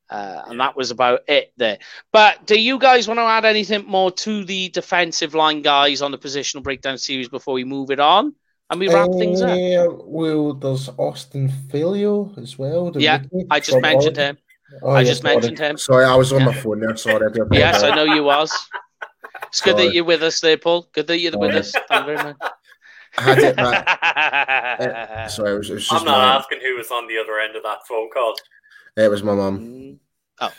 uh, 0.10 0.44
and 0.48 0.60
that 0.60 0.76
was 0.76 0.92
about 0.92 1.22
it 1.28 1.52
there. 1.58 1.80
But 2.12 2.48
do 2.48 2.60
you 2.60 2.80
guys 2.80 3.08
want 3.08 3.20
to 3.20 3.24
add 3.24 3.46
anything 3.46 3.86
more 3.86 4.12
to 4.12 4.46
the 4.46 4.70
defensive 4.70 5.36
line 5.36 5.62
guys 5.62 6.02
on 6.02 6.12
the 6.12 6.18
positional 6.18 6.64
breakdown 6.64 6.98
series 6.98 7.30
before 7.30 7.54
we 7.54 7.64
move 7.64 7.92
it 7.92 8.00
on? 8.00 8.34
And 8.70 8.80
we 8.80 8.88
wrap 8.88 9.10
uh, 9.10 9.18
things 9.18 9.42
up. 9.42 9.58
Well, 10.06 10.54
there's 10.54 10.90
Austin 10.98 11.50
Faoliu 11.68 12.38
as 12.38 12.58
well. 12.58 12.92
Yeah, 12.96 13.24
I 13.50 13.60
just 13.60 13.82
mentioned 13.82 14.18
Oregon. 14.18 14.36
him. 14.36 14.38
Oh, 14.84 14.92
I 14.92 15.04
just 15.04 15.24
mentioned 15.24 15.58
him. 15.58 15.78
Sorry, 15.78 16.06
I 16.06 16.16
was 16.16 16.34
on 16.34 16.42
yeah. 16.42 16.46
my 16.48 16.54
phone 16.54 16.82
there. 16.82 16.96
Sorry. 16.98 17.32
yes, 17.52 17.84
I 17.84 17.96
know 17.96 18.04
you 18.04 18.24
was. 18.24 18.52
It's 19.48 19.62
good 19.62 19.78
that 19.78 19.94
you're 19.94 20.04
with 20.04 20.24
us 20.24 20.42
there, 20.42 20.58
Paul. 20.58 20.88
Good 20.92 21.08
that 21.08 21.20
you're 21.20 21.32
Sorry. 21.32 21.48
with 21.48 21.56
us. 21.56 21.72
Thank 21.72 22.08
you 22.08 22.16
very 22.16 22.18
much. 22.18 22.38
I 23.18 23.22
had 23.22 23.40
it, 23.40 23.60
uh, 23.60 25.28
sorry, 25.28 25.56
it 25.56 25.58
was, 25.58 25.70
it 25.70 25.74
was 25.76 25.92
I'm 25.92 26.06
not 26.06 26.18
my, 26.18 26.36
asking 26.36 26.60
who 26.62 26.76
was 26.76 26.92
on 26.92 27.08
the 27.08 27.18
other 27.18 27.40
end 27.40 27.56
of 27.56 27.64
that 27.64 27.80
phone 27.88 28.10
call. 28.12 28.36
It 28.96 29.10
was 29.10 29.24
my 29.24 29.34
mum. 29.34 29.60
Mm. 29.60 30.00
Oh. 30.42 30.54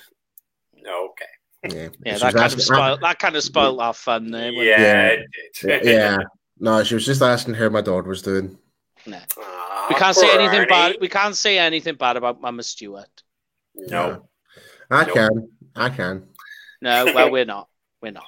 Okay. 0.76 1.76
Yeah, 1.76 1.88
yeah 2.04 2.18
that, 2.18 2.34
kind 2.34 2.52
of 2.52 2.62
spoiled, 2.62 3.00
that 3.02 3.18
kind 3.18 3.36
of 3.36 3.42
spoiled 3.42 3.80
our 3.80 3.92
fun 3.92 4.30
there. 4.30 4.50
Yeah, 4.52 5.16
yeah. 5.62 6.18
Yeah. 6.60 6.70
No, 6.70 6.84
she 6.84 6.94
was 6.94 7.06
just 7.06 7.22
asking 7.22 7.54
how 7.54 7.68
my 7.68 7.80
dog 7.80 8.06
was 8.06 8.22
doing. 8.22 8.58
Nah. 9.06 9.18
Ah, 9.38 9.86
we 9.88 9.94
can't 9.94 10.16
say 10.16 10.32
anything 10.34 10.68
bad. 10.68 10.96
We 11.00 11.08
can't 11.08 11.36
say 11.36 11.58
anything 11.58 11.94
bad 11.94 12.16
about 12.16 12.40
Mama 12.40 12.62
Stewart. 12.62 13.22
No, 13.74 14.28
I 14.90 15.04
nope. 15.04 15.14
can. 15.14 15.48
I 15.76 15.88
can. 15.88 16.26
No, 16.80 17.06
well, 17.14 17.30
we're 17.30 17.44
not. 17.44 17.68
We're 18.02 18.12
not. 18.12 18.24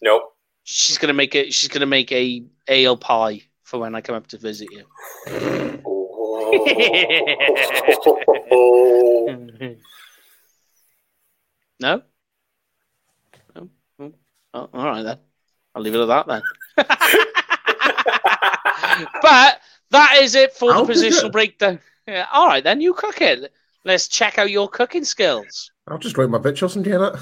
Nope. 0.00 0.34
She's 0.64 0.98
gonna 0.98 1.12
make 1.12 1.34
it. 1.34 1.52
She's 1.52 1.68
gonna 1.68 1.86
make 1.86 2.10
a 2.12 2.44
ale 2.68 2.96
pie 2.96 3.42
for 3.62 3.78
when 3.78 3.94
I 3.94 4.00
come 4.00 4.14
up 4.14 4.26
to 4.28 4.38
visit 4.38 4.68
you. 4.72 4.86
no. 11.80 12.02
No. 13.54 13.70
Oh, 14.54 14.68
all 14.72 14.84
right 14.84 15.02
then. 15.02 15.18
I'll 15.74 15.82
leave 15.82 15.94
it 15.94 16.00
at 16.00 16.06
that 16.06 16.26
then. 16.76 17.26
but 19.22 19.60
that 19.90 20.18
is 20.22 20.34
it 20.34 20.52
for 20.54 20.72
I'll 20.72 20.84
the 20.84 20.92
positional 20.92 21.32
breakdown. 21.32 21.80
Yeah, 22.06 22.26
all 22.32 22.46
right, 22.46 22.62
then 22.62 22.80
you 22.80 22.94
cook 22.94 23.20
it. 23.20 23.52
Let's 23.84 24.08
check 24.08 24.38
out 24.38 24.50
your 24.50 24.68
cooking 24.68 25.04
skills. 25.04 25.70
I'll 25.86 25.98
just 25.98 26.16
write 26.16 26.30
my 26.30 26.38
and 26.38 26.84
get 26.84 27.00
it. 27.00 27.14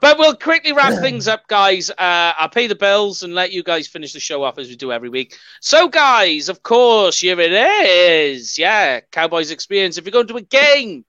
but 0.00 0.18
we'll 0.18 0.36
quickly 0.36 0.72
wrap 0.72 1.00
things 1.00 1.26
up, 1.26 1.46
guys. 1.48 1.90
Uh, 1.90 1.94
I'll 2.38 2.48
pay 2.48 2.66
the 2.66 2.74
bills 2.74 3.22
and 3.22 3.34
let 3.34 3.52
you 3.52 3.62
guys 3.62 3.86
finish 3.88 4.12
the 4.12 4.20
show 4.20 4.42
off 4.42 4.58
as 4.58 4.68
we 4.68 4.76
do 4.76 4.92
every 4.92 5.08
week. 5.08 5.36
So, 5.60 5.88
guys, 5.88 6.48
of 6.48 6.62
course, 6.62 7.20
here 7.20 7.40
it 7.40 7.52
is. 7.52 8.58
Yeah, 8.58 9.00
Cowboys 9.12 9.50
experience. 9.50 9.98
If 9.98 10.04
you're 10.04 10.12
going 10.12 10.28
to 10.28 10.36
a 10.36 10.42
game 10.42 11.04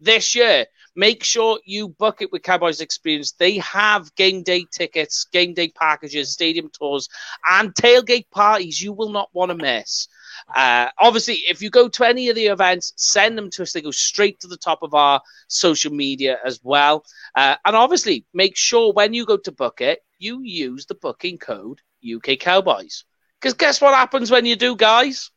this 0.00 0.34
year, 0.34 0.66
Make 0.98 1.22
sure 1.22 1.60
you 1.64 1.90
book 1.90 2.22
it 2.22 2.32
with 2.32 2.42
Cowboys 2.42 2.80
Experience. 2.80 3.30
They 3.30 3.58
have 3.58 4.12
game 4.16 4.42
day 4.42 4.66
tickets, 4.68 5.26
game 5.30 5.54
day 5.54 5.68
packages, 5.68 6.32
stadium 6.32 6.70
tours, 6.70 7.08
and 7.48 7.72
tailgate 7.72 8.28
parties 8.32 8.82
you 8.82 8.92
will 8.92 9.10
not 9.10 9.28
want 9.32 9.50
to 9.50 9.54
miss. 9.54 10.08
Uh, 10.56 10.88
obviously, 10.98 11.34
if 11.48 11.62
you 11.62 11.70
go 11.70 11.88
to 11.88 12.02
any 12.02 12.30
of 12.30 12.34
the 12.34 12.46
events, 12.46 12.94
send 12.96 13.38
them 13.38 13.48
to 13.50 13.62
us. 13.62 13.72
They 13.72 13.80
go 13.80 13.92
straight 13.92 14.40
to 14.40 14.48
the 14.48 14.56
top 14.56 14.82
of 14.82 14.92
our 14.92 15.22
social 15.46 15.92
media 15.92 16.40
as 16.44 16.58
well. 16.64 17.04
Uh, 17.36 17.54
and 17.64 17.76
obviously, 17.76 18.26
make 18.34 18.56
sure 18.56 18.92
when 18.92 19.14
you 19.14 19.24
go 19.24 19.36
to 19.36 19.52
book 19.52 19.80
it, 19.80 20.00
you 20.18 20.42
use 20.42 20.86
the 20.86 20.96
booking 20.96 21.38
code 21.38 21.80
UK 22.02 22.40
Cowboys. 22.40 23.04
Because 23.40 23.54
guess 23.54 23.80
what 23.80 23.94
happens 23.94 24.32
when 24.32 24.44
you 24.44 24.56
do, 24.56 24.74
guys? 24.74 25.30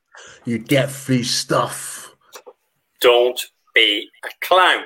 You 0.44 0.58
get 0.58 0.90
free 0.90 1.22
stuff. 1.22 2.16
Don't 3.00 3.40
be 3.76 4.10
a 4.26 4.30
clown. 4.44 4.86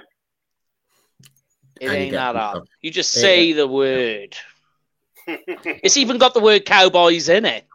It 1.80 1.89
ain't 1.89 2.11
that 2.14 2.35
hard. 2.35 2.68
You 2.81 2.91
just 2.91 3.11
say 3.11 3.53
the 3.53 3.68
word. 3.68 4.35
it's 5.27 5.97
even 5.97 6.18
got 6.18 6.34
the 6.34 6.39
word 6.39 6.65
cowboys 6.65 7.30
in 7.30 7.45
it. 7.45 7.65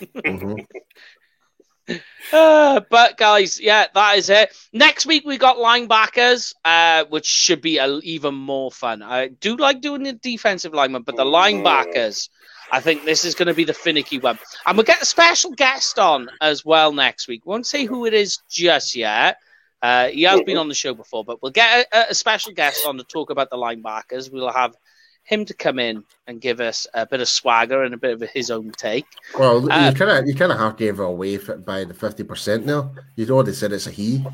mm-hmm. 0.00 1.94
uh, 2.32 2.80
but 2.90 3.16
guys, 3.16 3.60
yeah, 3.60 3.86
that 3.94 4.18
is 4.18 4.30
it. 4.30 4.56
Next 4.72 5.06
week 5.06 5.24
we 5.24 5.38
got 5.38 5.56
linebackers, 5.56 6.54
uh, 6.64 7.04
which 7.08 7.26
should 7.26 7.60
be 7.60 7.78
a, 7.78 7.98
even 7.98 8.34
more 8.34 8.70
fun. 8.70 9.02
I 9.02 9.28
do 9.28 9.56
like 9.56 9.80
doing 9.80 10.02
the 10.02 10.14
defensive 10.14 10.72
lineman, 10.72 11.02
but 11.02 11.16
the 11.16 11.24
linebackers, 11.24 12.28
I 12.72 12.80
think 12.80 13.04
this 13.04 13.24
is 13.24 13.34
going 13.34 13.48
to 13.48 13.54
be 13.54 13.64
the 13.64 13.74
finicky 13.74 14.18
one. 14.18 14.38
And 14.66 14.76
we'll 14.76 14.84
get 14.84 15.02
a 15.02 15.06
special 15.06 15.52
guest 15.52 15.98
on 15.98 16.28
as 16.40 16.64
well 16.64 16.92
next 16.92 17.28
week. 17.28 17.44
Won't 17.46 17.66
say 17.66 17.84
who 17.84 18.06
it 18.06 18.14
is 18.14 18.38
just 18.48 18.96
yet. 18.96 19.38
Uh, 19.80 20.08
he 20.08 20.22
has 20.22 20.40
been 20.42 20.56
on 20.56 20.68
the 20.68 20.74
show 20.74 20.92
before, 20.92 21.24
but 21.24 21.40
we'll 21.40 21.52
get 21.52 21.86
a, 21.92 22.10
a, 22.10 22.14
special 22.14 22.52
guest 22.52 22.84
on 22.84 22.96
to 22.98 23.04
talk 23.04 23.30
about 23.30 23.48
the 23.48 23.56
linebackers. 23.56 24.32
We'll 24.32 24.50
have 24.50 24.76
him 25.22 25.44
to 25.44 25.54
come 25.54 25.78
in 25.78 26.02
and 26.26 26.40
give 26.40 26.58
us 26.60 26.88
a 26.94 27.06
bit 27.06 27.20
of 27.20 27.28
swagger 27.28 27.84
and 27.84 27.94
a 27.94 27.96
bit 27.96 28.20
of 28.20 28.28
his 28.30 28.50
own 28.50 28.72
take. 28.72 29.06
Well, 29.38 29.70
Uh, 29.70 29.90
you 29.90 29.94
kind 29.94 30.10
of 30.10 30.26
you 30.26 30.34
kind 30.34 30.50
of 30.50 30.58
have 30.58 30.76
to 30.78 30.84
give 30.84 30.98
it 30.98 31.04
away 31.04 31.36
by 31.36 31.84
the 31.84 31.94
fifty 31.94 32.24
percent 32.24 32.66
now. 32.66 32.92
You'd 33.14 33.30
already 33.30 33.52
said 33.52 33.72
it's 33.72 33.86
a 33.86 33.92
he. 33.92 34.24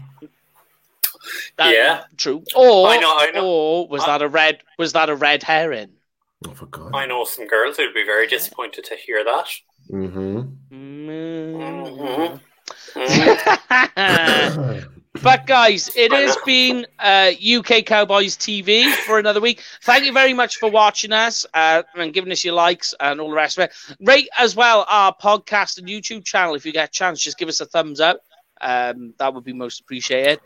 That- 1.57 1.75
Yeah. 1.75 2.05
true. 2.17 2.43
Or 2.57 2.89
I 2.89 2.97
know, 2.99 3.15
I 3.19 3.31
know. 3.33 3.47
or 3.47 3.89
was 3.89 4.05
that 4.07 4.23
a 4.23 4.29
red? 4.29 4.63
Was 4.79 4.93
that 4.95 5.11
a 5.11 5.15
red 5.15 5.43
herring? 5.43 5.91
Oh, 6.47 6.53
for 6.53 6.67
God. 6.67 6.93
I 6.95 7.07
know 7.07 7.25
some 7.25 7.47
girls 7.47 7.77
who'd 7.77 7.93
be 7.93 8.05
very 8.05 8.27
disappointed 8.27 8.85
to 8.85 8.97
hear 8.97 9.25
that. 9.25 9.49
Mm-hmm. 9.91 10.41
Mm. 10.73 12.41
Mhm. 12.95 14.85
but 15.23 15.47
guys, 15.47 15.91
it 15.97 16.13
has 16.13 16.37
been 16.45 16.87
uh, 16.99 17.31
UK 17.31 17.85
Cowboys 17.85 18.37
TV 18.37 18.93
for 19.07 19.19
another 19.19 19.41
week. 19.41 19.63
Thank 19.83 20.05
you 20.05 20.13
very 20.13 20.35
much 20.35 20.57
for 20.57 20.71
watching 20.71 21.13
us 21.13 21.47
uh, 21.55 21.83
and 21.95 22.13
giving 22.13 22.33
us 22.33 22.45
your 22.45 22.55
likes 22.55 22.95
and 22.99 23.21
all 23.21 23.31
the 23.31 23.37
rest 23.37 23.59
of 23.59 23.65
it. 23.65 23.97
Rate 24.01 24.29
as 24.39 24.57
well 24.57 24.85
our 24.89 25.15
podcast 25.15 25.79
and 25.79 25.87
YouTube 25.87 26.25
channel 26.25 26.55
if 26.55 26.67
you 26.67 26.73
get 26.73 26.89
a 26.89 26.93
chance. 26.93 27.21
Just 27.21 27.39
give 27.39 27.49
us 27.49 27.61
a 27.61 27.67
thumbs 27.67 28.01
up. 28.01 28.21
Um, 28.61 29.15
that 29.19 29.35
would 29.35 29.45
be 29.45 29.53
most 29.53 29.81
appreciated. 29.81 30.41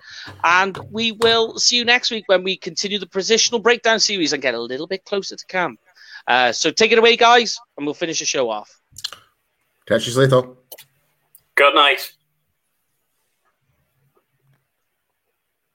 And 0.45 0.77
we 0.91 1.13
will 1.13 1.59
see 1.59 1.77
you 1.77 1.85
next 1.85 2.11
week 2.11 2.25
when 2.27 2.43
we 2.43 2.57
continue 2.57 2.99
the 2.99 3.07
positional 3.07 3.63
breakdown 3.63 4.01
series 4.01 4.33
and 4.33 4.43
get 4.43 4.55
a 4.55 4.61
little 4.61 4.87
bit 4.87 5.05
closer 5.05 5.37
to 5.37 5.47
camp. 5.47 5.81
Uh, 6.27 6.53
so 6.53 6.71
take 6.71 6.93
it 6.93 6.99
away, 6.99 7.17
guys, 7.17 7.59
and 7.77 7.87
we'll 7.87 7.95
finish 7.95 8.19
the 8.19 8.27
show 8.27 8.51
off. 8.51 8.81
Catch 9.87 10.09
you 10.09 10.15
later. 10.15 10.43
Good 11.55 11.75
night. 11.75 12.13